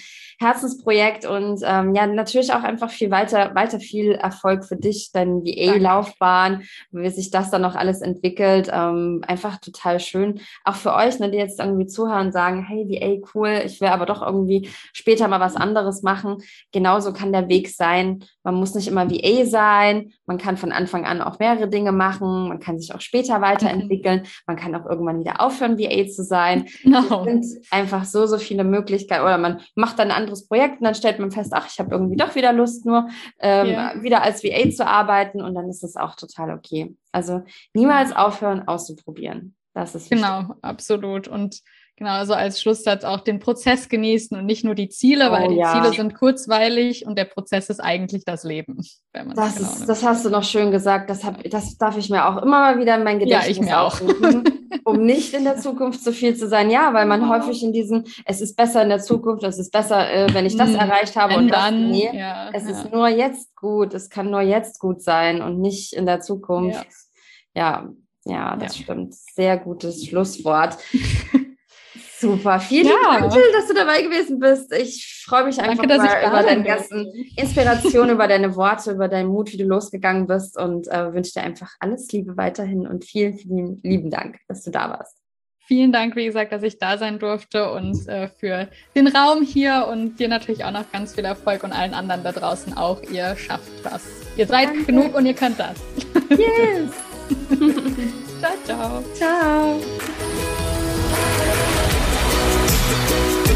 Herzensprojekt 0.41 1.27
und 1.27 1.61
ähm, 1.65 1.95
ja, 1.95 2.07
natürlich 2.07 2.53
auch 2.53 2.63
einfach 2.63 2.91
viel 2.91 3.11
weiter, 3.11 3.55
weiter 3.55 3.79
viel 3.79 4.13
Erfolg 4.13 4.65
für 4.65 4.77
dich, 4.77 5.11
deine 5.13 5.43
VA-Laufbahn, 5.43 6.63
wie 6.91 7.11
sich 7.11 7.31
das 7.31 7.51
dann 7.51 7.63
noch 7.63 7.77
alles 7.77 8.01
entwickelt. 8.01 8.69
Ähm, 8.73 9.23
einfach 9.27 9.59
total 9.59 10.01
schön. 10.01 10.41
Auch 10.65 10.75
für 10.75 10.95
euch, 10.95 11.19
ne, 11.21 11.31
die 11.31 11.39
jetzt 11.39 11.61
irgendwie 11.61 11.87
zuhören 11.87 12.27
und 12.27 12.33
sagen, 12.33 12.65
hey, 12.67 12.85
VA, 12.95 13.19
cool, 13.35 13.63
ich 13.65 13.81
will 13.81 13.89
aber 13.89 14.07
doch 14.07 14.23
irgendwie 14.23 14.69
später 14.93 15.29
mal 15.29 15.41
was 15.41 15.57
anderes 15.57 16.03
machen. 16.03 16.39
Genauso 16.73 17.13
kann 17.13 17.33
der 17.33 17.49
Weg 17.49 17.69
sein. 17.69 18.25
Man 18.43 18.55
muss 18.55 18.75
nicht 18.75 18.89
immer 18.89 19.11
VA 19.11 19.47
sein. 19.47 20.13
Man 20.27 20.39
kann 20.39 20.57
von 20.57 20.73
Anfang 20.73 21.05
an 21.05 21.21
auch 21.21 21.39
mehrere 21.39 21.69
Dinge 21.69 21.93
machen. 21.93 22.49
Man 22.49 22.61
kann 22.61 22.79
sich 22.79 22.95
auch 22.95 23.01
später 23.01 23.41
weiterentwickeln. 23.41 24.21
Mhm. 24.21 24.29
Man 24.47 24.57
kann 24.57 24.75
auch 24.75 24.87
irgendwann 24.87 25.21
wieder 25.21 25.41
aufhören, 25.41 25.79
VA 25.79 26.07
zu 26.07 26.25
sein. 26.25 26.67
Genau. 26.83 27.25
Es 27.25 27.51
sind 27.51 27.67
einfach 27.71 28.05
so, 28.05 28.27
so 28.27 28.39
viele 28.39 28.65
Möglichkeiten. 28.65 29.25
Oder 29.25 29.39
man 29.39 29.61
macht 29.75 29.99
dann 29.99 30.11
ein 30.11 30.17
anderes 30.17 30.47
Projekt 30.47 30.81
und 30.81 30.85
dann 30.85 30.95
stellt 30.95 31.19
man 31.19 31.31
fest, 31.31 31.53
ach, 31.55 31.67
ich 31.71 31.79
habe 31.79 31.91
irgendwie 31.91 32.17
doch 32.17 32.35
wieder 32.35 32.53
Lust, 32.53 32.85
nur 32.85 33.09
ähm, 33.41 33.67
yeah. 33.67 34.03
wieder 34.03 34.23
als 34.23 34.45
VA 34.45 34.71
zu 34.71 34.87
arbeiten. 34.87 35.41
Und 35.41 35.55
dann 35.55 35.69
ist 35.69 35.83
es 35.83 35.97
auch 35.97 36.15
total 36.15 36.51
okay. 36.51 36.95
Also 37.13 37.43
niemals 37.73 38.15
aufhören, 38.15 38.67
auszuprobieren. 38.67 39.55
Das 39.73 39.95
ist 39.95 40.11
wichtig. 40.11 40.25
Genau, 40.25 40.55
absolut. 40.63 41.29
Und 41.29 41.61
Genau, 41.97 42.11
also 42.11 42.35
als 42.35 42.61
Schlusssatz 42.61 43.05
auch 43.05 43.21
den 43.21 43.39
Prozess 43.39 43.89
genießen 43.89 44.37
und 44.37 44.47
nicht 44.47 44.65
nur 44.65 44.75
die 44.75 44.89
Ziele, 44.89 45.29
oh, 45.29 45.33
weil 45.33 45.49
die 45.49 45.57
ja. 45.57 45.73
Ziele 45.73 45.95
sind 45.95 46.15
kurzweilig 46.15 47.07
und 47.07 47.17
der 47.17 47.25
Prozess 47.25 47.71
ist 47.71 47.79
eigentlich 47.79 48.25
das 48.25 48.43
Leben. 48.43 48.79
Wenn 49.13 49.29
man 49.29 49.37
das, 49.37 49.55
genau 49.55 49.71
ist, 49.71 49.89
das 49.89 50.03
hast 50.03 50.25
du 50.25 50.31
noch 50.31 50.43
schön 50.43 50.73
gesagt. 50.73 51.09
Das, 51.09 51.23
hab, 51.23 51.41
das 51.45 51.79
darf 51.79 51.97
ich 51.97 52.11
mir 52.11 52.27
auch 52.27 52.43
immer 52.43 52.59
mal 52.59 52.79
wieder 52.81 52.97
in 52.97 53.05
mein 53.05 53.21
Gedächtnis 53.21 53.47
ja, 53.47 53.51
ich 53.53 53.61
mir 53.61 53.81
auch. 53.81 54.01
um 54.85 55.05
nicht 55.05 55.35
in 55.35 55.45
der 55.45 55.57
Zukunft 55.59 56.03
zu 56.03 56.13
viel 56.13 56.35
zu 56.37 56.49
sein. 56.49 56.69
Ja, 56.69 56.93
weil 56.95 57.07
man 57.07 57.29
häufig 57.29 57.63
in 57.63 57.73
diesem, 57.73 58.03
es 58.25 58.41
ist 58.41 58.57
besser 58.57 58.83
in 58.83 58.89
der 58.89 59.01
Zukunft, 59.01 59.45
es 59.45 59.61
ist 59.61 59.71
besser, 59.71 60.11
äh, 60.11 60.35
wenn 60.35 60.47
ich 60.47 60.57
das 60.57 60.71
hm, 60.71 60.77
erreicht 60.77 61.15
habe 61.15 61.37
und 61.37 61.47
dann, 61.49 61.91
das, 61.91 61.93
nee, 61.93 62.11
ja, 62.13 62.51
es 62.53 62.65
ist 62.65 62.93
nur 62.93 63.07
jetzt 63.07 63.55
gut. 63.55 63.95
Es 63.95 64.11
kann 64.11 64.31
nur 64.31 64.41
jetzt 64.41 64.81
gut 64.81 65.01
sein 65.01 65.43
und 65.43 65.61
nicht 65.61 65.93
in 65.93 66.07
der 66.07 66.21
Zukunft. 66.21 66.89
Ja, 67.55 67.89
ja, 68.25 68.57
das 68.57 68.77
stimmt. 68.77 69.15
Sehr 69.15 69.59
gutes 69.59 70.05
Schlusswort. 70.07 70.77
Super, 72.25 72.59
vielen 72.61 72.87
ja. 72.87 72.95
Dank, 73.03 73.33
dass 73.53 73.69
du 73.69 73.75
dabei 73.75 74.03
gewesen 74.03 74.39
bist. 74.39 74.73
Ich 74.73 75.23
freue 75.27 75.45
mich 75.45 75.61
einfach 75.61 75.87
Danke, 75.87 75.99
mal 75.99 76.27
über 76.27 76.43
deine 76.43 76.65
ganzen 76.65 77.13
Inspirationen, 77.37 78.11
über 78.11 78.27
deine 78.27 78.57
Worte, 78.57 78.93
über 78.93 79.09
deinen 79.09 79.29
Mut, 79.29 79.53
wie 79.53 79.59
du 79.59 79.65
losgegangen 79.65 80.27
bist 80.27 80.59
und 80.59 80.89
äh, 80.89 81.13
wünsche 81.13 81.33
dir 81.35 81.43
einfach 81.43 81.73
alles 81.81 82.11
Liebe 82.13 82.37
weiterhin 82.37 82.87
und 82.87 83.05
vielen, 83.05 83.35
vielen 83.35 83.81
lieben 83.83 84.11
Dank, 84.11 84.39
dass 84.49 84.63
du 84.63 84.71
da 84.71 84.89
warst. 84.91 85.19
Vielen 85.67 85.93
Dank, 85.93 86.15
wie 86.15 86.27
gesagt, 86.27 86.53
dass 86.53 86.63
ich 86.63 86.79
da 86.79 86.99
sein 86.99 87.19
durfte 87.19 87.73
und 87.73 88.07
äh, 88.07 88.29
für 88.29 88.69
den 88.95 89.07
Raum 89.07 89.43
hier 89.43 89.87
und 89.91 90.21
dir 90.21 90.29
natürlich 90.29 90.63
auch 90.65 90.71
noch 90.71 90.91
ganz 90.93 91.15
viel 91.15 91.25
Erfolg 91.25 91.65
und 91.65 91.73
allen 91.73 91.95
anderen 91.95 92.23
da 92.23 92.33
draußen 92.33 92.77
auch. 92.77 93.01
Ihr 93.03 93.35
schafft 93.37 93.73
was. 93.83 94.03
Ihr 94.37 94.47
seid 94.47 94.69
Danke. 94.69 94.85
genug 94.85 95.15
und 95.15 95.25
ihr 95.25 95.35
könnt 95.35 95.59
das. 95.59 95.81
Yes! 96.29 96.91
ciao, 98.41 98.53
ciao. 98.65 99.05
Ciao. 99.15 100.64
the 102.91 103.54